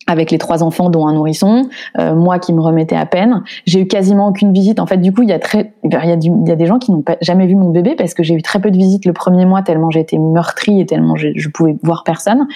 avec 0.08 0.32
les 0.32 0.38
trois 0.38 0.64
enfants 0.64 0.90
dont 0.90 1.08
un 1.08 1.14
nourrisson, 1.14 1.70
euh, 1.98 2.14
moi 2.14 2.40
qui 2.40 2.54
me 2.54 2.62
remettais 2.62 2.96
à 2.96 3.06
peine, 3.06 3.44
j'ai 3.66 3.80
eu 3.80 3.88
quasiment 3.88 4.28
aucune 4.28 4.52
visite. 4.52 4.80
En 4.80 4.86
fait, 4.86 4.98
du 4.98 5.14
coup, 5.14 5.24
il 5.24 5.30
y 5.30 5.34
a 5.34 5.40
très, 5.40 5.74
il 5.84 5.94
y 5.94 5.96
a, 5.96 6.06
il 6.06 6.48
y 6.48 6.52
a 6.52 6.56
des 6.56 6.66
gens 6.66 6.80
qui 6.80 6.92
n'ont 6.92 7.04
jamais 7.22 7.48
vu 7.48 7.56
mon 7.56 7.70
bébé 7.70 7.96
parce 7.98 8.14
que 8.14 8.24
j'ai 8.24 8.36
eu 8.36 8.42
très 8.42 8.60
peu 8.60 8.72
de 8.72 8.78
visites 8.78 9.06
le 9.06 9.14
premier 9.14 9.46
mois 9.46 9.62
tellement 9.62 9.92
j'étais 9.92 10.18
meurtrie 10.18 10.82
et 10.82 10.86
tellement 10.86 11.16
je, 11.16 11.30
je, 11.36 11.50
pouvais 11.50 11.76
voir 11.84 12.04
personne. 12.04 12.48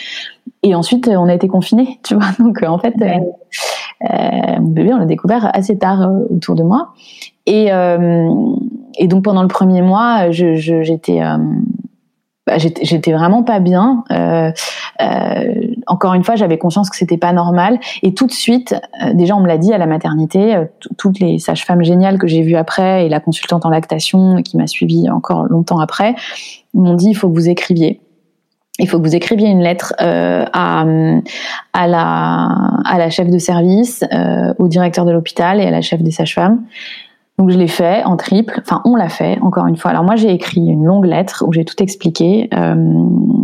Et 0.63 0.75
ensuite, 0.75 1.07
on 1.07 1.27
a 1.27 1.33
été 1.33 1.47
confinés, 1.47 1.99
tu 2.03 2.15
vois. 2.15 2.27
Donc, 2.39 2.63
en 2.63 2.79
fait, 2.79 2.95
euh, 3.01 3.07
euh, 4.03 4.59
mon 4.59 4.69
bébé, 4.69 4.93
on 4.93 4.97
l'a 4.97 5.05
découvert 5.05 5.49
assez 5.53 5.77
tard 5.77 6.01
euh, 6.01 6.25
autour 6.29 6.55
de 6.55 6.63
moi. 6.63 6.93
Et, 7.45 7.71
euh, 7.71 8.29
et 8.97 9.07
donc, 9.07 9.23
pendant 9.23 9.41
le 9.41 9.47
premier 9.47 9.81
mois, 9.81 10.31
j'étais 10.31 11.21
bah, 12.47 12.57
j'étais 12.57 13.11
vraiment 13.11 13.43
pas 13.43 13.59
bien. 13.59 14.05
Euh, 14.09 14.51
euh, 15.01 15.53
encore 15.85 16.13
une 16.13 16.23
fois, 16.23 16.37
j'avais 16.37 16.57
conscience 16.57 16.89
que 16.89 16.95
c'était 16.95 17.17
pas 17.17 17.33
normal. 17.33 17.77
Et 18.03 18.13
tout 18.13 18.25
de 18.25 18.31
suite, 18.31 18.73
euh, 19.03 19.13
déjà, 19.13 19.35
on 19.35 19.41
me 19.41 19.47
l'a 19.47 19.57
dit 19.57 19.73
à 19.73 19.77
la 19.77 19.85
maternité. 19.85 20.55
Euh, 20.55 20.63
toutes 20.97 21.19
les 21.19 21.39
sages-femmes 21.39 21.83
géniales 21.83 22.17
que 22.17 22.27
j'ai 22.27 22.41
vues 22.41 22.55
après 22.55 23.05
et 23.05 23.09
la 23.09 23.19
consultante 23.19 23.65
en 23.65 23.69
lactation 23.69 24.41
qui 24.43 24.55
m'a 24.55 24.65
suivie 24.65 25.09
encore 25.09 25.43
longtemps 25.43 25.79
après 25.79 26.15
m'ont 26.73 26.93
dit 26.93 27.09
il 27.09 27.15
faut 27.15 27.27
que 27.27 27.33
vous 27.33 27.49
écriviez. 27.49 27.99
Il 28.79 28.87
faut 28.87 28.97
que 28.97 29.03
vous 29.03 29.15
écriviez 29.15 29.49
une 29.49 29.61
lettre 29.61 29.93
euh, 29.99 30.45
à, 30.53 30.85
la 31.87 33.09
chef 33.09 33.29
de 33.29 33.39
service, 33.39 34.05
au 34.57 34.67
directeur 34.67 35.03
de 35.03 35.11
l'hôpital 35.11 35.59
et 35.59 35.65
à 35.65 35.71
la 35.71 35.81
chef 35.81 36.01
des 36.01 36.11
sages-femmes 36.11 36.63
donc 37.38 37.51
je 37.51 37.57
l'ai 37.57 37.67
fait 37.67 38.03
en 38.03 38.17
triple, 38.17 38.61
enfin 38.61 38.81
on 38.83 38.95
l'a 38.95 39.09
fait 39.09 39.38
encore 39.41 39.67
une 39.67 39.77
fois. 39.77 39.91
Alors 39.91 40.03
moi 40.03 40.15
j'ai 40.15 40.31
écrit 40.31 40.61
une 40.61 40.83
longue 40.83 41.05
lettre 41.05 41.43
où 41.45 41.53
j'ai 41.53 41.65
tout 41.65 41.81
expliqué 41.83 42.49
euh, 42.55 42.75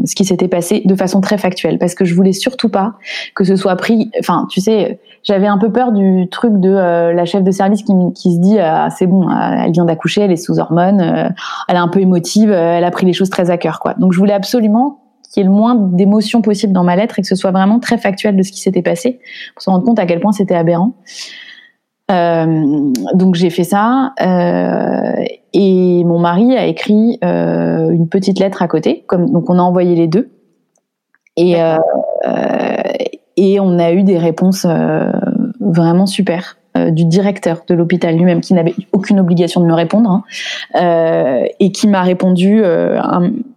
ce 0.06 0.16
qui 0.16 0.26
s'était 0.26 0.48
passé 0.48 0.82
de 0.84 0.96
façon 0.96 1.22
très 1.22 1.38
factuelle 1.38 1.78
parce 1.78 1.94
que 1.94 2.04
je 2.04 2.16
voulais 2.16 2.32
surtout 2.32 2.70
pas 2.70 2.96
que 3.36 3.44
ce 3.44 3.56
soit 3.56 3.76
pris. 3.76 4.10
Enfin 4.20 4.48
tu 4.50 4.62
sais, 4.62 5.00
j'avais 5.22 5.46
un 5.46 5.60
peu 5.60 5.72
peur 5.72 5.92
du 5.92 6.28
truc 6.32 6.54
de 6.60 6.70
euh, 6.70 7.14
la 7.14 7.26
chef 7.26 7.44
de 7.44 7.52
service 7.52 7.84
qui, 7.84 7.94
qui 8.16 8.34
se 8.34 8.40
dit 8.40 8.58
ah, 8.58 8.90
c'est 8.90 9.06
bon, 9.06 9.30
euh, 9.30 9.34
elle 9.64 9.72
vient 9.72 9.86
d'accoucher, 9.86 10.22
elle 10.22 10.32
est 10.32 10.38
sous 10.38 10.60
hormones, 10.60 11.00
elle 11.68 11.76
est 11.76 11.80
un 11.80 11.88
peu 11.88 12.00
émotive, 12.00 12.52
elle 12.52 12.84
a 12.84 12.92
pris 12.92 13.06
les 13.06 13.14
choses 13.14 13.30
très 13.30 13.52
à 13.52 13.58
cœur 13.58 13.80
quoi. 13.80 13.94
Donc 14.00 14.12
je 14.12 14.18
voulais 14.18 14.34
absolument 14.34 15.02
qu'il 15.34 15.42
y 15.42 15.46
ait 15.46 15.50
le 15.50 15.56
moins 15.56 15.76
d'émotions 15.76 16.42
possible 16.42 16.74
dans 16.74 16.84
ma 16.84 16.96
lettre 16.96 17.20
et 17.20 17.22
que 17.22 17.28
ce 17.28 17.36
soit 17.36 17.52
vraiment 17.52 17.80
très 17.80 17.98
factuel 17.98 18.36
de 18.36 18.44
ce 18.44 18.52
qui 18.52 18.60
s'était 18.60 18.82
passé 18.84 19.20
pour 19.54 19.64
se 19.64 19.70
rendre 19.70 19.84
compte 19.84 20.00
à 20.00 20.06
quel 20.06 20.20
point 20.20 20.32
c'était 20.32 20.56
aberrant. 20.56 20.94
Euh, 22.12 22.92
donc 23.14 23.36
j'ai 23.36 23.50
fait 23.50 23.64
ça 23.64 24.14
euh, 24.22 25.24
et 25.54 26.04
mon 26.04 26.20
mari 26.20 26.58
a 26.58 26.66
écrit 26.66 27.18
euh, 27.24 27.90
une 27.90 28.10
petite 28.10 28.40
lettre 28.40 28.62
à 28.62 28.68
côté. 28.68 29.04
Comme, 29.08 29.32
donc 29.32 29.50
on 29.50 29.58
a 29.58 29.62
envoyé 29.62 29.96
les 29.96 30.08
deux 30.08 30.30
et 31.38 31.56
et 33.36 33.60
on 33.60 33.80
a 33.80 33.92
eu 33.92 34.04
des 34.04 34.18
réponses 34.18 34.68
vraiment 35.60 36.06
super. 36.06 36.58
Du 36.92 37.06
directeur 37.06 37.62
de 37.68 37.76
l'hôpital 37.76 38.16
lui-même 38.16 38.42
qui 38.42 38.56
n'avait 38.56 38.74
aucune 38.94 39.20
obligation 39.20 39.62
de 39.62 39.68
me 39.68 39.76
répondre 39.76 40.10
hein, 40.10 40.24
euh, 40.76 41.46
et 41.60 41.72
qui 41.72 41.88
m'a 41.88 42.02
répondu 42.02 42.64
euh, 42.64 43.00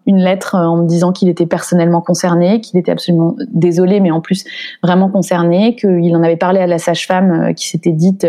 une 0.06 0.18
lettre 0.18 0.54
en 0.54 0.76
me 0.76 0.86
disant 0.86 1.12
qu'il 1.12 1.28
était 1.28 1.46
personnellement 1.46 2.00
concerné, 2.00 2.60
qu'il 2.60 2.78
était 2.78 2.92
absolument 2.92 3.34
désolé, 3.48 4.00
mais 4.00 4.10
en 4.10 4.20
plus 4.20 4.44
vraiment 4.82 5.08
concerné, 5.08 5.76
qu'il 5.76 6.14
en 6.16 6.22
avait 6.22 6.36
parlé 6.36 6.60
à 6.60 6.66
la 6.66 6.78
sage-femme 6.78 7.54
qui 7.54 7.68
s'était 7.68 7.92
dite 7.92 8.26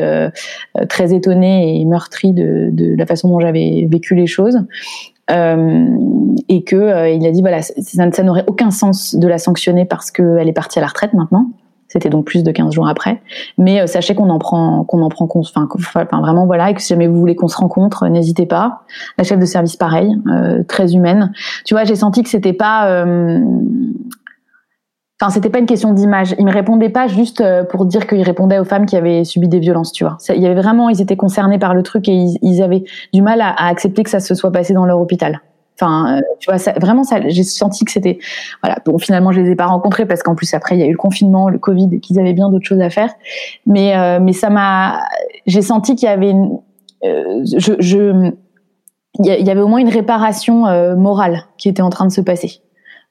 très 0.90 1.14
étonnée 1.14 1.80
et 1.80 1.86
meurtrie 1.86 2.34
de, 2.34 2.96
la 2.98 3.06
façon 3.06 3.30
dont 3.30 3.40
j'avais 3.40 3.88
vécu 3.90 4.16
les 4.16 4.28
choses. 4.28 4.60
Euh, 5.30 5.86
et 6.48 6.64
que 6.64 7.14
il 7.14 7.28
a 7.28 7.32
dit 7.32 7.42
voilà 7.42 7.62
ça 7.62 8.24
n'aurait 8.24 8.46
aucun 8.48 8.72
sens 8.72 9.14
de 9.14 9.28
la 9.28 9.38
sanctionner 9.38 9.84
parce 9.84 10.10
qu'elle 10.10 10.48
est 10.48 10.54
partie 10.54 10.80
à 10.80 10.82
la 10.82 10.88
retraite 10.88 11.14
maintenant 11.14 11.50
C'était 11.88 12.10
donc 12.10 12.26
plus 12.26 12.44
de 12.44 12.52
15 12.52 12.74
jours 12.74 12.88
après. 12.88 13.22
Mais 13.58 13.82
euh, 13.82 13.88
sachez 13.88 14.14
qu'on 14.14 14.30
en 14.30 14.40
prend, 14.40 14.84
qu'on 14.84 15.02
en 15.02 15.10
prend, 15.10 15.28
enfin, 15.34 15.68
enfin 15.74 16.20
vraiment 16.20 16.46
voilà, 16.46 16.70
et 16.70 16.74
que 16.74 16.82
si 16.82 16.90
jamais 16.90 17.08
vous 17.08 17.20
voulez 17.20 17.36
qu'on 17.36 17.48
se 17.48 17.58
rencontre, 17.58 18.04
euh, 18.04 18.10
n'hésitez 18.10 18.46
pas. 18.46 18.82
La 19.18 19.24
chef 19.24 19.40
de 19.40 19.46
service, 19.46 19.76
pareil, 19.78 20.16
euh, 20.28 20.64
très 20.68 20.96
humaine. 20.96 21.32
Tu 21.66 21.74
vois, 21.74 21.86
j'ai 21.86 21.96
senti 21.96 22.24
que 22.24 22.30
c'était 22.30 22.54
pas, 22.54 23.06
enfin, 25.20 25.32
c'était 25.32 25.50
pas 25.50 25.60
une 25.60 25.66
question 25.66 25.94
d'image. 25.94 26.36
Ils 26.38 26.46
me 26.46 26.52
répondaient 26.52 26.90
pas 26.90 27.08
juste 27.08 27.44
pour 27.70 27.86
dire 27.86 28.06
qu'ils 28.06 28.24
répondaient 28.24 28.60
aux 28.60 28.66
femmes 28.66 28.86
qui 28.86 28.98
avaient 28.98 29.24
subi 29.24 29.48
des 29.48 29.60
violences, 29.60 29.92
tu 29.92 30.04
vois. 30.04 30.18
Il 30.30 30.42
y 30.42 30.46
avait 30.46 30.60
vraiment, 30.62 30.90
ils 30.90 31.02
étaient 31.02 31.16
concernés 31.16 31.60
par 31.60 31.74
le 31.74 31.84
truc 31.84 32.10
et 32.10 32.26
ils, 32.42 32.62
avaient 32.62 32.84
du 33.14 33.22
mal 33.22 33.42
à 33.42 33.68
accepter 33.68 34.04
que 34.04 34.10
ça 34.10 34.20
se 34.20 34.36
soit 34.36 34.52
passé 34.52 34.74
dans 34.74 34.86
leur 34.86 35.00
hôpital. 35.00 35.42
Enfin, 35.80 36.18
euh, 36.18 36.22
tu 36.40 36.50
vois, 36.50 36.58
ça, 36.58 36.74
vraiment, 36.74 37.04
ça, 37.04 37.20
j'ai 37.28 37.44
senti 37.44 37.86
que 37.86 37.92
c'était, 37.92 38.18
voilà. 38.64 38.80
Bon, 38.86 38.98
finalement, 38.98 39.32
je 39.32 39.42
les 39.42 39.52
ai 39.52 39.56
pas 39.56 39.68
rencontrés 39.68 40.08
parce 40.08 40.24
qu'en 40.24 40.34
plus 40.34 40.52
après, 40.54 40.76
il 40.76 40.80
y 40.80 40.84
a 40.84 40.88
eu 40.88 40.92
le 40.92 40.98
confinement, 40.98 41.50
le 41.50 41.60
Covid, 41.60 41.90
et 41.92 42.00
qu'ils 42.00 42.20
avaient 42.20 42.34
bien 42.34 42.50
d'autres 42.50 42.66
choses 42.66 42.82
à 42.82 42.90
faire. 42.90 43.14
Mais, 43.68 43.96
euh, 43.96 44.20
mais 44.20 44.34
ça 44.34 44.50
m'a, 44.50 45.02
j'ai 45.46 45.62
senti 45.62 45.96
qu'il 45.96 46.10
y 46.10 46.12
avait, 46.12 46.32
une, 46.32 46.58
euh, 47.04 47.44
je, 47.58 47.74
je, 47.80 48.32
il 49.20 49.26
y 49.26 49.50
avait 49.52 49.62
au 49.62 49.68
moins 49.68 49.80
une 49.80 49.90
réparation 49.90 50.66
morale 50.96 51.46
qui 51.58 51.70
était 51.70 51.82
en 51.82 51.90
train 51.90 52.06
de 52.06 52.12
se 52.12 52.22
passer. 52.22 52.62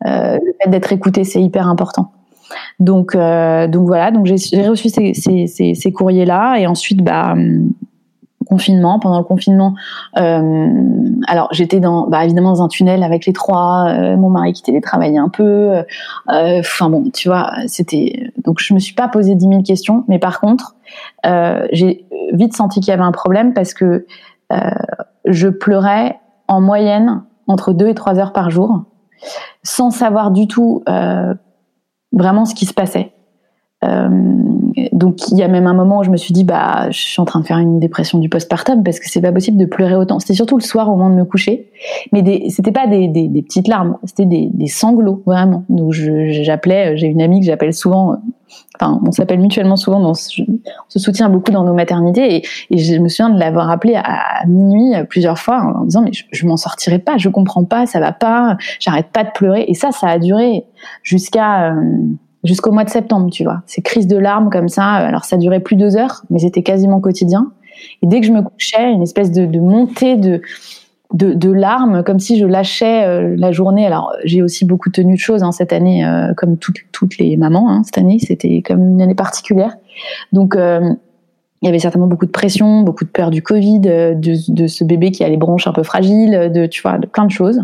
le 0.04 0.38
fait 0.62 0.70
d'être 0.70 0.92
écouté, 0.92 1.24
c'est 1.24 1.42
hyper 1.42 1.66
important. 1.68 2.12
Donc, 2.78 3.16
donc 3.16 3.86
voilà. 3.86 4.12
Donc 4.12 4.26
j'ai 4.26 4.68
reçu 4.68 4.88
ces, 4.88 5.14
ces, 5.14 5.48
ces, 5.48 5.74
ces 5.74 5.92
courriers-là 5.92 6.58
et 6.58 6.68
ensuite, 6.68 7.02
bah 7.02 7.34
confinement. 8.48 8.98
Pendant 8.98 9.18
le 9.18 9.24
confinement, 9.24 9.74
euh, 10.16 10.68
alors 11.26 11.48
j'étais 11.52 11.80
dans, 11.80 12.06
bah, 12.06 12.24
évidemment 12.24 12.52
dans 12.52 12.62
un 12.62 12.68
tunnel 12.68 13.02
avec 13.02 13.26
les 13.26 13.32
trois. 13.32 13.88
Euh, 13.88 14.16
mon 14.16 14.30
mari 14.30 14.52
qui 14.52 14.62
télétravaillait 14.62 15.18
un 15.18 15.28
peu. 15.28 15.44
Euh, 15.44 15.82
enfin 16.60 16.88
bon, 16.88 17.10
tu 17.12 17.28
vois, 17.28 17.52
c'était. 17.66 18.32
Donc 18.44 18.60
je 18.60 18.74
me 18.74 18.78
suis 18.78 18.94
pas 18.94 19.08
posé 19.08 19.34
dix 19.34 19.48
mille 19.48 19.62
questions, 19.62 20.04
mais 20.08 20.18
par 20.18 20.40
contre, 20.40 20.76
j'ai 21.72 22.06
vite 22.32 22.54
senti 22.54 22.80
qu'il 22.80 22.90
y 22.90 22.94
avait 22.94 23.02
un 23.02 23.12
problème 23.12 23.52
parce 23.52 23.74
que 23.74 24.06
je 25.24 25.48
pleurais 25.48 26.20
en 26.48 26.60
moyenne 26.60 27.24
entre 27.48 27.72
deux 27.72 27.88
et 27.88 27.94
trois 27.94 28.18
heures 28.18 28.32
par 28.32 28.50
jour, 28.50 28.84
sans 29.62 29.90
savoir 29.90 30.30
du 30.30 30.46
tout 30.46 30.82
vraiment 32.12 32.44
ce 32.44 32.54
qui 32.54 32.66
se 32.66 32.74
passait. 32.74 33.15
Euh, 33.84 34.08
donc 34.92 35.28
il 35.30 35.36
y 35.36 35.42
a 35.42 35.48
même 35.48 35.66
un 35.66 35.74
moment 35.74 35.98
où 35.98 36.02
je 36.02 36.08
me 36.08 36.16
suis 36.16 36.32
dit 36.32 36.44
bah 36.44 36.90
je 36.90 36.98
suis 36.98 37.20
en 37.20 37.26
train 37.26 37.40
de 37.40 37.46
faire 37.46 37.58
une 37.58 37.78
dépression 37.78 38.18
du 38.18 38.30
postpartum 38.30 38.82
parce 38.82 38.98
que 38.98 39.08
c'est 39.08 39.20
pas 39.20 39.32
possible 39.32 39.58
de 39.58 39.66
pleurer 39.66 39.94
autant. 39.94 40.18
C'était 40.18 40.34
surtout 40.34 40.56
le 40.56 40.62
soir 40.62 40.88
au 40.88 40.96
moment 40.96 41.10
de 41.10 41.14
me 41.14 41.24
coucher, 41.24 41.70
mais 42.10 42.48
c'était 42.48 42.72
pas 42.72 42.86
des, 42.86 43.08
des, 43.08 43.28
des, 43.28 43.42
petites 43.42 43.68
larmes, 43.68 43.98
c'était 44.04 44.24
des, 44.24 44.48
des 44.52 44.66
sanglots 44.66 45.22
vraiment. 45.26 45.64
Donc 45.68 45.92
j'appelais, 45.92 46.96
j'ai 46.96 47.06
une 47.06 47.20
amie 47.20 47.40
que 47.40 47.46
j'appelle 47.46 47.74
souvent, 47.74 48.16
enfin 48.80 48.98
on 49.04 49.12
s'appelle 49.12 49.40
mutuellement 49.40 49.76
souvent, 49.76 50.00
on 50.00 50.14
se 50.14 50.42
soutient 50.98 51.28
beaucoup 51.28 51.52
dans 51.52 51.64
nos 51.64 51.74
maternités 51.74 52.36
et, 52.36 52.46
et 52.70 52.78
je 52.78 52.98
me 52.98 53.08
souviens 53.08 53.28
de 53.28 53.38
l'avoir 53.38 53.70
appelé 53.70 53.94
à, 53.94 54.46
minuit 54.46 54.94
plusieurs 55.10 55.38
fois 55.38 55.74
en, 55.76 55.84
disant 55.84 56.00
mais 56.00 56.12
je, 56.14 56.24
je 56.32 56.46
m'en 56.46 56.56
sortirai 56.56 56.98
pas, 56.98 57.18
je 57.18 57.28
comprends 57.28 57.64
pas, 57.64 57.84
ça 57.84 58.00
va 58.00 58.12
pas, 58.12 58.56
j'arrête 58.80 59.08
pas 59.12 59.24
de 59.24 59.30
pleurer 59.34 59.66
et 59.68 59.74
ça 59.74 59.92
ça 59.92 60.08
a 60.08 60.18
duré 60.18 60.64
jusqu'à 61.02 61.72
euh, 61.72 61.74
jusqu'au 62.46 62.72
mois 62.72 62.84
de 62.84 62.90
septembre, 62.90 63.30
tu 63.30 63.44
vois. 63.44 63.62
Ces 63.66 63.82
crises 63.82 64.06
de 64.06 64.16
larmes 64.16 64.50
comme 64.50 64.68
ça, 64.68 64.84
alors 64.84 65.24
ça 65.24 65.36
durait 65.36 65.60
plus 65.60 65.76
de 65.76 65.80
deux 65.82 65.96
heures, 65.96 66.22
mais 66.30 66.38
c'était 66.38 66.62
quasiment 66.62 67.00
quotidien. 67.00 67.52
Et 68.02 68.06
dès 68.06 68.20
que 68.20 68.26
je 68.26 68.32
me 68.32 68.42
couchais, 68.42 68.92
une 68.92 69.02
espèce 69.02 69.30
de, 69.30 69.46
montée 69.58 70.16
de, 70.16 70.40
de, 71.12 71.50
larmes, 71.50 72.02
comme 72.02 72.18
si 72.18 72.38
je 72.38 72.46
lâchais 72.46 73.04
euh, 73.04 73.34
la 73.36 73.52
journée. 73.52 73.86
Alors 73.86 74.12
j'ai 74.24 74.42
aussi 74.42 74.64
beaucoup 74.64 74.90
tenu 74.90 75.14
de 75.14 75.20
choses 75.20 75.42
hein, 75.42 75.52
cette 75.52 75.72
année, 75.72 76.04
euh, 76.04 76.32
comme 76.34 76.56
toutes, 76.56 76.78
toutes 76.92 77.18
les 77.18 77.36
mamans. 77.36 77.70
Hein, 77.70 77.82
cette 77.84 77.98
année, 77.98 78.18
c'était 78.18 78.62
comme 78.64 78.92
une 78.92 79.02
année 79.02 79.14
particulière. 79.14 79.76
Donc 80.32 80.56
euh, 80.56 80.80
il 81.62 81.66
y 81.66 81.68
avait 81.68 81.78
certainement 81.78 82.06
beaucoup 82.06 82.26
de 82.26 82.30
pression, 82.30 82.82
beaucoup 82.82 83.04
de 83.04 83.10
peur 83.10 83.30
du 83.30 83.42
Covid, 83.42 83.80
de, 83.80 84.14
de, 84.14 84.66
ce 84.66 84.84
bébé 84.84 85.10
qui 85.10 85.24
a 85.24 85.28
les 85.28 85.38
bronches 85.38 85.66
un 85.66 85.72
peu 85.72 85.82
fragiles, 85.82 86.50
de 86.52 86.66
tu 86.66 86.82
vois, 86.82 86.98
de 86.98 87.06
plein 87.06 87.24
de 87.24 87.30
choses. 87.30 87.62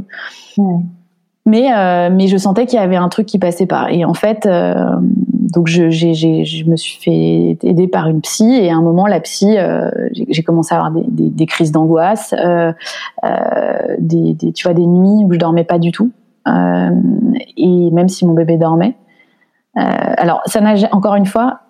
Mais, 1.45 1.73
euh, 1.75 2.09
mais 2.13 2.29
je 2.29 2.37
sentais 2.37 2.67
qu'il 2.67 2.79
y 2.79 2.83
avait 2.83 2.97
un 2.97 3.09
truc 3.09 3.27
qui 3.27 3.39
passait 3.39 3.67
pas. 3.67 3.91
Et 3.91 4.05
en 4.05 4.15
fait, 4.15 4.47
euh, 4.47 4.75
donc 5.53 5.67
je, 5.67 5.91
j'ai, 5.91 6.15
je 6.15 6.65
me 6.71 6.77
suis 6.77 6.99
fait 6.99 7.59
aider 7.67 7.89
par 7.89 8.09
une 8.09 8.21
psy. 8.21 8.55
Et 8.55 8.71
à 8.71 8.77
un 8.77 8.83
moment, 8.83 9.07
la 9.07 9.21
psy, 9.21 9.59
euh, 9.59 9.91
j'ai, 10.13 10.43
commencé 10.43 10.75
à 10.75 10.79
avoir 10.79 10.93
des, 10.93 11.05
des, 11.09 11.47
crises 11.47 11.73
d'angoisse, 11.73 12.35
euh, 12.39 12.73
euh, 13.25 13.97
des, 13.99 14.35
des, 14.35 14.53
tu 14.53 14.65
vois, 14.67 14.75
des 14.75 14.87
nuits 14.87 15.25
où 15.25 15.33
je 15.33 15.39
dormais 15.39 15.65
pas 15.65 15.79
du 15.79 15.93
tout. 15.93 16.13
et 16.47 17.91
même 17.91 18.09
si 18.09 18.25
mon 18.25 18.35
bébé 18.35 18.57
dormait. 18.57 18.97
alors, 19.75 20.43
ça 20.47 20.61
n'a 20.61 20.75
encore 20.93 21.17
une 21.17 21.27
fois, 21.27 21.61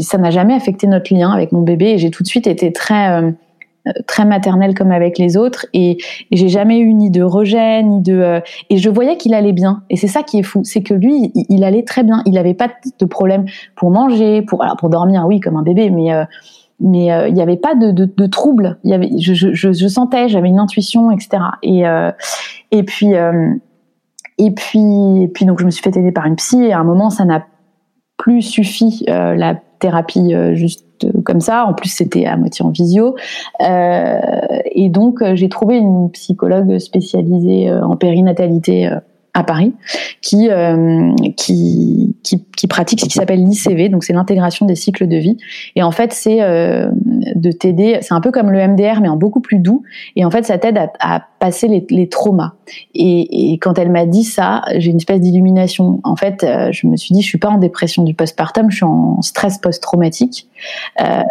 ça 0.00 0.18
n'a 0.18 0.30
jamais 0.30 0.54
affecté 0.54 0.86
notre 0.86 1.14
lien 1.14 1.30
avec 1.30 1.52
mon 1.52 1.62
bébé. 1.62 1.90
Et 1.90 1.98
j'ai 1.98 2.10
tout 2.10 2.22
de 2.22 2.28
suite 2.28 2.46
été 2.46 2.72
très 2.72 3.10
euh, 3.10 3.30
très 4.06 4.24
maternelle 4.24 4.74
comme 4.74 4.90
avec 4.90 5.18
les 5.18 5.36
autres 5.36 5.66
et, 5.72 5.98
j'ai 6.32 6.48
jamais 6.48 6.78
eu 6.78 6.92
ni 6.94 7.10
de 7.10 7.22
rejet 7.22 7.82
ni 7.82 8.00
de 8.00 8.14
euh, 8.14 8.40
et 8.70 8.78
je 8.78 8.90
voyais 8.90 9.16
qu'il 9.16 9.34
allait 9.34 9.52
bien. 9.52 9.82
Et 9.90 9.96
c'est 9.96 10.08
ça 10.08 10.22
qui 10.22 10.38
est 10.38 10.42
fou 10.42 10.62
c'est 10.64 10.82
que 10.82 10.94
lui 10.94 11.32
il, 11.34 11.64
allait 11.64 11.84
très 11.84 12.02
bien. 12.02 12.22
Il 12.26 12.38
avait 12.38 12.54
pas 12.54 12.68
de 12.98 13.04
problème 13.04 13.44
pour 13.76 13.90
manger 13.90 14.42
pour 14.42 14.62
alors 14.62 14.76
pour 14.76 14.88
dormir 14.88 15.24
oui 15.26 15.40
comme 15.40 15.56
un 15.56 15.62
bébé 15.62 15.90
mais 15.90 16.12
euh, 16.12 16.24
mais 16.80 17.06
il 17.28 17.34
n'y 17.34 17.40
avait 17.40 17.56
pas 17.56 17.74
de, 17.76 17.92
de, 17.92 18.26
trouble. 18.26 18.78
Il 18.82 18.92
avait 18.92 19.10
je 19.18 19.88
sentais 19.88 20.28
j'avais 20.28 20.48
une 20.48 20.58
intuition 20.58 21.10
etc 21.10 21.38
et 21.62 21.84
et 22.72 22.82
puis 22.82 23.12
et 24.38 24.50
puis 24.50 25.22
et 25.22 25.28
puis 25.28 25.44
donc 25.44 25.60
je 25.60 25.66
me 25.66 25.70
suis 25.70 25.82
fait 25.82 25.96
aider 25.96 26.10
par 26.10 26.26
une 26.26 26.36
psy 26.36 26.64
et 26.64 26.72
à 26.72 26.80
un 26.80 26.84
moment 26.84 27.10
ça 27.10 27.24
n'a 27.24 27.46
plus 28.16 28.42
suffi 28.42 29.04
la 29.06 29.54
thérapie 29.78 30.34
juste 30.54 30.84
En 31.66 31.74
plus, 31.74 31.88
c'était 31.88 32.26
à 32.26 32.36
moitié 32.36 32.64
en 32.64 32.70
visio. 32.70 33.16
Euh, 33.60 34.18
et 34.66 34.88
donc, 34.88 35.22
euh, 35.22 35.34
j'ai 35.34 35.48
trouvé 35.48 35.76
une 35.76 36.10
psychologue 36.10 36.78
spécialisée 36.78 37.68
euh, 37.68 37.84
en 37.84 37.96
périnatalité 37.96 38.90
à 39.34 39.42
Paris, 39.42 39.74
qui, 40.22 40.48
euh, 40.48 41.12
qui, 41.36 42.14
qui, 42.22 42.44
qui, 42.56 42.66
pratique 42.68 43.00
ce 43.00 43.06
qui 43.06 43.14
s'appelle 43.14 43.44
l'ICV, 43.44 43.88
donc 43.88 44.04
c'est 44.04 44.12
l'intégration 44.12 44.64
des 44.64 44.76
cycles 44.76 45.08
de 45.08 45.16
vie. 45.16 45.36
Et 45.74 45.82
en 45.82 45.90
fait, 45.90 46.12
c'est 46.12 46.40
euh, 46.40 46.88
de 47.34 47.50
t'aider, 47.50 47.98
c'est 48.00 48.14
un 48.14 48.20
peu 48.20 48.30
comme 48.30 48.52
le 48.52 48.66
MDR, 48.66 49.00
mais 49.00 49.08
en 49.08 49.16
beaucoup 49.16 49.40
plus 49.40 49.58
doux. 49.58 49.82
Et 50.14 50.24
en 50.24 50.30
fait, 50.30 50.44
ça 50.44 50.56
t'aide 50.58 50.78
à, 50.78 50.92
à, 51.00 51.20
passer 51.40 51.68
les, 51.68 51.84
les 51.90 52.08
traumas. 52.08 52.52
Et, 52.94 53.52
et, 53.52 53.58
quand 53.58 53.78
elle 53.78 53.90
m'a 53.90 54.06
dit 54.06 54.24
ça, 54.24 54.62
j'ai 54.76 54.90
une 54.90 54.96
espèce 54.96 55.20
d'illumination. 55.20 56.00
En 56.04 56.16
fait, 56.16 56.42
euh, 56.42 56.70
je 56.72 56.86
me 56.86 56.96
suis 56.96 57.14
dit, 57.14 57.22
je 57.22 57.28
suis 57.28 57.38
pas 57.38 57.50
en 57.50 57.58
dépression 57.58 58.02
du 58.02 58.14
postpartum, 58.14 58.70
je 58.70 58.76
suis 58.76 58.84
en 58.84 59.20
stress 59.20 59.58
post-traumatique. 59.58 60.48
Euh, 61.00 61.22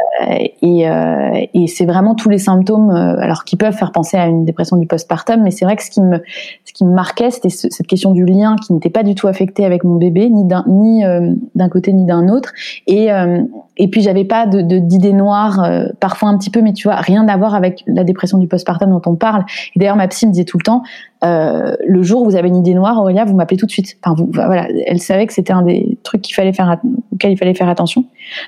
et, 0.62 0.88
euh, 0.88 1.46
et 1.54 1.68
c'est 1.68 1.86
vraiment 1.86 2.16
tous 2.16 2.30
les 2.30 2.38
symptômes, 2.38 2.92
alors 2.92 3.44
qui 3.44 3.56
peuvent 3.56 3.76
faire 3.76 3.92
penser 3.92 4.18
à 4.18 4.28
une 4.28 4.46
dépression 4.46 4.78
du 4.78 4.86
postpartum, 4.86 5.42
mais 5.42 5.52
c'est 5.52 5.66
vrai 5.66 5.76
que 5.76 5.84
ce 5.84 5.90
qui 5.90 6.02
me, 6.02 6.22
ce 6.66 6.74
qui 6.74 6.86
me 6.86 6.94
marquait, 6.94 7.32
c'était 7.32 7.50
cette 7.50 7.88
question 7.94 8.12
du 8.12 8.26
lien 8.26 8.56
qui 8.56 8.74
n'était 8.74 8.90
pas 8.90 9.04
du 9.04 9.14
tout 9.14 9.28
affecté 9.28 9.66
avec 9.66 9.84
mon 9.84 9.98
bébé, 9.98 10.28
ni 10.28 10.46
d'un 10.46 10.64
ni 10.68 11.06
euh, 11.06 11.36
d'un 11.54 11.70
côté 11.70 11.94
ni 11.94 12.06
d'un 12.06 12.28
autre. 12.28 12.52
Et 12.88 13.14
euh, 13.14 13.44
et 13.78 13.88
puis 13.88 14.02
j'avais 14.02 14.26
pas 14.26 14.48
de 14.48 14.62
d'idées 14.80 15.14
noires, 15.14 15.64
euh, 15.64 15.86
parfois 16.00 16.30
un 16.30 16.38
petit 16.40 16.50
peu, 16.50 16.62
mais 16.64 16.74
tu 16.74 16.88
vois, 16.88 16.96
rien 16.96 17.28
à 17.28 17.38
voir 17.38 17.54
avec 17.54 17.84
la 17.86 18.04
dépression 18.04 18.40
du 18.40 18.48
postpartum 18.48 18.90
dont 18.90 19.02
on 19.06 19.16
parle. 19.16 19.46
Et 19.76 19.80
d'ailleurs, 19.80 19.96
ma 19.96 20.08
psy 20.08 20.26
me 20.26 20.32
disait 20.32 20.44
tout 20.44 20.58
le 20.58 20.64
temps, 20.64 20.82
le 21.22 22.02
jour 22.02 22.24
où 22.24 22.26
vous 22.26 22.36
avez 22.36 22.48
une 22.48 22.58
idée 22.58 22.74
noire, 22.74 23.00
Aurélia, 23.00 23.26
vous 23.26 23.36
m'appelez 23.36 23.58
tout 23.58 23.68
de 23.68 23.72
suite. 23.72 23.96
Enfin, 24.04 24.26
voilà, 24.34 24.68
elle 24.88 25.00
savait 25.00 25.28
que 25.28 25.34
c'était 25.34 25.54
un 25.54 25.62
des 25.62 26.00
trucs 26.02 26.24
qu'il 26.24 26.34
fallait 26.34 26.54
faire, 26.54 26.80
auquel 27.12 27.32
il 27.32 27.38
fallait 27.38 27.54
faire 27.54 27.70
attention. 27.70 28.02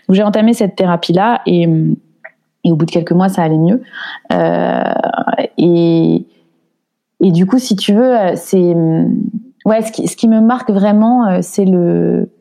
Donc 0.07 0.15
j'ai 0.15 0.23
entamé 0.23 0.53
cette 0.53 0.75
thérapie 0.75 1.13
là 1.13 1.41
et 1.45 1.69
et 2.67 2.71
au 2.71 2.75
bout 2.75 2.87
de 2.87 2.91
quelques 2.91 3.11
mois, 3.11 3.29
ça 3.29 3.43
allait 3.43 3.59
mieux. 3.59 3.83
et 5.59 6.25
et 7.21 7.31
du 7.31 7.45
coup, 7.45 7.59
si 7.59 7.75
tu 7.75 7.93
veux, 7.93 8.17
euh, 8.17 8.33
c'est 8.35 8.75
ouais, 9.65 9.81
ce 9.81 9.91
qui, 9.91 10.07
ce 10.07 10.15
qui 10.15 10.27
me 10.27 10.39
marque 10.39 10.71
vraiment, 10.71 11.27
euh, 11.27 11.39
c'est 11.41 11.65
le 11.65 12.31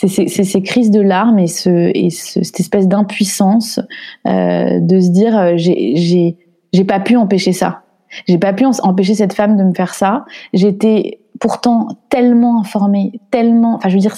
c'est 0.00 0.28
ces 0.28 0.62
crises 0.62 0.92
de 0.92 1.00
larmes 1.00 1.40
et, 1.40 1.48
ce, 1.48 1.90
et 1.92 2.10
cette 2.10 2.60
espèce 2.60 2.86
d'impuissance 2.86 3.80
euh, 4.28 4.78
de 4.78 5.00
se 5.00 5.08
dire 5.08 5.36
euh, 5.36 5.52
j'ai 5.56 6.36
j'ai 6.72 6.84
pas 6.84 7.00
pu 7.00 7.16
empêcher 7.16 7.52
ça. 7.52 7.82
J'ai 8.28 8.38
pas 8.38 8.52
pu 8.52 8.64
empêcher 8.64 9.14
cette 9.14 9.32
femme 9.32 9.56
de 9.56 9.64
me 9.64 9.74
faire 9.74 9.92
ça. 9.94 10.24
J'étais 10.52 11.18
pourtant 11.40 11.88
tellement 12.10 12.60
informée 12.60 13.20
tellement 13.32 13.74
enfin 13.74 13.88
je 13.88 13.94
veux 13.94 14.00
dire 14.00 14.16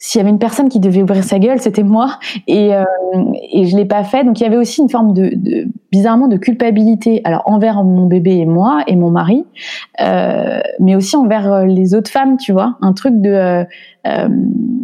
s'il 0.00 0.20
y 0.20 0.22
avait 0.22 0.30
une 0.30 0.38
personne 0.38 0.68
qui 0.68 0.78
devait 0.78 1.02
ouvrir 1.02 1.24
sa 1.24 1.38
gueule, 1.40 1.58
c'était 1.60 1.82
moi, 1.82 2.18
et 2.46 2.74
euh, 2.74 2.84
et 3.52 3.66
je 3.66 3.76
l'ai 3.76 3.84
pas 3.84 4.04
fait. 4.04 4.24
Donc 4.24 4.40
il 4.40 4.44
y 4.44 4.46
avait 4.46 4.56
aussi 4.56 4.80
une 4.80 4.88
forme 4.88 5.12
de, 5.12 5.32
bizarrement 5.90 6.28
de 6.28 6.36
culpabilité, 6.36 7.20
alors 7.24 7.42
envers 7.46 7.82
mon 7.82 8.06
bébé 8.06 8.36
et 8.36 8.46
moi 8.46 8.82
et 8.86 8.94
mon 8.94 9.10
mari, 9.10 9.44
euh, 10.00 10.60
mais 10.78 10.94
aussi 10.94 11.16
envers 11.16 11.52
euh, 11.52 11.64
les 11.64 11.94
autres 11.94 12.10
femmes, 12.10 12.36
tu 12.36 12.52
vois, 12.52 12.76
un 12.80 12.92
truc 12.92 13.20
de 13.20 13.30
euh, 13.30 13.64
euh 14.06 14.28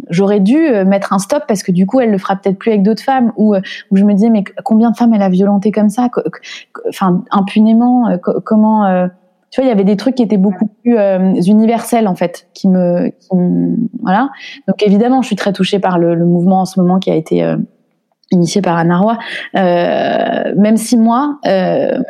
j'aurais 0.09 0.39
dû 0.39 0.55
mettre 0.85 1.13
un 1.13 1.17
stop 1.17 1.45
parce 1.47 1.63
que 1.63 1.71
du 1.71 1.87
coup 1.87 1.99
elle 1.99 2.11
le 2.11 2.19
fera 2.19 2.35
peut-être 2.35 2.59
plus 2.59 2.69
avec 2.69 2.83
d'autres 2.83 3.01
femmes, 3.01 3.31
ou 3.37 3.55
où 3.55 3.97
je 3.97 4.03
me 4.03 4.13
disais 4.13 4.29
mais 4.29 4.43
combien 4.63 4.91
de 4.91 4.95
femmes 4.95 5.15
elle 5.15 5.21
a 5.23 5.29
violenté 5.29 5.71
comme 5.71 5.89
ça, 5.89 6.09
enfin 6.87 7.23
impunément, 7.31 8.19
comment 8.43 9.07
tu 9.55 9.61
vois, 9.61 9.67
il 9.67 9.69
y 9.69 9.71
avait 9.71 9.85
des 9.85 9.95
trucs 9.95 10.15
qui 10.15 10.23
étaient 10.23 10.35
beaucoup 10.35 10.67
plus 10.83 10.97
euh, 10.97 11.33
universels 11.47 12.09
en 12.09 12.15
fait, 12.15 12.49
qui 12.53 12.67
me, 12.67 13.13
voilà. 14.01 14.29
Donc 14.67 14.83
évidemment, 14.83 15.21
je 15.21 15.27
suis 15.27 15.37
très 15.37 15.53
touchée 15.53 15.79
par 15.79 15.97
le, 15.97 16.25
mouvement 16.25 16.59
en 16.59 16.65
ce 16.65 16.77
moment 16.77 16.99
qui 16.99 17.09
a 17.09 17.15
été 17.15 17.41
euh, 17.41 17.55
initié 18.31 18.61
par 18.61 18.75
Anna 18.75 18.99
Euh, 19.55 20.53
même 20.57 20.75
si 20.75 20.97
moi, 20.97 21.39
euh, 21.47 22.01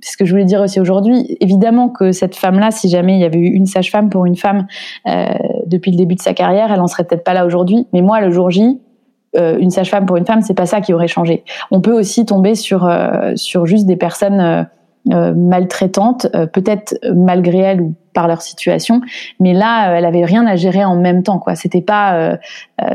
c'est 0.00 0.14
ce 0.14 0.16
que 0.16 0.24
je 0.24 0.32
voulais 0.32 0.44
dire 0.44 0.60
aussi 0.60 0.80
aujourd'hui, 0.80 1.36
évidemment 1.38 1.88
que 1.88 2.10
cette 2.10 2.34
femme-là, 2.34 2.72
si 2.72 2.88
jamais 2.88 3.14
il 3.14 3.20
y 3.20 3.24
avait 3.24 3.38
eu 3.38 3.52
une 3.52 3.66
sage-femme 3.66 4.10
pour 4.10 4.26
une 4.26 4.34
femme 4.34 4.66
euh, 5.06 5.26
depuis 5.66 5.92
le 5.92 5.96
début 5.96 6.16
de 6.16 6.20
sa 6.20 6.34
carrière, 6.34 6.72
elle 6.72 6.80
en 6.80 6.88
serait 6.88 7.04
peut-être 7.04 7.22
pas 7.22 7.32
là 7.32 7.46
aujourd'hui. 7.46 7.86
Mais 7.92 8.02
moi, 8.02 8.20
le 8.20 8.32
jour 8.32 8.50
J, 8.50 8.80
euh, 9.36 9.56
une 9.58 9.70
sage-femme 9.70 10.04
pour 10.04 10.16
une 10.16 10.26
femme, 10.26 10.42
c'est 10.42 10.54
pas 10.54 10.66
ça 10.66 10.80
qui 10.80 10.92
aurait 10.92 11.08
changé. 11.08 11.44
On 11.70 11.80
peut 11.80 11.92
aussi 11.92 12.26
tomber 12.26 12.54
sur 12.54 12.86
euh, 12.86 13.32
sur 13.36 13.64
juste 13.64 13.86
des 13.86 13.96
personnes 13.96 14.40
euh, 14.40 14.62
maltraitantes, 15.06 16.28
peut-être 16.52 16.96
malgré 17.14 17.58
elles 17.58 17.80
ou 17.80 17.94
par 18.14 18.28
leur 18.28 18.42
situation, 18.42 19.00
mais 19.40 19.54
là, 19.54 19.96
elle 19.96 20.04
avait 20.04 20.24
rien 20.24 20.46
à 20.46 20.54
gérer 20.54 20.84
en 20.84 20.96
même 20.96 21.22
temps, 21.22 21.38
quoi. 21.38 21.54
C'était 21.54 21.80
pas, 21.80 22.38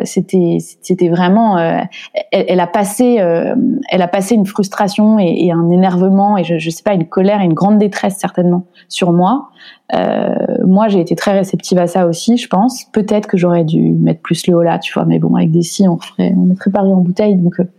c'était, 0.03 0.57
c'était 0.59 1.09
vraiment, 1.09 1.57
elle, 1.57 1.87
elle, 2.31 2.59
a 2.59 2.67
passé, 2.67 3.15
elle 3.15 4.01
a 4.01 4.07
passé 4.07 4.35
une 4.35 4.45
frustration 4.45 5.17
et, 5.17 5.45
et 5.45 5.51
un 5.51 5.69
énervement 5.71 6.37
et 6.37 6.43
je, 6.43 6.59
je 6.59 6.69
sais 6.69 6.83
pas 6.83 6.93
une 6.93 7.07
colère 7.07 7.41
et 7.41 7.45
une 7.45 7.55
grande 7.55 7.79
détresse 7.79 8.17
certainement 8.17 8.65
sur 8.89 9.11
moi. 9.11 9.49
Euh, 9.95 10.35
moi, 10.65 10.87
j'ai 10.87 10.99
été 10.99 11.15
très 11.15 11.31
réceptive 11.31 11.77
à 11.77 11.87
ça 11.87 12.07
aussi, 12.07 12.37
je 12.37 12.47
pense. 12.47 12.85
Peut-être 12.85 13.27
que 13.27 13.37
j'aurais 13.37 13.63
dû 13.63 13.93
mettre 13.93 14.21
plus 14.21 14.47
le 14.47 14.55
haut 14.55 14.63
tu 14.81 14.93
vois. 14.93 15.05
Mais 15.05 15.19
bon, 15.19 15.35
avec 15.35 15.51
des 15.51 15.61
si, 15.61 15.87
on 15.87 15.97
ferait, 15.97 16.33
on 16.35 16.45
mettrait 16.45 16.71
Paris 16.71 16.91
en 16.91 17.01
bouteille, 17.01 17.35
donc 17.35 17.59
euh, 17.59 17.69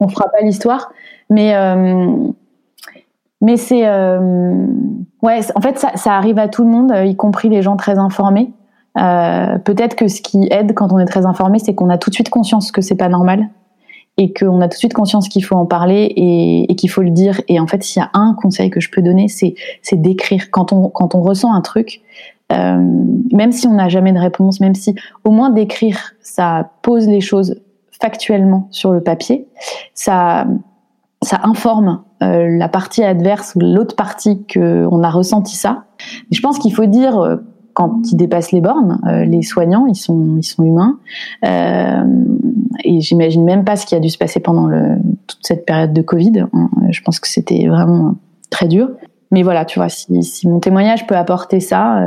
on 0.00 0.08
fera 0.08 0.28
pas 0.28 0.40
l'histoire. 0.42 0.92
Mais 1.30 1.54
euh, 1.54 2.16
mais 3.42 3.58
c'est 3.58 3.86
euh, 3.86 4.66
ouais, 5.20 5.40
en 5.54 5.60
fait, 5.60 5.78
ça, 5.78 6.12
arrive 6.12 6.38
à 6.38 6.48
tout 6.48 6.64
le 6.64 6.70
monde, 6.70 6.94
y 7.04 7.16
compris 7.16 7.50
les 7.50 7.60
gens 7.60 7.76
très 7.76 7.98
informés. 7.98 8.52
Peut-être 8.94 9.96
que 9.96 10.08
ce 10.08 10.22
qui 10.22 10.48
aide 10.50 10.74
quand 10.74 10.92
on 10.92 10.98
est 10.98 11.06
très 11.06 11.26
informé, 11.26 11.58
c'est 11.58 11.74
qu'on 11.74 11.90
a 11.90 11.98
tout 11.98 12.10
de 12.10 12.14
suite 12.14 12.30
conscience 12.30 12.72
que 12.72 12.80
c'est 12.80 12.94
pas 12.94 13.08
normal 13.08 13.48
et 14.18 14.32
qu'on 14.32 14.60
a 14.60 14.68
tout 14.68 14.74
de 14.74 14.78
suite 14.78 14.92
conscience 14.92 15.28
qu'il 15.28 15.44
faut 15.44 15.56
en 15.56 15.66
parler 15.66 16.12
et, 16.16 16.74
qu'il 16.76 16.90
faut 16.90 17.02
le 17.02 17.10
dire. 17.10 17.40
Et 17.48 17.58
en 17.58 17.66
fait, 17.66 17.82
s'il 17.82 18.00
y 18.00 18.04
a 18.04 18.10
un 18.14 18.34
conseil 18.34 18.70
que 18.70 18.80
je 18.80 18.90
peux 18.90 19.02
donner, 19.02 19.28
c'est 19.28 19.54
d'écrire 19.92 20.50
quand 20.50 20.72
on 20.72 20.88
quand 20.88 21.14
on 21.14 21.22
ressent 21.22 21.52
un 21.52 21.62
truc, 21.62 22.02
euh, 22.52 22.76
même 23.32 23.52
si 23.52 23.66
on 23.66 23.74
n'a 23.74 23.88
jamais 23.88 24.12
de 24.12 24.18
réponse, 24.18 24.60
même 24.60 24.74
si 24.74 24.94
au 25.24 25.30
moins 25.30 25.50
d'écrire, 25.50 26.12
ça 26.20 26.70
pose 26.82 27.06
les 27.06 27.20
choses 27.20 27.60
factuellement 28.00 28.68
sur 28.70 28.92
le 28.92 29.02
papier, 29.02 29.48
ça 29.94 30.46
ça 31.22 31.40
informe 31.44 32.02
euh, 32.22 32.56
la 32.58 32.68
partie 32.68 33.02
adverse 33.02 33.54
ou 33.56 33.60
l'autre 33.60 33.96
partie 33.96 34.44
que 34.44 34.86
on 34.90 35.02
a 35.02 35.10
ressenti 35.10 35.56
ça. 35.56 35.84
je 36.30 36.40
pense 36.40 36.58
qu'il 36.58 36.72
faut 36.74 36.86
dire 36.86 37.18
euh, 37.18 37.36
quand 37.74 38.00
ils 38.10 38.16
dépassent 38.16 38.52
les 38.52 38.60
bornes. 38.60 39.00
Euh, 39.06 39.24
les 39.24 39.42
soignants, 39.42 39.86
ils 39.86 39.96
sont, 39.96 40.36
ils 40.36 40.44
sont 40.44 40.62
humains. 40.62 40.98
Et 42.84 43.00
j'imagine 43.00 43.44
même 43.44 43.64
pas 43.64 43.76
ce 43.76 43.86
qui 43.86 43.94
a 43.94 44.00
dû 44.00 44.10
se 44.10 44.18
passer 44.18 44.40
pendant 44.40 44.68
toute 45.26 45.38
cette 45.42 45.64
période 45.64 45.92
de 45.92 46.02
Covid. 46.02 46.44
Hein. 46.52 46.70
Je 46.90 47.00
pense 47.02 47.18
que 47.20 47.28
c'était 47.28 47.66
vraiment 47.68 48.16
très 48.50 48.66
dur. 48.66 48.90
Mais 49.30 49.42
voilà, 49.42 49.64
tu 49.64 49.78
vois, 49.78 49.88
si, 49.88 50.48
mon 50.48 50.60
témoignage 50.60 51.06
peut 51.06 51.16
apporter 51.16 51.60
ça. 51.60 52.02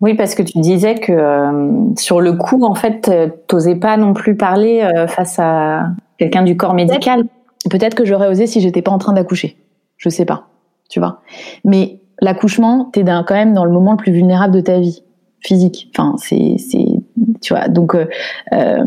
Oui, 0.00 0.14
parce 0.14 0.34
que 0.34 0.42
tu 0.42 0.60
disais 0.60 0.94
que 0.96 1.92
sur 1.96 2.20
le 2.20 2.34
coup, 2.34 2.64
en 2.64 2.74
fait, 2.74 3.10
t'osais 3.48 3.76
pas 3.76 3.96
non 3.96 4.12
plus 4.12 4.36
parler 4.36 4.88
face 5.08 5.38
à 5.38 5.88
quelqu'un 6.18 6.42
du 6.42 6.56
corps 6.56 6.74
médical. 6.74 7.24
Peut-être 7.70 7.94
que 7.94 8.04
j'aurais 8.04 8.28
osé 8.28 8.46
si 8.46 8.60
j'étais 8.60 8.82
pas 8.82 8.92
en 8.92 8.98
train 8.98 9.12
d'accoucher. 9.12 9.56
Je 9.96 10.08
sais 10.08 10.24
pas, 10.24 10.48
tu 10.88 11.00
vois. 11.00 11.20
Mais 11.64 12.00
l'accouchement, 12.20 12.90
t'es 12.92 13.04
quand 13.04 13.34
même 13.34 13.54
dans 13.54 13.64
le 13.64 13.72
moment 13.72 13.92
le 13.92 13.96
plus 13.96 14.12
vulnérable 14.12 14.54
de 14.54 14.60
ta 14.60 14.78
vie 14.78 15.02
physique. 15.40 15.90
Enfin, 15.94 16.14
c'est, 16.18 16.56
c'est, 16.58 16.86
tu 17.40 17.54
vois. 17.54 17.68
Donc, 17.68 17.94
euh, 17.94 18.06
euh 18.52 18.84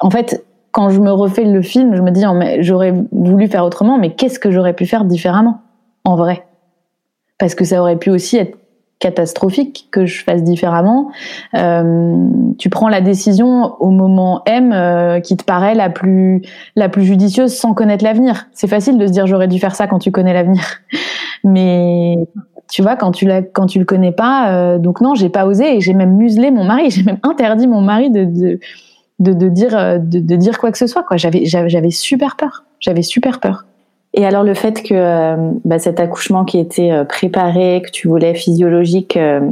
en 0.00 0.10
fait, 0.10 0.44
quand 0.72 0.90
je 0.90 1.00
me 1.00 1.10
refais 1.10 1.44
le 1.44 1.62
film, 1.62 1.94
je 1.96 2.02
me 2.02 2.10
dis, 2.10 2.24
oh, 2.26 2.38
j'aurais 2.60 2.94
voulu 3.12 3.48
faire 3.48 3.64
autrement, 3.64 3.98
mais 3.98 4.14
qu'est-ce 4.14 4.38
que 4.38 4.50
j'aurais 4.50 4.74
pu 4.74 4.86
faire 4.86 5.04
différemment, 5.04 5.62
en 6.04 6.16
vrai? 6.16 6.46
Parce 7.38 7.54
que 7.54 7.64
ça 7.64 7.80
aurait 7.80 7.96
pu 7.96 8.10
aussi 8.10 8.36
être 8.36 8.57
catastrophique 8.98 9.88
que 9.90 10.06
je 10.06 10.24
fasse 10.24 10.42
différemment. 10.42 11.10
Euh, 11.54 12.28
tu 12.58 12.68
prends 12.68 12.88
la 12.88 13.00
décision 13.00 13.74
au 13.80 13.90
moment 13.90 14.42
M 14.46 14.72
euh, 14.72 15.20
qui 15.20 15.36
te 15.36 15.44
paraît 15.44 15.74
la 15.74 15.88
plus 15.88 16.42
la 16.74 16.88
plus 16.88 17.04
judicieuse 17.04 17.54
sans 17.54 17.74
connaître 17.74 18.04
l'avenir. 18.04 18.46
C'est 18.52 18.66
facile 18.66 18.98
de 18.98 19.06
se 19.06 19.12
dire 19.12 19.26
j'aurais 19.26 19.48
dû 19.48 19.58
faire 19.58 19.74
ça 19.74 19.86
quand 19.86 19.98
tu 19.98 20.10
connais 20.10 20.32
l'avenir, 20.32 20.62
mais 21.44 22.16
tu 22.70 22.82
vois 22.82 22.96
quand 22.96 23.12
tu 23.12 23.26
la 23.26 23.42
quand 23.42 23.66
tu 23.66 23.78
le 23.78 23.84
connais 23.84 24.12
pas, 24.12 24.52
euh, 24.52 24.78
donc 24.78 25.00
non 25.00 25.14
j'ai 25.14 25.28
pas 25.28 25.46
osé 25.46 25.76
et 25.76 25.80
j'ai 25.80 25.94
même 25.94 26.16
muselé 26.16 26.50
mon 26.50 26.64
mari, 26.64 26.90
j'ai 26.90 27.04
même 27.04 27.18
interdit 27.22 27.66
mon 27.66 27.80
mari 27.80 28.10
de 28.10 28.24
de, 28.24 29.32
de, 29.32 29.48
dire 29.48 29.76
euh, 29.76 29.98
de, 29.98 30.20
de, 30.20 30.36
dire 30.36 30.58
quoi 30.58 30.70
que 30.70 30.78
ce 30.78 30.86
soit. 30.86 31.04
J'avais 31.16 31.44
j'avais 31.44 31.90
super 31.90 32.36
peur, 32.36 32.64
j'avais 32.80 33.02
super 33.02 33.40
peur. 33.40 33.64
Et 34.18 34.26
alors 34.26 34.42
le 34.42 34.54
fait 34.54 34.82
que 34.82 34.94
euh, 34.94 35.36
bah, 35.64 35.78
cet 35.78 36.00
accouchement 36.00 36.44
qui 36.44 36.58
était 36.58 36.90
euh, 36.90 37.04
préparé, 37.04 37.82
que 37.86 37.90
tu 37.92 38.08
voulais 38.08 38.34
physiologique, 38.34 39.16
euh, 39.16 39.48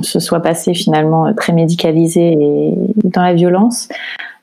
se 0.00 0.20
soit 0.20 0.40
passé 0.40 0.72
finalement 0.72 1.34
très 1.34 1.52
médicalisé 1.52 2.32
et 2.32 2.72
dans 3.04 3.22
la 3.22 3.34
violence. 3.34 3.88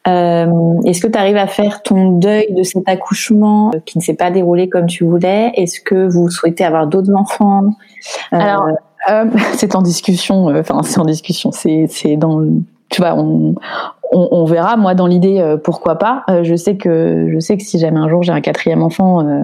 Est-ce 0.06 1.00
que 1.00 1.08
tu 1.08 1.18
arrives 1.18 1.38
à 1.38 1.48
faire 1.48 1.82
ton 1.82 2.18
deuil 2.18 2.54
de 2.54 2.62
cet 2.62 2.88
accouchement 2.90 3.72
qui 3.86 3.98
ne 3.98 4.04
s'est 4.04 4.16
pas 4.16 4.30
déroulé 4.30 4.68
comme 4.68 4.86
tu 4.86 5.06
voulais? 5.06 5.52
Est-ce 5.56 5.80
que 5.80 6.08
vous 6.08 6.30
souhaitez 6.30 6.66
avoir 6.66 6.88
d'autres 6.88 7.14
enfants? 7.16 7.64
Alors, 8.32 8.68
c'est 9.54 9.76
en 9.76 9.82
discussion. 9.82 10.48
Enfin, 10.48 10.82
c'est 10.84 11.00
en 11.00 11.06
discussion. 11.06 11.52
C'est 11.52 11.86
c'est 11.88 12.18
dans 12.18 12.44
tu 12.94 13.02
vois, 13.02 13.16
on, 13.16 13.56
on, 14.14 14.30
on, 14.32 14.46
verra. 14.46 14.78
Moi, 14.78 14.96
dans 14.96 15.08
l'idée, 15.08 15.40
euh, 15.40 15.58
pourquoi 15.58 15.98
pas. 15.98 16.24
Euh, 16.30 16.44
je 16.44 16.56
sais 16.56 16.78
que 16.78 17.30
je 17.32 17.40
sais 17.40 17.58
que 17.58 17.64
si 17.64 17.80
jamais 17.80 18.00
un 18.00 18.08
jour 18.08 18.24
j'ai 18.24 18.32
un 18.32 18.42
quatrième 18.42 18.84
enfant, 18.84 19.28
euh, 19.28 19.44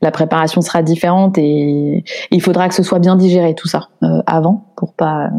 la 0.00 0.10
préparation 0.10 0.60
sera 0.60 0.82
différente 0.82 1.38
et, 1.38 2.04
il 2.30 2.42
faudra 2.42 2.68
que 2.68 2.74
ce 2.74 2.82
soit 2.82 2.98
bien 2.98 3.16
digéré 3.16 3.54
tout 3.54 3.68
ça 3.68 3.88
avant 4.26 4.64
pour 4.76 4.94
pas 4.94 5.30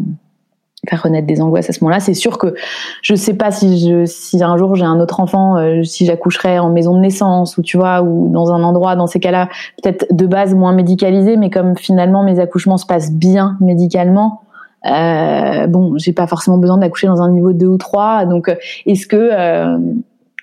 faire 0.88 1.02
renaître 1.02 1.26
des 1.26 1.42
angoisses 1.42 1.70
à 1.70 1.74
ce 1.74 1.84
moment-là. 1.84 2.00
C'est 2.00 2.14
sûr 2.14 2.38
que 2.38 2.54
je 3.02 3.16
sais 3.16 3.34
pas 3.34 3.50
si 3.50 3.80
je, 3.80 4.06
si 4.06 4.44
un 4.44 4.56
jour 4.58 4.76
j'ai 4.76 4.86
un 4.86 5.00
autre 5.00 5.20
enfant, 5.20 5.56
si 5.84 6.06
j'accoucherai 6.06 6.60
en 6.60 6.70
maison 6.70 6.96
de 6.96 7.00
naissance 7.00 7.58
ou 7.58 7.64
tu 7.64 7.78
vois 7.78 8.04
ou 8.04 8.30
dans 8.32 8.52
un 8.52 8.62
endroit 8.64 8.96
dans 8.96 9.08
ces 9.08 9.20
cas-là 9.20 9.50
peut-être 9.82 10.06
de 10.12 10.28
base 10.28 10.54
moins 10.54 10.74
médicalisé, 10.74 11.38
mais 11.38 11.50
comme 11.50 11.76
finalement 11.76 12.24
mes 12.24 12.40
accouchements 12.40 12.78
se 12.78 12.86
passent 12.86 13.12
bien 13.12 13.58
médicalement, 13.62 14.45
euh, 14.86 15.68
bon, 15.68 15.98
j'ai 15.98 16.14
pas 16.14 16.28
forcément 16.28 16.58
besoin 16.58 16.78
d'accoucher 16.78 17.08
dans 17.08 17.22
un 17.22 17.32
niveau 17.32 17.54
2 17.54 17.66
ou 17.66 17.78
3. 17.78 18.26
Donc, 18.26 18.50
euh, 18.50 18.56
est-ce 18.86 19.08
que, 19.08 19.16
euh, 19.16 19.78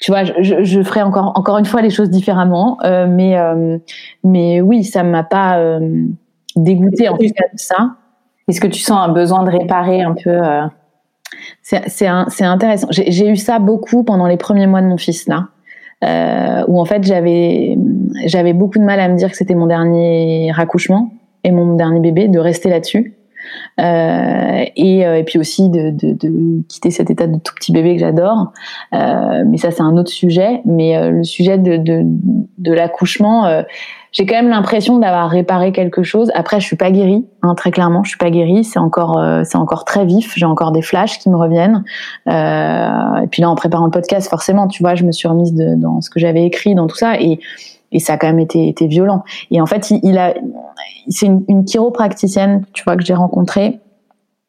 tu 0.00 0.10
vois, 0.10 0.24
je, 0.24 0.64
je, 0.64 0.82
ferai 0.82 1.02
encore, 1.02 1.32
encore 1.36 1.58
une 1.58 1.64
fois 1.64 1.82
les 1.82 1.90
choses 1.90 2.10
différemment. 2.10 2.78
Euh, 2.84 3.06
mais, 3.08 3.38
euh, 3.38 3.78
mais 4.24 4.60
oui, 4.60 4.84
ça 4.84 5.02
m'a 5.02 5.22
pas 5.22 5.58
euh, 5.58 6.06
dégoûté 6.56 7.08
en 7.08 7.16
tout 7.16 7.26
cas 7.26 7.44
de 7.52 7.58
ça. 7.58 7.90
Est-ce 8.48 8.60
que 8.60 8.66
tu 8.66 8.80
sens 8.80 8.98
un 8.98 9.12
besoin 9.12 9.44
de 9.44 9.50
réparer 9.50 10.02
un 10.02 10.14
peu 10.14 10.40
C'est 11.62 12.06
intéressant. 12.08 12.88
J'ai 12.90 13.28
eu 13.28 13.36
ça 13.36 13.60
beaucoup 13.60 14.02
pendant 14.02 14.26
les 14.26 14.36
premiers 14.36 14.66
mois 14.66 14.82
de 14.82 14.88
mon 14.88 14.98
fils 14.98 15.28
là. 15.28 15.46
Euh, 16.04 16.64
où 16.66 16.80
en 16.80 16.84
fait 16.84 17.04
j'avais 17.04 17.78
j'avais 18.26 18.54
beaucoup 18.54 18.80
de 18.80 18.82
mal 18.82 18.98
à 18.98 19.06
me 19.06 19.16
dire 19.16 19.30
que 19.30 19.36
c'était 19.36 19.54
mon 19.54 19.68
dernier 19.68 20.50
accouchement 20.58 21.12
et 21.44 21.52
mon 21.52 21.76
dernier 21.76 22.00
bébé, 22.00 22.26
de 22.26 22.40
rester 22.40 22.68
là-dessus. 22.68 23.14
Euh, 23.80 24.64
et, 24.76 25.06
euh, 25.06 25.18
et, 25.18 25.24
puis 25.24 25.38
aussi 25.38 25.68
de, 25.68 25.90
de, 25.90 26.12
de, 26.12 26.62
quitter 26.68 26.90
cet 26.90 27.10
état 27.10 27.26
de 27.26 27.38
tout 27.38 27.54
petit 27.54 27.72
bébé 27.72 27.94
que 27.94 28.00
j'adore. 28.00 28.52
Euh, 28.94 29.44
mais 29.46 29.58
ça, 29.58 29.70
c'est 29.70 29.82
un 29.82 29.96
autre 29.96 30.10
sujet. 30.10 30.62
Mais 30.64 30.96
euh, 30.96 31.10
le 31.10 31.24
sujet 31.24 31.58
de, 31.58 31.76
de, 31.76 32.02
de 32.04 32.72
l'accouchement, 32.72 33.46
euh, 33.46 33.62
j'ai 34.12 34.26
quand 34.26 34.34
même 34.34 34.50
l'impression 34.50 34.98
d'avoir 34.98 35.30
réparé 35.30 35.72
quelque 35.72 36.02
chose. 36.02 36.30
Après, 36.34 36.60
je 36.60 36.66
suis 36.66 36.76
pas 36.76 36.90
guérie, 36.90 37.24
hein, 37.42 37.54
très 37.54 37.70
clairement, 37.70 38.04
je 38.04 38.10
suis 38.10 38.18
pas 38.18 38.30
guérie. 38.30 38.62
C'est 38.62 38.78
encore, 38.78 39.18
c'est 39.44 39.56
encore 39.56 39.86
très 39.86 40.04
vif. 40.04 40.34
J'ai 40.36 40.44
encore 40.44 40.72
des 40.72 40.82
flashs 40.82 41.18
qui 41.18 41.30
me 41.30 41.36
reviennent. 41.36 41.82
et 42.26 43.26
puis 43.30 43.40
là, 43.40 43.48
en 43.48 43.54
préparant 43.54 43.86
le 43.86 43.90
podcast, 43.90 44.28
forcément, 44.28 44.68
tu 44.68 44.82
vois, 44.82 44.96
je 44.96 45.04
me 45.04 45.12
suis 45.12 45.28
remise 45.28 45.54
de, 45.54 45.76
dans 45.76 46.02
ce 46.02 46.10
que 46.10 46.20
j'avais 46.20 46.44
écrit, 46.44 46.74
dans 46.74 46.88
tout 46.88 46.96
ça, 46.96 47.18
et 47.18 47.40
et 47.92 47.98
ça 47.98 48.14
a 48.14 48.16
quand 48.16 48.26
même 48.26 48.40
été, 48.40 48.68
été 48.68 48.86
violent. 48.86 49.22
Et 49.50 49.60
en 49.60 49.66
fait, 49.66 49.92
il, 50.02 50.18
a, 50.18 50.34
c'est 51.08 51.26
une, 51.26 51.44
une 51.48 51.64
chiropracticienne, 51.64 52.64
tu 52.72 52.82
vois, 52.84 52.96
que 52.96 53.04
j'ai 53.04 53.14
rencontrée, 53.14 53.80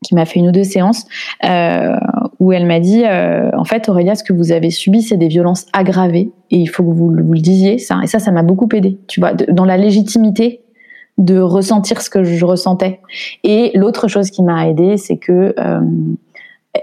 qui 0.03 0.13
m'a 0.13 0.25
fait 0.25 0.39
une 0.39 0.49
ou 0.49 0.51
deux 0.51 0.63
séances, 0.63 1.05
euh, 1.43 1.95
où 2.39 2.51
elle 2.51 2.67
m'a 2.67 2.79
dit, 2.79 3.03
euh, 3.05 3.49
en 3.57 3.63
fait, 3.63 3.89
Aurélia, 3.89 4.15
ce 4.15 4.23
que 4.23 4.33
vous 4.33 4.51
avez 4.51 4.69
subi, 4.69 5.01
c'est 5.01 5.17
des 5.17 5.29
violences 5.29 5.65
aggravées, 5.73 6.31
et 6.51 6.57
il 6.57 6.67
faut 6.67 6.83
que 6.83 6.89
vous, 6.89 7.07
vous 7.09 7.33
le 7.33 7.39
disiez, 7.39 7.79
ça. 7.79 7.99
Et 8.03 8.07
ça, 8.07 8.19
ça 8.19 8.31
m'a 8.31 8.43
beaucoup 8.43 8.69
aidé, 8.73 8.99
tu 9.07 9.19
vois, 9.19 9.33
dans 9.33 9.65
la 9.65 9.77
légitimité 9.77 10.61
de 11.17 11.39
ressentir 11.39 12.01
ce 12.01 12.09
que 12.09 12.23
je 12.23 12.45
ressentais. 12.45 12.99
Et 13.43 13.71
l'autre 13.75 14.07
chose 14.07 14.29
qui 14.29 14.43
m'a 14.43 14.67
aidé, 14.67 14.97
c'est 14.97 15.17
que 15.17 15.55
euh, 15.57 15.81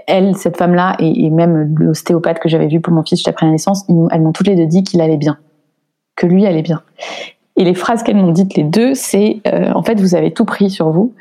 elle, 0.07 0.35
cette 0.35 0.57
femme-là, 0.57 0.95
et 0.99 1.29
même 1.29 1.75
l'ostéopathe 1.77 2.39
que 2.39 2.49
j'avais 2.49 2.67
vu 2.67 2.79
pour 2.79 2.93
mon 2.93 3.03
fils 3.03 3.19
juste 3.19 3.27
après 3.27 3.45
la 3.45 3.51
naissance, 3.51 3.85
elles 4.11 4.21
m'ont 4.21 4.31
toutes 4.31 4.47
les 4.47 4.55
deux 4.55 4.65
dit 4.65 4.83
qu'il 4.83 5.01
allait 5.01 5.17
bien 5.17 5.37
que 6.15 6.25
lui 6.25 6.45
allait 6.45 6.61
bien. 6.61 6.81
Et 7.57 7.63
les 7.63 7.73
phrases 7.73 8.03
qu'elles 8.03 8.17
m'ont 8.17 8.31
dites 8.31 8.55
les 8.55 8.63
deux, 8.63 8.93
c'est 8.93 9.41
en 9.73 9.83
fait 9.83 9.99
vous 9.99 10.15
avez 10.15 10.31
tout 10.31 10.45
pris 10.45 10.69
sur 10.69 10.89
vous. 10.89 11.13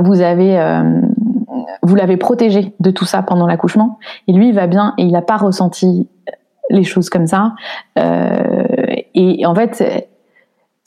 vous 0.00 0.20
avez 0.20 0.82
vous 1.82 1.94
l'avez 1.94 2.16
protégé 2.16 2.74
de 2.80 2.90
tout 2.90 3.04
ça 3.04 3.22
pendant 3.22 3.46
l'accouchement 3.46 3.98
et 4.26 4.32
lui 4.32 4.48
il 4.48 4.54
va 4.54 4.66
bien 4.66 4.94
et 4.98 5.02
il 5.02 5.12
n'a 5.12 5.22
pas 5.22 5.36
ressenti 5.36 6.08
les 6.70 6.84
choses 6.84 7.10
comme 7.10 7.26
ça. 7.26 7.54
et 7.96 9.46
en 9.46 9.54
fait 9.54 10.08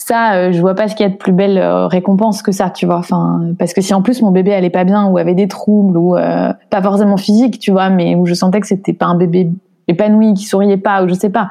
ça, 0.06 0.34
euh, 0.34 0.52
je 0.52 0.60
vois 0.60 0.74
pas 0.74 0.88
ce 0.88 0.96
qu'il 0.96 1.06
y 1.06 1.10
a 1.10 1.12
de 1.12 1.18
plus 1.18 1.32
belle 1.32 1.60
euh, 1.60 1.86
récompense 1.86 2.42
que 2.42 2.52
ça, 2.52 2.72
tu 2.72 2.88
vois. 2.88 2.98
Enfin, 2.98 3.54
parce 3.60 3.74
que 3.74 3.82
si 3.82 3.94
en 3.94 4.02
plus 4.02 4.22
mon 4.24 4.32
bébé 4.32 4.52
allait 4.54 4.72
pas 4.72 4.84
bien 4.84 5.06
ou 5.06 5.18
avait 5.20 5.36
des 5.36 5.48
troubles 5.48 5.96
ou 5.96 6.18
euh, 6.18 6.52
pas 6.72 6.82
forcément 6.82 7.18
physique, 7.18 7.60
tu 7.60 7.72
vois, 7.72 7.90
mais 7.90 8.16
où 8.16 8.26
je 8.26 8.34
sentais 8.34 8.60
que 8.60 8.68
c'était 8.68 8.94
pas 8.94 9.06
un 9.06 9.16
bébé 9.16 9.50
épanoui, 9.88 10.34
qui 10.34 10.46
souriait 10.46 10.78
pas 10.78 11.04
ou 11.04 11.08
je 11.08 11.14
sais 11.14 11.30
pas. 11.30 11.50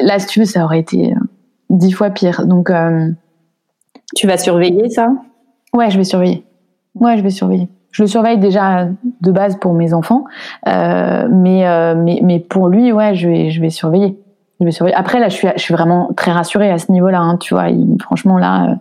Là, 0.00 0.18
si 0.18 0.26
tu 0.26 0.40
veux, 0.40 0.44
ça 0.44 0.64
aurait 0.64 0.80
été 0.80 1.14
dix 1.70 1.92
fois 1.92 2.10
pire. 2.10 2.46
Donc, 2.46 2.70
tu 4.14 4.26
vas 4.26 4.38
surveiller 4.38 4.88
ça? 4.88 5.08
Ouais, 5.72 5.90
je 5.90 5.98
vais 5.98 6.04
surveiller. 6.04 6.44
Ouais, 6.94 7.16
je 7.16 7.22
vais 7.22 7.30
surveiller. 7.30 7.68
Je 7.90 8.02
le 8.02 8.08
surveille 8.08 8.38
déjà 8.38 8.88
de 9.20 9.30
base 9.30 9.56
pour 9.56 9.72
mes 9.72 9.94
enfants, 9.94 10.24
mais, 10.66 11.94
mais 11.96 12.20
mais 12.22 12.40
pour 12.40 12.68
lui, 12.68 12.92
ouais, 12.92 13.14
je 13.14 13.28
vais 13.28 13.50
je 13.50 13.60
vais 13.60 13.70
surveiller. 13.70 14.18
Après 14.94 15.18
là, 15.18 15.28
je 15.28 15.34
suis, 15.34 15.48
je 15.56 15.60
suis 15.60 15.74
vraiment 15.74 16.10
très 16.16 16.30
rassurée 16.30 16.70
à 16.70 16.78
ce 16.78 16.90
niveau-là. 16.92 17.18
Hein, 17.18 17.36
tu 17.38 17.54
vois, 17.54 17.66
franchement 18.00 18.38
là, 18.38 18.76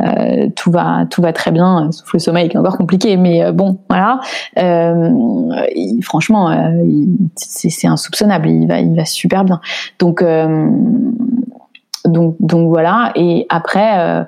euh, 0.00 0.04
euh, 0.04 0.48
tout 0.56 0.70
va, 0.70 1.04
tout 1.10 1.20
va 1.20 1.32
très 1.32 1.50
bien. 1.50 1.90
Sauf 1.92 2.12
le 2.12 2.18
sommeil 2.18 2.48
qui 2.48 2.56
est 2.56 2.60
encore 2.60 2.78
compliqué, 2.78 3.16
mais 3.16 3.44
euh, 3.44 3.52
bon, 3.52 3.78
voilà. 3.88 4.20
franchement, 6.02 6.72
c'est 7.36 7.86
insoupçonnable. 7.86 8.48
Il 8.48 8.66
va, 8.66 8.80
il 8.80 8.96
va 8.96 9.04
super 9.04 9.44
bien. 9.44 9.60
Donc, 9.98 10.24
donc, 12.04 12.36
donc 12.40 12.68
voilà. 12.68 13.12
Et 13.14 13.46
après. 13.48 14.26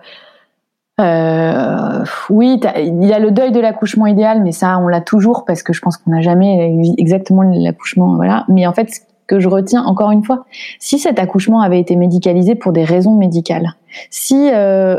Euh, 1.01 2.05
oui, 2.28 2.60
il 2.77 3.12
a 3.12 3.18
le 3.18 3.31
deuil 3.31 3.52
de 3.52 3.60
l'accouchement 3.60 4.06
idéal, 4.06 4.43
mais 4.43 4.52
ça, 4.52 4.78
on 4.78 4.89
l'a 4.89 5.01
toujours 5.01 5.47
parce 5.47 5.62
que 5.62 5.72
je 5.72 5.81
pense 5.81 5.97
qu'on 5.97 6.10
n'a 6.10 6.20
jamais 6.20 6.78
exactement 6.98 7.40
l'accouchement, 7.43 8.16
voilà. 8.16 8.44
Mais 8.48 8.66
en 8.66 8.74
fait, 8.74 8.90
que 9.31 9.39
je 9.39 9.48
retiens 9.48 9.85
encore 9.85 10.11
une 10.11 10.24
fois. 10.24 10.44
Si 10.81 10.98
cet 10.98 11.20
accouchement 11.20 11.61
avait 11.61 11.78
été 11.78 11.94
médicalisé 11.94 12.57
pour 12.57 12.73
des 12.73 12.82
raisons 12.82 13.15
médicales, 13.15 13.77
si 14.11 14.51
euh, 14.52 14.97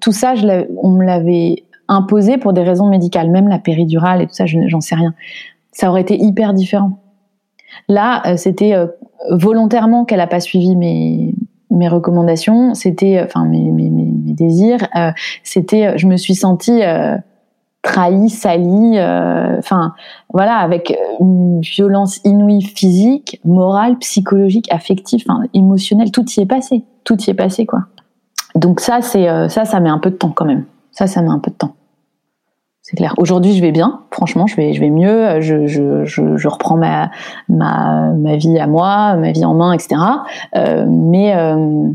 tout 0.00 0.10
ça, 0.10 0.34
on 0.82 0.90
me 0.90 1.04
l'avait 1.04 1.62
imposé 1.86 2.36
pour 2.36 2.52
des 2.52 2.64
raisons 2.64 2.88
médicales, 2.88 3.30
même 3.30 3.46
la 3.46 3.60
péridurale 3.60 4.22
et 4.22 4.26
tout 4.26 4.34
ça, 4.34 4.44
j'en 4.46 4.80
sais 4.80 4.96
rien, 4.96 5.14
ça 5.70 5.88
aurait 5.88 6.00
été 6.00 6.16
hyper 6.20 6.52
différent. 6.52 6.98
Là, 7.88 8.22
euh, 8.26 8.36
c'était 8.36 8.74
euh, 8.74 8.88
volontairement 9.30 10.04
qu'elle 10.04 10.18
n'a 10.18 10.26
pas 10.26 10.40
suivi 10.40 10.74
mes, 10.74 11.32
mes 11.70 11.86
recommandations, 11.86 12.74
c'était, 12.74 13.22
enfin 13.22 13.44
mes, 13.44 13.70
mes, 13.70 13.88
mes, 13.88 14.32
désirs, 14.32 14.88
c'était, 15.44 15.98
je 15.98 16.06
me 16.06 16.16
suis 16.16 16.34
sentie 16.34 16.80
trahi, 17.82 18.28
sali, 18.28 18.98
euh, 18.98 19.58
enfin 19.58 19.94
voilà, 20.32 20.56
avec 20.56 20.96
une 21.20 21.60
violence 21.60 22.20
inouïe 22.24 22.62
physique, 22.62 23.40
morale, 23.44 23.96
psychologique, 23.98 24.70
affective, 24.72 25.24
émotionnelle, 25.54 26.10
tout 26.10 26.24
y 26.36 26.40
est 26.40 26.46
passé, 26.46 26.84
tout 27.04 27.20
y 27.22 27.30
est 27.30 27.34
passé 27.34 27.66
quoi. 27.66 27.80
Donc 28.54 28.80
ça 28.80 29.00
c'est 29.00 29.28
euh, 29.28 29.48
ça 29.48 29.64
ça 29.64 29.80
met 29.80 29.90
un 29.90 29.98
peu 29.98 30.10
de 30.10 30.16
temps 30.16 30.32
quand 30.34 30.44
même. 30.44 30.64
Ça 30.92 31.06
ça 31.06 31.22
met 31.22 31.30
un 31.30 31.38
peu 31.38 31.50
de 31.50 31.56
temps. 31.56 31.74
C'est 32.82 32.96
clair. 32.96 33.14
Aujourd'hui, 33.18 33.52
je 33.54 33.60
vais 33.60 33.72
bien. 33.72 34.00
Franchement, 34.10 34.46
je 34.46 34.56
vais, 34.56 34.72
je 34.72 34.80
vais 34.80 34.88
mieux. 34.88 35.40
Je, 35.40 35.66
je, 35.66 36.04
je, 36.06 36.48
reprends 36.48 36.76
ma, 36.76 37.10
ma, 37.48 38.10
ma 38.14 38.36
vie 38.36 38.58
à 38.58 38.66
moi, 38.66 39.14
ma 39.16 39.32
vie 39.32 39.44
en 39.44 39.54
main, 39.54 39.72
etc. 39.72 40.00
Euh, 40.56 40.86
mais 40.88 41.36
euh, 41.36 41.90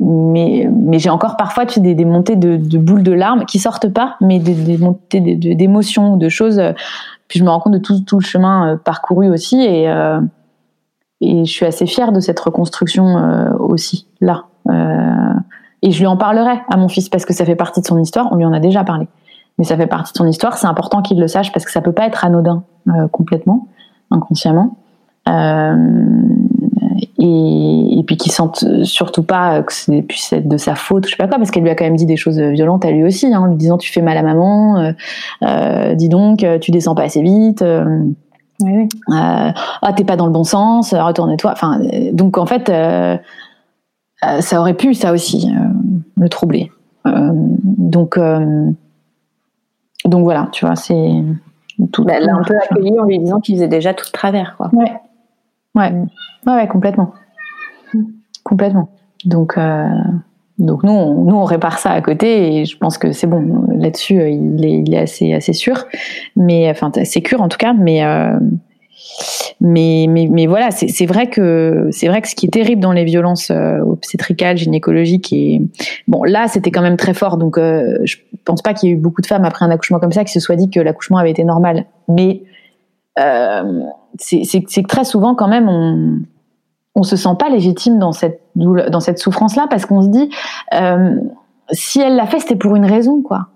mais, 0.00 0.68
mais 0.72 0.98
j'ai 0.98 1.10
encore 1.10 1.36
parfois 1.36 1.66
des, 1.66 2.04
montées 2.04 2.36
de, 2.36 2.56
boules 2.78 3.02
de 3.02 3.12
larmes 3.12 3.44
qui 3.44 3.58
sortent 3.58 3.88
pas, 3.88 4.16
mais 4.20 4.38
des, 4.38 4.78
montées 4.78 5.20
d'émotions, 5.20 6.16
de, 6.16 6.24
de, 6.24 6.28
choses. 6.30 6.60
Puis 7.28 7.38
je 7.38 7.44
me 7.44 7.50
rends 7.50 7.60
compte 7.60 7.74
de 7.74 7.78
tout, 7.78 8.00
tout 8.00 8.18
le 8.18 8.24
chemin 8.24 8.72
euh, 8.72 8.76
parcouru 8.76 9.30
aussi, 9.30 9.60
et, 9.60 9.88
euh, 9.88 10.20
et 11.20 11.44
je 11.44 11.50
suis 11.50 11.66
assez 11.66 11.86
fière 11.86 12.12
de 12.12 12.20
cette 12.20 12.40
reconstruction 12.40 13.18
euh, 13.18 13.52
aussi 13.58 14.06
là. 14.20 14.44
Euh, 14.68 15.34
et 15.82 15.90
je 15.90 16.00
lui 16.00 16.06
en 16.06 16.16
parlerai 16.16 16.60
à 16.70 16.76
mon 16.76 16.88
fils 16.88 17.08
parce 17.08 17.24
que 17.24 17.32
ça 17.32 17.44
fait 17.44 17.56
partie 17.56 17.80
de 17.80 17.86
son 17.86 17.98
histoire. 17.98 18.28
On 18.32 18.36
lui 18.36 18.44
en 18.44 18.52
a 18.52 18.60
déjà 18.60 18.84
parlé, 18.84 19.06
mais 19.58 19.64
ça 19.64 19.76
fait 19.76 19.86
partie 19.86 20.12
de 20.12 20.18
son 20.18 20.26
histoire. 20.26 20.56
C'est 20.56 20.66
important 20.66 21.02
qu'il 21.02 21.20
le 21.20 21.28
sache 21.28 21.52
parce 21.52 21.64
que 21.64 21.70
ça 21.70 21.82
peut 21.82 21.92
pas 21.92 22.06
être 22.06 22.24
anodin 22.24 22.64
complètement, 23.12 23.68
inconsciemment. 24.10 24.76
Euh, 25.28 25.76
et, 27.18 27.98
et 27.98 28.02
puis 28.04 28.16
qui 28.16 28.30
sentent 28.30 28.64
surtout 28.84 29.22
pas 29.22 29.62
que 29.62 29.72
c'est 29.72 30.02
puisse 30.02 30.32
être 30.32 30.48
de 30.48 30.56
sa 30.56 30.74
faute, 30.74 31.06
je 31.06 31.10
sais 31.10 31.16
pas 31.16 31.28
quoi, 31.28 31.38
parce 31.38 31.50
qu'elle 31.50 31.62
lui 31.62 31.70
a 31.70 31.74
quand 31.74 31.84
même 31.84 31.96
dit 31.96 32.06
des 32.06 32.16
choses 32.16 32.40
violentes 32.40 32.84
à 32.84 32.90
lui 32.90 33.04
aussi, 33.04 33.32
hein, 33.32 33.40
en 33.40 33.46
lui 33.46 33.56
disant 33.56 33.78
tu 33.78 33.92
fais 33.92 34.02
mal 34.02 34.16
à 34.16 34.22
maman, 34.22 34.78
euh, 34.78 34.92
euh, 35.42 35.94
dis 35.94 36.08
donc 36.08 36.44
tu 36.60 36.70
descends 36.70 36.94
pas 36.94 37.04
assez 37.04 37.22
vite. 37.22 37.62
Euh, 37.62 37.84
oui, 38.62 38.72
oui. 38.74 38.88
Euh, 39.08 39.50
ah 39.82 39.92
t'es 39.96 40.04
pas 40.04 40.16
dans 40.16 40.26
le 40.26 40.32
bon 40.32 40.44
sens, 40.44 40.92
retourne-toi. 40.92 41.52
Enfin, 41.52 41.80
donc 42.12 42.36
en 42.36 42.46
fait, 42.46 42.70
ça 44.20 44.60
aurait 44.60 44.74
pu 44.74 44.94
ça 44.94 45.12
aussi 45.12 45.50
le 46.16 46.28
troubler. 46.28 46.70
donc 47.04 48.18
donc 50.04 50.24
voilà, 50.24 50.48
tu 50.52 50.64
vois, 50.64 50.76
c'est 50.76 51.22
tout. 51.92 52.04
Bah, 52.04 52.14
elle 52.16 52.24
l'a 52.24 52.34
un 52.34 52.42
peu 52.42 52.54
accueilli 52.56 52.98
en 52.98 53.04
lui 53.04 53.18
disant 53.18 53.40
qu'il 53.40 53.54
faisait 53.56 53.68
déjà 53.68 53.94
tout 53.94 54.06
de 54.06 54.12
travers, 54.12 54.56
quoi. 54.56 54.70
Ouais. 54.72 54.92
Ouais, 55.74 55.92
ouais, 56.46 56.68
complètement. 56.68 57.12
Complètement. 58.44 58.88
Donc, 59.24 59.56
euh, 59.58 59.86
donc 60.58 60.82
nous, 60.82 60.92
on, 60.92 61.24
nous, 61.24 61.36
on 61.36 61.44
répare 61.44 61.78
ça 61.78 61.90
à 61.90 62.00
côté 62.00 62.56
et 62.56 62.64
je 62.64 62.76
pense 62.76 62.98
que 62.98 63.12
c'est 63.12 63.26
bon. 63.26 63.66
Là-dessus, 63.76 64.18
euh, 64.20 64.28
il 64.28 64.64
est, 64.64 64.82
il 64.86 64.94
est 64.94 64.98
assez, 64.98 65.32
assez 65.32 65.52
sûr. 65.52 65.86
Mais, 66.36 66.68
enfin, 66.70 66.90
en 67.40 67.48
tout 67.48 67.58
cas. 67.58 67.72
Mais, 67.72 68.04
euh, 68.04 68.38
mais, 69.60 70.06
mais, 70.08 70.28
mais 70.30 70.46
voilà, 70.46 70.70
c'est 70.70 71.06
vrai 71.06 71.28
que 71.28 71.90
vrai 72.06 72.22
que 72.22 72.28
ce 72.28 72.34
qui 72.34 72.46
est 72.46 72.50
terrible 72.50 72.80
dans 72.80 72.92
les 72.92 73.04
violences 73.04 73.50
obstétricales, 73.50 74.56
gynécologiques 74.56 75.32
et 75.32 75.62
bon, 76.08 76.22
là, 76.24 76.48
c'était 76.48 76.70
quand 76.70 76.82
même 76.82 76.96
très 76.96 77.14
fort. 77.14 77.36
Donc, 77.36 77.56
je 77.58 78.16
pense 78.44 78.62
pas 78.62 78.74
qu'il 78.74 78.88
y 78.88 78.92
ait 78.92 78.94
eu 78.94 78.98
beaucoup 78.98 79.20
de 79.20 79.26
femmes 79.26 79.44
après 79.44 79.64
un 79.64 79.70
accouchement 79.70 79.98
comme 79.98 80.12
ça 80.12 80.24
qui 80.24 80.32
se 80.32 80.40
soient 80.40 80.56
dit 80.56 80.70
que 80.70 80.80
l'accouchement 80.80 81.18
avait 81.18 81.30
été 81.30 81.44
normal. 81.44 81.86
Mais 82.08 82.42
euh, 82.42 82.49
c'est 83.16 84.62
que 84.62 84.86
très 84.86 85.04
souvent 85.04 85.34
quand 85.34 85.48
même 85.48 85.68
on 85.68 86.20
on 86.94 87.02
se 87.02 87.16
sent 87.16 87.36
pas 87.38 87.48
légitime 87.48 87.98
dans 87.98 88.12
cette 88.12 88.42
dans 88.56 89.00
cette 89.00 89.18
souffrance 89.18 89.56
là 89.56 89.66
parce 89.70 89.86
qu'on 89.86 90.02
se 90.02 90.08
dit 90.08 90.30
euh, 90.74 91.16
si 91.70 92.00
elle 92.00 92.16
l'a 92.16 92.26
fait 92.26 92.40
c'était 92.40 92.56
pour 92.56 92.76
une 92.76 92.84
raison 92.84 93.22
quoi. 93.22 93.48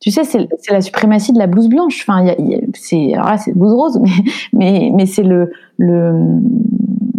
Tu 0.00 0.10
sais 0.10 0.24
c'est 0.24 0.48
la 0.70 0.82
suprématie 0.82 1.32
de 1.32 1.38
la 1.38 1.46
blouse 1.46 1.68
blanche. 1.68 2.04
Enfin 2.06 2.26
c'est 2.74 3.14
alors 3.14 3.30
là 3.30 3.38
c'est 3.38 3.56
blouse 3.56 3.72
rose 3.72 4.00
mais 4.52 4.90
mais 4.90 4.90
mais 4.94 5.06
c'est 5.06 5.22
le 5.22 5.52
le 5.78 6.40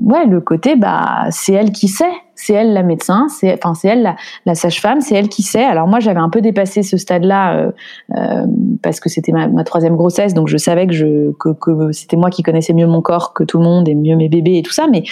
ouais, 0.05 0.25
le 0.25 0.39
côté, 0.39 0.75
bah, 0.75 1.25
c'est 1.31 1.53
elle 1.53 1.71
qui 1.71 1.87
sait. 1.87 2.05
C'est 2.37 2.53
elle 2.53 2.73
la 2.73 2.83
médecin, 2.83 3.27
c'est, 3.29 3.53
enfin, 3.53 3.73
c'est 3.73 3.87
elle 3.87 4.15
la, 4.45 4.55
sage-femme, 4.55 5.01
c'est 5.01 5.15
elle 5.15 5.29
qui 5.29 5.41
sait. 5.41 5.63
Alors 5.63 5.87
moi, 5.87 5.99
j'avais 5.99 6.19
un 6.19 6.29
peu 6.29 6.41
dépassé 6.41 6.83
ce 6.83 6.97
stade-là 6.97 7.55
euh, 7.55 7.71
euh, 8.17 8.45
parce 8.83 8.99
que 8.99 9.09
c'était 9.09 9.31
ma, 9.31 9.47
ma, 9.47 9.63
troisième 9.63 9.95
grossesse, 9.95 10.33
donc 10.33 10.49
je 10.49 10.57
savais 10.57 10.85
que 10.85 10.93
je 10.93 11.31
que, 11.39 11.49
que 11.53 11.91
c'était 11.93 12.17
moi 12.17 12.29
qui 12.29 12.43
connaissais 12.43 12.73
mieux 12.73 12.87
mon 12.87 13.01
corps 13.01 13.33
que 13.33 13.43
tout 13.45 13.57
le 13.57 13.63
monde 13.63 13.87
et 13.87 13.95
mieux 13.95 14.17
mes 14.17 14.27
bébés 14.27 14.57
et 14.57 14.63
tout 14.63 14.73
ça. 14.73 14.85
Mais 14.91 15.03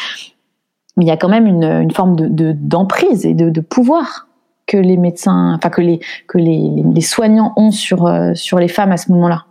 il 0.99 1.07
y 1.07 1.11
a 1.11 1.17
quand 1.17 1.29
même 1.29 1.47
une, 1.47 1.63
une 1.63 1.91
forme 1.91 2.15
de, 2.17 2.51
d'emprise 2.51 3.25
et 3.25 3.33
de, 3.33 3.49
de 3.49 3.61
pouvoir 3.61 4.27
que 4.67 4.77
les 4.77 4.97
médecins, 4.97 5.55
enfin 5.55 5.69
que 5.69 5.81
les 5.81 5.99
que 6.27 6.37
les, 6.37 6.83
les 6.93 7.01
soignants 7.01 7.53
ont 7.55 7.71
sur 7.71 8.05
euh, 8.05 8.33
sur 8.33 8.59
les 8.59 8.67
femmes 8.67 8.91
à 8.91 8.97
ce 8.97 9.11
moment-là. 9.13 9.45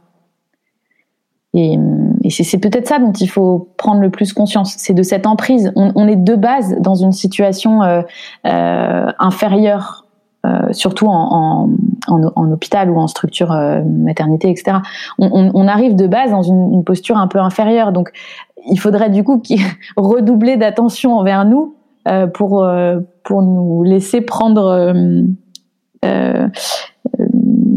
Et, 1.55 1.79
et 2.25 2.31
c'est 2.31 2.59
peut-être 2.59 2.89
ça 2.89 2.99
dont 2.99 3.13
il 3.13 3.29
faut 3.29 3.69
prendre 3.77 4.01
le 4.01 4.11
plus 4.11 4.33
conscience, 4.33 4.75
c'est 4.79 4.95
de 4.95 5.03
cette 5.03 5.27
emprise. 5.27 5.73
On, 5.77 5.93
on, 5.95 6.09
est 6.09 6.17
de 6.17 6.35
base 6.35 6.77
dans 6.81 6.95
une 6.95 7.13
situation 7.13 7.83
euh, 7.83 8.03
euh, 8.47 9.13
inférieure, 9.19 10.07
euh, 10.47 10.73
surtout 10.73 11.07
en, 11.07 11.69
en, 12.09 12.23
en, 12.35 12.51
hôpital 12.51 12.91
ou 12.91 12.99
en 12.99 13.07
structure 13.07 13.53
euh, 13.53 13.83
maternité, 13.85 14.51
etc. 14.51 14.79
On, 15.19 15.51
on, 15.55 15.69
arrive 15.69 15.95
de 15.95 16.07
base 16.07 16.31
dans 16.31 16.43
une, 16.43 16.73
une, 16.73 16.85
posture 16.85 17.17
un 17.17 17.29
peu 17.29 17.39
inférieure, 17.39 17.93
donc 17.93 18.11
il 18.69 18.81
faudrait 18.81 19.11
du 19.11 19.23
coup 19.23 19.41
redoubler 19.97 20.57
d'attention 20.57 21.17
envers 21.17 21.45
nous 21.45 21.77
euh, 22.09 22.27
pour 22.27 22.65
euh, 22.65 22.99
pour 23.23 23.43
nous 23.43 23.85
laisser 23.85 24.21
prendre 24.21 24.93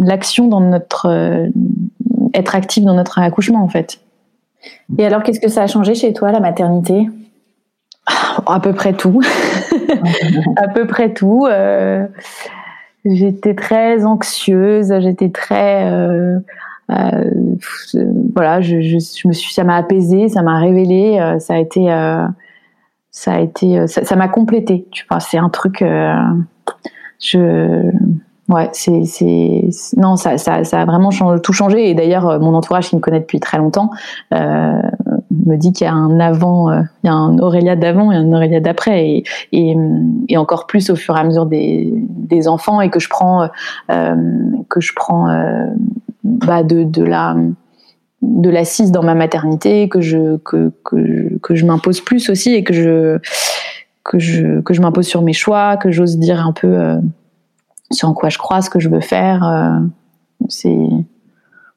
l'action 0.01 0.47
dans 0.47 0.61
notre 0.61 1.49
être 2.35 2.55
actif 2.55 2.83
dans 2.83 2.93
notre 2.93 3.19
accouchement 3.19 3.63
en 3.63 3.69
fait. 3.69 3.99
Et 4.97 5.05
alors, 5.05 5.23
qu'est-ce 5.23 5.39
que 5.39 5.47
ça 5.47 5.63
a 5.63 5.67
changé 5.67 5.95
chez 5.95 6.13
toi, 6.13 6.31
la 6.31 6.39
maternité? 6.39 7.09
À 8.45 8.59
peu 8.59 8.73
près 8.73 8.93
tout. 8.93 9.21
à 10.55 10.67
peu 10.67 10.85
près 10.85 11.13
tout. 11.13 11.47
Euh, 11.47 12.05
j'étais 13.03 13.55
très 13.55 14.05
anxieuse, 14.05 14.93
j'étais 14.99 15.29
très... 15.29 15.91
Euh, 15.91 16.39
euh, 16.91 17.31
voilà, 18.35 18.61
je, 18.61 18.81
je, 18.81 18.99
je, 18.99 19.27
me 19.27 19.33
suis, 19.33 19.53
ça 19.53 19.63
m'a 19.63 19.75
apaisée, 19.77 20.29
ça 20.29 20.43
m'a 20.43 20.59
révélé, 20.59 21.17
ça 21.39 21.55
a 21.55 21.57
été, 21.57 21.87
ça 23.09 23.33
a 23.33 23.39
été, 23.39 23.87
ça 23.87 24.15
m'a 24.15 24.27
complété. 24.27 24.85
Tu 24.91 25.03
vois, 25.09 25.19
c'est 25.19 25.39
un 25.39 25.49
truc. 25.49 25.83
je 27.19 27.91
Ouais, 28.47 28.69
c'est, 28.73 29.05
c'est, 29.05 29.69
non, 29.97 30.17
ça, 30.17 30.37
ça, 30.37 30.63
ça 30.63 30.81
a 30.81 30.85
vraiment 30.85 31.09
tout 31.41 31.53
changé. 31.53 31.89
Et 31.89 31.95
d'ailleurs, 31.95 32.29
euh, 32.29 32.39
mon 32.39 32.53
entourage 32.53 32.89
qui 32.89 32.95
me 32.95 33.01
connaît 33.01 33.19
depuis 33.19 33.39
très 33.39 33.57
longtemps 33.57 33.89
euh, 34.35 34.81
me 35.31 35.55
dit 35.55 35.73
qu'il 35.73 35.85
y 35.85 35.89
a 35.89 35.93
un 35.93 36.19
avant, 36.19 36.69
euh, 36.69 36.81
il 37.03 37.07
y 37.07 37.09
a 37.09 37.13
un 37.13 37.39
Aurélia 37.39 37.75
d'avant 37.75 38.11
et 38.11 38.15
un 38.15 38.31
Aurélia 38.33 38.59
d'après, 38.59 39.09
et, 39.09 39.23
et, 39.51 39.75
et, 40.29 40.37
encore 40.37 40.67
plus 40.67 40.91
au 40.91 40.95
fur 40.95 41.17
et 41.17 41.19
à 41.19 41.23
mesure 41.23 41.47
des, 41.47 41.91
des 41.91 42.47
enfants, 42.47 42.81
et 42.81 42.91
que 42.91 42.99
je 42.99 43.09
prends, 43.09 43.49
euh, 43.89 44.15
que 44.69 44.79
je 44.79 44.93
prends 44.95 45.25
bah 46.23 46.63
de, 46.63 46.83
de 46.83 47.03
la 47.03 47.35
de 48.21 48.49
l'assise 48.49 48.91
dans 48.91 49.03
ma 49.03 49.15
maternité, 49.15 49.89
que 49.89 50.01
je 50.01 50.37
que 50.37 50.71
que, 50.83 51.37
que 51.39 51.55
je 51.55 51.65
m'impose 51.65 51.99
plus 52.01 52.29
aussi, 52.29 52.53
et 52.53 52.63
que 52.63 52.73
je 52.73 53.17
que 54.03 54.19
je 54.19 54.61
que 54.61 54.75
je 54.75 54.81
m'impose 54.81 55.07
sur 55.07 55.23
mes 55.23 55.33
choix, 55.33 55.77
que 55.77 55.91
j'ose 55.91 56.17
dire 56.19 56.45
un 56.45 56.53
peu 56.53 56.99
sur 57.91 58.09
en 58.09 58.13
quoi 58.13 58.29
je 58.29 58.37
crois, 58.37 58.61
ce 58.61 58.69
que 58.69 58.79
je 58.79 58.89
veux 58.89 59.01
faire. 59.01 59.43
Euh, 59.43 59.79
c'est 60.49 60.77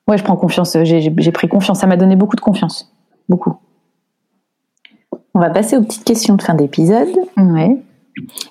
ouais, 0.08 0.18
je 0.18 0.24
prends 0.24 0.36
confiance. 0.36 0.76
J'ai 0.82 1.32
pris 1.32 1.48
confiance. 1.48 1.80
Ça 1.80 1.86
m'a 1.86 1.96
donné 1.96 2.16
beaucoup 2.16 2.36
de 2.36 2.40
confiance, 2.40 2.92
beaucoup. 3.28 3.56
On 5.34 5.40
va 5.40 5.50
passer 5.50 5.76
aux 5.76 5.82
petites 5.82 6.04
questions 6.04 6.34
de 6.34 6.42
fin 6.42 6.54
d'épisode. 6.54 7.08
Ouais. 7.36 7.76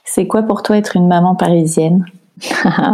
C'est 0.05 0.27
quoi 0.27 0.43
pour 0.43 0.63
toi 0.63 0.77
être 0.77 0.95
une 0.95 1.07
maman 1.07 1.35
parisienne? 1.35 2.05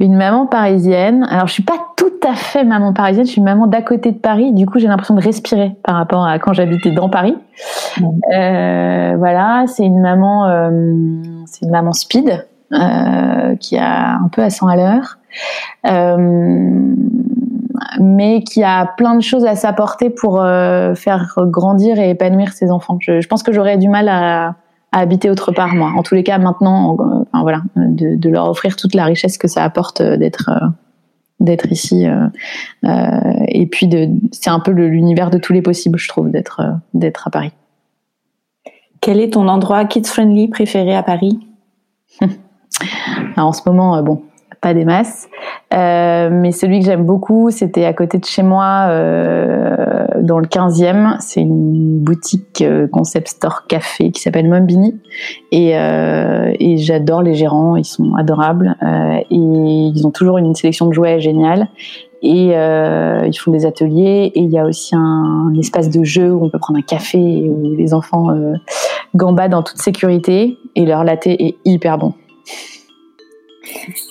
Une 0.00 0.16
maman 0.16 0.46
parisienne. 0.46 1.26
Alors, 1.28 1.48
je 1.48 1.54
suis 1.54 1.62
pas 1.62 1.78
tout 1.96 2.12
à 2.26 2.34
fait 2.34 2.64
maman 2.64 2.92
parisienne. 2.92 3.26
Je 3.26 3.32
suis 3.32 3.40
maman 3.40 3.66
d'à 3.66 3.82
côté 3.82 4.12
de 4.12 4.18
Paris. 4.18 4.52
Du 4.52 4.64
coup, 4.64 4.78
j'ai 4.78 4.86
l'impression 4.86 5.14
de 5.14 5.20
respirer 5.20 5.72
par 5.82 5.96
rapport 5.96 6.24
à 6.24 6.38
quand 6.38 6.52
j'habitais 6.52 6.92
dans 6.92 7.08
Paris. 7.10 7.36
Euh, 8.00 9.14
voilà, 9.18 9.64
c'est 9.66 9.84
une 9.84 10.00
maman. 10.00 10.46
Euh, 10.46 10.70
c'est 11.46 11.66
une 11.66 11.72
maman 11.72 11.92
speed. 11.92 12.46
Euh, 12.74 13.56
qui 13.56 13.78
a 13.78 14.16
un 14.16 14.28
peu 14.28 14.42
à 14.42 14.50
100 14.50 14.66
à 14.66 14.76
l'heure, 14.76 15.16
euh, 15.86 16.94
mais 17.98 18.42
qui 18.42 18.62
a 18.62 18.84
plein 18.84 19.14
de 19.14 19.22
choses 19.22 19.46
à 19.46 19.56
s'apporter 19.56 20.10
pour 20.10 20.42
euh, 20.42 20.94
faire 20.94 21.34
grandir 21.46 21.98
et 21.98 22.10
épanouir 22.10 22.52
ses 22.52 22.70
enfants. 22.70 22.98
Je, 23.00 23.22
je 23.22 23.26
pense 23.26 23.42
que 23.42 23.54
j'aurais 23.54 23.78
du 23.78 23.88
mal 23.88 24.06
à, 24.10 24.48
à, 24.92 24.98
habiter 24.98 25.30
autre 25.30 25.50
part, 25.50 25.74
moi. 25.74 25.94
En 25.96 26.02
tous 26.02 26.14
les 26.14 26.22
cas, 26.22 26.36
maintenant, 26.36 26.94
enfin, 27.32 27.40
voilà, 27.40 27.62
de, 27.74 28.16
de, 28.16 28.28
leur 28.28 28.50
offrir 28.50 28.76
toute 28.76 28.94
la 28.94 29.06
richesse 29.06 29.38
que 29.38 29.48
ça 29.48 29.64
apporte 29.64 30.02
d'être 30.02 30.50
d'être 31.40 31.72
ici. 31.72 32.04
et 32.82 33.66
puis, 33.66 33.86
de, 33.86 34.10
c'est 34.30 34.50
un 34.50 34.60
peu 34.60 34.72
l'univers 34.72 35.30
de 35.30 35.38
tous 35.38 35.54
les 35.54 35.62
possibles, 35.62 35.98
je 35.98 36.08
trouve, 36.08 36.30
d'être 36.30 36.60
d'être 36.92 37.28
à 37.28 37.30
Paris. 37.30 37.52
Quel 39.00 39.20
est 39.20 39.32
ton 39.32 39.48
endroit 39.48 39.86
kids 39.86 40.04
friendly 40.04 40.48
préféré 40.48 40.94
à 40.94 41.02
Paris? 41.02 41.38
en 43.36 43.52
ce 43.52 43.62
moment, 43.66 43.96
euh, 43.96 44.02
bon, 44.02 44.22
pas 44.60 44.74
des 44.74 44.84
masses. 44.84 45.28
Euh, 45.72 46.30
mais 46.32 46.50
celui 46.50 46.80
que 46.80 46.86
j'aime 46.86 47.04
beaucoup, 47.04 47.50
c'était 47.50 47.84
à 47.84 47.92
côté 47.92 48.18
de 48.18 48.24
chez 48.24 48.42
moi, 48.42 48.86
euh, 48.88 50.06
dans 50.20 50.38
le 50.38 50.46
15e. 50.46 51.16
C'est 51.20 51.40
une 51.40 52.00
boutique 52.00 52.64
concept 52.90 53.28
store 53.28 53.66
café 53.68 54.10
qui 54.10 54.20
s'appelle 54.20 54.48
Mombini. 54.48 55.00
Et, 55.52 55.70
et 55.70 56.76
j'adore 56.78 57.22
les 57.22 57.34
gérants, 57.34 57.76
ils 57.76 57.84
sont 57.84 58.14
adorables. 58.16 58.76
et 58.82 59.24
ils 59.30 60.06
ont 60.06 60.10
toujours 60.10 60.38
une 60.38 60.54
sélection 60.54 60.86
de 60.86 60.92
jouets 60.92 61.20
géniale. 61.20 61.68
Et 62.22 62.48
ils 62.48 63.38
font 63.38 63.52
des 63.52 63.64
ateliers. 63.64 64.32
Et 64.34 64.40
il 64.40 64.50
y 64.50 64.58
a 64.58 64.64
aussi 64.64 64.96
un, 64.96 65.52
espace 65.56 65.88
de 65.88 66.02
jeu 66.02 66.32
où 66.32 66.44
on 66.44 66.50
peut 66.50 66.58
prendre 66.58 66.80
un 66.80 66.82
café, 66.82 67.18
où 67.48 67.76
les 67.76 67.94
enfants 67.94 68.26
gambadent 69.14 69.54
en 69.54 69.62
toute 69.62 69.78
sécurité. 69.78 70.58
Et 70.74 70.84
leur 70.84 71.04
latte 71.04 71.28
est 71.28 71.54
hyper 71.64 71.98
bon. 71.98 72.12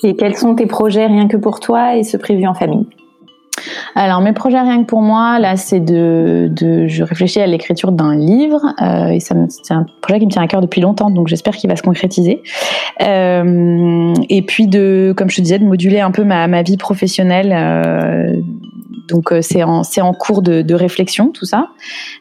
Et 0.04 0.16
quels 0.16 0.36
sont 0.36 0.56
tes 0.56 0.68
projets 0.68 1.08
rien 1.08 1.28
que 1.28 1.38
pour 1.38 1.60
toi 1.60 1.96
et 1.96 2.04
ce 2.04 2.18
prévu 2.18 2.46
en 2.48 2.54
famille? 2.54 2.88
Alors 3.96 4.22
mes 4.22 4.34
projets 4.34 4.60
rien 4.60 4.82
que 4.82 4.88
pour 4.88 5.02
moi, 5.02 5.40
là 5.40 5.56
c'est 5.56 5.80
de, 5.80 6.52
je 6.88 7.04
réfléchis 7.04 7.40
à 7.40 7.48
l'écriture 7.48 7.92
d'un 7.92 8.16
livre 8.16 8.62
euh, 8.82 9.08
et 9.08 9.20
c'est 9.20 9.34
un 9.74 9.86
projet 10.02 10.20
qui 10.20 10.28
me 10.28 10.32
tient 10.32 10.44
à 10.44 10.48
cœur 10.48 10.62
depuis 10.62 10.82
longtemps 10.82 11.10
donc 11.10 11.28
j'espère 11.28 11.56
qu'il 11.56 11.70
va 11.70 11.76
se 11.76 11.82
concrétiser. 11.82 12.44
Euh, 13.02 14.14
et 14.30 14.42
puis 14.44 14.68
de, 14.68 15.14
comme 15.18 15.30
je 15.30 15.38
te 15.38 15.42
disais, 15.42 15.60
de 15.60 15.66
moduler 15.66 16.00
un 16.00 16.12
peu 16.12 16.24
ma, 16.24 16.48
ma 16.48 16.62
vie 16.62 16.78
professionnelle. 16.78 17.54
Euh, 17.54 18.36
donc 19.08 19.34
c'est 19.42 19.64
en 19.64 19.82
en 19.82 20.14
cours 20.14 20.42
de, 20.42 20.62
de 20.62 20.76
réflexion 20.76 21.32
tout 21.34 21.46
ça. 21.46 21.70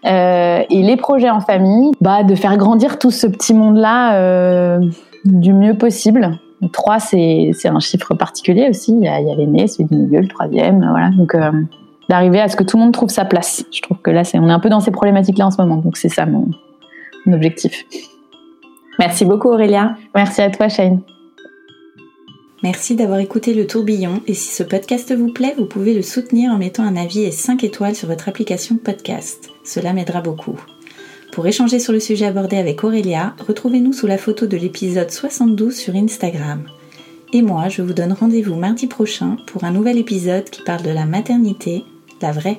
Et 0.04 0.82
les 0.82 0.96
projets 0.96 1.30
en 1.30 1.40
famille, 1.40 1.90
bah 2.00 2.22
de 2.22 2.34
faire 2.36 2.56
grandir 2.56 2.98
tout 2.98 3.10
ce 3.10 3.26
petit 3.26 3.54
monde 3.54 3.76
là 3.76 4.78
du 5.26 5.52
mieux 5.52 5.76
possible. 5.76 6.38
3, 6.72 6.98
c'est 7.00 7.52
un 7.66 7.80
chiffre 7.80 8.14
particulier 8.14 8.68
aussi. 8.70 8.92
Il 8.92 9.04
y 9.04 9.08
a, 9.08 9.20
il 9.20 9.28
y 9.28 9.30
a 9.30 9.34
l'aîné, 9.34 9.66
celui 9.66 9.84
du 9.84 9.96
milieu, 9.96 10.20
le 10.20 10.28
troisième. 10.28 10.86
Voilà. 10.88 11.10
Donc, 11.10 11.34
euh, 11.34 11.52
d'arriver 12.08 12.40
à 12.40 12.48
ce 12.48 12.56
que 12.56 12.64
tout 12.64 12.76
le 12.76 12.84
monde 12.84 12.92
trouve 12.92 13.10
sa 13.10 13.24
place. 13.24 13.64
Je 13.72 13.80
trouve 13.82 13.98
que 13.98 14.10
là, 14.10 14.24
c'est 14.24 14.38
on 14.38 14.48
est 14.48 14.52
un 14.52 14.60
peu 14.60 14.68
dans 14.68 14.80
ces 14.80 14.90
problématiques-là 14.90 15.46
en 15.46 15.50
ce 15.50 15.60
moment. 15.60 15.76
Donc, 15.76 15.96
c'est 15.96 16.08
ça 16.08 16.26
mon, 16.26 16.48
mon 17.26 17.34
objectif. 17.34 17.84
Merci 18.98 19.24
beaucoup, 19.24 19.48
Aurélia. 19.48 19.96
Merci 20.14 20.40
à 20.42 20.50
toi, 20.50 20.68
Shane. 20.68 21.02
Merci 22.62 22.96
d'avoir 22.96 23.18
écouté 23.18 23.52
le 23.52 23.66
tourbillon 23.66 24.22
et 24.26 24.34
si 24.34 24.52
ce 24.52 24.62
podcast 24.62 25.14
vous 25.14 25.30
plaît, 25.32 25.54
vous 25.58 25.66
pouvez 25.66 25.92
le 25.92 26.02
soutenir 26.02 26.50
en 26.50 26.56
mettant 26.56 26.84
un 26.84 26.96
avis 26.96 27.22
et 27.22 27.30
5 27.30 27.62
étoiles 27.64 27.94
sur 27.94 28.08
votre 28.08 28.28
application 28.28 28.76
podcast. 28.76 29.50
Cela 29.62 29.92
m'aidera 29.92 30.22
beaucoup. 30.22 30.58
Pour 31.36 31.46
échanger 31.46 31.80
sur 31.80 31.92
le 31.92 32.00
sujet 32.00 32.24
abordé 32.24 32.56
avec 32.56 32.82
Aurélia, 32.82 33.36
retrouvez-nous 33.46 33.92
sous 33.92 34.06
la 34.06 34.16
photo 34.16 34.46
de 34.46 34.56
l'épisode 34.56 35.10
72 35.10 35.76
sur 35.76 35.94
Instagram. 35.94 36.62
Et 37.34 37.42
moi, 37.42 37.68
je 37.68 37.82
vous 37.82 37.92
donne 37.92 38.14
rendez-vous 38.14 38.54
mardi 38.54 38.86
prochain 38.86 39.36
pour 39.46 39.64
un 39.64 39.70
nouvel 39.70 39.98
épisode 39.98 40.48
qui 40.48 40.62
parle 40.62 40.82
de 40.82 40.88
la 40.88 41.04
maternité, 41.04 41.84
la 42.22 42.32
vraie. 42.32 42.58